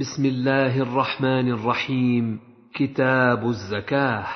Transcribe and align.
بسم 0.00 0.24
الله 0.24 0.82
الرحمن 0.82 1.48
الرحيم. 1.48 2.40
كتاب 2.74 3.46
الزكاة. 3.46 4.26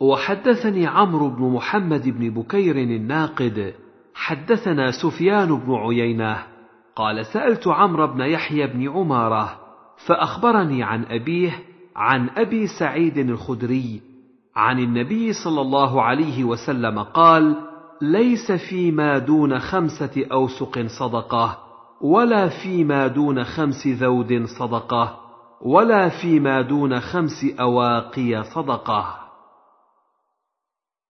وحدثني 0.00 0.86
عمرو 0.86 1.28
بن 1.28 1.42
محمد 1.42 2.08
بن 2.08 2.30
بكير 2.30 2.76
الناقد. 2.76 3.74
حدثنا 4.14 4.90
سفيان 4.90 5.56
بن 5.56 5.74
عيينة. 5.74 6.38
قال 6.96 7.26
سألت 7.26 7.68
عمرو 7.68 8.06
بن 8.06 8.20
يحيى 8.20 8.66
بن 8.66 8.88
عمارة 8.88 9.60
فأخبرني 10.06 10.82
عن 10.82 11.04
أبيه 11.04 11.58
عن 11.96 12.28
أبي 12.28 12.66
سعيد 12.66 13.18
الخدري 13.18 14.00
عن 14.56 14.78
النبي 14.78 15.32
صلى 15.32 15.60
الله 15.60 16.02
عليه 16.02 16.44
وسلم 16.44 16.98
قال 16.98 17.56
ليس 18.02 18.52
فيما 18.52 19.18
دون 19.18 19.58
خمسة 19.58 20.26
أوسق 20.32 20.86
صدقة. 20.86 21.71
ولا 22.02 22.48
فيما 22.48 23.06
دون 23.06 23.44
خمس 23.44 23.86
ذود 23.86 24.44
صدقة 24.58 25.18
ولا 25.60 26.08
فيما 26.08 26.60
دون 26.62 27.00
خمس 27.00 27.44
أواقي 27.60 28.44
صدقة. 28.44 29.18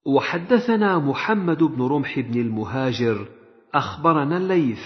وحدثنا 0.07 0.99
محمد 0.99 1.63
بن 1.63 1.83
رمح 1.83 2.21
بن 2.21 2.41
المهاجر 2.41 3.27
أخبرنا 3.75 4.37
الليث 4.37 4.83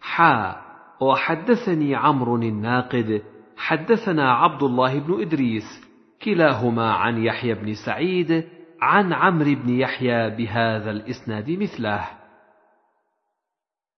حا 0.00 0.56
وحدثني 1.00 1.94
عمرو 1.94 2.36
الناقد 2.36 3.22
حدثنا 3.56 4.32
عبد 4.32 4.62
الله 4.62 4.98
بن 4.98 5.20
إدريس 5.20 5.88
كلاهما 6.22 6.92
عن 6.92 7.24
يحيى 7.24 7.54
بن 7.54 7.74
سعيد 7.74 8.44
عن 8.82 9.12
عمرو 9.12 9.54
بن 9.54 9.68
يحيى 9.68 10.30
بهذا 10.30 10.90
الإسناد 10.90 11.50
مثله. 11.50 12.19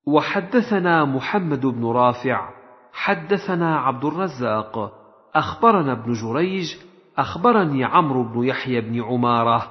وحدثنا 0.06 1.04
محمد 1.04 1.66
بن 1.66 1.86
رافع 1.86 2.50
حدثنا 2.92 3.78
عبد 3.78 4.04
الرزاق 4.04 4.92
أخبرنا 5.34 5.92
ابن 5.92 6.12
جريج 6.12 6.74
أخبرني 7.18 7.84
عمرو 7.84 8.22
بن 8.22 8.44
يحيى 8.44 8.80
بن 8.80 9.02
عمارة 9.02 9.70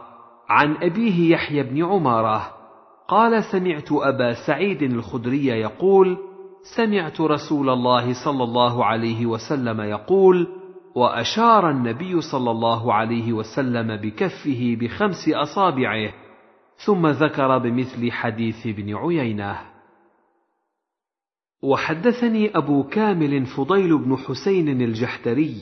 عن 0.50 0.76
أبيه 0.76 1.32
يحيى 1.34 1.64
بن 1.64 1.86
عمارة 1.86 2.52
قال 3.08 3.44
سمعت 3.44 3.92
أبا 3.92 4.34
سعيد 4.48 4.82
الخدري 4.82 5.46
يقول 5.46 6.18
سمعت 6.76 7.22
رسول 7.22 7.70
الله 7.70 8.14
صلى 8.26 8.44
الله 8.44 8.86
عليه 8.86 9.26
وسلم 9.26 9.82
يقول 9.82 10.48
وأشار 10.96 11.70
النبي 11.70 12.22
صلى 12.22 12.52
الله 12.52 12.94
عليه 12.94 13.34
وسلم 13.34 13.96
بكفه 13.96 14.78
بخمس 14.80 15.30
أصابعه 15.30 16.14
ثم 16.86 17.08
ذكر 17.08 17.58
بمثل 17.58 18.12
حديث 18.12 18.68
ابن 18.68 18.96
عيينة. 18.96 19.71
وحدثني 21.64 22.58
أبو 22.58 22.84
كامل 22.84 23.46
فضيل 23.46 23.98
بن 23.98 24.18
حسين 24.18 24.82
الجحتري 24.82 25.56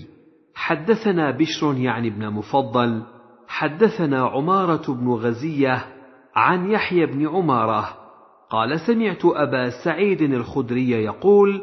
حدثنا 0.55 1.31
بشر 1.31 1.77
يعني 1.77 2.07
ابن 2.07 2.29
مفضل 2.29 3.03
حدثنا 3.47 4.21
عمارة 4.25 4.93
بن 4.93 5.09
غزية 5.09 5.85
عن 6.35 6.71
يحيى 6.71 7.05
بن 7.05 7.27
عمارة 7.27 7.89
قال 8.49 8.79
سمعت 8.79 9.25
أبا 9.25 9.69
سعيد 9.83 10.21
الخدري 10.21 10.89
يقول 10.89 11.61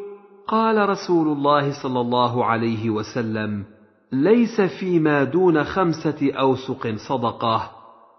قال 0.48 0.88
رسول 0.88 1.28
الله 1.28 1.82
صلى 1.82 2.00
الله 2.00 2.44
عليه 2.44 2.90
وسلم 2.90 3.64
ليس 4.12 4.60
فيما 4.60 5.24
دون 5.24 5.64
خمسة 5.64 6.32
أوسق 6.32 6.94
صدقة 7.08 7.70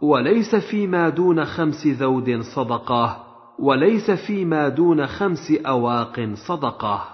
وليس 0.02 0.56
فيما 0.56 1.10
دون 1.10 1.46
خمس 1.46 1.88
ذود 1.88 2.42
صدقة 2.56 3.27
وليس 3.60 4.12
فيما 4.12 4.70
دون 4.70 5.08
خمس 5.08 5.52
أواق 5.52 6.34
صدقة. 6.48 7.08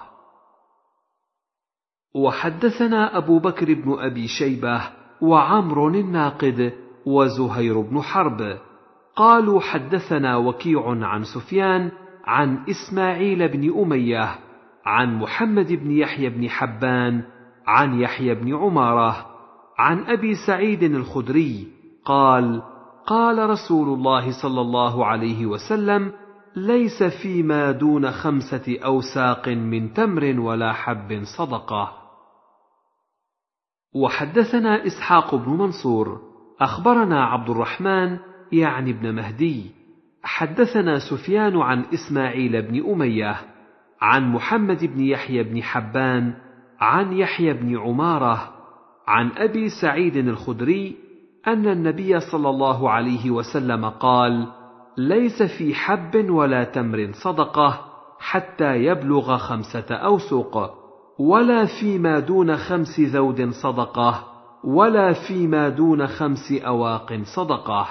وحدثنا 2.14 3.16
أبو 3.16 3.38
بكر 3.38 3.74
بن 3.74 3.96
أبي 3.98 4.28
شيبة 4.28 4.82
وعمر 5.20 5.88
الناقد 5.88 6.72
وزهير 7.06 7.80
بن 7.80 8.00
حرب. 8.00 8.58
قالوا 9.16 9.60
حدثنا 9.60 10.36
وكيع 10.36 10.88
عن 10.88 11.24
سفيان 11.24 11.90
عن 12.24 12.64
إسماعيل 12.70 13.48
بن 13.48 13.80
أمية 13.80 14.38
عن 14.84 15.18
محمد 15.18 15.72
بن 15.72 15.90
يحيى 15.90 16.28
بن 16.28 16.48
حبان 16.48 17.24
عن 17.66 18.00
يحيى 18.00 18.34
بن 18.34 18.54
عمارة 18.54 19.26
عن 19.78 20.04
أبي 20.04 20.34
سعيد 20.46 20.82
الخدري 20.82 21.68
قال 22.04 22.62
قال 23.06 23.50
رسول 23.50 23.88
الله 23.88 24.42
صلى 24.42 24.60
الله 24.60 25.06
عليه 25.06 25.46
وسلم 25.46 26.12
ليس 26.56 27.02
فيما 27.02 27.70
دون 27.70 28.10
خمسة 28.10 28.78
أوساق 28.84 29.48
من 29.48 29.92
تمر 29.92 30.40
ولا 30.40 30.72
حب 30.72 31.22
صدقة. 31.38 31.92
وحدثنا 33.94 34.86
إسحاق 34.86 35.34
بن 35.34 35.50
منصور 35.50 36.20
أخبرنا 36.60 37.24
عبد 37.24 37.50
الرحمن 37.50 38.18
يعني 38.52 38.90
ابن 38.90 39.14
مهدي 39.14 39.70
حدثنا 40.22 40.98
سفيان 40.98 41.56
عن 41.56 41.84
إسماعيل 41.94 42.62
بن 42.62 42.90
أمية 42.90 43.36
عن 44.00 44.32
محمد 44.32 44.84
بن 44.84 45.00
يحيى 45.00 45.42
بن 45.42 45.62
حبان 45.62 46.34
عن 46.80 47.12
يحيى 47.12 47.52
بن 47.52 47.78
عمارة 47.78 48.54
عن 49.06 49.30
أبي 49.36 49.68
سعيد 49.68 50.16
الخدري 50.16 50.96
أن 51.46 51.68
النبي 51.68 52.20
صلى 52.20 52.50
الله 52.50 52.90
عليه 52.90 53.30
وسلم 53.30 53.88
قال 53.88 54.46
ليس 54.96 55.42
في 55.42 55.74
حب 55.74 56.30
ولا 56.30 56.64
تمر 56.64 57.10
صدقة 57.12 57.94
حتى 58.18 58.74
يبلغ 58.74 59.36
خمسة 59.36 59.94
أوسق 59.94 60.74
ولا 61.18 61.66
فيما 61.80 62.18
دون 62.18 62.56
خمس 62.56 63.00
ذود 63.00 63.50
صدقة 63.50 64.24
ولا 64.64 65.12
فيما 65.12 65.68
دون 65.68 66.06
خمس 66.06 66.52
أواق 66.52 67.22
صدقة. 67.36 67.86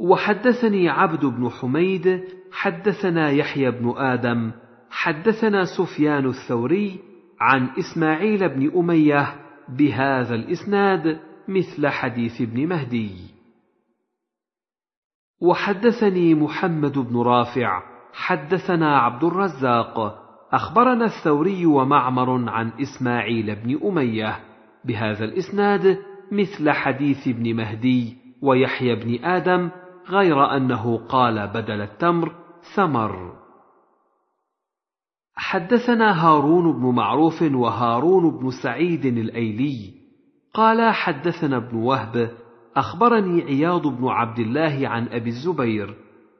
وحدثني 0.00 0.88
عبد 0.88 1.24
بن 1.24 1.50
حميد 1.50 2.24
حدثنا 2.52 3.30
يحيى 3.30 3.70
بن 3.70 3.94
آدم 3.96 4.52
حدثنا 4.90 5.64
سفيان 5.64 6.26
الثوري 6.26 7.00
عن 7.40 7.68
إسماعيل 7.78 8.48
بن 8.48 8.78
أمية 8.78 9.34
بهذا 9.68 10.34
الإسناد 10.34 11.20
مثل 11.48 11.88
حديث 11.88 12.40
ابن 12.40 12.66
مهدي. 12.66 13.39
وحدثني 15.40 16.34
محمد 16.34 16.98
بن 16.98 17.16
رافع 17.16 17.82
حدثنا 18.12 18.98
عبد 18.98 19.24
الرزاق 19.24 20.20
أخبرنا 20.52 21.04
الثوري 21.04 21.66
ومعمر 21.66 22.50
عن 22.50 22.72
إسماعيل 22.80 23.56
بن 23.56 23.88
أمية 23.88 24.38
بهذا 24.84 25.24
الإسناد 25.24 25.98
مثل 26.32 26.70
حديث 26.70 27.28
ابن 27.28 27.56
مهدي 27.56 28.16
ويحيى 28.42 28.94
بن 28.94 29.24
آدم 29.24 29.70
غير 30.08 30.56
أنه 30.56 31.06
قال 31.08 31.48
بدل 31.48 31.80
التمر 31.80 32.32
ثمر. 32.76 33.32
حدثنا 35.34 36.26
هارون 36.26 36.72
بن 36.72 36.94
معروف 36.94 37.42
وهارون 37.42 38.38
بن 38.38 38.50
سعيد 38.62 39.06
الأيلي 39.06 39.94
قال 40.54 40.94
حدثنا 40.94 41.56
ابن 41.56 41.76
وهب 41.76 42.30
أخبرني 42.76 43.42
عياض 43.42 43.86
بن 43.86 44.08
عبد 44.08 44.38
الله 44.38 44.88
عن 44.88 45.08
أبي 45.08 45.30
الزبير 45.30 45.94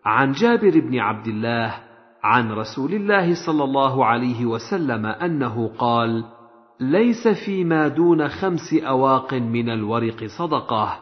عن 0.04 0.32
جابر 0.32 0.80
بن 0.80 0.98
عبد 0.98 1.26
الله 1.26 1.74
عن 2.22 2.52
رسول 2.52 2.94
الله 2.94 3.46
صلى 3.46 3.64
الله 3.64 4.04
عليه 4.04 4.46
وسلم 4.46 5.06
أنه 5.06 5.68
قال 5.78 6.24
ليس 6.80 7.28
فيما 7.28 7.88
دون 7.88 8.28
خمس 8.28 8.74
أواق 8.74 9.34
من 9.34 9.70
الورق 9.70 10.24
صدقة 10.38 10.98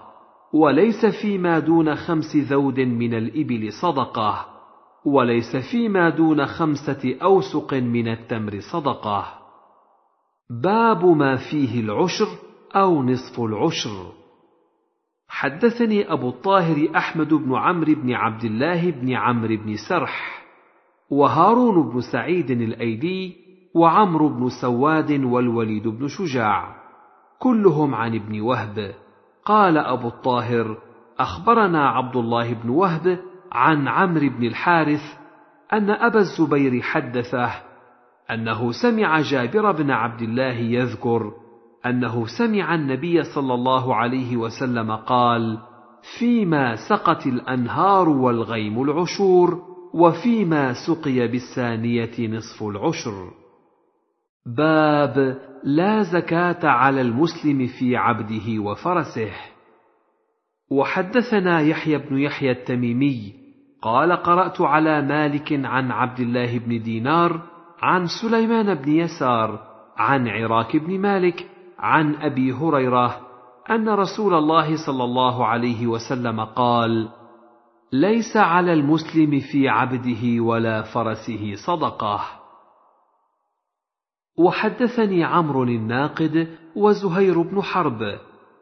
وليس 0.52 1.06
فيما 1.22 1.58
دون 1.58 1.94
خمس 1.94 2.36
ذود 2.36 2.80
من 2.80 3.14
الإبل 3.14 3.72
صدقة 3.72 4.46
وليس 5.04 5.56
فيما 5.72 6.08
دون 6.08 6.46
خمسة 6.46 7.16
أوسق 7.22 7.74
من 7.74 8.08
التمر 8.08 8.60
صدقة. 8.72 9.24
باب 10.62 11.04
ما 11.04 11.36
فيه 11.36 11.80
العشر 11.80 12.26
أو 12.76 13.02
نصف 13.02 13.40
العشر. 13.40 14.17
حدثني 15.28 16.12
أبو 16.12 16.28
الطاهر 16.28 16.88
أحمد 16.96 17.34
بن 17.34 17.54
عمرو 17.54 17.94
بن 17.94 18.12
عبد 18.12 18.44
الله 18.44 18.90
بن 18.90 19.12
عمرو 19.12 19.56
بن 19.56 19.74
سرح 19.88 20.44
وهارون 21.10 21.90
بن 21.90 22.00
سعيد 22.00 22.50
الأيدي 22.50 23.36
وعمرو 23.74 24.28
بن 24.28 24.48
سواد 24.62 25.24
والوليد 25.24 25.88
بن 25.88 26.08
شجاع 26.08 26.76
كلهم 27.38 27.94
عن 27.94 28.14
ابن 28.14 28.40
وهب. 28.40 28.94
قال 29.44 29.78
أبو 29.78 30.08
الطاهر 30.08 30.78
أخبرنا 31.18 31.88
عبد 31.88 32.16
الله 32.16 32.54
بن 32.54 32.68
وهب 32.68 33.18
عن 33.52 33.88
عمرو 33.88 34.28
بن 34.28 34.46
الحارث 34.46 35.02
أن 35.72 35.90
أبا 35.90 36.18
الزبير 36.18 36.82
حدثه 36.82 37.50
أنه 38.30 38.72
سمع 38.72 39.20
جابر 39.20 39.72
بن 39.72 39.90
عبد 39.90 40.22
الله 40.22 40.54
يذكر 40.54 41.32
أنه 41.86 42.26
سمع 42.38 42.74
النبي 42.74 43.22
صلى 43.22 43.54
الله 43.54 43.94
عليه 43.94 44.36
وسلم 44.36 44.92
قال 44.92 45.58
فيما 46.18 46.76
سقت 46.88 47.26
الأنهار 47.26 48.08
والغيم 48.08 48.82
العشور 48.82 49.62
وفيما 49.94 50.72
سقي 50.86 51.28
بالثانية 51.28 52.28
نصف 52.28 52.62
العشر. 52.62 53.30
باب 54.56 55.38
لا 55.64 56.02
زكاة 56.02 56.68
على 56.68 57.00
المسلم 57.00 57.66
في 57.78 57.96
عبده 57.96 58.62
وفرسه. 58.62 59.30
وحدثنا 60.70 61.60
يحيى 61.60 61.98
بن 61.98 62.18
يحيى 62.18 62.50
التميمي 62.50 63.34
قال 63.82 64.12
قرأت 64.12 64.60
على 64.60 65.02
مالك 65.02 65.52
عن 65.52 65.90
عبد 65.90 66.20
الله 66.20 66.58
بن 66.58 66.82
دينار 66.82 67.42
عن 67.82 68.06
سليمان 68.22 68.74
بن 68.74 68.92
يسار 68.92 69.60
عن 69.96 70.28
عراك 70.28 70.76
بن 70.76 71.00
مالك 71.00 71.46
عن 71.78 72.14
أبي 72.14 72.52
هريرة 72.52 73.20
أن 73.70 73.88
رسول 73.88 74.34
الله 74.34 74.86
صلى 74.86 75.04
الله 75.04 75.46
عليه 75.46 75.86
وسلم 75.86 76.40
قال 76.40 77.08
ليس 77.92 78.36
على 78.36 78.72
المسلم 78.72 79.40
في 79.52 79.68
عبده 79.68 80.42
ولا 80.42 80.82
فرسه 80.82 81.54
صدقة. 81.66 82.20
وحدثني 84.38 85.24
عمرو 85.24 85.62
الناقد 85.62 86.48
وزهير 86.76 87.42
بن 87.42 87.62
حرب. 87.62 88.18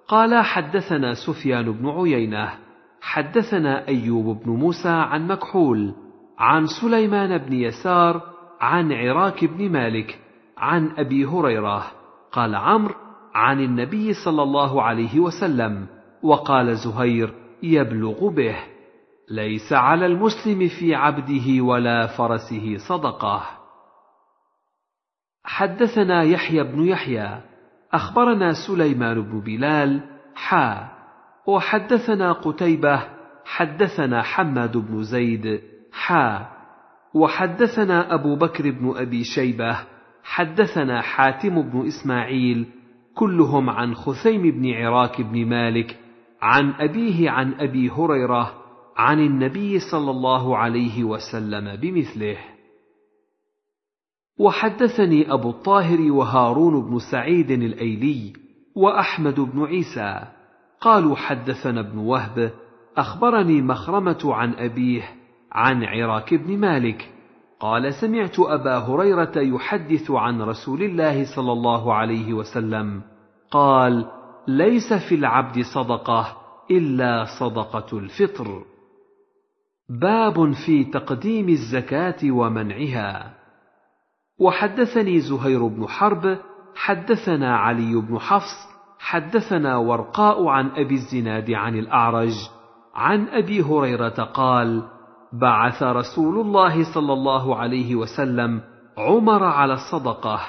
قال 0.09 0.45
حدثنا 0.45 1.15
سفيان 1.15 1.73
بن 1.73 1.89
عيينة 1.89 2.53
حدثنا 3.01 3.89
أيوب 3.89 4.43
بن 4.45 4.51
موسى 4.51 4.89
عن 4.89 5.27
مكحول 5.27 5.95
عن 6.39 6.67
سليمان 6.81 7.39
بن 7.39 7.53
يسار 7.53 8.21
عن 8.61 8.93
عراك 8.93 9.45
بن 9.45 9.73
مالك 9.73 10.19
عن 10.59 10.91
أبي 10.99 11.25
هريرة. 11.25 11.87
قال 12.33 12.55
عمرو 12.55 13.06
عن 13.37 13.61
النبي 13.61 14.13
صلى 14.13 14.43
الله 14.43 14.83
عليه 14.83 15.21
وسلم 15.21 15.87
وقال 16.23 16.77
زهير 16.77 17.35
يبلغ 17.63 18.29
به 18.29 18.57
ليس 19.31 19.73
على 19.73 20.07
المسلم 20.07 20.69
في 20.69 20.95
عبده 20.95 21.63
ولا 21.63 22.07
فرسه 22.07 22.77
صدقة. 22.89 23.43
حدثنا 25.45 26.23
يحيى 26.23 26.63
بن 26.63 26.87
يحيى 26.87 27.41
أخبرنا 27.93 28.53
سليمان 28.67 29.23
بن 29.23 29.41
بلال 29.41 30.01
حا 30.35 30.89
وحدثنا 31.47 32.33
قتيبة 32.33 33.03
حدثنا 33.45 34.23
حماد 34.23 34.77
بن 34.77 35.03
زيد 35.03 35.61
حا 35.93 36.47
وحدثنا 37.15 38.15
أبو 38.15 38.37
بكر 38.37 38.71
بن 38.71 38.95
أبي 38.97 39.25
شيبة 39.25 39.79
حدثنا 40.25 41.03
حاتم 41.03 41.63
بن 41.63 41.87
إسماعيل 41.87 42.76
كلهم 43.17 43.71
عن 43.71 43.95
خثيم 43.95 44.43
بن 44.43 44.75
عراك 44.75 45.21
بن 45.21 45.47
مالك 45.47 45.99
عن 46.43 46.71
أبيه 46.71 47.31
عن 47.31 47.55
أبي 47.55 47.91
هريرة 47.91 48.55
عن 48.97 49.21
النبي 49.21 49.79
صلى 49.79 50.11
الله 50.11 50.57
عليه 50.57 51.05
وسلم 51.05 51.77
بمثله. 51.77 52.37
وحدثني 54.39 55.33
أبو 55.33 55.51
الطاهر 55.51 56.13
وهارون 56.13 56.91
بن 56.91 56.99
سعيد 57.13 57.51
الأيلي 57.51 58.33
وأحمد 58.77 59.41
بن 59.41 59.65
عيسى. 59.65 60.21
قالوا 60.81 61.17
حدثنا 61.17 61.81
ابن 61.81 61.99
وهب 61.99 62.53
أخبرني 62.97 63.63
مخرمة 63.63 64.21
عن 64.25 64.55
أبيه 64.55 65.03
عن 65.53 65.85
عراك 65.85 66.35
بن 66.35 66.59
مالك. 66.59 67.16
قال 67.61 67.95
سمعت 67.95 68.41
أبا 68.41 68.79
هريرة 68.79 69.33
يحدث 69.37 70.11
عن 70.11 70.43
رسول 70.43 70.83
الله 70.83 71.37
صلى 71.37 71.53
الله 71.53 71.95
عليه 71.95 72.33
وسلم. 72.33 73.03
قال 73.51 74.07
ليس 74.49 74.93
في 75.09 75.15
العبد 75.15 75.63
صدقة 75.75 76.37
إلا 76.71 77.25
صدقة 77.41 77.99
الفطر. 77.99 78.65
باب 79.89 80.53
في 80.67 80.85
تقديم 80.85 81.49
الزكاة 81.49 82.31
ومنعها. 82.31 83.35
وحدثني 84.39 85.21
زهير 85.21 85.67
بن 85.67 85.87
حرب 85.89 86.39
حدثنا 86.75 87.57
علي 87.57 87.95
بن 87.95 88.19
حفص 88.19 88.77
حدثنا 88.99 89.77
ورقاء 89.77 90.47
عن 90.47 90.71
أبي 90.71 90.95
الزناد 90.95 91.51
عن 91.51 91.79
الأعرج 91.79 92.35
عن 92.95 93.29
أبي 93.29 93.63
هريرة 93.63 94.23
قال 94.35 94.83
بعث 95.41 95.83
رسول 95.83 96.41
الله 96.41 96.95
صلى 96.95 97.13
الله 97.13 97.57
عليه 97.57 97.95
وسلم 97.95 98.61
عمر 98.99 99.45
على 99.45 99.73
الصدقة 99.73 100.41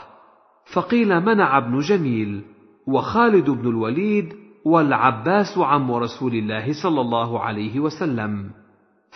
فقيل 0.74 1.19
منع 1.25 1.57
ابن 1.57 1.80
جميل 1.80 2.42
وخالد 2.88 3.50
بن 3.50 3.69
الوليد 3.69 4.34
والعباس 4.66 5.57
عم 5.57 5.92
رسول 5.92 6.34
الله 6.34 6.84
صلى 6.84 7.01
الله 7.01 7.39
عليه 7.39 7.80
وسلم. 7.80 8.51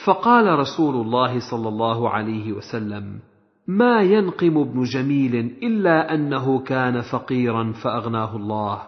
فقال 0.06 0.60
رسول 0.60 0.96
الله 0.96 1.40
صلى 1.52 1.70
الله 1.70 2.10
عليه 2.10 2.54
وسلم 2.54 3.20
ما 3.68 4.02
ينقم 4.02 4.58
ابن 4.58 4.84
جميل 4.84 5.36
إلا 5.64 6.14
أنه 6.14 6.60
كان 6.60 7.02
فقيرا 7.02 7.72
فأغناه 7.72 8.36
الله 8.36 8.82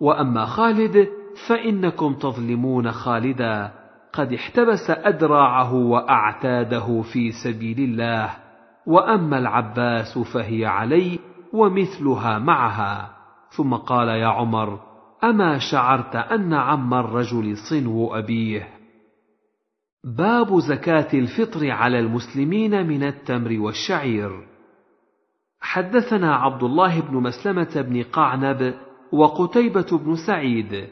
وأما 0.00 0.44
خالد 0.46 1.08
فإنكم 1.48 2.14
تظلمون 2.14 2.92
خالدا 2.92 3.72
قد 4.14 4.32
احتبس 4.32 4.90
أدراعه 4.90 5.74
وأعتاده 5.74 7.02
في 7.12 7.32
سبيل 7.44 7.78
الله 7.78 8.30
وأما 8.86 9.38
العباس 9.38 10.18
فهي 10.18 10.66
علي 10.66 11.18
ومثلها 11.52 12.38
معها. 12.38 13.10
ثم 13.56 13.74
قال 13.74 14.08
يا 14.08 14.26
عمر 14.26 14.80
أما 15.24 15.58
شعرت 15.58 16.16
أن 16.16 16.54
عم 16.54 16.94
الرجل 16.94 17.56
صنو 17.70 18.14
أبيه؟ 18.14 18.68
باب 20.04 20.58
زكاة 20.58 21.08
الفطر 21.14 21.70
على 21.70 21.98
المسلمين 21.98 22.86
من 22.86 23.02
التمر 23.02 23.60
والشعير. 23.60 24.30
حدثنا 25.60 26.36
عبد 26.36 26.62
الله 26.62 27.00
بن 27.00 27.16
مسلمة 27.16 27.82
بن 27.88 28.02
قعنب 28.02 28.74
وقتيبة 29.12 29.98
بن 29.98 30.16
سعيد 30.26 30.88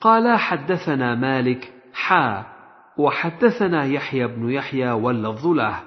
قالا 0.00 0.36
حدثنا 0.36 1.14
مالك 1.14 1.72
حا 1.94 2.55
وحدثنا 2.98 3.84
يحيى 3.84 4.26
بن 4.26 4.50
يحيى 4.50 4.90
واللفظ 4.90 5.46
له. 5.46 5.82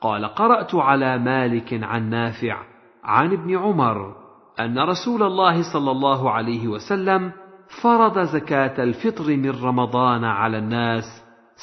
قال 0.00 0.24
قرأت 0.24 0.74
على 0.74 1.18
مالك 1.18 1.82
عن 1.82 2.10
نافع 2.10 2.62
عن 3.04 3.32
ابن 3.32 3.56
عمر 3.56 4.16
أن 4.60 4.78
رسول 4.78 5.22
الله 5.22 5.72
صلى 5.72 5.90
الله 5.90 6.30
عليه 6.30 6.68
وسلم 6.68 7.32
فرض 7.82 8.18
زكاة 8.18 8.82
الفطر 8.82 9.36
من 9.36 9.50
رمضان 9.50 10.24
على 10.24 10.58
الناس 10.58 11.04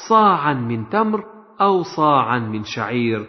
صاعا 0.09 0.53
من 0.53 0.89
تمر 0.89 1.23
أو 1.61 1.83
صاعا 1.83 2.39
من 2.39 2.63
شعير 2.63 3.25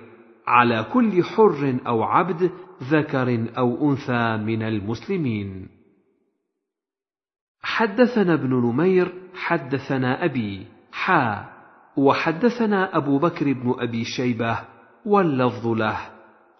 على 0.46 0.86
كل 0.92 1.24
حر 1.24 1.78
أو 1.86 2.02
عبد 2.02 2.50
ذكر 2.82 3.46
أو 3.58 3.90
أنثى 3.90 4.36
من 4.36 4.62
المسلمين. 4.62 5.68
حدثنا 7.62 8.34
ابن 8.34 8.54
نمير 8.54 9.12
حدثنا 9.34 10.24
أبي 10.24 10.66
حا 10.92 11.53
وحدثنا 11.96 12.96
أبو 12.96 13.18
بكر 13.18 13.52
بن 13.52 13.74
أبي 13.78 14.04
شيبة 14.04 14.58
واللفظ 15.06 15.66
له. 15.66 15.96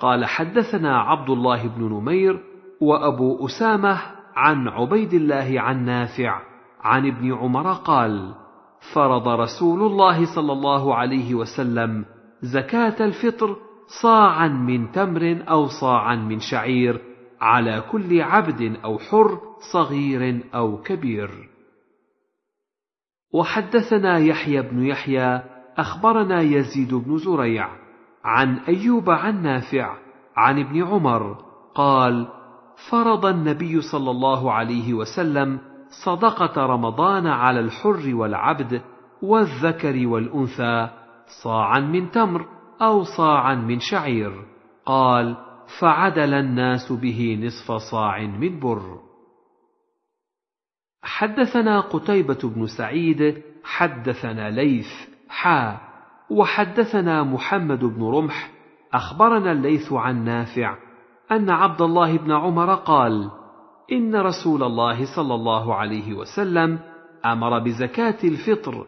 قال 0.01 0.25
حدثنا 0.25 0.99
عبد 0.99 1.31
الله 1.31 1.69
بن 1.69 1.85
نمير 1.85 2.41
وأبو 2.81 3.47
أسامة 3.47 4.01
عن 4.37 4.69
عبيد 4.69 5.15
الله 5.15 5.61
عن 5.61 5.85
نافع 5.85 6.41
عن 6.81 7.07
ابن 7.07 7.35
عمر 7.35 7.73
قال 7.73 8.35
فرض 8.95 9.29
رسول 9.29 9.83
الله 9.83 10.35
صلى 10.35 10.53
الله 10.53 10.95
عليه 10.95 11.35
وسلم 11.35 12.05
زكاة 12.43 13.05
الفطر 13.05 13.57
صاعا 14.03 14.49
من 14.49 14.93
تمر 14.93 15.43
أو 15.49 15.67
صاعا 15.67 16.17
من 16.17 16.39
شعير 16.41 17.01
على 17.41 17.85
كل 17.93 18.23
عبد 18.23 18.77
أو 18.85 18.99
حر 18.99 19.39
صغير 19.73 20.41
أو 20.55 20.83
كبير. 20.83 21.54
وحدثنا 23.35 24.19
يحيى 24.19 24.63
بن 24.63 24.85
يحيى 24.87 25.43
أخبرنا 25.79 26.41
يزيد 26.41 26.95
بن 26.95 27.17
زريع 27.17 27.69
عن 28.25 28.59
أيوب 28.59 29.11
عن 29.11 29.43
نافع 29.43 29.97
عن 30.37 30.59
ابن 30.59 30.83
عمر 30.83 31.37
قال 31.75 32.29
فرض 32.91 33.27
النبي 33.27 33.81
صلى 33.81 34.11
الله 34.11 34.53
عليه 34.53 34.95
وسلم 34.95 35.59
صدقة 36.05 36.67
رمضان 36.67 37.27
على 37.27 37.61
الحر 37.61 38.15
والعبد 38.15 38.83
والذكر 39.23 40.07
والأنثى 40.07 40.89
صاعا 41.43 41.81
من 41.81 42.11
تمر 42.11 42.47
أو 42.83 43.03
صاعا 43.03 43.55
من 43.55 43.79
شعير. 43.79 44.33
قال 44.87 45.37
فعدل 45.81 46.35
الناس 46.35 46.93
به 46.93 47.39
نصف 47.43 47.73
صاع 47.91 48.27
من 48.27 48.61
بر. 48.61 49.04
حدثنا 51.05 51.81
قتيبة 51.81 52.39
بن 52.45 52.67
سعيد 52.67 53.43
حدثنا 53.65 54.51
ليث 54.51 54.89
حا 55.29 55.81
وحدثنا 56.31 57.23
محمد 57.23 57.85
بن 57.85 58.03
رمح 58.03 58.51
أخبرنا 58.95 59.53
الليث 59.53 59.93
عن 59.93 60.25
نافع 60.25 60.77
أن 61.33 61.51
عبد 61.51 61.83
الله 61.83 62.17
بن 62.17 62.33
عمر 62.33 62.75
قال: 62.75 63.31
إن 63.93 64.17
رسول 64.17 64.63
الله 64.63 65.17
صلى 65.17 65.35
الله 65.35 65.75
عليه 65.75 66.15
وسلم 66.15 66.79
أمر 67.25 67.59
بزكاة 67.59 68.19
الفطر 68.25 68.87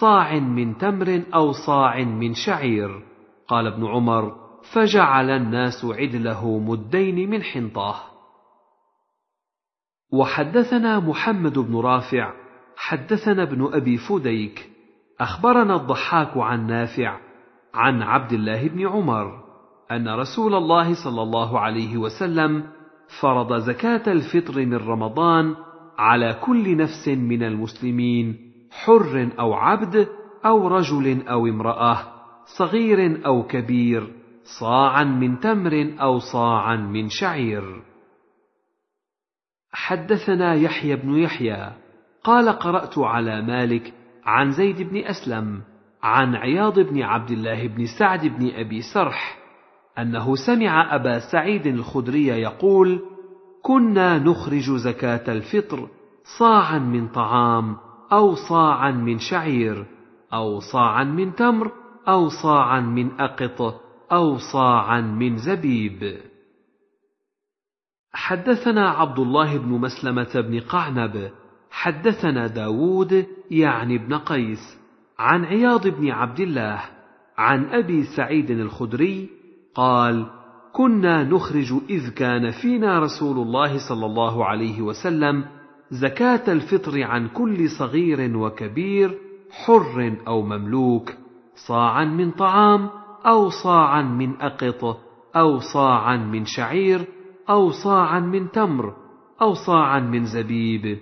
صاع 0.00 0.38
من 0.38 0.78
تمر 0.78 1.22
أو 1.34 1.52
صاع 1.52 2.04
من 2.04 2.34
شعير. 2.34 3.02
قال 3.48 3.66
ابن 3.66 3.86
عمر: 3.86 4.34
فجعل 4.72 5.30
الناس 5.30 5.84
عدله 5.84 6.58
مدين 6.58 7.30
من 7.30 7.42
حنطة 7.42 8.11
وحدثنا 10.12 11.00
محمد 11.00 11.58
بن 11.58 11.76
رافع 11.76 12.32
حدثنا 12.76 13.42
ابن 13.42 13.70
أبي 13.72 13.96
فديك 13.96 14.70
أخبرنا 15.20 15.76
الضحاك 15.76 16.36
عن 16.36 16.66
نافع 16.66 17.18
عن 17.74 18.02
عبد 18.02 18.32
الله 18.32 18.68
بن 18.68 18.86
عمر 18.86 19.42
أن 19.90 20.08
رسول 20.08 20.54
الله 20.54 20.94
صلى 21.04 21.22
الله 21.22 21.58
عليه 21.58 21.96
وسلم 21.96 22.64
فرض 23.20 23.58
زكاة 23.58 24.12
الفطر 24.12 24.66
من 24.66 24.76
رمضان 24.76 25.54
على 25.98 26.34
كل 26.44 26.76
نفس 26.76 27.08
من 27.08 27.42
المسلمين 27.42 28.36
حر 28.70 29.30
أو 29.38 29.54
عبد 29.54 30.08
أو 30.46 30.68
رجل 30.68 31.26
أو 31.28 31.46
امرأة 31.46 31.98
صغير 32.58 33.26
أو 33.26 33.42
كبير 33.42 34.12
صاعا 34.60 35.04
من 35.04 35.40
تمر 35.40 35.94
أو 36.00 36.18
صاعا 36.18 36.76
من 36.76 37.08
شعير. 37.08 37.91
حدثنا 39.72 40.54
يحيى 40.54 40.96
بن 40.96 41.14
يحيى 41.14 41.72
قال 42.24 42.48
قرأت 42.48 42.98
على 42.98 43.42
مالك 43.42 43.94
عن 44.24 44.50
زيد 44.50 44.82
بن 44.82 44.96
أسلم 44.96 45.60
عن 46.02 46.34
عياض 46.34 46.80
بن 46.80 47.02
عبد 47.02 47.30
الله 47.30 47.66
بن 47.66 47.86
سعد 47.98 48.26
بن 48.26 48.50
أبي 48.54 48.82
سرح 48.94 49.38
أنه 49.98 50.34
سمع 50.46 50.94
أبا 50.94 51.18
سعيد 51.18 51.66
الخدري 51.66 52.26
يقول 52.26 53.00
كنا 53.62 54.18
نخرج 54.18 54.70
زكاة 54.70 55.32
الفطر 55.32 55.88
صاعا 56.38 56.78
من 56.78 57.08
طعام 57.08 57.76
أو 58.12 58.34
صاعا 58.34 58.90
من 58.90 59.18
شعير 59.18 59.86
أو 60.32 60.60
صاعا 60.60 61.04
من 61.04 61.34
تمر 61.34 61.72
أو 62.08 62.28
صاعا 62.28 62.80
من 62.80 63.20
أقط 63.20 63.80
أو 64.12 64.36
صاعا 64.52 65.00
من 65.00 65.36
زبيب 65.36 66.31
حدثنا 68.14 68.90
عبد 68.90 69.18
الله 69.18 69.58
بن 69.58 69.68
مسلمة 69.68 70.32
بن 70.34 70.60
قعنب 70.60 71.30
حدثنا 71.70 72.46
داود 72.46 73.26
يعني 73.50 73.96
ابن 73.96 74.14
قيس 74.14 74.78
عن 75.18 75.44
عياض 75.44 75.88
بن 75.88 76.10
عبد 76.10 76.40
الله 76.40 76.80
عن 77.38 77.64
أبي 77.64 78.02
سعيد 78.02 78.50
الخدري 78.50 79.28
قال 79.74 80.26
كنا 80.72 81.24
نخرج 81.24 81.72
إذ 81.90 82.10
كان 82.10 82.50
فينا 82.50 82.98
رسول 82.98 83.38
الله 83.38 83.88
صلى 83.88 84.06
الله 84.06 84.44
عليه 84.44 84.82
وسلم 84.82 85.44
زكاة 85.90 86.52
الفطر 86.52 87.02
عن 87.02 87.28
كل 87.28 87.70
صغير 87.70 88.36
وكبير 88.36 89.18
حر 89.50 90.16
أو 90.26 90.42
مملوك 90.42 91.12
صاعا 91.54 92.04
من 92.04 92.30
طعام 92.30 92.88
أو 93.26 93.48
صاعا 93.48 94.02
من 94.02 94.40
أقط 94.40 95.00
أو 95.36 95.58
صاعا 95.58 96.16
من 96.16 96.44
شعير 96.44 97.00
أو 97.50 97.70
صاعا 97.70 98.20
من 98.20 98.50
تمر 98.50 98.94
أو 99.40 99.54
صاعا 99.54 100.00
من 100.00 100.24
زبيب. 100.24 100.98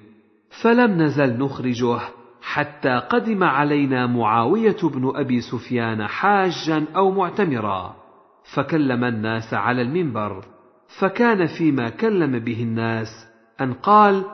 فلم 0.62 1.02
نزل 1.02 1.38
نخرجه 1.38 2.00
حتى 2.42 3.02
قدم 3.10 3.44
علينا 3.44 4.06
معاوية 4.06 4.76
بن 4.82 5.12
أبي 5.14 5.40
سفيان 5.40 6.06
حاجا 6.06 6.84
أو 6.96 7.10
معتمرا. 7.10 7.96
فكلم 8.54 9.04
الناس 9.04 9.54
على 9.54 9.82
المنبر 9.82 10.44
فكان 11.00 11.46
فيما 11.46 11.88
كلم 11.88 12.38
به 12.38 12.62
الناس 12.62 13.08
أن 13.60 13.72
قال 13.72 14.24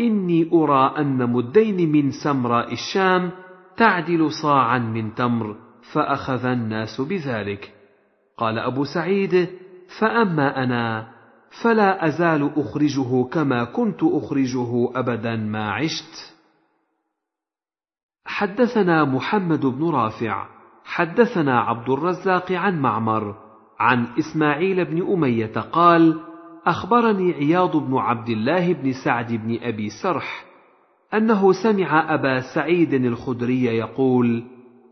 إني 0.00 0.50
أرى 0.52 0.94
أن 0.98 1.30
مدين 1.30 1.92
من 1.92 2.10
سمراء 2.10 2.72
الشام 2.72 3.30
تعدل 3.76 4.32
صاعا 4.42 4.78
من 4.78 5.14
تمر 5.14 5.56
فأخذ 5.92 6.44
الناس 6.44 7.00
بذلك. 7.00 7.72
قال 8.36 8.58
أبو 8.58 8.84
سعيد 8.84 9.48
فأما 10.00 10.64
أنا 10.64 11.08
فلا 11.62 12.06
أزال 12.06 12.50
أخرجه 12.56 13.24
كما 13.24 13.64
كنت 13.64 14.02
أخرجه 14.02 14.90
أبدا 14.94 15.36
ما 15.36 15.70
عشت. 15.70 16.36
حدثنا 18.26 19.04
محمد 19.04 19.66
بن 19.66 19.90
رافع 19.90 20.46
حدثنا 20.84 21.60
عبد 21.60 21.90
الرزاق 21.90 22.52
عن 22.52 22.80
معمر 22.80 23.34
عن 23.78 24.06
إسماعيل 24.18 24.84
بن 24.84 25.12
أمية 25.12 25.52
قال 25.72 26.20
أخبرني 26.66 27.32
عياض 27.32 27.76
بن 27.76 27.96
عبد 27.96 28.28
الله 28.28 28.72
بن 28.72 28.92
سعد 29.04 29.32
بن 29.32 29.58
أبي 29.62 29.88
سرح 30.02 30.44
أنه 31.14 31.52
سمع 31.52 32.14
أبا 32.14 32.40
سعيد 32.54 32.94
الخدري 32.94 33.64
يقول 33.64 34.44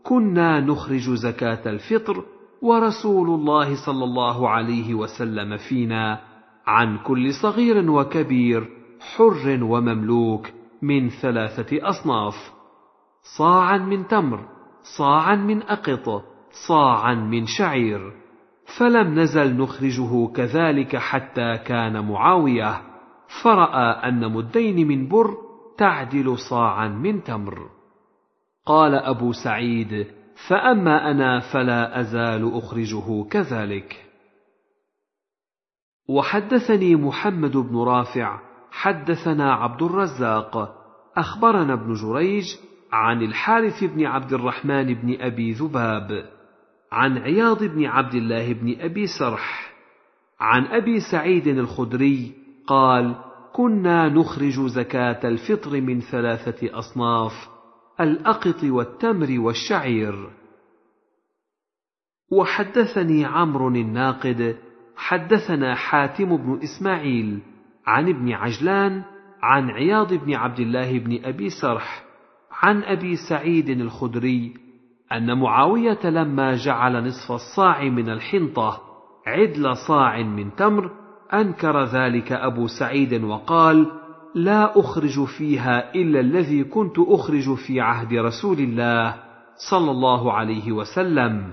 كنا 0.03 0.59
نخرج 0.59 1.09
زكاة 1.09 1.69
الفطر 1.69 2.23
ورسول 2.61 3.27
الله 3.27 3.85
صلى 3.85 4.03
الله 4.03 4.49
عليه 4.49 4.93
وسلم 4.93 5.57
فينا. 5.57 6.34
عن 6.67 6.97
كل 6.97 7.33
صغير 7.33 7.91
وكبير 7.91 8.69
حر 9.15 9.63
ومملوك 9.63 10.47
من 10.81 11.09
ثلاثة 11.09 11.89
أصناف. 11.89 12.33
صاعا 13.37 13.77
من 13.77 14.07
تمر 14.07 14.39
صاعا 14.97 15.35
من 15.35 15.61
أقط 15.63 16.23
صاعا 16.67 17.15
من 17.15 17.45
شعير. 17.45 18.13
فلم 18.77 19.19
نزل 19.19 19.57
نخرجه 19.57 20.27
كذلك 20.27 20.95
حتى 20.95 21.57
كان 21.57 22.07
معاوية. 22.07 22.81
فرأى 23.43 24.09
أن 24.09 24.31
مدين 24.31 24.87
من 24.87 25.07
بر 25.07 25.37
تعدل 25.77 26.37
صاعا 26.49 26.87
من 26.87 27.23
تمر. 27.23 27.69
قال 28.65 28.95
أبو 28.95 29.31
سعيد 29.31 30.07
فأما 30.49 31.11
أنا 31.11 31.39
فلا 31.39 31.99
أزال 31.99 32.57
أخرجه 32.57 33.23
كذلك. 33.23 34.04
وحدثني 36.07 36.95
محمد 36.95 37.57
بن 37.57 37.77
رافع 37.77 38.39
حدثنا 38.71 39.53
عبد 39.53 39.81
الرزاق. 39.81 40.81
أخبرنا 41.17 41.73
ابن 41.73 41.93
جريج 41.93 42.45
عن 42.91 43.21
الحارث 43.21 43.83
بن 43.83 44.05
عبد 44.05 44.33
الرحمن 44.33 44.93
بن 44.93 45.21
أبي 45.21 45.51
ذباب 45.51 46.29
عن 46.91 47.17
عياض 47.17 47.63
بن 47.63 47.85
عبد 47.85 48.13
الله 48.13 48.53
بن 48.53 48.75
أبي 48.79 49.07
سرح 49.19 49.73
عن 50.39 50.65
أبي 50.65 50.99
سعيد 51.11 51.47
الخدري 51.47 52.33
قال 52.67 53.15
كنا 53.53 54.09
نخرج 54.09 54.67
زكاة 54.67 55.27
الفطر 55.27 55.81
من 55.81 56.01
ثلاثة 56.01 56.79
أصناف 56.79 57.31
الأقط 57.99 58.63
والتمر 58.63 59.39
والشعير. 59.39 60.29
وحدثني 62.31 63.25
عمرو 63.25 63.67
الناقد 63.67 64.57
حدثنا 64.97 65.75
حاتم 65.75 66.37
بن 66.37 66.59
إسماعيل 66.63 67.39
عن 67.87 68.09
ابن 68.09 68.31
عجلان 68.31 69.03
عن 69.41 69.69
عياض 69.69 70.13
بن 70.13 70.33
عبد 70.33 70.59
الله 70.59 70.99
بن 70.99 71.25
أبي 71.25 71.49
سرح 71.49 72.03
عن 72.51 72.83
أبي 72.83 73.15
سعيد 73.29 73.69
الخدري 73.69 74.53
أن 75.11 75.39
معاوية 75.39 75.99
لما 76.05 76.55
جعل 76.55 77.07
نصف 77.07 77.31
الصاع 77.31 77.83
من 77.83 78.09
الحنطة 78.09 78.81
عدل 79.27 79.77
صاع 79.77 80.21
من 80.21 80.55
تمر 80.55 80.91
أنكر 81.33 81.83
ذلك 81.83 82.31
أبو 82.31 82.67
سعيد 82.67 83.23
وقال 83.23 83.91
لا 84.35 84.79
أخرج 84.79 85.23
فيها 85.23 85.95
إلا 85.95 86.19
الذي 86.19 86.63
كنت 86.63 86.99
أخرج 86.99 87.53
في 87.53 87.81
عهد 87.81 88.13
رسول 88.13 88.57
الله 88.57 89.15
صلى 89.69 89.91
الله 89.91 90.33
عليه 90.33 90.71
وسلم 90.71 91.51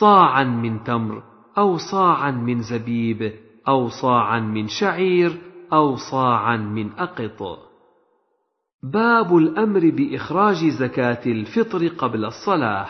صاعا 0.00 0.44
من 0.44 0.84
تمر 0.84 1.22
أو 1.58 1.76
صاعا 1.76 2.30
من 2.30 2.62
زبيب 2.62 3.32
أو 3.68 3.88
صاعا 3.88 4.40
من 4.40 4.68
شعير 4.68 5.38
أو 5.72 5.96
صاعا 5.96 6.56
من 6.56 6.92
أقط. 6.92 7.58
باب 8.82 9.36
الأمر 9.36 9.90
بإخراج 9.90 10.68
زكاة 10.68 11.26
الفطر 11.26 11.88
قبل 11.88 12.24
الصلاة. 12.24 12.86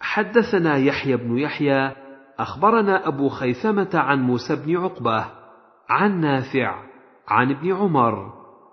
حدثنا 0.00 0.76
يحيى 0.76 1.16
بن 1.16 1.38
يحيى 1.38 1.92
أخبرنا 2.38 3.08
أبو 3.08 3.28
خيثمة 3.28 3.90
عن 3.94 4.22
موسى 4.22 4.56
بن 4.56 4.76
عقبة 4.76 5.26
عن 5.88 6.20
نافع 6.20 6.82
عن 7.28 7.50
ابن 7.50 7.72
عمر 7.72 8.32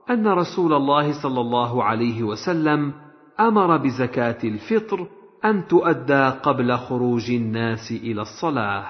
أن 0.09 0.27
رسول 0.27 0.73
الله 0.73 1.21
صلى 1.23 1.41
الله 1.41 1.83
عليه 1.83 2.23
وسلم 2.23 2.93
أمر 3.39 3.77
بزكاة 3.77 4.37
الفطر 4.43 5.07
أن 5.45 5.67
تؤدى 5.67 6.29
قبل 6.29 6.77
خروج 6.77 7.31
الناس 7.31 7.91
إلى 7.91 8.21
الصلاة. 8.21 8.85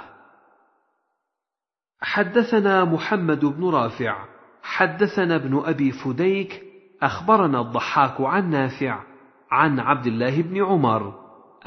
حدثنا 2.02 2.86
محمد 2.86 3.46
بن 3.46 3.70
رافع 3.70 4.26
حدثنا 4.64 5.36
ابن 5.36 5.62
أبي 5.66 5.92
فديك 5.92 6.64
أخبرنا 7.02 7.62
الضحاك 7.62 8.22
عن 8.22 8.50
نافع 8.50 9.04
عن 9.52 9.80
عبد 9.80 10.08
الله 10.08 10.42
بن 10.42 10.64
عمر 10.64 11.14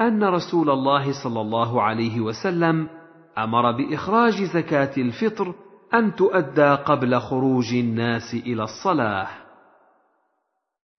أن 0.01 0.23
رسول 0.23 0.69
الله 0.69 1.23
صلى 1.23 1.41
الله 1.41 1.81
عليه 1.81 2.19
وسلم 2.19 2.89
أمر 3.37 3.71
بإخراج 3.71 4.43
زكاة 4.43 4.91
الفطر 4.97 5.55
أن 5.93 6.15
تؤدى 6.15 6.73
قبل 6.73 7.19
خروج 7.19 7.73
الناس 7.73 8.33
إلى 8.33 8.63
الصلاة. 8.63 9.27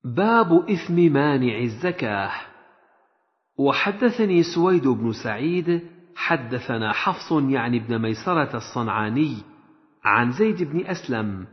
باب 0.05 0.71
إثم 0.71 0.95
مانع 0.95 1.59
الزكاة. 1.59 2.31
وحدثني 3.59 4.43
سويد 4.43 4.89
بن 4.89 5.13
سعيد 5.13 5.81
حدثنا 6.17 6.93
حفص 6.93 7.33
يعني 7.33 7.77
ابن 7.77 7.99
ميسرة 7.99 8.57
الصنعاني 8.57 9.37
عن 10.05 10.33
زيد 10.33 10.63
بن 10.63 10.87
أسلم 10.87 11.47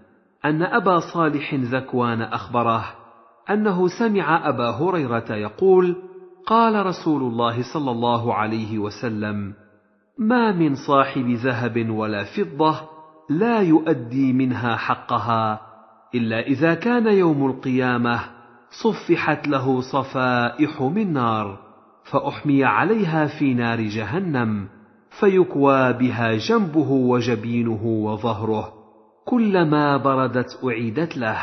أن 0.46 0.64
أبا 0.64 1.00
صالح 1.00 1.54
ذكوان 1.54 2.22
أخبره 2.22 2.86
أنه 3.50 3.88
سمع 3.88 4.50
أبا 4.50 4.70
هريرة 4.70 5.36
يقول: 5.36 5.96
قال 6.46 6.86
رسول 6.86 7.22
الله 7.22 7.74
صلى 7.74 7.92
الله 7.92 8.34
عليه 8.34 8.80
وسلم: 8.80 9.54
ما 10.18 10.52
من 10.52 10.76
صاحب 10.76 11.30
ذهب 11.30 11.90
ولا 11.90 12.24
فضة 12.24 12.76
لا 13.30 13.60
يؤدي 13.60 14.34
منها 14.34 14.76
حقها 14.76 15.62
إلا 16.16 16.40
إذا 16.40 16.74
كان 16.74 17.08
يوم 17.08 17.46
القيامة 17.46 18.20
صفحت 18.84 19.48
له 19.48 19.82
صفائح 19.82 20.82
من 20.82 21.14
نار. 21.14 21.69
فأحمي 22.12 22.64
عليها 22.64 23.26
في 23.26 23.54
نار 23.54 23.82
جهنم 23.82 24.68
فيكوى 25.20 25.94
بها 25.94 26.36
جنبه 26.36 26.92
وجبينه 26.92 27.86
وظهره. 27.86 28.74
كلما 29.26 29.98
بردت 29.98 30.60
أعيدت 30.64 31.18
له. 31.18 31.38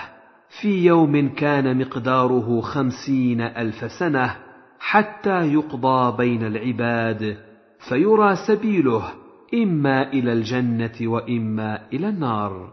في 0.61 0.85
يوم 0.87 1.29
كان 1.29 1.79
مقداره 1.79 2.61
خمسين 2.61 3.41
ألف 3.41 3.93
سنة 3.93 4.37
حتى 4.79 5.53
يقضى 5.53 6.17
بين 6.17 6.47
العباد 6.47 7.37
فيرى 7.89 8.37
سبيله 8.37 9.03
إما 9.55 10.13
إلى 10.13 10.33
الجنة 10.33 10.95
وإما 11.03 11.81
إلى 11.93 12.09
النار. 12.09 12.73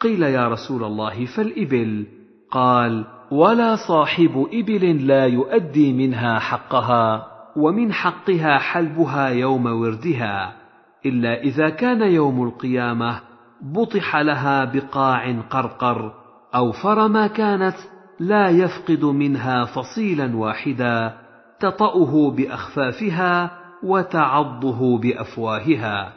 قيل 0.00 0.22
يا 0.22 0.48
رسول 0.48 0.84
الله 0.84 1.26
فالإبل؟ 1.26 2.06
قال 2.50 3.04
ولا 3.30 3.76
صاحب 3.88 4.46
إبل 4.52 5.06
لا 5.06 5.26
يؤدي 5.26 5.92
منها 5.92 6.38
حقها 6.38 7.26
ومن 7.56 7.92
حقها 7.92 8.58
حلبها 8.58 9.28
يوم 9.28 9.66
وردها 9.66 10.52
إلا 11.06 11.42
إذا 11.42 11.68
كان 11.68 12.02
يوم 12.02 12.42
القيامة 12.42 13.20
بطح 13.62 14.16
لها 14.16 14.64
بقاع 14.64 15.40
قرقر 15.50 16.12
أوفر 16.54 17.08
ما 17.08 17.26
كانت 17.26 17.76
لا 18.20 18.48
يفقد 18.48 19.04
منها 19.04 19.64
فصيلا 19.64 20.36
واحدا 20.36 21.14
تطأه 21.60 22.30
بأخفافها 22.30 23.50
وتعضه 23.82 24.98
بأفواهها. 24.98 26.12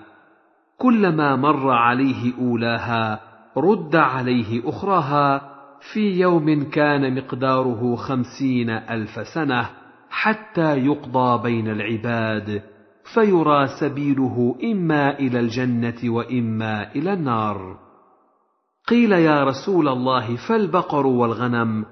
كلما 0.77 1.35
مر 1.35 1.71
عليه 1.71 2.33
أولاها 2.41 3.19
رد 3.57 3.95
عليه 3.95 4.69
أخراها 4.69 5.48
في 5.93 6.19
يوم 6.19 6.63
كان 6.69 7.15
مقداره 7.15 7.95
خمسين 7.95 8.69
ألف 8.69 9.27
سنة 9.33 9.69
حتى 10.09 10.77
يقضى 10.77 11.43
بين 11.43 11.67
العباد 11.67 12.61
فيرى 13.13 13.67
سبيله 13.79 14.55
إما 14.63 15.19
إلى 15.19 15.39
الجنة 15.39 15.97
وإما 16.05 16.95
إلى 16.95 17.13
النار. 17.13 17.77
قيل 18.87 19.11
يا 19.11 19.43
رسول 19.43 19.87
الله 19.87 20.35
فالبقر 20.47 21.07
والغنم؟ 21.07 21.85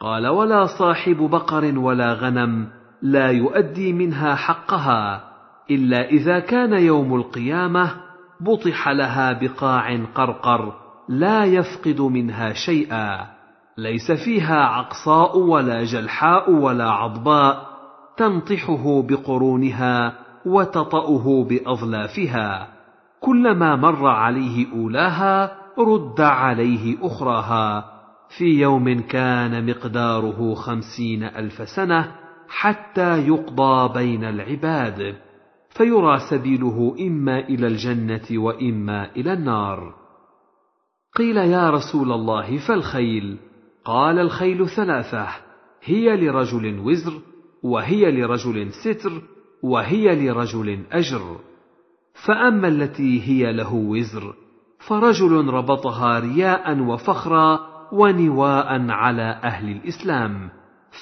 قال 0.00 0.26
ولا 0.26 0.66
صاحب 0.78 1.16
بقر 1.16 1.78
ولا 1.78 2.12
غنم 2.12 2.68
لا 3.02 3.30
يؤدي 3.30 3.92
منها 3.92 4.34
حقها 4.34 5.24
إلا 5.70 6.08
إذا 6.08 6.38
كان 6.38 6.72
يوم 6.72 7.14
القيامة 7.14 7.94
بطح 8.40 8.88
لها 8.88 9.32
بقاع 9.32 10.04
قرقر 10.14 10.72
لا 11.08 11.44
يفقد 11.44 12.00
منها 12.00 12.52
شيئا. 12.52 13.31
ليس 13.78 14.12
فيها 14.24 14.64
عقصاء 14.64 15.38
ولا 15.38 15.84
جلحاء 15.84 16.50
ولا 16.50 16.90
عضباء 16.90 17.72
تنطحه 18.16 19.02
بقرونها 19.02 20.18
وتطأه 20.46 21.44
بأظلافها. 21.44 22.68
كلما 23.20 23.76
مر 23.76 24.06
عليه 24.06 24.72
أولاها 24.72 25.56
رد 25.78 26.20
عليه 26.20 26.96
أخراها. 27.02 27.84
في 28.38 28.44
يوم 28.44 29.00
كان 29.00 29.66
مقداره 29.70 30.54
خمسين 30.54 31.22
ألف 31.24 31.68
سنة 31.68 32.12
حتى 32.48 33.26
يقضى 33.26 33.94
بين 33.94 34.24
العباد. 34.24 35.16
فيرى 35.70 36.18
سبيله 36.30 36.96
إما 37.00 37.38
إلى 37.38 37.66
الجنة 37.66 38.42
وإما 38.42 39.10
إلى 39.16 39.32
النار. 39.32 39.94
قيل 41.16 41.36
يا 41.36 41.70
رسول 41.70 42.12
الله 42.12 42.58
فالخيل؟ 42.68 43.38
قال 43.84 44.18
الخيل 44.18 44.68
ثلاثة 44.68 45.28
هي 45.84 46.16
لرجل 46.16 46.78
وزر 46.78 47.12
وهي 47.62 48.10
لرجل 48.10 48.72
ستر 48.72 49.22
وهي 49.62 50.28
لرجل 50.28 50.84
أجر. 50.92 51.36
فأما 52.26 52.68
التي 52.68 53.22
هي 53.22 53.52
له 53.52 53.74
وزر 53.74 54.34
فرجل 54.78 55.46
ربطها 55.48 56.18
رياء 56.18 56.80
وفخرا 56.80 57.60
ونواء 57.92 58.90
على 58.90 59.40
أهل 59.44 59.70
الإسلام 59.70 60.50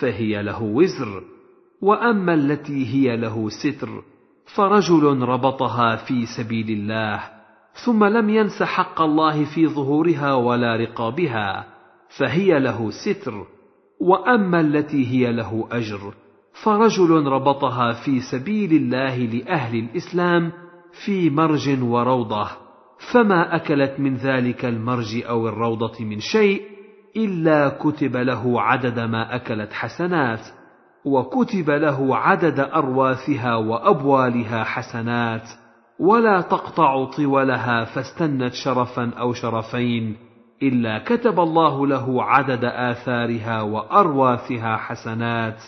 فهي 0.00 0.42
له 0.42 0.62
وزر. 0.62 1.22
وأما 1.82 2.34
التي 2.34 2.86
هي 2.86 3.16
له 3.16 3.48
ستر 3.48 4.02
فرجل 4.54 5.18
ربطها 5.22 5.96
في 5.96 6.26
سبيل 6.26 6.70
الله 6.70 7.20
ثم 7.84 8.04
لم 8.04 8.30
ينس 8.30 8.62
حق 8.62 9.00
الله 9.00 9.44
في 9.54 9.66
ظهورها 9.66 10.34
ولا 10.34 10.76
رقابها. 10.76 11.79
فهي 12.18 12.58
له 12.58 12.90
ستر 12.90 13.46
وأما 14.00 14.60
التي 14.60 15.06
هي 15.06 15.32
له 15.32 15.68
أجر. 15.72 16.14
فرجل 16.64 17.26
ربطها 17.26 17.92
في 17.92 18.20
سبيل 18.20 18.72
الله 18.72 19.18
لأهل 19.18 19.78
الإسلام 19.78 20.52
في 21.04 21.30
مرج 21.30 21.82
وروضة. 21.82 22.48
فما 23.12 23.56
أكلت 23.56 24.00
من 24.00 24.14
ذلك 24.14 24.64
المرج 24.64 25.22
أو 25.28 25.48
الروضة 25.48 26.04
من 26.04 26.20
شيء 26.20 26.62
إلا 27.16 27.68
كتب 27.68 28.16
له 28.16 28.62
عدد 28.62 28.98
ما 28.98 29.36
أكلت 29.36 29.72
حسنات 29.72 30.40
وكتب 31.04 31.70
له 31.70 32.16
عدد 32.16 32.60
أرواثها 32.60 33.56
وأبوالها 33.56 34.64
حسنات. 34.64 35.48
ولا 36.00 36.40
تقطع 36.40 37.04
طولها 37.04 37.84
فاستنت 37.84 38.52
شرفا 38.52 39.10
أو 39.18 39.32
شرفين. 39.32 40.29
إلا 40.62 40.98
كتب 40.98 41.40
الله 41.40 41.86
له 41.86 42.24
عدد 42.24 42.64
آثارها 42.64 43.62
وأرواثها 43.62 44.76
حسنات 44.76 45.62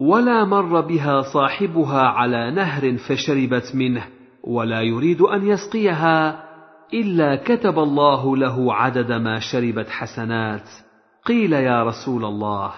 ولا 0.00 0.44
مر 0.44 0.80
بها 0.80 1.20
صاحبها 1.20 2.02
على 2.02 2.50
نهر 2.50 2.96
فشربت 2.96 3.72
منه 3.74 4.04
ولا 4.44 4.80
يريد 4.80 5.20
أن 5.20 5.46
يسقيها 5.46 6.44
إلا 6.94 7.36
كتب 7.36 7.78
الله 7.78 8.36
له 8.36 8.74
عدد 8.74 9.12
ما 9.12 9.38
شربت 9.38 9.88
حسنات. 9.88 10.68
قيل 11.24 11.52
يا 11.52 11.84
رسول 11.84 12.24
الله 12.24 12.72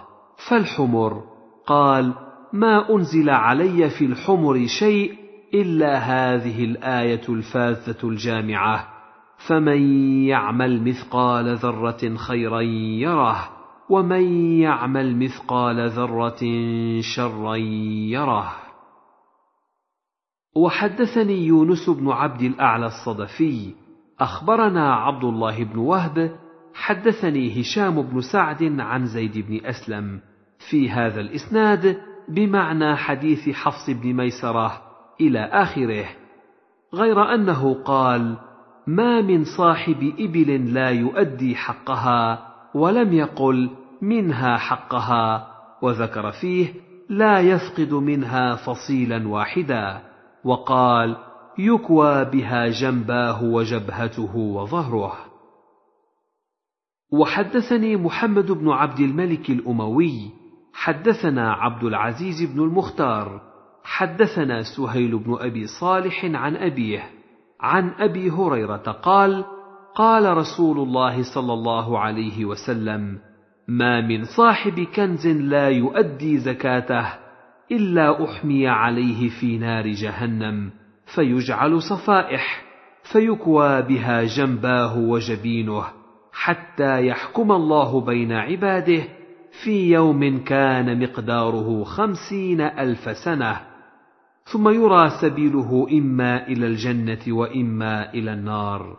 فالحمر؟ 0.49 1.23
قال 1.67 2.13
ما 2.53 2.91
أنزل 2.91 3.31
علي 3.31 3.91
في 3.91 4.05
الحمر 4.05 4.67
شيء 4.67 5.15
إلا 5.55 5.99
هذه 5.99 6.65
الآية 6.65 7.23
الفاذة 7.29 8.05
الجامعة. 8.05 8.94
فمن 9.37 9.81
يعمل 10.25 10.89
مثقال 10.89 11.57
ذره 11.57 12.17
خيرا 12.17 12.61
يره 12.61 13.49
ومن 13.91 14.23
يعمل 14.61 15.17
مثقال 15.17 15.91
ذره 15.91 16.41
شرا 17.01 17.57
يره. 17.57 18.53
وحدثني 20.57 21.47
يونس 21.47 21.91
بن 21.91 22.11
عبد 22.11 22.43
الاعلى 22.43 22.87
الصدفي 22.87 23.75
اخبرنا 24.21 24.95
عبد 24.95 25.25
الله 25.25 25.65
بن 25.65 25.79
وهب 25.79 26.37
حدثني 26.75 27.61
هشام 27.61 28.03
بن 28.03 28.21
سعد 28.21 28.81
عن 28.81 29.07
زيد 29.07 29.39
بن 29.39 29.67
اسلم. 29.67 30.21
في 30.71 30.91
هذا 30.91 31.21
الإسناد 31.21 32.01
بمعنى 32.29 32.97
حديث 32.97 33.49
حفص 33.49 33.91
بن 33.91 34.13
ميسره 34.13 34.83
إلى 35.21 35.39
آخره. 35.39 36.07
غير 36.95 37.35
أنه 37.35 37.83
قال 37.83 38.39
ما 38.87 39.21
من 39.21 39.45
صاحب 39.45 40.15
إبل 40.19 40.75
لا 40.75 40.91
يؤدي 40.91 41.57
حقها 41.57 42.49
ولم 42.75 43.13
يقل 43.13 43.71
منها 44.03 44.57
حقها 44.57 45.47
وذكر 45.83 46.31
فيه 46.31 46.75
لا 47.09 47.41
يفقد 47.41 47.93
منها 47.93 48.55
فصيلا 48.55 49.29
واحدا 49.29 50.03
وقال 50.45 51.17
يكوى 51.59 52.25
بها 52.25 52.69
جنباه 52.69 53.45
وجبهته 53.45 54.37
وظهره. 54.37 55.13
وحدثني 57.13 57.97
محمد 57.97 58.53
بن 58.53 58.71
عبد 58.71 59.01
الملك 59.01 59.51
الأموي 59.51 60.31
حدثنا 60.75 61.53
عبد 61.53 61.85
العزيز 61.85 62.43
بن 62.53 62.61
المختار 62.61 63.41
حدثنا 63.85 64.63
سهيل 64.77 65.19
بن 65.19 65.37
أبي 65.41 65.67
صالح 65.67 66.25
عن 66.25 66.57
أبيه 66.57 67.11
عن 67.65 67.91
أبي 67.99 68.31
هريرة 68.31 68.77
قال 69.03 69.45
قال 69.95 70.37
رسول 70.37 70.79
الله 70.79 71.35
صلى 71.35 71.53
الله 71.53 71.99
عليه 71.99 72.45
وسلم 72.45 73.19
ما 73.69 74.01
من 74.01 74.25
صاحب 74.25 74.81
كنز 74.81 75.27
لا 75.27 75.69
يؤدي 75.69 76.39
زكاته 76.39 77.07
إلا 77.73 78.25
أحمي 78.25 78.69
عليه 78.69 79.29
في 79.41 79.59
نار 79.59 79.87
جهنم 79.87 80.71
فيجعل 81.15 81.83
صفائح 81.83 82.63
فيكوى 83.13 83.83
بها 83.83 84.25
جنباه 84.25 84.99
وجبينه 84.99 85.85
حتى 86.33 87.07
يحكم 87.07 87.53
الله 87.53 88.01
بين 88.01 88.33
عباده 88.33 89.03
في 89.65 89.93
يوم 89.93 90.45
كان 90.45 91.03
مقداره 91.03 91.85
خمسين 91.85 92.61
ألف 92.61 93.17
سنة. 93.25 93.74
ثم 94.53 94.69
يرى 94.69 95.11
سبيله 95.21 95.87
إما 95.93 96.47
إلى 96.49 96.67
الجنة 96.67 97.19
وإما 97.29 98.13
إلى 98.15 98.33
النار. 98.33 98.97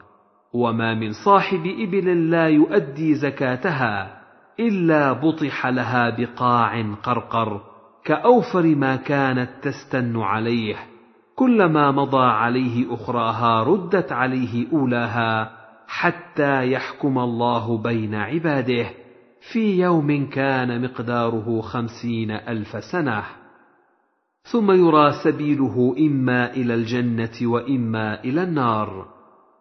وما 0.53 0.93
من 0.93 1.11
صاحب 1.25 1.65
إبل 1.79 2.29
لا 2.29 2.49
يؤدي 2.49 3.15
زكاتها 3.15 4.21
إلا 4.59 5.13
بطح 5.13 5.67
لها 5.67 6.09
بقاع 6.09 6.81
قرقر 7.03 7.61
كأوفر 8.05 8.75
ما 8.75 8.95
كانت 8.95 9.49
تستن 9.61 10.17
عليه. 10.17 10.75
كلما 11.35 11.91
مضى 11.91 12.25
عليه 12.25 12.93
أخراها 12.93 13.63
ردت 13.63 14.11
عليه 14.11 14.71
أولاها 14.73 15.51
حتى 15.87 16.71
يحكم 16.71 17.19
الله 17.19 17.77
بين 17.77 18.15
عباده. 18.15 18.85
في 19.51 19.81
يوم 19.81 20.29
كان 20.29 20.81
مقداره 20.81 21.61
خمسين 21.61 22.31
ألف 22.31 22.83
سنة. 22.83 23.23
ثم 24.51 24.71
يرى 24.71 25.11
سبيله 25.23 25.95
إما 25.99 26.53
إلى 26.53 26.73
الجنة 26.73 27.37
وإما 27.41 28.23
إلى 28.23 28.43
النار. 28.43 29.05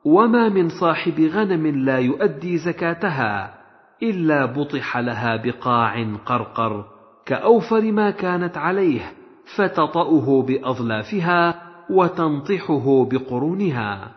وما 0.05 0.49
من 0.49 0.69
صاحب 0.69 1.21
غنم 1.21 1.67
لا 1.67 1.99
يؤدي 1.99 2.59
زكاتها 2.59 3.55
إلا 4.03 4.45
بطح 4.47 4.97
لها 4.97 5.37
بقاع 5.37 6.15
قرقر 6.27 6.85
كأوفر 7.27 7.93
ما 7.93 8.11
كانت 8.11 8.57
عليه 8.57 9.13
فتطأه 9.57 10.43
بأظلافها 10.43 11.63
وتنطحه 11.91 13.05
بقرونها. 13.05 14.11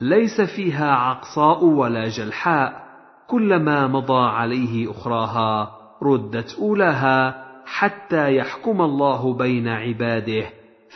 ليس 0.00 0.40
فيها 0.40 0.92
عقصاء 0.92 1.64
ولا 1.64 2.08
جلحاء 2.08 2.82
كلما 3.26 3.86
مضى 3.86 4.28
عليه 4.28 4.90
أخراها 4.90 5.70
ردت 6.02 6.56
أولاها 6.58 7.51
حتى 7.64 8.36
يحكم 8.36 8.82
الله 8.82 9.34
بين 9.34 9.68
عباده. 9.68 10.46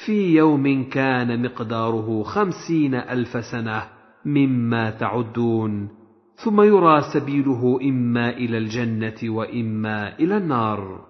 في 0.06 0.34
يوم 0.34 0.84
كان 0.84 1.42
مقداره 1.42 2.22
خمسين 2.22 2.94
ألف 2.94 3.44
سنة 3.44 3.82
مما 4.24 4.90
تعدون. 4.90 5.88
ثم 6.34 6.60
يرى 6.60 7.00
سبيله 7.14 7.78
إما 7.82 8.30
إلى 8.30 8.58
الجنة 8.58 9.36
وإما 9.36 10.18
إلى 10.18 10.36
النار. 10.36 11.00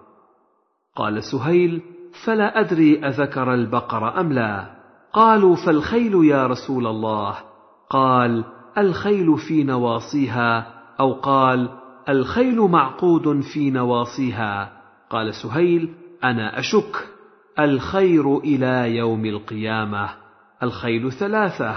قال 0.95 1.23
سهيل 1.23 1.81
فلا 2.25 2.59
أدري 2.59 3.05
أذكر 3.05 3.53
البقر 3.53 4.19
أم 4.19 4.33
لا. 4.33 4.77
قالوا 5.13 5.55
فالخيل 5.55 6.25
يا 6.25 6.47
رسول 6.47 6.87
الله. 6.87 7.35
قال 7.89 8.43
الخيل 8.77 9.37
في 9.37 9.63
نواصيها. 9.63 10.73
أو 10.99 11.13
قال 11.13 11.69
الخيل 12.09 12.59
معقود 12.61 13.41
في 13.53 13.71
نواصيها. 13.71 14.76
قال 15.09 15.33
سهيل 15.33 15.93
أنا 16.23 16.59
أشك. 16.59 17.07
الخير 17.59 18.37
إلى 18.37 18.95
يوم 18.95 19.25
القيامة. 19.25 20.09
الخيل 20.63 21.11
ثلاثة. 21.11 21.75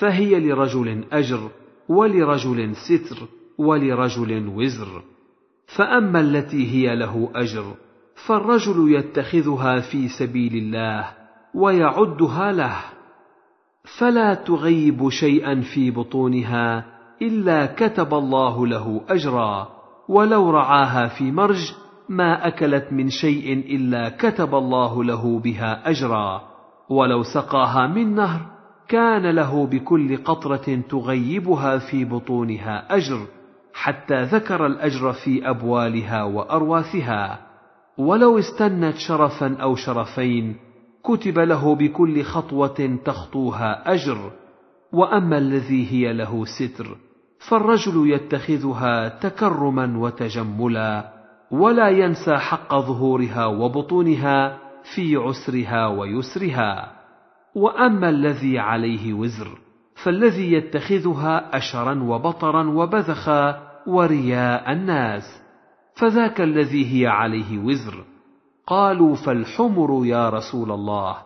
فهي 0.00 0.40
لرجل 0.40 1.04
أجر 1.12 1.50
ولرجل 1.88 2.76
ستر 2.76 3.16
ولرجل 3.58 4.48
وزر. 4.48 5.02
فأما 5.76 6.20
التي 6.20 6.70
هي 6.70 6.96
له 6.96 7.30
أجر 7.34 7.74
فالرجل 8.26 8.94
يتخذها 8.94 9.80
في 9.80 10.08
سبيل 10.08 10.56
الله 10.56 11.08
ويعدها 11.54 12.52
له. 12.52 12.76
فلا 13.98 14.34
تغيب 14.34 15.08
شيئا 15.08 15.60
في 15.60 15.90
بطونها 15.90 16.84
إلا 17.22 17.66
كتب 17.66 18.14
الله 18.14 18.66
له 18.66 19.00
اجرا 19.08 19.68
ولو 20.08 20.50
رعاها 20.50 21.06
في 21.06 21.32
مرج 21.32 21.72
ما 22.08 22.46
أكلت 22.46 22.92
من 22.92 23.08
شيء 23.10 23.52
إلا 23.52 24.08
كتب 24.08 24.54
الله 24.54 25.04
له 25.04 25.38
بها 25.38 25.90
أجرا. 25.90 26.42
ولو 26.90 27.22
سقاها 27.22 27.86
من 27.86 28.14
نهر 28.14 28.40
كان 28.88 29.30
له 29.30 29.66
بكل 29.66 30.16
قطرة 30.16 30.82
تغيبها 30.88 31.78
في 31.78 32.04
بطونها 32.04 32.96
أجر 32.96 33.26
حتى 33.74 34.22
ذكر 34.22 34.66
الأجر 34.66 35.12
في 35.12 35.50
أبوالها 35.50 36.22
وأرواثها. 36.22 37.38
ولو 37.98 38.38
استنت 38.38 38.96
شرفا 38.96 39.56
أو 39.56 39.74
شرفين 39.74 40.56
كتب 41.04 41.38
له 41.38 41.74
بكل 41.74 42.22
خطوة 42.22 42.98
تخطوها 43.04 43.94
أجر. 43.94 44.30
وأما 44.92 45.38
الذي 45.38 45.92
هي 45.92 46.12
له 46.12 46.44
ستر 46.44 46.96
فالرجل 47.48 48.10
يتخذها 48.10 49.08
تكرما 49.08 49.98
وتجملا. 49.98 51.15
ولا 51.50 51.88
ينسى 51.88 52.36
حق 52.36 52.74
ظهورها 52.74 53.46
وبطونها 53.46 54.58
في 54.94 55.16
عسرها 55.16 55.86
ويسرها. 55.86 56.92
وأما 57.54 58.08
الذي 58.08 58.58
عليه 58.58 59.12
وزر 59.12 59.58
فالذي 60.04 60.52
يتخذها 60.52 61.56
اشرا 61.56 62.02
وبطرا 62.02 62.68
وبذخا 62.68 63.62
ورياء 63.86 64.72
الناس. 64.72 65.42
فذاك 65.94 66.40
الذي 66.40 67.02
هي 67.02 67.06
عليه 67.06 67.58
وزر. 67.58 68.04
قالوا 68.66 69.14
فالحمر 69.14 70.06
يا 70.06 70.28
رسول 70.28 70.72
الله. 70.72 71.16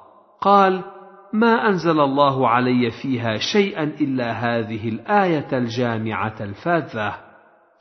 قال 0.40 0.84
ما 1.32 1.68
أنزل 1.68 2.00
الله 2.00 2.48
علي 2.48 2.90
فيها 3.02 3.36
شيئا 3.52 3.82
إلا 3.82 4.32
هذه 4.32 4.88
الآية 4.88 5.58
الجامعة 5.58 6.34
الفاذة. 6.40 7.29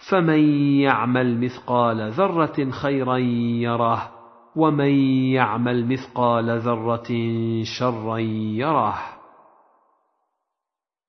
فمن 0.08 0.40
يعمل 0.80 1.40
مثقال 1.40 2.12
ذره 2.12 2.70
خيرا 2.70 3.18
يره 3.18 4.12
ومن 4.56 4.92
يعمل 5.34 5.86
مثقال 5.86 6.60
ذره 6.60 7.08
شرا 7.64 8.18
يره. 8.18 8.98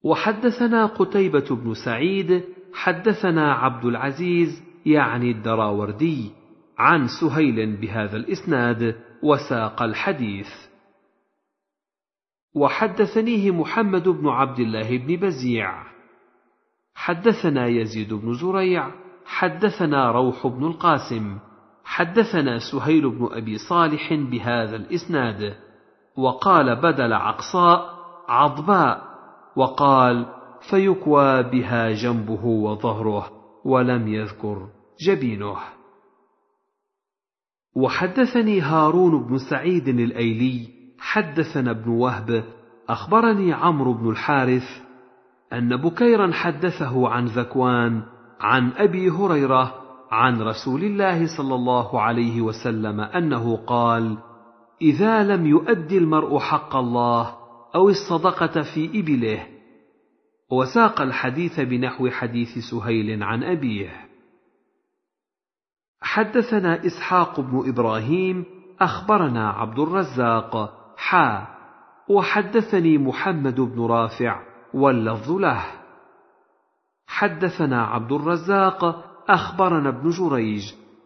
وحدثنا 0.05 0.87
قتيبه 0.87 1.46
بن 1.50 1.74
سعيد 1.85 2.44
حدثنا 2.74 3.53
عبد 3.53 3.85
العزيز 3.85 4.62
يعني 4.87 5.31
الدراوردي 5.31 6.31
عن 6.79 7.07
سهيل 7.20 7.76
بهذا 7.76 8.16
الإسناد 8.16 8.96
وساق 9.22 9.83
الحديث. 9.83 10.48
وحدثنيه 12.55 13.50
محمد 13.50 14.09
بن 14.09 14.29
عبد 14.29 14.59
الله 14.59 14.98
بن 14.98 15.16
بزيع. 15.16 15.89
حدثنا 16.94 17.66
يزيد 17.66 18.14
بن 18.14 18.35
زريع 18.35 18.90
حدثنا 19.24 20.12
روح 20.12 20.46
بن 20.46 20.66
القاسم 20.66 21.38
حدثنا 21.85 22.59
سهيل 22.72 23.11
بن 23.11 23.29
أبي 23.33 23.59
صالح 23.59 24.14
بهذا 24.14 24.76
الإسناد 24.76 25.57
وقال 26.16 26.76
بدل 26.76 27.12
عقصاء 27.12 28.00
عضباء 28.29 29.11
وقال 29.57 30.26
فيكوى 30.70 31.42
بها 31.42 31.90
جنبه 31.92 32.44
وظهره 32.44 33.31
ولم 33.64 34.09
يذكر 34.09 34.68
جبينه. 35.07 35.57
وحدثني 37.76 38.61
هارون 38.61 39.29
بن 39.29 39.38
سعيد 39.38 39.88
الأيلي 39.88 40.68
حدثنا 40.98 41.70
ابن 41.70 41.90
وهب 41.90 42.44
أخبرني 42.88 43.53
عمرو 43.53 43.92
بن 43.92 44.11
الحارث 44.11 44.89
أن 45.53 45.77
بكيرا 45.77 46.33
حدثه 46.33 47.09
عن 47.09 47.27
ذكوان 47.27 48.03
عن 48.41 48.73
أبي 48.73 49.11
هريرة 49.11 49.75
عن 50.11 50.43
رسول 50.43 50.85
الله 50.85 51.37
صلى 51.37 51.55
الله 51.55 52.01
عليه 52.01 52.41
وسلم 52.41 53.01
أنه 53.01 53.57
قال 53.57 54.19
إذا 54.83 55.25
لم 55.25 55.47
يؤد 55.47 55.93
المرء 55.93 56.39
حق 56.39 56.77
الله 56.77 57.37
أو 57.75 57.89
الصدقة 57.89 58.63
في 58.75 59.01
إبله. 59.01 59.47
وساق 60.51 61.01
الحديث 61.01 61.61
بنحو 61.61 62.11
حديث 62.11 62.59
سهيل 62.71 63.23
عن 63.23 63.45
أبيه. 63.45 64.07
حدثنا 66.03 66.87
إسحاق 66.87 67.41
بن 67.41 67.69
إبراهيم 67.69 68.45
أخبرنا 68.81 69.51
عبد 69.51 69.79
الرزاق 69.79 70.75
حا 70.97 71.47
وحدثني 72.09 72.99
محمد 72.99 73.61
بن 73.61 73.87
رافع 73.87 74.50
واللفظ 74.74 75.33
له. 75.33 75.62
حدثنا 77.06 77.83
عبد 77.83 78.12
الرزاق 78.12 79.04
أخبرنا 79.28 79.88
ابن 79.88 80.11
جريج. 80.11 80.62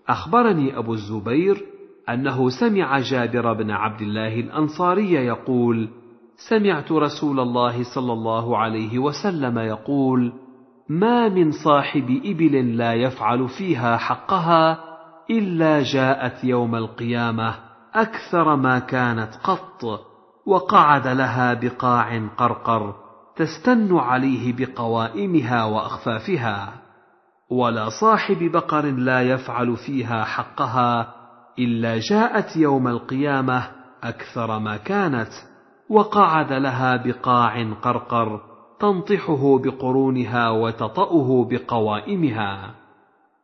أخبرني 0.08 0.78
أبو 0.78 0.92
الزبير 0.92 1.64
أنه 2.08 2.48
سمع 2.48 2.98
جابر 2.98 3.52
بن 3.52 3.70
عبد 3.70 4.00
الله 4.00 4.40
الأنصاري 4.40 5.12
يقول 5.12 5.88
سمعت 6.48 6.92
رسول 6.92 7.40
الله 7.40 7.94
صلى 7.94 8.12
الله 8.12 8.58
عليه 8.58 8.98
وسلم 8.98 9.58
يقول 9.58 10.32
ما 10.88 11.28
من 11.28 11.50
صاحب 11.50 12.20
إبل 12.24 12.76
لا 12.76 12.94
يفعل 12.94 13.48
فيها 13.48 13.96
حقها 13.96 14.78
إلا 15.30 15.82
جاءت 15.82 16.44
يوم 16.44 16.74
القيامة 16.74 17.54
أكثر 17.94 18.56
ما 18.56 18.78
كانت 18.78 19.34
قط 19.44 20.00
وقعد 20.46 21.06
لها 21.08 21.54
بقاع 21.54 22.28
قرقر. 22.36 23.03
تستن 23.36 23.96
عليه 23.96 24.52
بقوائمها 24.56 25.64
وأخفافها 25.64 26.72
ولا 27.50 27.88
صاحب 27.88 28.50
بقر 28.52 28.86
لا 28.86 29.22
يفعل 29.22 29.76
فيها 29.76 30.24
حقها 30.24 31.14
إلا 31.58 31.98
جاءت 31.98 32.56
يوم 32.56 32.88
القيامة 32.88 33.70
أكثر 34.02 34.58
ما 34.58 34.76
كانت 34.76 35.30
وقعد 35.90 36.52
لها 36.52 36.96
بقاع 36.96 37.72
قرقر 37.82 38.40
تنطحه 38.80 39.58
بقرونها 39.58 40.50
وتطأه 40.50 41.48
بقوائمها. 41.50 42.74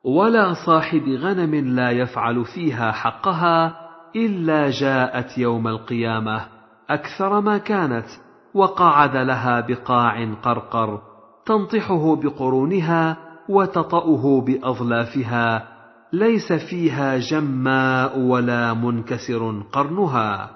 ولا 0.05 0.55
صاحب 0.67 1.09
غنم 1.09 1.55
لا 1.55 1.91
يفعل 1.91 2.45
فيها 2.45 2.93
حقها 2.93 3.77
إلا 4.17 4.71
جاءت 4.71 5.39
يوم 5.39 5.69
القيامة 5.69 6.47
أكثر 6.91 7.41
ما 7.41 7.59
كانت 7.59 8.07
وقعد 8.55 9.17
لها 9.17 9.61
بقاع 9.61 10.35
قرقر 10.43 11.01
تنطحه 11.47 12.17
بقرونها 12.17 13.17
وتطأه 13.49 14.41
بأظلافها 14.41 15.69
ليس 16.13 16.53
فيها 16.53 17.19
جماء 17.19 18.19
ولا 18.19 18.75
منكسر 18.75 19.63
قرنها 19.73 20.51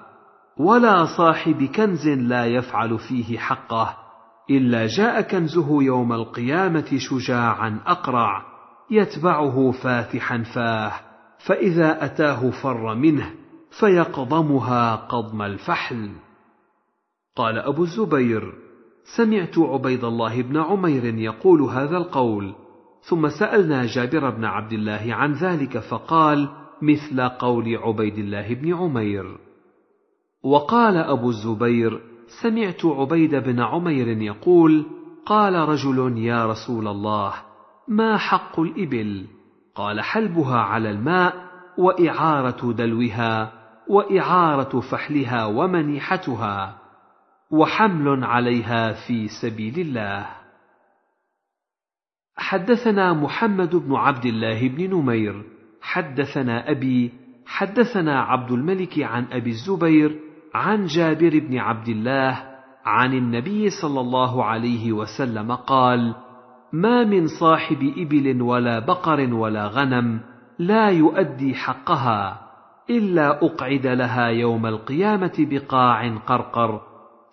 ولا 0.57 1.05
صاحب 1.17 1.63
كنز 1.63 2.07
لا 2.07 2.45
يفعل 2.45 2.99
فيه 2.99 3.37
حقه 3.37 3.97
إلا 4.49 4.87
جاء 4.87 5.21
كنزه 5.21 5.83
يوم 5.83 6.13
القيامة 6.13 6.97
شجاعا 6.97 7.79
أقرع 7.87 8.45
يتبعه 8.91 9.71
فاتحا 9.71 10.43
فاه 10.55 10.91
فإذا 11.45 12.05
أتاه 12.05 12.49
فر 12.49 12.95
منه 12.95 13.29
فيقضمها 13.79 14.95
قضم 14.95 15.41
الفحل. 15.41 16.09
قال 17.35 17.57
أبو 17.57 17.83
الزبير 17.83 18.53
سمعت 19.17 19.57
عبيد 19.57 20.03
الله 20.03 20.41
بن 20.41 20.57
عمير 20.57 21.05
يقول 21.05 21.61
هذا 21.61 21.97
القول. 21.97 22.55
ثم 23.01 23.29
سألنا 23.29 23.85
جابر 23.85 24.29
بن 24.29 24.45
عبد 24.45 24.73
الله 24.73 25.07
عن 25.09 25.33
ذلك 25.33 25.77
فقال 25.77 26.49
مثل 26.81 27.21
قول 27.29 27.77
عبيد 27.77 28.17
الله 28.17 28.53
بن 28.53 28.73
عمير. 28.73 29.37
وقال 30.43 30.97
أبو 30.97 31.29
الزبير 31.29 32.01
سمعت 32.41 32.85
عبيد 32.85 33.35
بن 33.35 33.59
عمير 33.59 34.07
يقول 34.07 34.85
قال 35.25 35.53
رجل 35.53 36.17
يا 36.17 36.45
رسول 36.45 36.87
الله 36.87 37.33
ما 37.87 38.17
حق 38.17 38.59
الإبل؟ 38.59 39.25
قال 39.75 40.01
حلبها 40.01 40.57
على 40.57 40.89
الماء 40.89 41.33
وإعارة 41.77 42.73
دلوها 42.73 43.51
وإعارة 43.89 44.79
فحلها 44.79 45.45
ومنيحتها. 45.45 46.84
وحمل 47.51 48.23
عليها 48.23 48.93
في 49.07 49.27
سبيل 49.41 49.79
الله. 49.79 50.25
حدثنا 52.37 53.13
محمد 53.13 53.75
بن 53.75 53.95
عبد 53.95 54.25
الله 54.25 54.67
بن 54.67 54.89
نمير 54.89 55.43
حدثنا 55.81 56.71
أبي 56.71 57.11
حدثنا 57.45 58.21
عبد 58.21 58.51
الملك 58.51 58.99
عن 58.99 59.25
أبي 59.31 59.49
الزبير 59.49 60.19
عن 60.53 60.85
جابر 60.85 61.39
بن 61.39 61.57
عبد 61.57 61.87
الله 61.87 62.43
عن 62.85 63.13
النبي 63.13 63.69
صلى 63.69 63.99
الله 63.99 64.45
عليه 64.45 64.91
وسلم 64.91 65.51
قال 65.51 66.15
ما 66.73 67.03
من 67.03 67.27
صاحب 67.27 67.93
إبل 67.97 68.41
ولا 68.41 68.79
بقر 68.79 69.33
ولا 69.33 69.67
غنم 69.67 70.19
لا 70.59 70.89
يؤدي 70.89 71.55
حقها 71.55 72.41
إلا 72.89 73.45
أقعد 73.45 73.87
لها 73.87 74.27
يوم 74.27 74.65
القيامة 74.65 75.33
بقاع 75.39 76.17
قرقر 76.17 76.81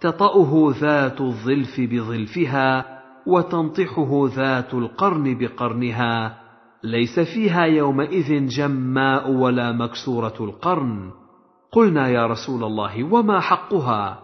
تطأه 0.02 0.74
ذات 0.80 1.20
الظلف 1.20 1.80
بظلفها 1.80 2.84
وتنطحه 3.26 4.28
ذات 4.36 4.74
القرن 4.74 5.38
بقرنها. 5.38 6.38
ليس 6.84 7.20
فيها 7.20 7.64
يومئذ 7.64 8.46
جماء 8.46 9.30
ولا 9.30 9.72
مكسورة 9.72 10.34
القرن. 10.40 11.10
قلنا 11.72 12.08
يا 12.08 12.26
رسول 12.26 12.64
الله 12.64 13.04
وما 13.04 13.40
حقها؟ 13.40 14.18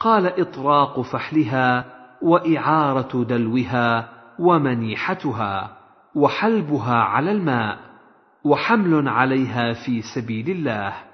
قال 0.00 0.40
إطراق 0.40 1.00
فحلها 1.00 1.84
وإعارة 2.22 3.24
دلوها 3.24 4.08
ومنيحتها 4.38 5.76
وحلبها 6.14 6.94
على 6.94 7.32
الماء 7.32 7.78
وحمل 8.44 9.08
عليها 9.08 9.72
في 9.72 10.02
سبيل 10.14 10.50
الله. 10.50 11.09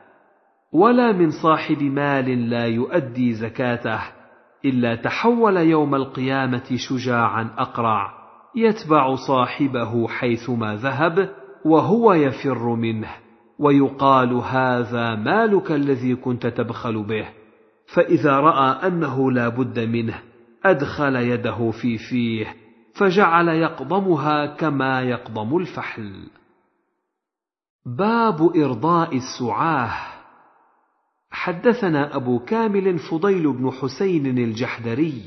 ولا 0.72 1.12
من 1.12 1.30
صاحب 1.30 1.82
مال 1.82 2.50
لا 2.50 2.66
يؤدي 2.66 3.32
زكاته 3.32 4.00
إلا 4.64 4.94
تحول 4.94 5.56
يوم 5.56 5.94
القيامة 5.94 6.76
شجاعا 6.76 7.50
أقرع 7.58 8.12
يتبع 8.56 9.14
صاحبه 9.14 10.08
حيثما 10.08 10.76
ذهب 10.76 11.30
وهو 11.64 12.12
يفر 12.12 12.74
منه 12.74 13.10
ويقال 13.58 14.32
هذا 14.32 15.14
مالك 15.14 15.72
الذي 15.72 16.16
كنت 16.16 16.46
تبخل 16.46 17.02
به 17.02 17.28
فإذا 17.94 18.32
رأى 18.40 18.88
أنه 18.88 19.32
لا 19.32 19.48
بد 19.48 19.78
منه 19.78 20.22
أدخل 20.64 21.16
يده 21.16 21.70
في 21.70 21.98
فيه 21.98 22.54
فجعل 22.98 23.48
يقضمها 23.48 24.46
كما 24.46 25.02
يقضم 25.02 25.56
الفحل. 25.56 26.30
باب 27.86 28.56
إرضاء 28.56 29.16
السعاه. 29.16 30.15
حدثنا 31.30 32.16
أبو 32.16 32.38
كامل 32.38 32.98
فضيل 32.98 33.52
بن 33.52 33.70
حسين 33.70 34.38
الجحدري 34.38 35.22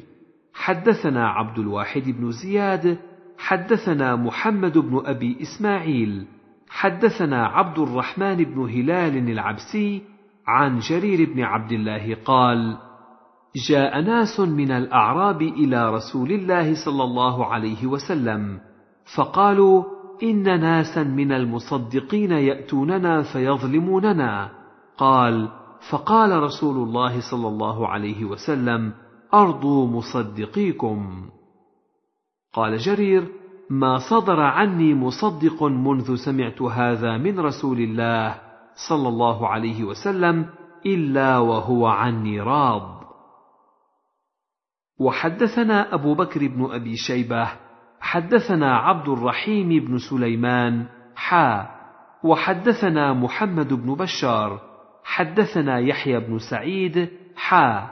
حدثنا 0.54 1.30
عبد 1.30 1.60
الواحد 1.60 2.04
بن 2.10 2.32
زياد 2.32 2.98
حدثنا 3.38 4.16
محمد 4.16 4.78
بن 4.78 5.02
أبي 5.06 5.38
إسماعيل 5.42 6.26
حدثنا 6.70 7.46
عبد 7.46 7.80
الرحمن 7.80 8.36
بن 8.36 8.62
هلال 8.62 9.30
العبسي 9.30 10.02
عن 10.48 10.80
جرير 10.80 11.34
بن 11.34 11.42
عبد 11.42 11.72
الله 11.72 12.18
قال 12.26 12.78
جاء 13.70 14.02
ناس 14.02 14.40
من 14.40 14.72
الأعراب 14.72 15.42
إلى 15.42 15.94
رسول 15.94 16.32
الله 16.32 16.86
صلى 16.86 17.04
الله 17.04 17.46
عليه 17.46 17.88
وسلم 17.88 18.60
فقالوا 19.16 19.84
إن 20.24 20.44
ناسا 20.44 21.04
من 21.04 21.32
المصدقين 21.32 22.32
يأتوننا 22.32 23.22
فيظلموننا. 23.22 24.52
قال 24.98 25.50
فقال 25.92 26.44
رسول 26.44 26.88
الله 26.88 27.32
صلى 27.32 27.48
الله 27.48 27.88
عليه 27.88 28.26
وسلم 28.26 28.94
ارضوا 29.34 29.88
مصدقيكم. 29.88 31.30
قال 32.54 32.78
جرير 32.78 33.28
ما 33.70 33.98
صدر 33.98 34.40
عني 34.42 34.94
مصدق 34.94 35.64
منذ 35.64 36.16
سمعت 36.16 36.62
هذا 36.62 37.18
من 37.18 37.40
رسول 37.40 37.80
الله 37.80 38.42
صلى 38.90 39.08
الله 39.08 39.48
عليه 39.48 39.84
وسلم 39.84 40.46
إلا 40.86 41.38
وهو 41.38 41.88
عني 41.88 42.42
راض. 42.42 43.00
وحدثنا 45.00 45.94
أبو 45.94 46.16
بكر 46.16 46.48
بن 46.48 46.72
أبي 46.72 46.96
شيبة 46.96 47.48
حدثنا 48.00 48.78
عبد 48.78 49.10
الرحيم 49.10 49.70
بن 49.70 49.98
سليمان 49.98 50.86
حا 51.16 51.70
وحدثنا 52.24 53.14
محمد 53.14 53.74
بن 53.74 53.96
بشار 53.96 54.69
حدثنا 55.10 55.80
يحيى 55.80 56.20
بن 56.20 56.38
سعيد 56.38 57.10
حا 57.36 57.90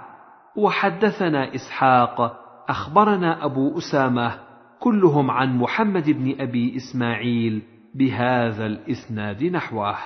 وحدثنا 0.56 1.56
إسحاق 1.56 2.40
أخبرنا 2.70 3.46
أبو 3.46 3.78
أسامة 3.78 4.40
كلهم 4.80 5.32
عن 5.32 5.58
محمد 5.58 6.10
بن 6.10 6.36
أبي 6.42 6.76
إسماعيل 6.76 7.62
بهذا 7.96 8.66
الإسناد 8.66 9.44
نحوه. 9.44 9.98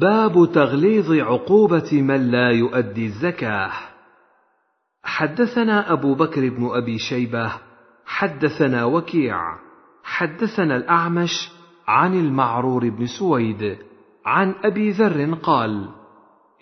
باب 0.00 0.52
تغليظ 0.54 1.12
عقوبة 1.12 2.02
من 2.02 2.30
لا 2.30 2.50
يؤدي 2.50 3.06
الزكاة. 3.06 3.70
حدثنا 5.02 5.92
أبو 5.92 6.14
بكر 6.14 6.48
بن 6.48 6.70
أبي 6.72 6.98
شيبة 6.98 7.52
حدثنا 8.06 8.84
وكيع 8.84 9.38
حدثنا 10.04 10.76
الأعمش 10.76 11.50
عن 11.86 12.14
المعرور 12.14 12.88
بن 12.88 13.06
سويد 13.18 13.89
عن 14.26 14.54
أبي 14.64 14.90
ذر 14.90 15.34
قال 15.34 15.88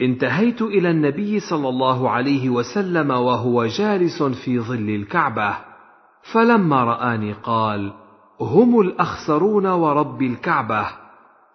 انتهيت 0.01 0.63
إلى 0.63 0.91
النبي 0.91 1.41
صلى 1.41 1.69
الله 1.69 2.11
عليه 2.11 2.51
وسلم 2.51 3.11
وهو 3.11 3.67
جالس 3.67 4.23
في 4.23 4.61
ظل 4.61 4.91
الكعبة 4.91 5.69
فلما 6.33 6.85
رآني 6.85 7.33
قال: 7.33 7.93
هم 8.41 8.81
الأخسرون 8.81 9.67
ورب 9.67 10.23
الكعبة. 10.23 10.87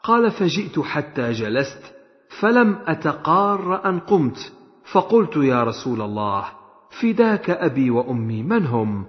قال 0.04 0.32
فجئت 0.32 0.80
حتى 0.80 1.32
جلست، 1.32 1.94
فلم 2.40 2.78
أتقار 2.88 3.90
أن 3.90 4.00
قمت، 4.00 4.54
فقلت 4.94 5.38
يا 5.38 5.64
رسول 5.64 6.02
الله: 6.02 6.46
فداك 7.02 7.50
أبي 7.50 7.90
وأمي 7.90 8.44
من 8.44 8.66
هم؟ 8.66 9.06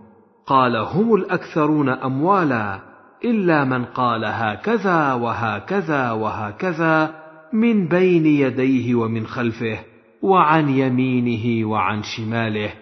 قال: 0.47 0.77
هم 0.77 1.15
الأكثرون 1.15 1.89
أموالا، 1.89 2.94
إلا 3.25 3.65
من 3.65 3.85
قال 3.85 4.25
هكذا 4.25 5.13
وهكذا 5.13 6.11
وهكذا 6.11 7.15
من 7.53 7.89
بين 7.89 8.27
يديه 8.27 8.95
ومن 8.95 9.27
خلفه 9.27 9.79
وعن 10.23 10.69
يمينه 10.69 11.69
وعن 11.69 12.03
شماله. 12.03 12.73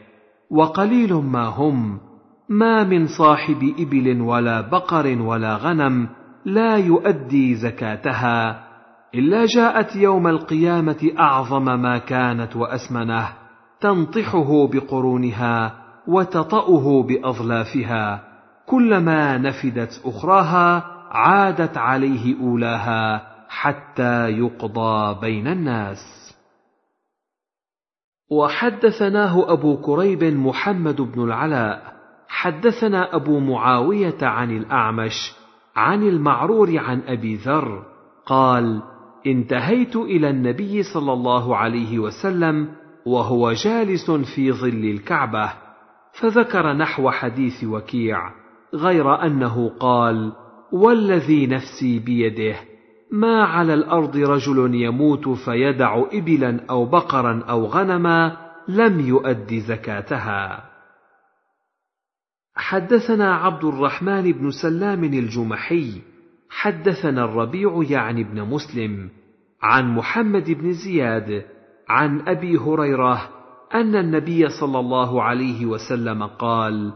وقليل 0.51 1.15
ما 1.15 1.45
هم 1.45 2.01
ما 2.49 2.85
من 2.85 3.07
صاحب 3.07 3.75
إبل 3.79 4.21
ولا 4.21 4.61
بقر 4.61 5.23
ولا 5.23 5.57
غنم 5.57 6.09
لا 6.45 6.77
يؤدي 6.77 7.55
زكاتها 7.55 8.65
إلا 9.15 9.47
جاءت 9.47 9.97
يوم 9.97 10.27
القيامة 10.27 11.11
أعظم 11.19 11.65
ما 11.65 11.99
كانت 11.99 12.57
واسمنه 12.57 13.29
تنطحه 13.81 14.67
بقرونها 14.67 15.75
وتطأه 16.09 17.03
بأظلافها. 17.03 18.32
كلما 18.67 19.39
نفدت 19.39 20.03
أخراها 20.05 20.85
عادت 21.11 21.77
عليه 21.77 22.41
أولاها 22.41 23.33
حتى 23.49 24.31
يقضى 24.31 25.21
بين 25.21 25.47
الناس. 25.47 26.23
وحدثناه 28.31 29.53
أبو 29.53 29.77
كريب 29.77 30.25
محمد 30.25 31.01
بن 31.01 31.25
العلاء 31.25 31.93
حدثنا 32.29 33.17
أبو 33.17 33.39
معاوية 33.39 34.19
عن 34.23 34.57
الأعمش 34.57 35.33
عن 35.77 36.03
المعرور 36.03 36.79
عن 36.79 37.03
أبي 37.07 37.37
ذر 37.37 37.85
قال 38.27 38.83
انتهيت 39.27 39.97
إلى 39.97 40.31
النبي 40.31 40.83
صلى 40.83 41.13
الله 41.13 41.57
عليه 41.57 41.99
وسلم 41.99 42.69
وهو 43.07 43.53
جالس 43.53 44.11
في 44.11 44.53
ظل 44.53 44.85
الكعبة 44.85 45.53
فذكر 46.21 46.73
نحو 46.73 47.11
حديث 47.11 47.65
وكيع. 47.65 48.42
غير 48.75 49.27
أنه 49.27 49.69
قال 49.81 50.33
والذي 50.73 51.47
نفسي 51.47 51.99
بيده 51.99 52.57
ما 53.11 53.45
على 53.45 53.75
الأرض 53.75 54.17
رجل 54.17 54.75
يموت 54.75 55.29
فيدع 55.29 56.03
إبلا 56.13 56.67
أو 56.71 56.85
بقرا 56.85 57.45
أو 57.49 57.67
غنما 57.67 58.37
لم 58.69 59.01
يؤد 59.01 59.55
زكاتها. 59.69 60.65
حدثنا 62.55 63.35
عبد 63.35 63.65
الرحمن 63.65 64.33
بن 64.33 64.51
سلام 64.51 65.05
الجمحي 65.05 66.03
حدثنا 66.51 67.25
الربيع 67.25 67.85
يعني 67.91 68.25
بن 68.25 68.43
مسلم 68.43 69.11
عن 69.63 69.95
محمد 69.95 70.51
بن 70.51 70.73
زياد 70.73 71.45
عن 71.89 72.29
أبي 72.29 72.57
هريرة 72.57 73.29
أن 73.75 73.97
النبي 73.97 74.49
صلى 74.49 74.79
الله 74.79 75.23
عليه 75.23 75.67
وسلم 75.67 76.23
قال 76.23 76.93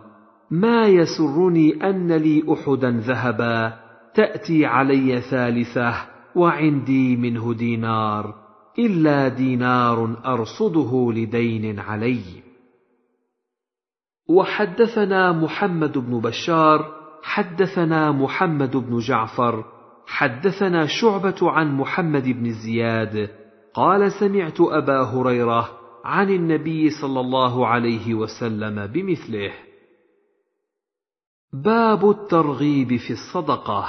ما 0.50 0.86
يسرني 0.86 1.90
أن 1.90 2.12
لي 2.12 2.44
أحدا 2.52 2.90
ذهبا 2.90 3.78
تأتي 4.14 4.66
علي 4.66 5.20
ثالثة 5.20 5.94
وعندي 6.34 7.16
منه 7.16 7.54
دينار 7.54 8.34
إلا 8.78 9.28
دينار 9.28 10.16
أرصده 10.26 11.12
لدين 11.12 11.78
علي. 11.78 12.22
وحدثنا 14.28 15.32
محمد 15.32 15.98
بن 15.98 16.20
بشار 16.20 16.96
حدثنا 17.22 18.12
محمد 18.12 18.76
بن 18.76 18.98
جعفر 18.98 19.64
حدثنا 20.06 20.86
شعبة 20.86 21.36
عن 21.42 21.76
محمد 21.76 22.24
بن 22.24 22.52
زياد 22.52 23.30
قال 23.74 24.12
سمعت 24.12 24.60
أبا 24.60 25.02
هريرة 25.02 25.68
عن 26.04 26.30
النبي 26.30 26.90
صلى 26.90 27.20
الله 27.20 27.66
عليه 27.66 28.14
وسلم 28.14 28.86
بمثله. 28.86 29.65
باب 31.64 32.10
الترغيب 32.10 32.96
في 32.96 33.10
الصدقة. 33.12 33.86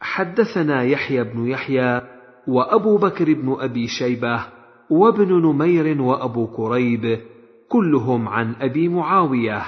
حدثنا 0.00 0.82
يحيى 0.82 1.24
بن 1.24 1.46
يحيى 1.46 2.02
وأبو 2.48 2.96
بكر 2.96 3.34
بن 3.34 3.56
أبي 3.60 3.86
شيبة 3.86 4.44
وابن 4.90 5.32
نمير 5.42 6.02
وأبو 6.02 6.46
كريب 6.46 7.20
كلهم 7.68 8.28
عن 8.28 8.54
أبي 8.60 8.88
معاوية. 8.88 9.62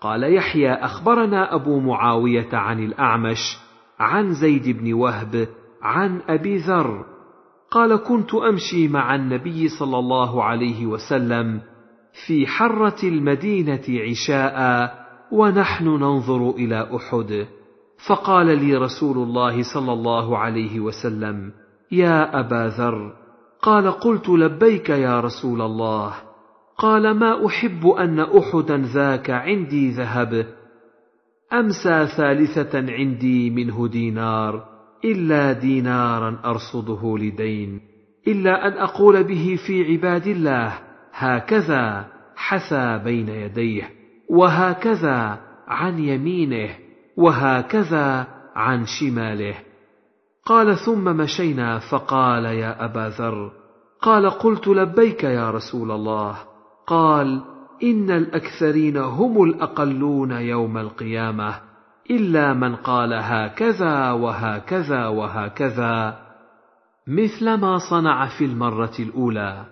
قال 0.00 0.34
يحيى 0.34 0.72
أخبرنا 0.72 1.54
أبو 1.54 1.80
معاوية 1.80 2.48
عن 2.52 2.84
الأعمش 2.84 3.58
عن 3.98 4.34
زيد 4.34 4.78
بن 4.78 4.92
وهب 4.92 5.48
عن 5.82 6.20
أبي 6.28 6.56
ذر. 6.56 7.04
قال 7.70 7.96
كنت 7.96 8.34
أمشي 8.34 8.88
مع 8.88 9.14
النبي 9.14 9.68
صلى 9.68 9.98
الله 9.98 10.44
عليه 10.44 10.86
وسلم 10.86 11.60
في 12.26 12.46
حرة 12.46 13.02
المدينة 13.02 14.00
عشاء 14.10 15.01
ونحن 15.32 15.84
ننظر 15.84 16.50
إلى 16.50 16.96
أحد. 16.96 17.46
فقال 18.08 18.46
لي 18.64 18.76
رسول 18.76 19.18
الله 19.18 19.62
صلى 19.74 19.92
الله 19.92 20.38
عليه 20.38 20.80
وسلم 20.80 21.52
يا 21.92 22.40
أبا 22.40 22.68
ذر. 22.78 23.12
قال 23.62 23.90
قلت 23.90 24.28
لبيك 24.28 24.88
يا 24.88 25.20
رسول 25.20 25.62
الله. 25.62 26.14
قال 26.78 27.10
ما 27.18 27.46
أحب 27.46 27.86
أن 27.86 28.20
أحدا 28.20 28.76
ذاك 28.76 29.30
عندي 29.30 29.90
ذهب. 29.90 30.46
أمسى 31.52 32.06
ثالثة 32.16 32.92
عندي 32.92 33.50
منه 33.50 33.88
دينار 33.88 34.64
إلا 35.04 35.52
دينارا 35.52 36.40
أرصده 36.44 37.18
لدين 37.18 37.80
إلا 38.28 38.68
أن 38.68 38.72
أقول 38.72 39.24
به 39.24 39.58
في 39.66 39.92
عباد 39.92 40.26
الله 40.26 40.78
هكذا 41.12 42.06
حثى 42.36 43.00
بين 43.04 43.28
يديه. 43.28 44.01
وهكذا 44.32 45.38
عن 45.68 45.98
يمينه 45.98 46.70
وهكذا 47.16 48.26
عن 48.54 48.86
شماله. 48.86 49.54
قال 50.44 50.76
ثم 50.76 51.04
مشينا 51.04 51.78
فقال 51.78 52.44
يا 52.44 52.84
أبا 52.84 53.08
ذر. 53.18 53.52
قال 54.02 54.30
قلت 54.30 54.68
لبيك 54.68 55.24
يا 55.24 55.50
رسول 55.50 55.90
الله. 55.90 56.36
قال 56.86 57.42
إن 57.82 58.10
الأكثرين 58.10 58.96
هم 58.96 59.42
الأقلون 59.42 60.30
يوم 60.30 60.78
القيامة 60.78 61.54
إلا 62.10 62.52
من 62.52 62.76
قال 62.76 63.12
هكذا 63.12 64.10
وهكذا 64.12 65.06
وهكذا. 65.06 66.18
مثل 67.06 67.54
ما 67.54 67.78
صنع 67.90 68.26
في 68.38 68.44
المرة 68.44 68.96
الأولى. 68.98 69.64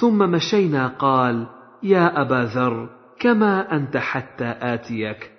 ثم 0.00 0.18
مشينا 0.18 0.86
قال 0.86 1.46
يا 1.82 2.20
أبا 2.22 2.44
ذر 2.44 2.97
كما 3.20 3.76
أنت 3.76 3.96
حتى 3.96 4.54
آتيك. 4.60 5.30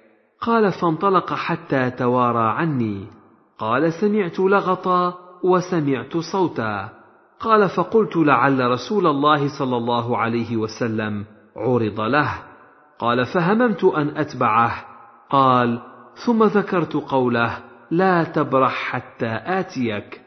قال 0.41 0.71
فانطلق 0.71 1.33
حتى 1.33 1.89
توارى 1.89 2.49
عني. 2.49 3.07
قال 3.57 3.93
سمعت 3.93 4.39
لغطا 4.39 5.13
وسمعت 5.43 6.17
صوتا. 6.17 6.89
قال 7.39 7.69
فقلت 7.69 8.17
لعل 8.17 8.71
رسول 8.71 9.07
الله 9.07 9.59
صلى 9.59 9.77
الله 9.77 10.17
عليه 10.17 10.57
وسلم 10.57 11.25
عرض 11.57 12.01
له. 12.01 12.33
قال 12.99 13.25
فهممت 13.25 13.83
أن 13.83 14.17
أتبعه. 14.17 14.71
قال 15.29 15.79
ثم 16.25 16.43
ذكرت 16.43 16.93
قوله 16.93 17.57
لا 17.91 18.23
تبرح 18.23 18.73
حتى 18.73 19.39
آتيك. 19.45 20.21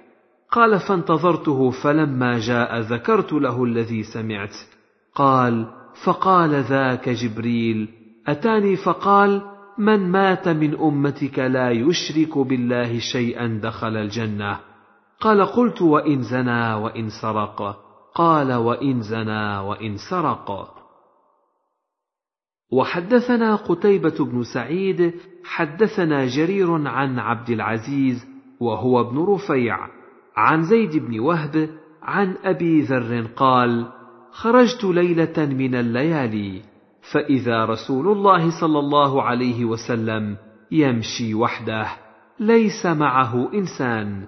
قال 0.51 0.81
فانتظرته 0.81 1.71
فلما 1.71 2.39
جاء 2.39 2.81
ذكرت 2.81 3.33
له 3.33 3.65
الذي 3.65 4.03
سمعت. 4.03 4.55
قال 5.15 5.82
فقال 6.05 6.55
ذاك 6.55 7.09
جبريل 7.09 7.89
أتاني؟ 8.27 8.77
فقال 8.77 9.43
من 9.79 10.11
مات 10.11 10.49
من 10.49 10.75
أمتك 10.75 11.39
لا 11.39 11.71
يشرك 11.71 12.39
بالله 12.39 12.99
شيئا 12.99 13.61
دخل 13.63 13.97
الجنة. 13.97 14.61
قال 15.21 15.47
قلت 15.47 15.83
وإن 15.83 16.23
زنى 16.23 16.75
وإن 16.75 17.09
سرق. 17.23 17.77
قال 18.15 18.53
وإن 18.53 19.01
زنى 19.01 19.59
وإن 19.59 19.97
سرق. 20.11 20.75
وحدثنا 22.73 23.55
قتيبة 23.57 24.25
بن 24.25 24.43
سعيد 24.55 25.15
حدثنا 25.45 26.27
جرير 26.27 26.89
عن 26.89 27.19
عبد 27.19 27.51
العزيز 27.51 28.27
وهو 28.61 29.01
ابن 29.01 29.19
رفيع. 29.19 29.79
عن 30.37 30.63
زيد 30.63 30.97
بن 30.97 31.21
وهب 31.21 31.69
عن 32.03 32.37
أبي 32.45 32.81
ذر 32.81 33.27
قال: 33.37 33.87
خرجت 34.33 34.85
ليلة 34.85 35.47
من 35.47 35.75
الليالي 35.75 36.63
فإذا 37.13 37.65
رسول 37.65 38.09
الله 38.09 38.61
صلى 38.61 38.79
الله 38.79 39.23
عليه 39.23 39.65
وسلم 39.65 40.37
يمشي 40.71 41.35
وحده 41.35 41.87
ليس 42.41 42.87
معه 42.87 43.53
إنسان. 43.55 44.27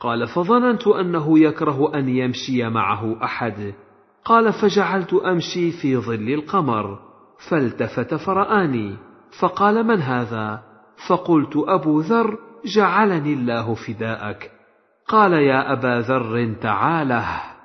قال 0.00 0.26
فظننت 0.28 0.86
أنه 0.86 1.38
يكره 1.38 1.94
أن 1.94 2.08
يمشي 2.08 2.68
معه 2.68 3.24
أحد. 3.24 3.74
قال 4.24 4.52
فجعلت 4.52 5.14
أمشي 5.14 5.70
في 5.70 5.96
ظل 5.96 6.34
القمر 6.34 6.98
فالتفت 7.50 8.14
فرآني. 8.14 8.96
فقال 9.40 9.86
من 9.86 10.00
هذا؟ 10.00 10.62
فقلت 11.08 11.56
أبو 11.56 12.00
ذر 12.00 12.38
جعلني 12.76 13.32
الله 13.32 13.74
فداءك. 13.74 14.50
قال 15.08 15.32
يا 15.32 15.72
أبا 15.72 16.00
ذر 16.00 16.54
تعاله. 16.62 17.55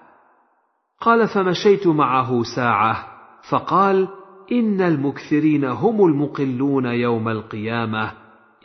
قال 1.01 1.27
فمشيت 1.27 1.87
معه 1.87 2.43
ساعة 2.55 3.07
فقال 3.49 4.07
إن 4.51 4.81
المكثرين 4.81 5.65
هم 5.65 6.05
المقلون 6.05 6.85
يوم 6.85 7.29
القيامة 7.29 8.11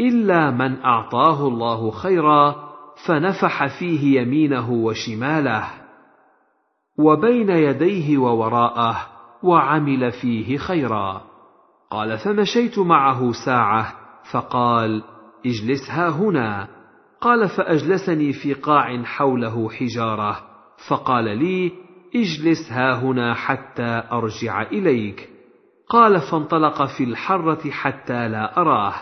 إلا 0.01 0.51
من 0.51 0.83
أعطاه 0.83 1.49
الله 1.49 1.91
خيرا 1.91 2.55
فنفح 3.07 3.79
فيه 3.79 4.21
يمينه 4.21 4.73
وشماله. 4.73 5.65
وبين 6.99 7.51
يديه 7.51 8.19
ووراءه 8.19 8.97
وعمل 9.43 10.13
فيه 10.13 10.57
خيرا. 10.57 11.23
قال 11.91 12.19
فمشيت 12.19 12.79
معه 12.79 13.33
ساعة 13.47 13.93
فقال 14.33 15.03
اجلس 15.47 15.91
ها 15.91 16.09
هنا. 16.09 16.69
قال 17.21 17.49
فأجلسني 17.49 18.33
في 18.33 18.55
قاع 18.55 19.03
حوله 19.03 19.71
حجارة 19.71 20.37
فقال 20.89 21.25
لي 21.25 21.86
اجلس 22.17 22.73
ها 22.73 22.95
هنا 22.95 23.35
حتى 23.35 24.03
أرجع 24.13 24.63
إليك. 24.63 25.29
قال 25.89 26.21
فانطلق 26.21 26.85
في 26.85 27.05
الحرة 27.05 27.71
حتى 27.71 28.29
لا 28.29 28.61
أراه. 28.61 28.95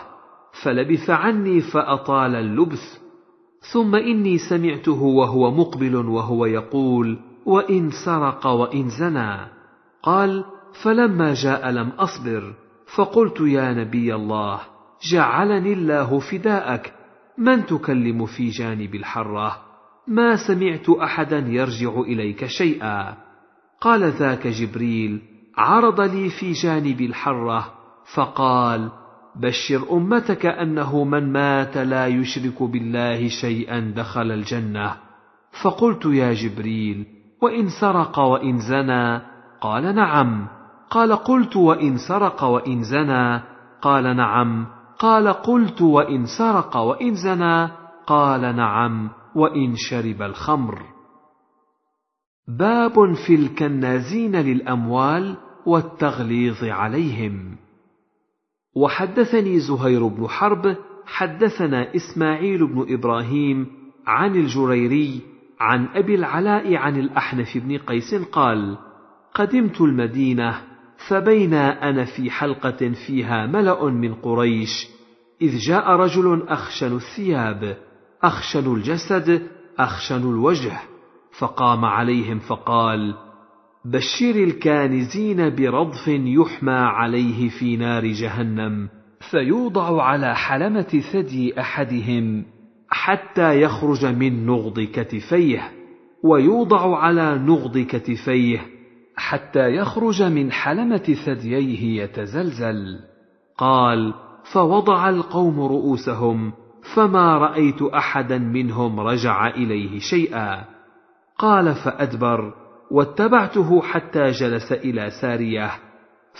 فلبث 0.63 1.09
عني 1.09 1.61
فأطال 1.61 2.35
اللبث 2.35 2.99
ثم 3.73 3.95
إني 3.95 4.37
سمعته 4.37 5.03
وهو 5.03 5.51
مقبل 5.51 5.95
وهو 5.95 6.45
يقول 6.45 7.19
وإن 7.45 7.89
سرق 8.05 8.47
وإن 8.47 8.89
زنى. 8.89 9.37
قال 10.03 10.43
فلما 10.83 11.33
جاء 11.33 11.69
لم 11.69 11.89
أصبر. 11.89 12.53
فقلت 12.95 13.41
يا 13.41 13.73
نبي 13.73 14.15
الله 14.15 14.59
جعلني 15.11 15.73
الله 15.73 16.19
فداءك. 16.19 16.93
من 17.37 17.65
تكلم 17.65 18.25
في 18.25 18.49
جانب 18.49 18.95
الحرة؟ 18.95 19.74
ما 20.07 20.35
سمعت 20.47 20.89
أحدا 20.89 21.37
يرجع 21.37 21.99
إليك 21.99 22.45
شيئا. 22.45 23.17
قال 23.81 24.03
ذاك 24.03 24.47
جبريل 24.47 25.21
عرض 25.57 26.01
لي 26.01 26.29
في 26.29 26.51
جانب 26.51 27.01
الحرة. 27.01 27.71
فقال 28.15 28.89
بشر 29.35 29.91
أمتك 29.91 30.45
أنه 30.45 31.03
من 31.03 31.31
مات 31.31 31.77
لا 31.77 32.07
يشرك 32.07 32.63
بالله 32.63 33.27
شيئا 33.27 33.93
دخل 33.95 34.31
الجنة. 34.31 34.95
فقلت 35.63 36.05
يا 36.05 36.33
جبريل 36.33 37.05
وإن 37.41 37.69
سرق 37.81 38.19
وإن 38.19 38.59
زنى؟ 38.59 39.21
قال 39.61 39.95
نعم. 39.95 40.47
قال 40.89 41.15
قلت 41.15 41.55
وإن 41.55 41.97
سرق 41.97 42.43
وإن 42.43 42.83
زنى؟ 42.83 43.41
قال 43.81 44.15
نعم. 44.15 44.67
قال 44.99 45.27
قلت 45.27 45.81
وإن 45.81 46.25
سرق 46.25 46.77
وإن 46.77 47.15
زنى؟ 47.15 47.67
قال 48.07 48.55
نعم. 48.55 49.09
وإن 49.35 49.75
شرب 49.75 50.21
الخمر. 50.21 50.81
باب 52.47 53.13
في 53.27 53.35
الكنازين 53.35 54.35
للأموال 54.35 55.37
والتغليظ 55.65 56.63
عليهم. 56.63 57.57
وحدثني 58.75 59.59
زهير 59.59 60.07
بن 60.07 60.27
حرب 60.27 60.77
حدثنا 61.05 61.95
إسماعيل 61.95 62.67
بن 62.67 62.93
إبراهيم 62.93 63.67
عن 64.07 64.35
الجريري 64.35 65.21
عن 65.59 65.87
أبي 65.87 66.15
العلاء 66.15 66.75
عن 66.75 66.99
الأحنف 66.99 67.57
بن 67.57 67.77
قيس 67.77 68.15
قال 68.31 68.77
قدمت 69.33 69.81
المدينة 69.81 70.61
فبينا 71.09 71.89
أنا 71.89 72.05
في 72.05 72.31
حلقة 72.31 72.91
فيها 73.07 73.47
ملأ 73.47 73.85
من 73.89 74.13
قريش 74.13 74.87
إذ 75.41 75.57
جاء 75.67 75.91
رجل 75.91 76.43
أخشن 76.47 76.95
الثياب 76.95 77.77
اخشن 78.27 78.73
الجسد 78.75 79.47
اخشن 79.79 80.21
الوجه. 80.29 80.79
فقام 81.39 81.85
عليهم 81.85 82.39
فقال 82.39 83.15
بشر 83.85 84.43
الكانزين 84.43 85.55
برضف 85.55 86.07
يحمى 86.07 86.71
عليه 86.71 87.49
في 87.49 87.77
نار 87.77 88.05
جهنم 88.05 88.89
فيوضع 89.31 90.03
على 90.03 90.35
حلمة 90.35 91.01
ثدي 91.13 91.59
أحدهم 91.59 92.45
حتى 92.89 93.61
يخرج 93.61 94.05
من 94.05 94.45
نغض 94.45 94.79
كتفيه 94.79 95.71
ويوضع 96.23 96.97
على 96.97 97.37
نغض 97.37 97.77
كتفيه 97.77 98.61
حتى 99.15 99.75
يخرج 99.75 100.23
من 100.23 100.51
حلمة 100.51 101.15
ثدييه 101.25 102.03
يتزلزل. 102.03 102.99
قال 103.57 104.13
فوضع 104.53 105.09
القوم 105.09 105.59
رؤوسهم 105.59 106.53
فما 106.93 107.37
رأيت 107.37 107.81
أحدا 107.81 108.37
منهم 108.37 108.99
رجع 108.99 109.47
إليه 109.47 109.99
شيئا. 109.99 110.63
قال 111.37 111.75
فأدبر 111.75 112.53
واتبعته 112.91 113.81
حتى 113.81 114.31
جلس 114.31 114.71
إلى 114.71 115.09
سارية. 115.21 115.71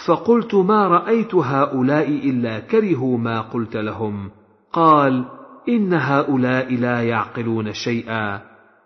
فقلت 0.07 0.55
ما 0.55 0.87
رأيت 0.87 1.35
هؤلاء 1.35 2.09
إلا 2.09 2.59
كرهوا 2.59 3.17
ما 3.17 3.41
قلت 3.41 3.77
لهم. 3.77 4.31
قال 4.73 5.25
إن 5.69 5.93
هؤلاء 5.93 6.75
لا 6.75 7.03
يعقلون 7.03 7.73
شيئا. 7.73 8.41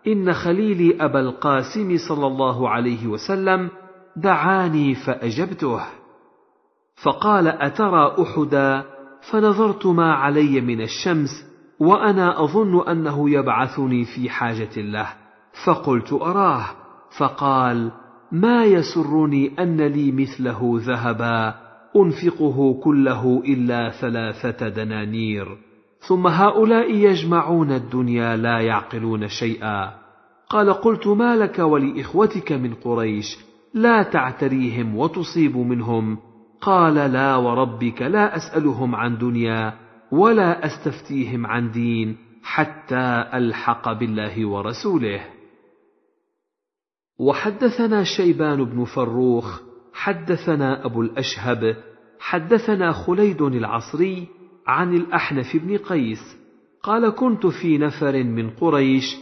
إن 0.06 0.32
خليلي 0.32 1.04
أبا 1.04 1.20
القاسم 1.20 1.96
صلى 2.08 2.26
الله 2.26 2.68
عليه 2.68 3.06
وسلم 3.06 3.68
دعاني 4.16 4.94
فأجبته. 4.94 5.80
فقال 7.02 7.48
أترى 7.48 8.16
أحدا؟ 8.22 8.84
فنظرت 9.30 9.86
ما 9.86 10.14
علي 10.14 10.60
من 10.60 10.80
الشمس 10.80 11.49
وأنا 11.80 12.44
أظن 12.44 12.88
أنه 12.88 13.30
يبعثني 13.30 14.04
في 14.04 14.30
حاجة 14.30 14.76
له. 14.76 15.08
فقلت 15.64 16.12
أراه. 16.12 16.64
فقال 17.18 17.92
ما 18.32 18.64
يسرني 18.64 19.52
أن 19.58 19.80
لي 19.80 20.12
مثله 20.12 20.60
ذهبا 20.74 21.54
أنفقه 21.96 22.80
كله 22.84 23.42
إلا 23.46 23.90
ثلاثة 23.90 24.68
دنانير. 24.68 25.46
ثم 26.08 26.26
هؤلاء 26.26 26.94
يجمعون 26.94 27.72
الدنيا 27.72 28.36
لا 28.36 28.58
يعقلون 28.60 29.28
شيئا. 29.28 29.90
قال 30.48 30.72
قلت 30.72 31.06
ما 31.06 31.36
لك 31.36 31.58
ولإخوتك 31.58 32.52
من 32.52 32.74
قريش؟ 32.74 33.38
لا 33.74 34.02
تعتريهم 34.02 34.96
وتصيب 34.96 35.56
منهم. 35.56 36.18
قال 36.60 36.94
لا 36.94 37.36
وربك 37.36 38.02
لا 38.02 38.36
أسألهم 38.36 38.94
عن 38.94 39.18
دنيا. 39.18 39.89
ولا 40.12 40.66
أستفتيهم 40.66 41.46
عن 41.46 41.70
دين 41.70 42.16
حتى 42.42 43.24
ألحق 43.34 43.92
بالله 43.92 44.46
ورسوله. 44.46 45.20
وحدثنا 47.18 48.04
شيبان 48.04 48.64
بن 48.64 48.84
فروخ 48.84 49.60
حدثنا 49.92 50.86
أبو 50.86 51.02
الأشهب 51.02 51.76
حدثنا 52.20 52.92
خليد 52.92 53.42
العصري 53.42 54.26
عن 54.66 54.94
الأحنف 54.94 55.56
بن 55.56 55.76
قيس 55.76 56.36
قال 56.82 57.10
كنت 57.10 57.46
في 57.46 57.78
نفر 57.78 58.24
من 58.24 58.50
قريش 58.50 59.16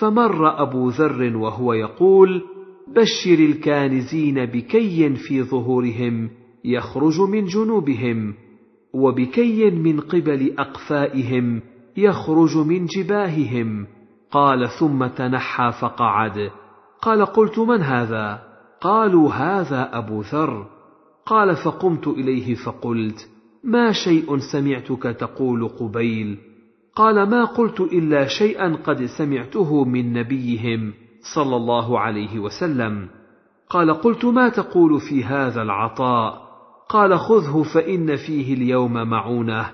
فمر 0.00 0.62
أبو 0.62 0.88
ذر 0.88 1.36
وهو 1.36 1.72
يقول 1.72 2.42
بشر 2.88 3.44
الكانزين 3.44 4.44
بكي 4.46 5.14
في 5.14 5.42
ظهورهم 5.42 6.30
يخرج 6.64 7.20
من 7.20 7.44
جنوبهم 7.44 8.34
وبكي 8.94 9.70
من 9.70 10.00
قبل 10.00 10.54
أقفائهم 10.58 11.62
يخرج 11.96 12.56
من 12.56 12.86
جباههم. 12.86 13.86
قال 14.30 14.68
ثم 14.80 15.06
تنحى 15.06 15.72
فقعد. 15.80 16.50
قال 17.02 17.26
قلت 17.26 17.58
من 17.58 17.82
هذا؟ 17.82 18.42
قالوا 18.80 19.30
هذا 19.30 19.98
أبو 19.98 20.20
ذر. 20.20 20.66
قال 21.26 21.56
فقمت 21.56 22.08
إليه 22.08 22.54
فقلت 22.54 23.28
ما 23.64 23.92
شيء 23.92 24.38
سمعتك 24.52 25.02
تقول 25.02 25.68
قبيل؟ 25.68 26.38
قال 26.96 27.30
ما 27.30 27.44
قلت 27.44 27.80
إلا 27.80 28.26
شيئا 28.26 28.76
قد 28.84 29.04
سمعته 29.18 29.84
من 29.84 30.12
نبيهم 30.12 30.92
صلى 31.34 31.56
الله 31.56 32.00
عليه 32.00 32.38
وسلم. 32.38 33.08
قال 33.68 33.94
قلت 33.94 34.24
ما 34.24 34.48
تقول 34.48 35.00
في 35.00 35.24
هذا 35.24 35.62
العطاء؟ 35.62 36.43
قال 36.88 37.18
خذه 37.18 37.62
فإن 37.74 38.16
فيه 38.16 38.54
اليوم 38.54 38.92
معونة 38.92 39.70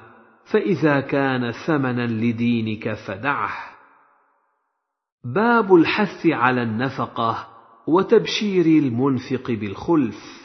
فإذا 0.52 1.00
كان 1.00 1.52
ثمنا 1.66 2.06
لدينك 2.06 2.92
فدعه. 2.92 3.50
باب 5.24 5.74
الحث 5.74 6.26
على 6.26 6.62
النفقة 6.62 7.46
وتبشير 7.86 8.66
المنفق 8.66 9.50
بالخلف. 9.50 10.40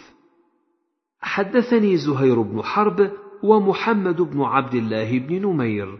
حدثني 1.21 1.97
زهير 1.97 2.41
بن 2.41 2.61
حرب 2.61 3.11
ومحمد 3.43 4.21
بن 4.21 4.41
عبد 4.41 4.73
الله 4.75 5.19
بن 5.19 5.41
نمير. 5.41 5.97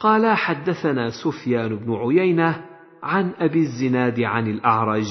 قالا 0.00 0.34
حدثنا 0.34 1.10
سفيان 1.24 1.76
بن 1.76 1.94
عيينة 1.94 2.64
عن 3.02 3.32
أبي 3.38 3.58
الزناد 3.58 4.20
عن 4.20 4.46
الأعرج 4.46 5.06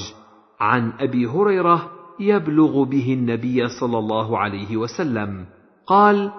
عن 0.59 0.93
أبي 0.99 1.25
هريرة 1.25 1.98
يبلغ 2.19 2.83
به 2.83 3.13
النبي 3.13 3.67
صلى 3.67 3.99
الله 3.99 4.39
عليه 4.39 4.77
وسلم. 4.77 5.45
قال 5.85 6.31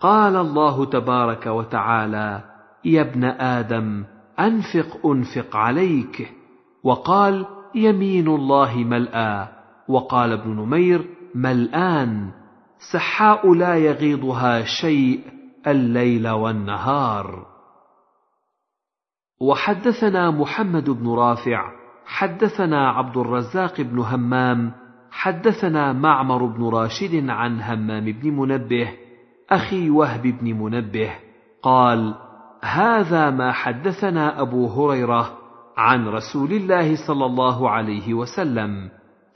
قال 0.00 0.36
الله 0.36 0.84
تبارك 0.84 1.46
وتعالى 1.46 2.44
يا 2.84 3.02
ابن 3.02 3.24
آدم 3.24 4.04
أنفق 4.40 5.06
أنفق 5.06 5.56
عليك. 5.56 6.32
وقال 6.84 7.46
يمين 7.74 8.28
الله 8.28 8.76
ملأى. 8.76 9.48
وقال 9.88 10.32
ابن 10.32 10.50
نمير 10.50 11.08
ملآن. 11.34 12.30
سحاء 12.92 13.54
لا 13.54 13.74
يغيضها 13.74 14.64
شيء 14.64 15.20
الليل 15.66 16.28
والنهار. 16.28 17.46
وحدثنا 19.40 20.30
محمد 20.30 20.90
بن 20.90 21.08
رافع 21.08 21.70
حدثنا 22.06 22.88
عبد 22.90 23.16
الرزاق 23.16 23.80
بن 23.80 23.98
همام 23.98 24.83
حدثنا 25.14 25.92
معمر 25.92 26.44
بن 26.46 26.68
راشد 26.68 27.30
عن 27.30 27.60
همام 27.60 28.04
بن 28.04 28.30
منبه 28.30 28.88
أخي 29.50 29.90
وهب 29.90 30.22
بن 30.22 30.52
منبه 30.52 31.10
قال 31.62 32.14
هذا 32.62 33.30
ما 33.30 33.52
حدثنا 33.52 34.40
أبو 34.40 34.66
هريرة 34.66 35.38
عن 35.76 36.08
رسول 36.08 36.52
الله 36.52 37.06
صلى 37.06 37.26
الله 37.26 37.70
عليه 37.70 38.14
وسلم 38.14 38.90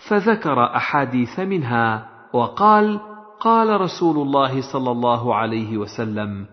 فذكر 0.08 0.76
أحاديث 0.76 1.40
منها 1.40 2.08
وقال 2.32 3.00
قال 3.40 3.80
رسول 3.80 4.16
الله 4.16 4.72
صلى 4.72 4.90
الله 4.90 5.34
عليه 5.34 5.76
وسلم 5.76 6.46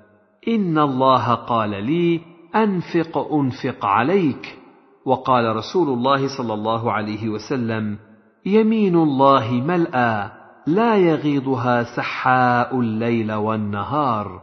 إن 0.48 0.78
الله 0.78 1.34
قال 1.34 1.70
لي 1.70 2.22
أنفق 2.56 3.18
أنفق 3.34 3.86
عليك. 3.86 4.60
وقال 5.06 5.56
رسول 5.56 5.88
الله 5.88 6.38
صلى 6.38 6.54
الله 6.54 6.92
عليه 6.92 7.30
وسلم 7.30 7.98
يمين 8.46 8.96
الله 8.96 9.52
ملأى 9.52 10.32
لا 10.68 10.96
يغيضها 10.96 11.84
سحاء 11.84 12.80
الليل 12.80 13.34
والنهار. 13.34 14.42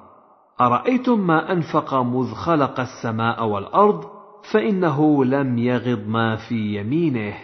أرأيتم 0.61 1.27
ما 1.27 1.53
أنفق 1.53 1.95
مذ 1.95 2.35
خلق 2.35 2.81
السماء 2.81 3.45
والأرض؟ 3.45 4.05
فإنه 4.53 5.25
لم 5.25 5.59
يغض 5.59 6.07
ما 6.07 6.37
في 6.37 6.77
يمينه. 6.77 7.35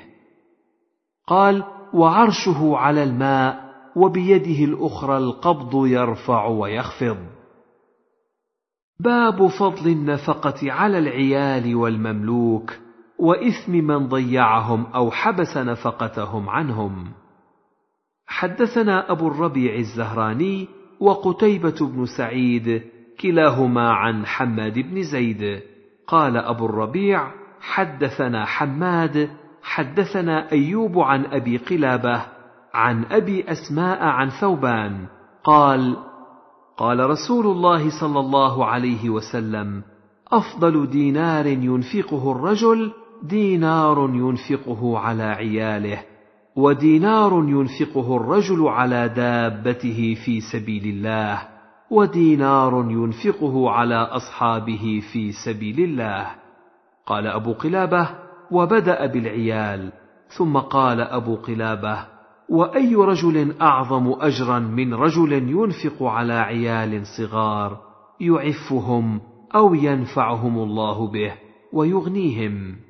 قال 1.27 1.65
وعرشه 1.95 2.77
على 2.77 3.03
الماء 3.03 3.69
وبيده 3.97 4.65
الأخرى 4.65 5.17
القبض 5.17 5.87
يرفع 5.87 6.47
ويخفض. 6.47 7.17
باب 9.01 9.47
فضل 9.47 9.91
النفقة 9.91 10.73
على 10.73 10.99
العيال 10.99 11.77
والمملوك. 11.77 12.88
وإثم 13.19 13.73
من 13.73 14.09
ضيعهم 14.09 14.87
أو 14.95 15.11
حبس 15.11 15.57
نفقتهم 15.57 16.49
عنهم. 16.49 17.13
حدثنا 18.27 19.13
أبو 19.13 19.29
الربيع 19.29 19.75
الزهراني 19.75 20.69
وقتيبة 21.01 21.77
بن 21.81 22.07
سعيد 22.07 22.83
كلاهما 23.21 23.91
عن 23.91 24.27
حماد 24.27 24.79
بن 24.79 25.03
زيد. 25.03 25.61
قال 26.07 26.37
أبو 26.37 26.67
الربيع 26.67 27.31
حدثنا 27.61 28.45
حماد 28.45 29.31
حدثنا 29.63 30.53
أيوب 30.53 30.99
عن 30.99 31.25
أبي 31.25 31.57
قلابة 31.57 32.25
عن 32.75 33.05
أبي 33.05 33.45
أسماء 33.53 34.03
عن 34.03 34.29
ثوبان. 34.29 35.07
قال 35.45 35.97
قال 36.77 37.11
رسول 37.11 37.47
الله 37.47 38.01
صلى 38.01 38.21
الله 38.21 38.67
عليه 38.67 39.11
وسلم 39.11 39.83
أفضل 40.33 40.91
دينار 40.91 41.47
ينفقه 41.47 42.33
الرجل 42.33 42.93
دينار 43.23 44.11
ينفقه 44.15 44.99
على 44.99 45.23
عياله 45.23 46.03
ودينار 46.57 47.33
ينفقه 47.33 48.17
الرجل 48.17 48.69
على 48.69 49.09
دابته 49.09 50.17
في 50.25 50.41
سبيل 50.41 50.87
الله 50.87 51.43
ودينار 51.91 52.87
ينفقه 52.91 53.71
على 53.71 53.95
أصحابه 53.95 55.03
في 55.13 55.33
سبيل 55.33 55.81
الله. 55.81 56.27
قال 57.07 57.27
أبو 57.27 57.53
قلابة 57.53 58.09
وبدأ 58.51 59.07
بالعيال 59.07 59.93
ثم 60.39 60.57
قال 60.57 61.01
أبو 61.01 61.37
قلابة 61.37 62.07
وأي 62.49 62.95
رجل 62.95 63.55
أعظم 63.61 64.15
أجرا 64.21 64.59
من 64.59 64.95
رجل 64.95 65.33
ينفق 65.33 66.03
على 66.03 66.33
عيال 66.33 67.07
صغار 67.07 67.81
يعفهم 68.21 69.21
أو 69.55 69.75
ينفعهم 69.75 70.59
الله 70.59 71.07
به 71.07 71.33
ويغنيهم؟ 71.73 72.88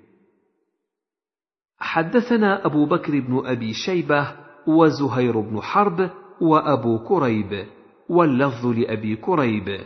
حدثنا 1.80 2.66
أبو 2.66 2.86
بكر 2.86 3.20
بن 3.20 3.42
أبي 3.46 3.72
شيبة 3.72 4.26
وزهير 4.66 5.40
بن 5.40 5.60
حرب 5.60 6.10
وأبو 6.40 6.98
كريب 6.98 7.66
واللفظ 8.08 8.66
لأبي 8.66 9.16
كريب. 9.16 9.80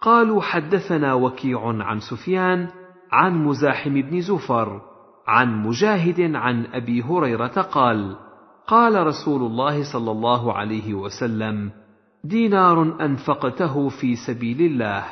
قالوا 0.00 0.42
حدثنا 0.42 1.14
وكيع 1.14 1.60
عن 1.64 2.00
سفيان 2.00 2.68
عن 3.12 3.44
مزاحم 3.44 3.92
بن 3.92 4.20
زفر 4.20 4.80
عن 5.26 5.62
مجاهد 5.62 6.34
عن 6.34 6.66
أبي 6.66 7.02
هريرة 7.02 7.62
قال 7.62 8.16
قال 8.66 9.06
رسول 9.06 9.42
الله 9.42 9.92
صلى 9.92 10.10
الله 10.10 10.52
عليه 10.52 10.94
وسلم 10.94 11.70
دينار 12.24 12.82
أنفقته 13.00 13.88
في 13.88 14.16
سبيل 14.16 14.60
الله 14.60 15.04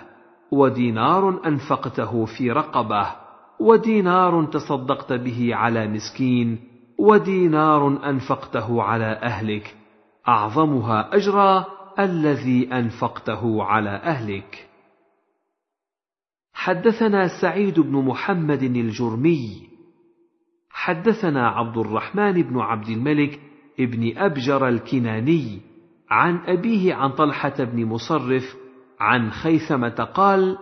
ودينار 0.51 1.47
أنفقته 1.47 2.25
في 2.25 2.51
رقبة. 2.51 3.20
ودينار 3.61 4.45
تصدقت 4.45 5.13
به 5.13 5.55
على 5.55 5.89
مسكين 5.89 6.59
ودينار 6.99 8.11
أنفقته 8.11 8.83
على 8.83 9.05
أهلك. 9.05 9.77
أعظمها 10.29 11.17
اجرا 11.17 11.67
الذي 11.99 12.73
أنفقته 12.73 13.65
على 13.65 13.91
أهلك. 13.91 14.69
حدثنا 16.53 17.41
سعيد 17.41 17.81
بن 17.81 18.05
محمد 18.05 18.63
الجرمي. 18.63 19.71
حدثنا 20.71 21.49
عبد 21.49 21.79
الرحمن 21.79 22.43
بن 22.43 22.59
عبد 22.59 22.89
الملك 22.89 23.41
ابن 23.81 24.19
أبجر 24.19 24.69
الكناني 24.69 25.61
عن 26.11 26.37
أبيه 26.37 26.95
عن 26.95 27.11
طلحة 27.11 27.65
بن 27.65 27.85
مصرف 27.85 28.57
عن 29.01 29.31
خيثمة 29.31 30.09
قال 30.15 30.59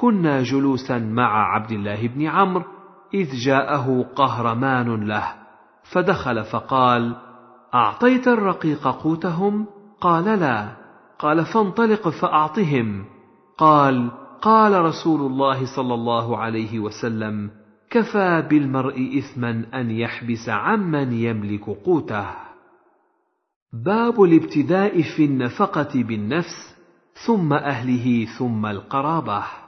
كنا 0.00 0.42
جلوسا 0.42 0.98
مع 0.98 1.54
عبد 1.54 1.72
الله 1.72 2.06
بن 2.06 2.26
عمرو 2.26 2.64
إذ 3.14 3.34
جاءه 3.34 4.06
قهرمان 4.16 5.04
له 5.04 5.34
فدخل 5.92 6.44
فقال 6.44 7.16
أعطيت 7.74 8.28
الرقيق 8.28 8.88
قوتهم؟ 8.88 9.66
قال 10.00 10.24
لا. 10.24 10.68
قال 11.18 11.44
فانطلق 11.44 12.08
فأعطهم. 12.08 13.04
قال 13.58 14.10
قال 14.42 14.84
رسول 14.84 15.20
الله 15.20 15.76
صلى 15.76 15.94
الله 15.94 16.38
عليه 16.38 16.78
وسلم 16.78 17.50
كفى 17.90 18.46
بالمرء 18.50 19.18
اثما 19.18 19.64
أن 19.74 19.90
يحبس 19.90 20.48
عمن 20.48 21.12
يملك 21.12 21.64
قوته. 21.64 22.26
باب 23.72 24.22
الابتداء 24.22 25.02
في 25.16 25.24
النفقة 25.24 25.90
بالنفس 25.94 26.76
ثم 27.26 27.52
أهله 27.52 28.24
ثم 28.38 28.66
القرابة. 28.66 29.67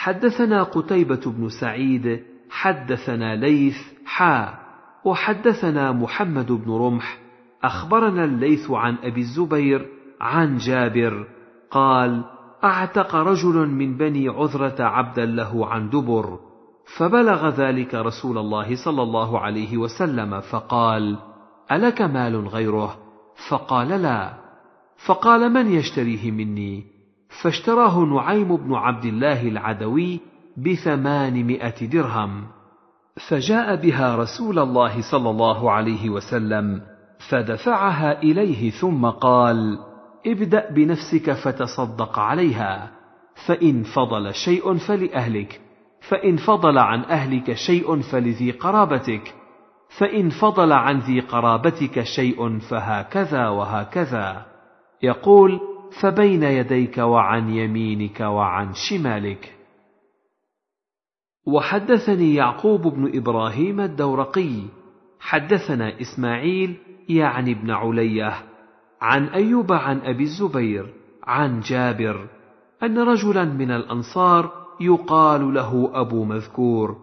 حدثنا 0.00 0.62
قتيبة 0.62 1.20
بن 1.26 1.48
سعيد 1.48 2.24
حدثنا 2.50 3.36
ليث 3.36 3.76
حا 4.06 4.58
وحدثنا 5.04 5.92
محمد 5.92 6.52
بن 6.52 6.72
رمح 6.72 7.18
أخبرنا 7.64 8.24
الليث 8.24 8.70
عن 8.70 8.96
أبي 9.02 9.20
الزبير 9.20 9.86
عن 10.20 10.56
جابر 10.56 11.26
قال 11.70 12.24
أعتق 12.64 13.14
رجل 13.14 13.68
من 13.68 13.96
بني 13.96 14.28
عذرة 14.28 14.82
عبدا 14.82 15.26
له 15.26 15.66
عن 15.66 15.90
دبر 15.90 16.38
فبلغ 16.96 17.48
ذلك 17.48 17.94
رسول 17.94 18.38
الله 18.38 18.84
صلى 18.84 19.02
الله 19.02 19.38
عليه 19.38 19.76
وسلم 19.76 20.40
فقال 20.40 21.18
ألك 21.72 22.02
مال 22.02 22.48
غيره؟ 22.48 22.96
فقال 23.48 23.88
لا. 23.88 24.34
فقال 25.06 25.52
من 25.52 25.72
يشتريه 25.72 26.30
مني؟ 26.30 26.99
فاشتراه 27.42 27.98
نعيم 27.98 28.56
بن 28.56 28.74
عبد 28.74 29.04
الله 29.04 29.48
العدوي 29.48 30.20
بثمانمائة 30.56 31.86
درهم. 31.86 32.46
فجاء 33.28 33.76
بها 33.76 34.16
رسول 34.16 34.58
الله 34.58 35.10
صلى 35.10 35.30
الله 35.30 35.70
عليه 35.70 36.10
وسلم 36.10 36.80
فدفعها 37.28 38.22
إليه 38.22 38.70
ثم 38.70 39.06
قال 39.06 39.78
ابدأ 40.26 40.70
بنفسك 40.70 41.32
فتصدق 41.32 42.18
عليها 42.18 42.90
فإن 43.46 43.82
فضل 43.82 44.34
شيء 44.34 44.76
فلأهلك 44.76 45.60
فإن 46.08 46.36
فضل 46.36 46.78
عن 46.78 47.00
أهلك 47.04 47.52
شيء 47.52 48.00
فلذي 48.00 48.50
قرابتك 48.50 49.34
فإن 49.98 50.28
فضل 50.28 50.72
عن 50.72 50.98
ذي 50.98 51.20
قرابتك 51.20 52.02
شيء 52.02 52.58
فهكذا 52.58 53.48
وهكذا. 53.48 54.46
يقول 55.02 55.60
فبين 56.02 56.42
يديك 56.42 56.98
وعن 56.98 57.48
يمينك 57.48 58.20
وعن 58.20 58.72
شمالك. 58.74 59.54
وحدثني 61.46 62.34
يعقوب 62.34 62.80
بن 62.82 63.16
إبراهيم 63.16 63.80
الدورقي. 63.80 64.62
حدثنا 65.20 66.00
إسماعيل 66.00 66.76
يعني 67.08 67.52
ابن 67.52 67.70
علية 67.70 68.34
عن 69.00 69.24
أيوب 69.24 69.72
عن 69.72 69.98
أبي 69.98 70.22
الزبير 70.22 70.94
عن 71.24 71.60
جابر 71.60 72.28
أن 72.82 72.98
رجلا 72.98 73.44
من 73.44 73.70
الأنصار 73.70 74.52
يقال 74.80 75.54
له 75.54 75.90
أبو 75.94 76.24
مذكور. 76.24 76.96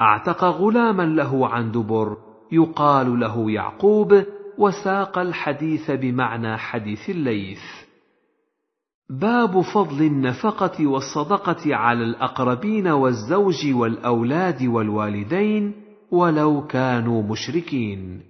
أعتق 0.00 0.44
غلاما 0.44 1.02
له 1.02 1.48
عن 1.48 1.72
دبر. 1.72 2.16
يقال 2.52 3.20
له 3.20 3.50
يعقوب 3.50 4.24
وساق 4.58 5.18
الحديث 5.18 5.90
بمعنى 5.90 6.56
حديث 6.56 7.10
الليث. 7.10 7.83
باب 9.10 9.60
فضل 9.60 10.06
النفقة 10.06 10.86
والصدقة 10.86 11.76
على 11.76 12.04
الأقربين 12.04 12.88
والزوج 12.88 13.72
والأولاد 13.72 14.62
والوالدين 14.62 15.74
ولو 16.10 16.66
كانوا 16.66 17.22
مشركين. 17.22 18.22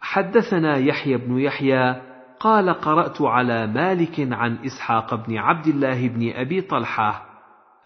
حدثنا 0.00 0.76
يحيى 0.76 1.16
بن 1.16 1.38
يحيى 1.38 2.02
قال 2.40 2.70
قرأت 2.70 3.22
على 3.22 3.66
مالك 3.66 4.32
عن 4.32 4.56
إسحاق 4.64 5.14
بن 5.26 5.36
عبد 5.36 5.66
الله 5.66 6.08
بن 6.08 6.30
أبي 6.32 6.60
طلحة 6.60 7.22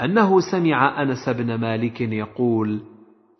أنه 0.02 0.40
سمع 0.40 1.02
أنس 1.02 1.28
بن 1.28 1.54
مالك 1.54 2.00
يقول 2.00 2.80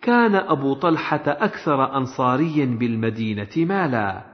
كان 0.03 0.34
أبو 0.34 0.74
طلحة 0.74 1.22
أكثر 1.26 1.96
انصاري 1.96 2.66
بالمدينة 2.66 3.57
مالا 3.57 4.24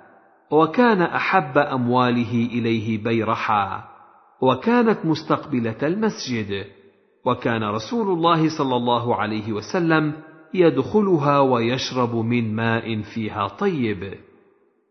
وكان 0.50 1.02
أحب 1.02 1.58
أمواله 1.58 2.48
إليه 2.52 3.04
بيرحا 3.04 3.95
وكانت 4.43 4.99
مستقبلة 5.05 5.76
المسجد 5.82 6.64
وكان 7.24 7.62
رسول 7.64 8.09
الله 8.09 8.59
صلى 8.59 8.76
الله 8.76 9.16
عليه 9.16 9.53
وسلم 9.53 10.12
يدخلها 10.55 11.41
ويشرب 11.41 12.14
من 12.14 12.55
ماء 12.55 13.03
فيها 13.03 13.49
طيب. 13.49 14.14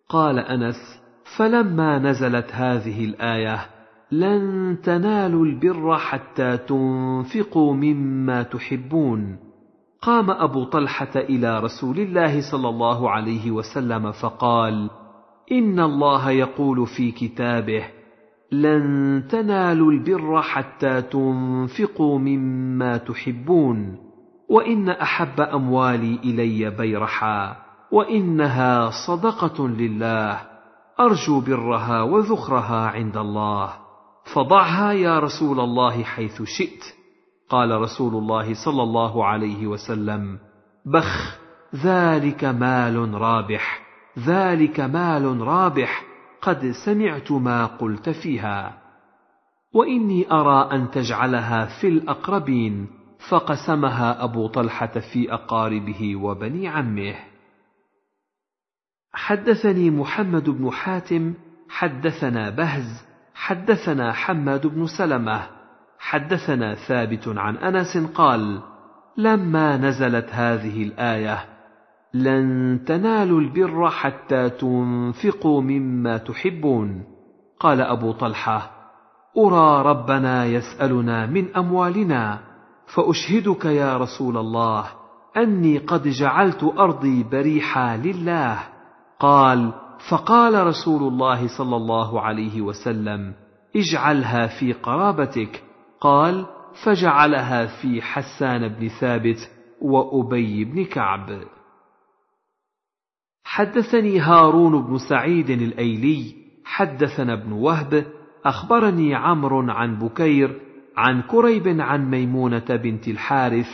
قال 0.10 0.40
أنس 0.40 1.02
فلما 1.38 2.00
نزلت 2.00 2.52
هذه 2.52 3.06
الآية 3.06 3.66
لن 4.12 4.78
تنالوا 4.84 5.46
البر 5.46 5.98
حتى 5.98 6.58
تنفقوا 6.58 7.74
مما 7.74 8.44
تحبون. 8.44 9.38
قام 10.02 10.32
أبو 10.32 10.64
طلحة 10.64 11.12
إلى 11.16 11.60
رسول 11.60 12.00
الله 12.00 12.52
صلى 12.52 12.70
الله 12.70 13.10
عليه 13.10 13.52
وسلم 13.52 14.12
فقال 14.12 14.90
إن 15.52 15.80
الله 15.80 16.32
يقول 16.32 16.88
في 16.88 17.12
كتابه 17.12 17.84
لن 18.62 19.24
تنالوا 19.30 19.92
البر 19.92 20.42
حتى 20.42 21.02
تنفقوا 21.02 22.20
مما 22.20 22.98
تحبون. 22.98 23.98
وإن 24.50 24.90
أحب 24.90 25.42
أموالي 25.42 26.20
إلي 26.24 26.70
بيرحا 26.70 27.56
وإنها 27.92 28.90
صدقة 29.08 29.68
لله. 29.68 30.42
أرجو 31.00 31.40
برها 31.40 32.02
وذخرها 32.02 32.88
عند 32.88 33.18
الله. 33.18 33.74
فضعها 34.34 34.92
يا 34.92 35.20
رسول 35.20 35.60
الله 35.60 36.04
حيث 36.04 36.44
شئت. 36.44 36.84
قال 37.50 37.82
رسول 37.82 38.16
الله 38.16 38.54
صلى 38.66 38.84
الله 38.84 39.26
عليه 39.26 39.68
وسلم 39.68 40.38
بخ 40.86 41.38
ذلك 41.76 42.46
مال 42.46 43.14
رابح 43.14 43.82
ذلك 44.28 44.80
مال 44.80 45.42
رابح. 45.42 46.15
قد 46.46 46.72
سمعت 46.86 47.32
ما 47.32 47.66
قلت 47.66 48.10
فيها. 48.10 48.78
وإني 49.74 50.32
أرى 50.32 50.70
أن 50.72 50.92
تجعلها 50.92 51.66
في 51.82 51.88
الأقربين 51.88 52.88
فقسمها 53.30 54.24
أبو 54.24 54.48
طلحة 54.48 55.00
في 55.14 55.34
أقاربه 55.34 56.16
وبني 56.16 56.68
عمه. 56.68 57.16
حدثني 59.14 59.90
محمد 59.90 60.50
بن 60.50 60.72
حاتم 60.72 61.34
حدثنا 61.70 62.50
بهز 62.50 63.06
حدثنا 63.34 64.14
حماد 64.14 64.68
بن 64.68 64.88
سلمة 64.98 65.48
حدثنا 66.00 66.76
ثابت 66.76 67.28
عن 67.28 67.58
أنس 67.58 67.98
قال 67.98 68.62
لما 69.18 69.78
نزلت 69.78 70.30
هذه 70.30 70.84
الآية 70.84 71.55
لن 72.16 72.80
تنالوا 72.88 73.42
البر 73.42 73.90
حتى 73.90 74.50
تنفقوا 74.50 75.62
مما 75.62 76.18
تحبون. 76.18 77.04
قال 77.60 77.82
أبو 77.82 78.12
طلحة 78.12 78.72
أرى 79.38 79.90
ربنا 79.90 80.46
يسألنا 80.46 81.26
من 81.26 81.56
أموالنا 81.56 82.40
فأشهدك 82.96 83.66
يا 83.66 83.98
رسول 83.98 84.38
الله 84.38 84.86
أني 85.38 85.78
قد 85.78 86.08
جعلت 86.08 86.64
أرضي 86.64 87.24
بريحا 87.24 87.98
لله. 87.98 88.60
قال 89.20 89.74
فقال 90.10 90.68
رسول 90.68 91.14
الله 91.14 91.48
صلى 91.58 91.76
الله 91.76 92.22
عليه 92.22 92.62
وسلم 92.62 93.34
اجعلها 93.76 94.48
في 94.60 94.74
قرابتك. 94.74 95.64
قال 96.02 96.46
فجعلها 96.86 97.66
في 97.66 98.02
حسان 98.02 98.68
بن 98.68 98.88
ثابت 98.88 99.50
وأبي 99.82 100.66
بن 100.66 100.86
كعب. 100.86 101.55
حدثني 103.46 104.20
هارون 104.20 104.82
بن 104.82 104.98
سعيد 104.98 105.50
الأيلي 105.50 106.36
حدثنا 106.66 107.34
ابن 107.34 107.52
وهب 107.52 108.06
أخبرني 108.46 109.16
عمرو 109.16 109.72
عن 109.72 110.00
بكير 110.00 110.60
عن 110.98 111.22
كريب 111.22 111.82
عن 111.82 112.10
ميمونة 112.10 112.66
بنت 112.70 113.08
الحارث 113.08 113.68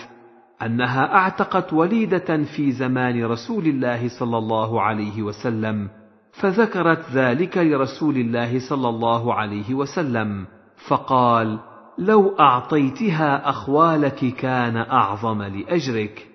أنها 0.61 1.15
أعتقت 1.15 1.73
وليدة 1.73 2.43
في 2.55 2.71
زمان 2.71 3.25
رسول 3.25 3.65
الله 3.65 4.19
صلى 4.19 4.37
الله 4.37 4.81
عليه 4.81 5.21
وسلم 5.21 5.89
فذكرت 6.31 7.11
ذلك 7.11 7.57
لرسول 7.57 8.15
الله 8.15 8.69
صلى 8.69 8.89
الله 8.89 9.33
عليه 9.33 9.73
وسلم 9.73 10.45
فقال 10.87 11.59
لو 11.97 12.35
أعطيتها 12.39 13.49
أخوالك 13.49 14.35
كان 14.35 14.77
أعظم 14.77 15.41
لأجرك. 15.41 16.30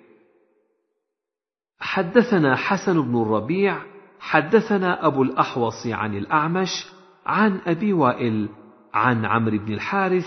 حدثنا 1.79 2.55
حسن 2.55 3.01
بن 3.01 3.21
الربيع 3.21 3.77
حدثنا 4.19 5.07
أبو 5.07 5.23
الأحوص 5.23 5.87
عن 5.87 6.17
الأعمش 6.17 6.85
عن 7.25 7.59
أبي 7.67 7.93
وائل 7.93 8.49
عن 8.93 9.25
عمرو 9.25 9.57
بن 9.57 9.73
الحارث 9.73 10.25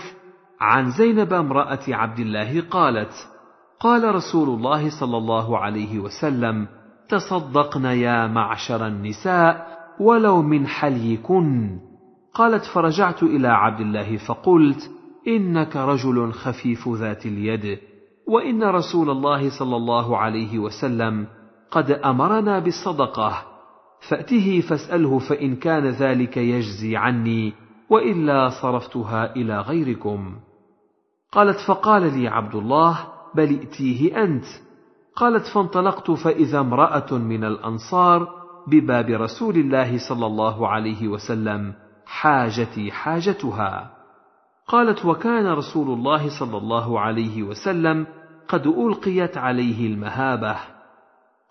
عن 0.59 0.91
زينب 0.91 1.33
امرأة 1.33 1.79
عبد 1.87 2.19
الله 2.19 2.61
قالت 2.61 3.27
قال 3.79 4.15
رسول 4.15 4.49
الله 4.49 4.99
صلى 4.99 5.17
الله 5.17 5.57
عليه 5.57 5.99
وسلم 5.99 6.67
تصدقن 7.09 7.85
يا 7.85 8.27
معشر 8.27 8.87
النساء 8.87 9.67
ولو 9.99 10.41
من 10.41 10.67
حليكن. 10.67 11.79
قالت 12.33 12.65
فرجعت 12.65 13.23
إلى 13.23 13.47
عبد 13.47 13.79
الله 13.79 14.17
فقلت 14.17 14.91
إنك 15.27 15.75
رجل 15.75 16.31
خفيف 16.31 16.89
ذات 16.89 17.25
اليد 17.25 17.79
وإن 18.27 18.63
رسول 18.63 19.09
الله 19.09 19.59
صلى 19.59 19.75
الله 19.75 20.17
عليه 20.17 20.59
وسلم 20.59 21.27
قد 21.71 21.91
أمرنا 21.91 22.59
بالصدقة. 22.59 23.43
فأته 24.09 24.61
فاسأله 24.61 25.19
فإن 25.19 25.55
كان 25.55 25.87
ذلك 25.87 26.37
يجزي 26.37 26.97
عني 26.97 27.53
وإلا 27.89 28.49
صرفتها 28.61 29.35
إلى 29.35 29.59
غيركم. 29.59 30.35
قالت 31.31 31.57
فقال 31.67 32.19
لي 32.19 32.27
عبد 32.27 32.55
الله 32.55 32.99
بل 33.35 33.59
ائتيه 33.59 34.23
أنت. 34.23 34.45
قالت 35.15 35.47
فانطلقت 35.47 36.11
فإذا 36.11 36.59
امرأة 36.59 37.13
من 37.17 37.43
الأنصار 37.43 38.27
بباب 38.67 39.09
رسول 39.09 39.55
الله 39.55 40.09
صلى 40.09 40.25
الله 40.25 40.67
عليه 40.67 41.07
وسلم 41.07 41.73
حاجتي 42.05 42.91
حاجتها. 42.91 43.91
قالت 44.67 45.05
وكان 45.05 45.47
رسول 45.47 45.87
الله 45.87 46.39
صلى 46.39 46.57
الله 46.57 46.99
عليه 46.99 47.43
وسلم 47.43 48.07
قد 48.47 48.67
ألقيت 48.67 49.37
عليه 49.37 49.87
المهابة. 49.87 50.57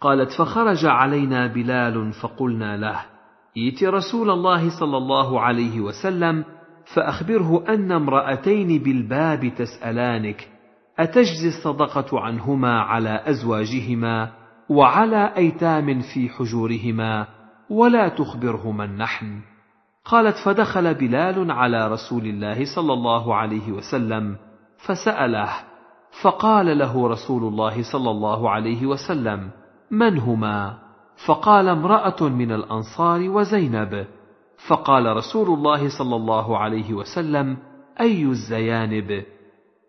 قالت 0.00 0.30
فخرج 0.38 0.86
علينا 0.86 1.46
بلال 1.46 2.12
فقلنا 2.12 2.76
له 2.76 3.00
ائت 3.56 3.84
رسول 3.84 4.30
الله 4.30 4.80
صلى 4.80 4.96
الله 4.96 5.40
عليه 5.40 5.80
وسلم؟ 5.80 6.44
فأخبره 6.94 7.64
أن 7.68 7.92
امرأتين 7.92 8.82
بالباب 8.82 9.52
تسألانك 9.58 10.48
أتجزي 10.98 11.48
الصدقة 11.48 12.20
عنهما 12.20 12.80
على 12.80 13.22
أزواجهما 13.26 14.32
وعلى 14.68 15.32
أيتام 15.36 16.00
في 16.00 16.28
حجورهما 16.28 17.26
ولا 17.70 18.08
تخبره 18.08 18.72
من 18.72 18.96
نحن 18.96 19.40
قالت 20.04 20.36
فدخل 20.44 20.94
بلال 20.94 21.50
على 21.50 21.88
رسول 21.88 22.22
الله 22.26 22.64
صلى 22.74 22.92
الله 22.92 23.34
عليه 23.34 23.72
وسلم 23.72 24.36
فسأله 24.86 25.50
فقال 26.22 26.78
له 26.78 27.08
رسول 27.08 27.42
الله 27.42 27.92
صلى 27.92 28.10
الله 28.10 28.50
عليه 28.50 28.86
وسلم 28.86 29.50
من 29.90 30.18
هما؟ 30.18 30.78
فقال 31.26 31.68
امرأة 31.68 32.28
من 32.28 32.52
الأنصار 32.52 33.30
وزينب. 33.30 34.06
فقال 34.68 35.16
رسول 35.16 35.58
الله 35.58 35.98
صلى 35.98 36.16
الله 36.16 36.58
عليه 36.58 36.94
وسلم 36.94 37.56
أي 38.00 38.24
الزيانب؟ 38.24 39.24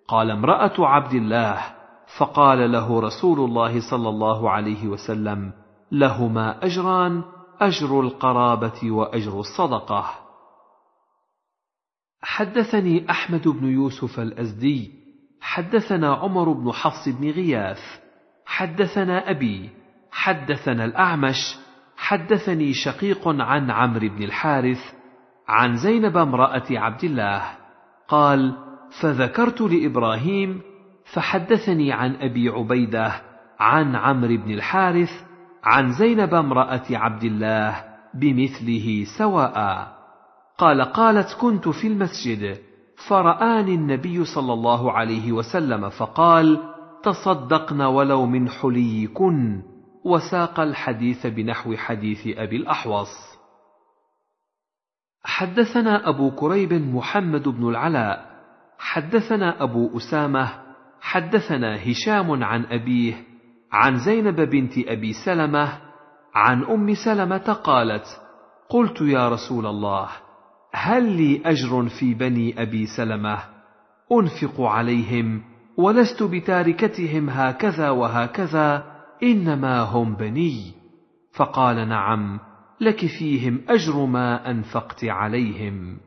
قال 0.07 0.31
امرأة 0.31 0.73
عبد 0.79 1.13
الله. 1.13 1.61
فقال 2.17 2.71
له 2.71 2.99
رسول 2.99 3.39
الله 3.39 3.89
صلى 3.91 4.09
الله 4.09 4.49
عليه 4.49 4.87
وسلم 4.87 5.51
لهما 5.91 6.65
أجران 6.65 7.23
أجر 7.61 7.99
القرابة 7.99 8.91
وأجر 8.91 9.39
الصدقة. 9.39 10.05
حدثني 12.21 13.09
أحمد 13.09 13.47
بن 13.47 13.67
يوسف 13.67 14.19
الأزدي. 14.19 14.91
حدثنا 15.41 16.13
عمر 16.13 16.51
بن 16.51 16.71
حفص 16.71 17.09
بن 17.09 17.31
غياث. 17.31 17.81
حدثنا 18.45 19.29
أبي 19.29 19.69
حدثنا 20.11 20.85
الأعمش 20.85 21.57
حدثني 21.97 22.73
شقيق 22.73 23.27
عن 23.27 23.71
عمرو 23.71 24.09
بن 24.09 24.23
الحارث 24.23 24.93
عن 25.47 25.75
زينب 25.75 26.17
امرأة 26.17 26.67
عبد 26.71 27.03
الله 27.03 27.43
قال 28.07 28.53
فذكرت 29.01 29.61
لإبراهيم 29.61 30.61
فحدثني 31.13 31.91
عن 31.91 32.15
أبي 32.15 32.49
عبيدة 32.49 33.21
عن 33.59 33.95
عمرو 33.95 34.37
بن 34.37 34.51
الحارث 34.51 35.11
عن 35.63 35.91
زينب 35.91 36.33
امرأة 36.33 36.85
عبد 36.91 37.23
الله 37.23 37.83
بمثله 38.13 39.05
سواء. 39.17 39.87
قال 40.57 40.81
قالت 40.81 41.37
كنت 41.41 41.69
في 41.69 41.87
المسجد 41.87 42.57
فرآني 43.07 43.75
النبي 43.75 44.25
صلى 44.25 44.53
الله 44.53 44.91
عليه 44.91 45.31
وسلم 45.31 45.89
فقال 45.89 46.59
تصدقن 47.03 47.81
ولو 47.81 48.25
من 48.25 48.49
حليكن. 48.49 49.70
وساق 50.05 50.59
الحديث 50.59 51.27
بنحو 51.27 51.75
حديث 51.75 52.37
أبي 52.37 52.55
الأحوص. 52.55 53.31
حدثنا 55.23 56.09
أبو 56.09 56.31
كريب 56.31 56.73
محمد 56.73 57.47
بن 57.47 57.69
العلاء 57.69 58.31
حدثنا 58.79 59.63
أبو 59.63 59.97
أسامة 59.97 60.49
حدثنا 61.01 61.91
هشام 61.91 62.43
عن 62.43 62.65
أبيه 62.65 63.23
عن 63.71 63.97
زينب 63.97 64.41
بنت 64.41 64.77
أبي 64.77 65.13
سلمة 65.25 65.77
عن 66.35 66.63
أم 66.63 66.93
سلمة 67.05 67.53
قالت 67.63 68.05
قلت 68.69 69.01
يا 69.01 69.29
رسول 69.29 69.65
الله 69.65 70.09
هل 70.73 71.03
لي 71.03 71.41
أجر 71.45 71.89
في 71.99 72.13
بني 72.13 72.61
أبي 72.61 72.85
سلمة؟ 72.85 73.37
أنفق 74.11 74.61
عليهم 74.61 75.41
ولست 75.77 76.23
بتاركتهم 76.23 77.29
هكذا 77.29 77.89
وهكذا 77.89 78.90
إنما 79.23 79.79
هم 79.81 80.15
بني. 80.15 80.73
فقال 81.35 81.89
نعم 81.89 82.39
لك 82.81 83.05
فيهم 83.19 83.61
أجر 83.69 84.05
ما 84.05 84.51
أنفقت 84.51 85.05
عليهم. 85.05 85.97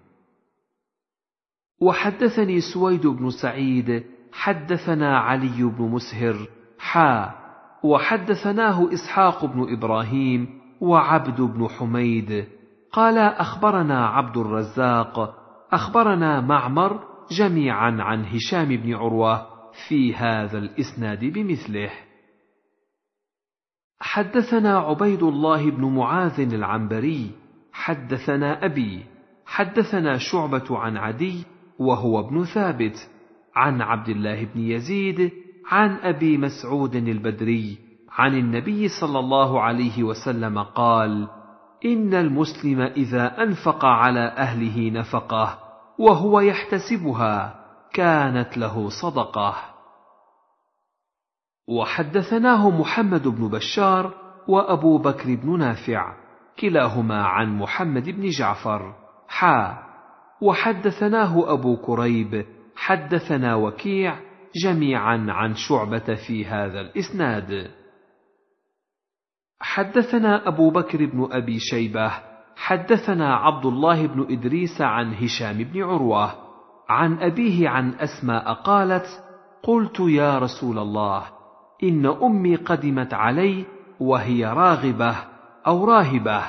وحدثني 1.80 2.60
سويد 2.74 3.06
بن 3.06 3.30
سعيد 3.30 4.04
حدثنا 4.32 5.18
علي 5.18 5.62
بن 5.62 5.84
مسهر 5.84 6.48
حا. 6.78 7.34
وحدثناه 7.82 8.92
إسحاق 8.92 9.44
بن 9.44 9.72
إبراهيم 9.72 10.60
وعبد 10.80 11.40
بن 11.40 11.68
حميد. 11.68 12.44
قال 12.92 13.18
أخبرنا 13.18 14.06
عبد 14.06 14.36
الرزاق 14.36 15.34
أخبرنا 15.72 16.40
معمر 16.40 17.00
جميعا 17.30 17.96
عن 18.00 18.24
هشام 18.24 18.68
بن 18.68 18.94
عروة 18.94 19.46
في 19.88 20.14
هذا 20.14 20.58
الإسناد 20.58 21.24
بمثله. 21.24 21.90
حدثنا 24.04 24.78
عبيد 24.78 25.22
الله 25.22 25.70
بن 25.70 25.84
معاذ 25.84 26.40
العنبري 26.40 27.30
حدثنا 27.72 28.64
أبي 28.64 29.04
حدثنا 29.46 30.18
شعبة 30.18 30.78
عن 30.78 30.96
عدي 30.96 31.44
وهو 31.78 32.20
ابن 32.20 32.44
ثابت 32.44 33.08
عن 33.56 33.82
عبد 33.82 34.08
الله 34.08 34.44
بن 34.44 34.60
يزيد 34.60 35.32
عن 35.70 35.96
أبي 36.02 36.38
مسعود 36.38 36.94
البدري 36.94 37.78
عن 38.10 38.34
النبي 38.34 38.88
صلى 38.88 39.18
الله 39.18 39.60
عليه 39.60 40.02
وسلم 40.02 40.58
قال 40.62 41.28
إن 41.84 42.14
المسلم 42.14 42.80
إذا 42.80 43.42
أنفق 43.42 43.84
على 43.84 44.20
أهله 44.20 44.90
نفقة 44.90 45.58
وهو 45.98 46.40
يحتسبها 46.40 47.54
كانت 47.92 48.58
له 48.58 48.88
صدقة. 49.02 49.73
وحدثناه 51.68 52.80
محمد 52.80 53.28
بن 53.28 53.48
بشار 53.48 54.14
وأبو 54.48 54.98
بكر 54.98 55.34
بن 55.34 55.58
نافع 55.58 56.14
كلاهما 56.58 57.24
عن 57.24 57.58
محمد 57.58 58.08
بن 58.08 58.28
جعفر. 58.28 58.94
حا. 59.28 59.78
وحدثناه 60.42 61.52
أبو 61.52 61.76
كريب. 61.76 62.46
حدثنا 62.76 63.54
وكيع 63.54 64.16
جميعا 64.64 65.26
عن 65.28 65.54
شعبة 65.54 66.14
في 66.26 66.46
هذا 66.46 66.80
الإسناد. 66.80 67.70
حدثنا 69.60 70.48
أبو 70.48 70.70
بكر 70.70 71.06
بن 71.06 71.28
أبي 71.32 71.58
شيبة. 71.58 72.12
حدثنا 72.56 73.36
عبد 73.36 73.66
الله 73.66 74.06
بن 74.06 74.26
إدريس 74.30 74.80
عن 74.80 75.14
هشام 75.14 75.58
بن 75.58 75.82
عروة. 75.82 76.34
عن 76.88 77.18
أبيه 77.18 77.68
عن 77.68 77.94
أسماء 77.94 78.52
قالت 78.52 79.06
قلت 79.62 80.00
يا 80.00 80.38
رسول 80.38 80.78
الله 80.78 81.33
إن 81.82 82.06
أمي 82.06 82.56
قدمت 82.56 83.14
علي 83.14 83.64
وهي 84.00 84.46
راغبة 84.46 85.16
أو 85.66 85.84
راهبة 85.84 86.42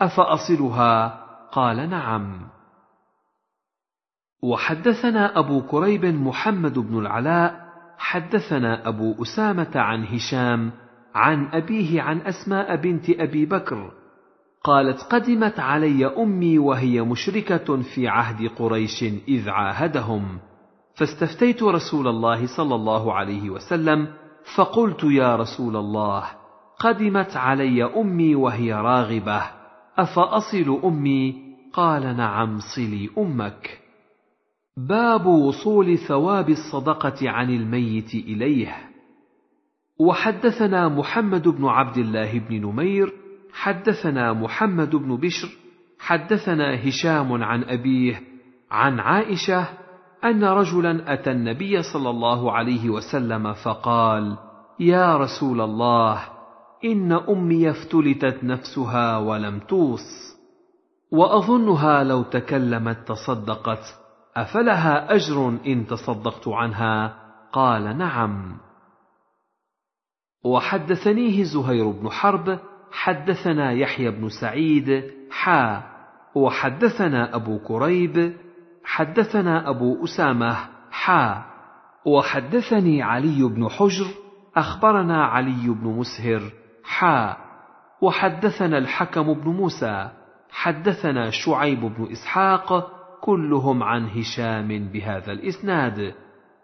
أفأصلها؟ 0.00 1.24
قال 1.52 1.90
نعم. 1.90 2.40
وحدثنا 4.42 5.38
أبو 5.38 5.62
كريب 5.62 6.04
محمد 6.04 6.78
بن 6.78 6.98
العلاء 6.98 7.68
حدثنا 7.98 8.88
أبو 8.88 9.22
أسامة 9.22 9.70
عن 9.74 10.04
هشام 10.04 10.72
عن 11.14 11.46
أبيه 11.52 12.02
عن 12.02 12.20
أسماء 12.20 12.76
بنت 12.76 13.10
أبي 13.10 13.46
بكر 13.46 13.92
قالت 14.64 15.02
قدمت 15.02 15.60
علي 15.60 16.06
أمي 16.06 16.58
وهي 16.58 17.02
مشركة 17.02 17.82
في 17.82 18.08
عهد 18.08 18.48
قريش 18.48 19.02
إذ 19.28 19.48
عاهدهم 19.48 20.38
فاستفتيت 20.94 21.62
رسول 21.62 22.08
الله 22.08 22.46
صلى 22.56 22.74
الله 22.74 23.14
عليه 23.14 23.50
وسلم 23.50 24.08
فقلت 24.56 25.04
يا 25.04 25.36
رسول 25.36 25.76
الله 25.76 26.24
قدمت 26.80 27.36
علي 27.36 27.84
أمي 27.84 28.34
وهي 28.34 28.72
راغبة. 28.72 29.42
أفأصل 29.98 30.80
أمي؟ 30.84 31.34
قال 31.72 32.16
نعم 32.16 32.58
صلي 32.76 33.10
أمك. 33.18 33.80
باب 34.76 35.26
وصول 35.26 35.98
ثواب 35.98 36.48
الصدقة 36.48 37.30
عن 37.30 37.50
الميت 37.50 38.14
إليه. 38.14 38.76
وحدثنا 40.00 40.88
محمد 40.88 41.48
بن 41.48 41.64
عبد 41.64 41.98
الله 41.98 42.38
بن 42.38 42.66
نمير 42.66 43.12
حدثنا 43.52 44.32
محمد 44.32 44.96
بن 44.96 45.16
بشر 45.16 45.48
حدثنا 45.98 46.88
هشام 46.88 47.42
عن 47.42 47.64
أبيه 47.64 48.20
عن 48.70 49.00
عائشة 49.00 49.68
أن 50.24 50.44
رجلا 50.44 51.12
أتى 51.12 51.30
النبي 51.30 51.82
صلى 51.82 52.10
الله 52.10 52.52
عليه 52.52 52.90
وسلم 52.90 53.52
فقال 53.52 54.36
يا 54.80 55.16
رسول 55.16 55.60
الله 55.60 56.20
إن 56.84 57.12
أمي 57.12 57.70
افتلتت 57.70 58.44
نفسها 58.44 59.18
ولم 59.18 59.58
توص 59.58 60.38
وأظنها 61.12 62.04
لو 62.04 62.22
تكلمت 62.22 63.08
تصدقت 63.08 63.94
أفلها 64.36 65.14
أجر 65.14 65.48
إن 65.66 65.86
تصدقت 65.86 66.48
عنها 66.48 67.14
قال 67.52 67.98
نعم. 67.98 68.58
وحدثنيه 70.44 71.44
زهير 71.44 71.90
بن 71.90 72.10
حرب 72.10 72.58
حدثنا 72.92 73.72
يحيى 73.72 74.10
بن 74.10 74.28
سعيد 74.40 75.10
حا 75.30 75.82
وحدثنا 76.34 77.34
أبو 77.36 77.58
كريب 77.58 78.36
حدثنا 78.88 79.70
أبو 79.70 80.04
أسامة 80.04 80.56
حا 80.90 81.44
وحدثني 82.04 83.02
علي 83.02 83.42
بن 83.42 83.68
حجر 83.68 84.06
أخبرنا 84.56 85.24
علي 85.24 85.68
بن 85.68 85.86
مسهر 85.86 86.42
حا 86.84 87.36
وحدثنا 88.00 88.78
الحكم 88.78 89.32
بن 89.32 89.50
موسى 89.50 90.10
حدثنا 90.50 91.30
شعيب 91.30 91.80
بن 91.80 92.12
إسحاق 92.12 92.90
كلهم 93.20 93.82
عن 93.82 94.08
هشام 94.08 94.88
بهذا 94.88 95.32
الإسناد. 95.32 96.14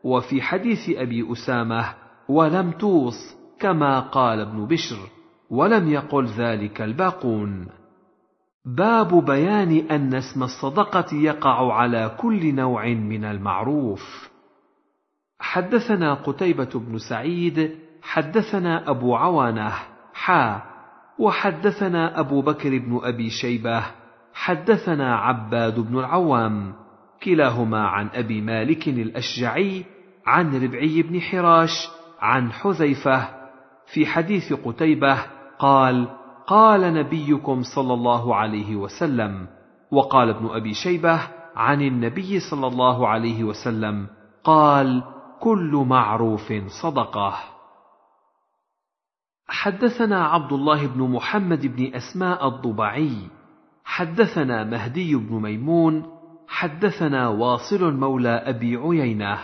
وفي 0.04 0.42
حديث 0.42 0.90
أبي 0.96 1.32
أسامة 1.32 1.94
ولم 2.28 2.70
توص 2.70 3.36
كما 3.60 4.00
قال 4.00 4.40
ابن 4.40 4.66
بشر 4.66 4.96
ولم 5.50 5.88
يقل 5.92 6.26
ذلك 6.26 6.82
الباقون. 6.82 7.68
باب 8.66 9.24
بيان 9.24 9.86
أن 9.90 10.14
اسم 10.14 10.42
الصدقة 10.42 11.14
يقع 11.14 11.72
على 11.72 12.16
كل 12.18 12.54
نوع 12.54 12.86
من 12.86 13.24
المعروف. 13.24 14.30
حدثنا 15.38 16.14
قتيبة 16.14 16.70
بن 16.74 16.98
سعيد 16.98 17.78
حدثنا 18.02 18.90
أبو 18.90 19.16
عوانة 19.16 19.72
حا 20.14 20.62
وحدثنا 21.18 22.20
أبو 22.20 22.42
بكر 22.42 22.78
بن 22.78 23.00
أبي 23.02 23.30
شيبة 23.30 23.84
حدثنا 24.34 25.16
عباد 25.16 25.80
بن 25.80 25.98
العوام 25.98 26.74
كلاهما 27.22 27.88
عن 27.88 28.08
أبي 28.14 28.40
مالك 28.40 28.88
الأشجعي 28.88 29.84
عن 30.26 30.64
ربعي 30.64 31.02
بن 31.02 31.20
حراش 31.20 31.88
عن 32.20 32.52
حذيفة. 32.52 33.28
في 33.92 34.06
حديث 34.06 34.52
قتيبة 34.52 35.18
قال 35.58 36.23
قال 36.46 36.94
نبيكم 36.94 37.62
صلى 37.74 37.94
الله 37.94 38.34
عليه 38.34 38.76
وسلم 38.76 39.46
وقال 39.90 40.28
ابن 40.28 40.46
أبي 40.46 40.74
شيبة 40.74 41.20
عن 41.56 41.82
النبي 41.82 42.40
صلى 42.40 42.66
الله 42.66 43.08
عليه 43.08 43.44
وسلم 43.44 44.06
قال 44.44 45.02
كل 45.40 45.84
معروف 45.88 46.52
صدقة. 46.82 47.34
حدثنا 49.48 50.24
عبد 50.26 50.52
الله 50.52 50.86
بن 50.86 51.10
محمد 51.10 51.66
بن 51.66 51.94
أسماء 51.94 52.48
الضبعي 52.48 53.28
حدثنا 53.84 54.64
مهدي 54.64 55.14
بن 55.14 55.42
ميمون 55.42 56.06
حدثنا 56.48 57.28
واصل 57.28 57.94
مولى 57.94 58.28
أبي 58.28 58.76
عيينة 58.76 59.38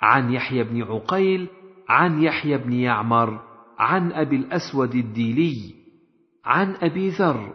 عن 0.00 0.32
يحيى 0.32 0.64
بن 0.64 0.82
عقيل 0.82 1.48
عن 1.88 2.22
يحيى 2.22 2.58
بن 2.58 2.72
يعمر 2.72 3.40
عن 3.78 4.12
أبي 4.12 4.36
الأسود 4.36 4.94
الديلي 4.94 5.74
عن 6.46 6.74
أبي 6.82 7.08
ذر 7.08 7.52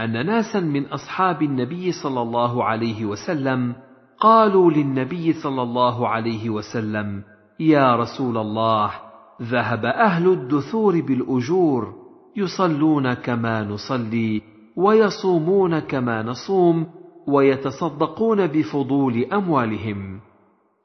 أن 0.00 0.26
ناسا 0.26 0.60
من 0.60 0.86
أصحاب 0.86 1.42
النبي 1.42 1.92
صلى 1.92 2.22
الله 2.22 2.64
عليه 2.64 3.04
وسلم 3.04 3.74
قالوا 4.20 4.70
للنبي 4.70 5.32
صلى 5.32 5.62
الله 5.62 6.08
عليه 6.08 6.50
وسلم 6.50 7.22
يا 7.60 7.96
رسول 7.96 8.38
الله 8.38 8.90
ذهب 9.42 9.84
أهل 9.84 10.28
الدثور 10.28 11.00
بالأجور 11.00 11.94
يصلون 12.36 13.14
كما 13.14 13.64
نصلي 13.64 14.42
ويصومون 14.76 15.78
كما 15.78 16.22
نصوم 16.22 16.86
ويتصدقون 17.26 18.46
بفضول 18.46 19.24
أموالهم. 19.32 20.20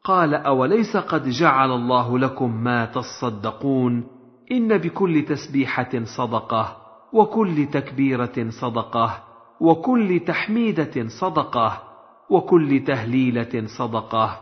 قال 0.03 0.33
أوليس 0.33 0.97
قد 0.97 1.29
جعل 1.29 1.71
الله 1.71 2.19
لكم 2.19 2.63
ما 2.63 2.85
تصدقون؟ 2.85 4.03
إن 4.51 4.77
بكل 4.77 5.25
تسبيحة 5.25 6.03
صدقة. 6.17 6.86
وكل 7.13 7.65
تكبيرة 7.65 8.49
صدقة 8.61 9.23
وكل 9.59 10.19
تحميدة 10.19 11.07
صدقة 11.07 11.81
وكل 12.29 12.83
تهليلة 12.83 13.67
صدقة 13.77 14.39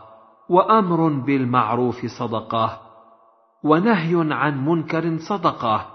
وأمر 0.48 1.08
بالمعروف 1.08 2.06
صدقة 2.06 2.80
ونهي 3.64 4.34
عن 4.34 4.64
منكر 4.64 5.18
صدقة 5.18 5.86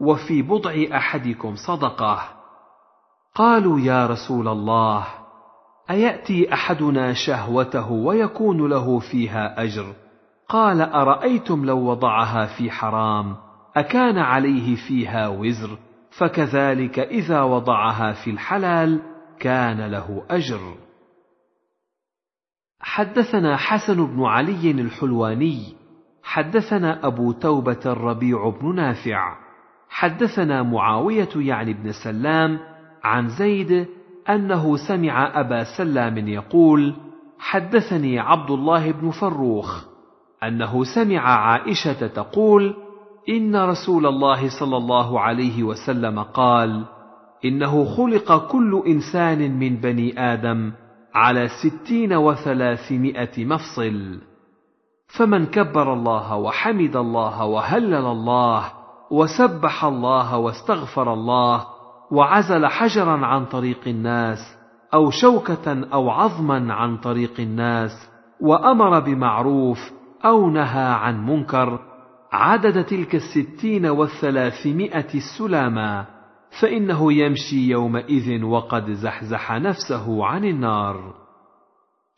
وفي 0.00 0.42
بضع 0.42 0.72
أحدكم 0.96 1.54
صدقة. 1.56 2.18
قالوا 3.34 3.80
يا 3.80 4.06
رسول 4.06 4.48
الله 4.48 5.04
أيأتي 5.90 6.54
أحدنا 6.54 7.12
شهوته 7.12 7.92
ويكون 7.92 8.68
له 8.70 8.98
فيها 8.98 9.62
أجر؟ 9.62 9.92
قال 10.48 10.80
أرأيتم 10.80 11.64
لو 11.64 11.78
وضعها 11.78 12.46
في 12.46 12.70
حرام 12.70 13.36
أكان 13.76 14.18
عليه 14.18 14.76
فيها 14.76 15.28
وزر؟ 15.28 15.78
فكذلك 16.20 16.98
إذا 16.98 17.42
وضعها 17.42 18.12
في 18.12 18.30
الحلال 18.30 19.00
كان 19.38 19.80
له 19.80 20.22
أجر. 20.30 20.60
حدثنا 22.80 23.56
حسن 23.56 24.06
بن 24.06 24.24
علي 24.24 24.70
الحلواني 24.70 25.74
حدثنا 26.22 27.06
أبو 27.06 27.32
توبة 27.32 27.80
الربيع 27.86 28.48
بن 28.48 28.74
نافع 28.74 29.36
حدثنا 29.88 30.62
معاوية 30.62 31.28
يعني 31.36 31.72
بن 31.72 31.92
سلام 32.04 32.58
عن 33.04 33.28
زيد 33.28 33.86
أنه 34.28 34.76
سمع 34.76 35.40
أبا 35.40 35.64
سلام 35.76 36.28
يقول 36.28 36.94
حدثني 37.38 38.18
عبد 38.18 38.50
الله 38.50 38.92
بن 38.92 39.10
فروخ 39.10 39.84
أنه 40.42 40.84
سمع 40.94 41.20
عائشة 41.20 42.06
تقول 42.06 42.76
إن 43.30 43.56
رسول 43.56 44.06
الله 44.06 44.60
صلى 44.60 44.76
الله 44.76 45.20
عليه 45.20 45.62
وسلم 45.62 46.22
قال 46.22 46.84
إنه 47.44 47.84
خلق 47.84 48.46
كل 48.52 48.82
إنسان 48.86 49.58
من 49.58 49.76
بني 49.76 50.32
آدم 50.32 50.72
على 51.14 51.48
ستين 51.48 52.12
وثلاثمائة 52.12 53.44
مفصل. 53.44 54.18
فمن 55.06 55.46
كبر 55.46 55.92
الله 55.92 56.36
وحمد 56.36 56.96
الله 56.96 57.44
وهلل 57.44 57.94
الله 58.06 58.72
وسبح 59.10 59.84
الله 59.84 60.36
واستغفر 60.36 61.12
الله 61.12 61.66
وعزل 62.12 62.66
حجرا 62.66 63.26
عن 63.26 63.44
طريق 63.44 63.80
الناس 63.86 64.38
أو 64.94 65.10
شوكة 65.10 65.86
أو 65.92 66.10
عظما 66.10 66.74
عن 66.74 66.96
طريق 66.96 67.40
الناس 67.40 68.08
وأمر 68.40 69.00
بمعروف 69.00 69.92
أو 70.24 70.50
نهى 70.50 70.92
عن 70.92 71.26
منكر 71.26 71.89
عدد 72.32 72.84
تلك 72.84 73.14
الستين 73.14 73.86
والثلاثمائة 73.86 75.14
السلاما 75.14 76.06
فإنه 76.62 77.12
يمشي 77.12 77.70
يومئذ 77.70 78.44
وقد 78.44 78.90
زحزح 78.90 79.52
نفسه 79.52 80.24
عن 80.26 80.44
النار. 80.44 81.14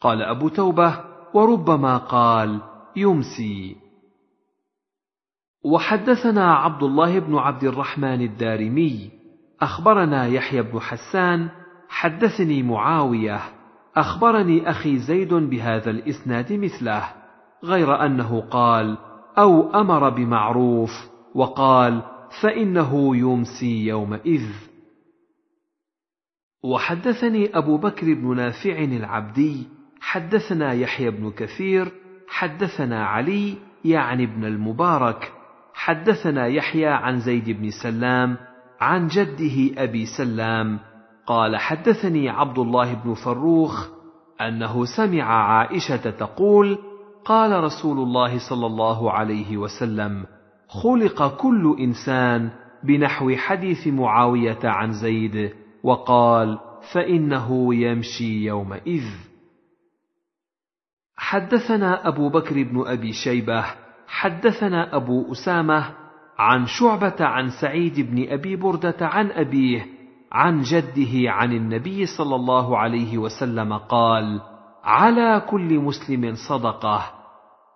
قال 0.00 0.22
أبو 0.22 0.48
توبة 0.48 1.00
وربما 1.34 1.96
قال 1.96 2.60
يمسي. 2.96 3.76
وحدثنا 5.64 6.54
عبد 6.54 6.82
الله 6.82 7.18
بن 7.18 7.36
عبد 7.36 7.64
الرحمن 7.64 8.20
الدارمي 8.20 9.10
أخبرنا 9.60 10.26
يحيى 10.26 10.62
بن 10.62 10.80
حسان 10.80 11.48
حدثني 11.88 12.62
معاوية 12.62 13.40
أخبرني 13.96 14.70
أخي 14.70 14.98
زيد 14.98 15.34
بهذا 15.34 15.90
الإسناد 15.90 16.52
مثله 16.52 17.08
غير 17.64 18.06
أنه 18.06 18.40
قال 18.40 18.98
أو 19.38 19.70
أمر 19.70 20.08
بمعروف 20.08 20.90
وقال 21.34 22.02
فإنه 22.42 23.16
يمسي 23.16 23.86
يومئذ. 23.86 24.48
وحدثني 26.64 27.58
أبو 27.58 27.76
بكر 27.76 28.14
بن 28.14 28.36
نافع 28.36 28.78
العبدي 28.78 29.68
حدثنا 30.00 30.72
يحيى 30.72 31.10
بن 31.10 31.30
كثير 31.30 31.92
حدثنا 32.28 33.06
علي 33.06 33.54
يعني 33.84 34.24
ابن 34.24 34.44
المبارك 34.44 35.32
حدثنا 35.74 36.46
يحيى 36.46 36.86
عن 36.86 37.20
زيد 37.20 37.50
بن 37.50 37.70
سلام 37.82 38.36
عن 38.80 39.06
جده 39.06 39.82
أبي 39.82 40.06
سلام 40.06 40.78
قال 41.26 41.56
حدثني 41.56 42.28
عبد 42.28 42.58
الله 42.58 42.94
بن 42.94 43.14
فروخ 43.14 43.88
أنه 44.40 44.84
سمع 44.96 45.22
عائشة 45.22 46.10
تقول 46.10 46.78
قال 47.24 47.64
رسول 47.64 47.98
الله 47.98 48.48
صلى 48.48 48.66
الله 48.66 49.12
عليه 49.12 49.56
وسلم 49.56 50.26
خلق 50.68 51.36
كل 51.36 51.76
إنسان 51.80 52.50
بنحو 52.84 53.36
حديث 53.36 53.86
معاوية 53.86 54.58
عن 54.64 54.92
زيد 54.92 55.52
وقال 55.82 56.58
فإنه 56.92 57.74
يمشي 57.74 58.44
يومئذ. 58.44 59.04
حدثنا 61.16 62.08
أبو 62.08 62.28
بكر 62.28 62.62
بن 62.62 62.86
أبي 62.86 63.12
شيبة 63.12 63.64
حدثنا 64.06 64.96
أبو 64.96 65.32
أسامة 65.32 65.84
عن 66.38 66.66
شعبة 66.66 67.16
عن 67.20 67.48
سعيد 67.60 68.00
بن 68.00 68.32
أبي 68.32 68.56
بردة 68.56 68.96
عن 69.00 69.30
أبيه 69.30 69.86
عن 70.32 70.62
جده 70.62 71.30
عن 71.30 71.52
النبي 71.52 72.06
صلى 72.06 72.34
الله 72.34 72.78
عليه 72.78 73.18
وسلم 73.18 73.72
قال 73.72 74.40
على 74.84 75.42
كل 75.50 75.78
مسلم 75.78 76.34
صدقة. 76.48 77.02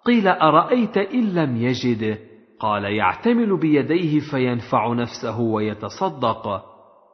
قيل 0.05 0.29
أرأيت 0.29 0.97
إن 0.99 1.35
لم 1.35 1.57
يجد؟ 1.57 2.19
قال 2.61 2.85
يعتمل 2.85 3.57
بيديه 3.57 4.21
فينفع 4.21 4.93
نفسه 4.93 5.41
ويتصدق. 5.41 6.63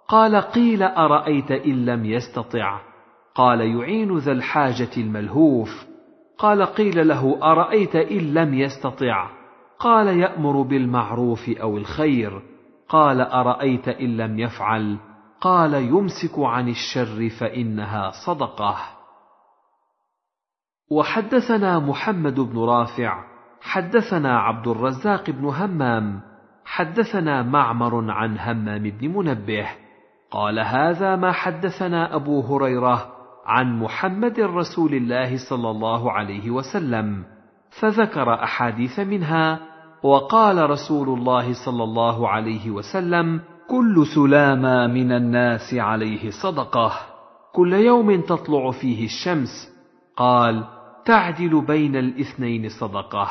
قال 0.08 0.36
قيل 0.36 0.82
أرأيت 0.82 1.50
إن 1.50 1.86
لم 1.86 2.04
يستطع؟ 2.04 2.80
قال 3.34 3.60
يعين 3.60 4.16
ذا 4.16 4.32
الحاجة 4.32 4.90
الملهوف. 4.96 5.86
قال 6.38 6.62
قيل 6.62 7.08
له 7.08 7.38
أرأيت 7.42 7.96
إن 7.96 8.34
لم 8.34 8.54
يستطع؟ 8.54 9.30
قال 9.78 10.06
يأمر 10.06 10.62
بالمعروف 10.62 11.48
أو 11.48 11.76
الخير. 11.76 12.42
قال 12.88 13.20
أرأيت 13.20 13.88
إن 13.88 14.16
لم 14.16 14.38
يفعل؟ 14.38 14.96
قال 15.40 15.74
يمسك 15.74 16.38
عن 16.38 16.68
الشر 16.68 17.28
فإنها 17.40 18.10
صدقة. 18.26 19.01
وحدثنا 20.92 21.78
محمد 21.78 22.40
بن 22.40 22.58
رافع 22.58 23.24
حدثنا 23.60 24.38
عبد 24.40 24.68
الرزاق 24.68 25.30
بن 25.30 25.44
همام 25.44 26.20
حدثنا 26.64 27.42
معمر 27.42 28.10
عن 28.10 28.38
همام 28.38 28.82
بن 28.82 29.08
منبه 29.08 29.68
قال 30.30 30.60
هذا 30.60 31.16
ما 31.16 31.32
حدثنا 31.32 32.16
أبو 32.16 32.40
هريرة 32.40 33.12
عن 33.46 33.78
محمد 33.78 34.40
رسول 34.40 34.94
الله 34.94 35.36
صلى 35.50 35.70
الله 35.70 36.12
عليه 36.12 36.50
وسلم 36.50 37.24
فذكر 37.80 38.34
أحاديث 38.34 39.00
منها 39.00 39.60
وقال 40.02 40.70
رسول 40.70 41.18
الله 41.18 41.52
صلى 41.64 41.84
الله 41.84 42.28
عليه 42.28 42.70
وسلم 42.70 43.40
كل 43.68 44.06
سلامى 44.14 45.02
من 45.02 45.12
الناس 45.12 45.74
عليه 45.74 46.30
صدقة 46.30 46.92
كل 47.52 47.72
يوم 47.72 48.20
تطلع 48.20 48.70
فيه 48.70 49.04
الشمس. 49.04 49.72
قال 50.16 50.64
تعدل 51.04 51.60
بين 51.60 51.96
الاثنين 51.96 52.68
صدقة 52.68 53.28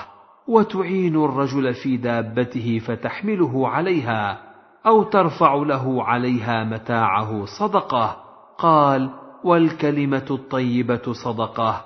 وتعين 0.48 1.16
الرجل 1.16 1.74
في 1.74 1.98
دابته 1.98 2.80
فتحمله 2.80 3.68
عليها 3.68 4.52
أو 4.86 5.04
ترفع 5.04 5.54
له 5.54 6.04
عليها 6.04 6.64
متاعه 6.64 7.46
صدقة. 7.60 8.18
قال 8.58 9.10
والكلمة 9.44 10.26
الطيبة 10.32 11.14
صدقة 11.26 11.86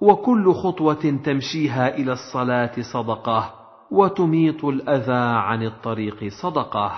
وكل 0.00 0.52
خطوة 0.52 1.20
تمشيها 1.24 1.96
إلى 1.96 2.12
الصلاة 2.12 2.72
صدقة 2.92 3.54
وتميط 3.90 4.64
الأذى 4.64 5.36
عن 5.36 5.62
الطريق 5.62 6.28
صدقة. 6.42 6.92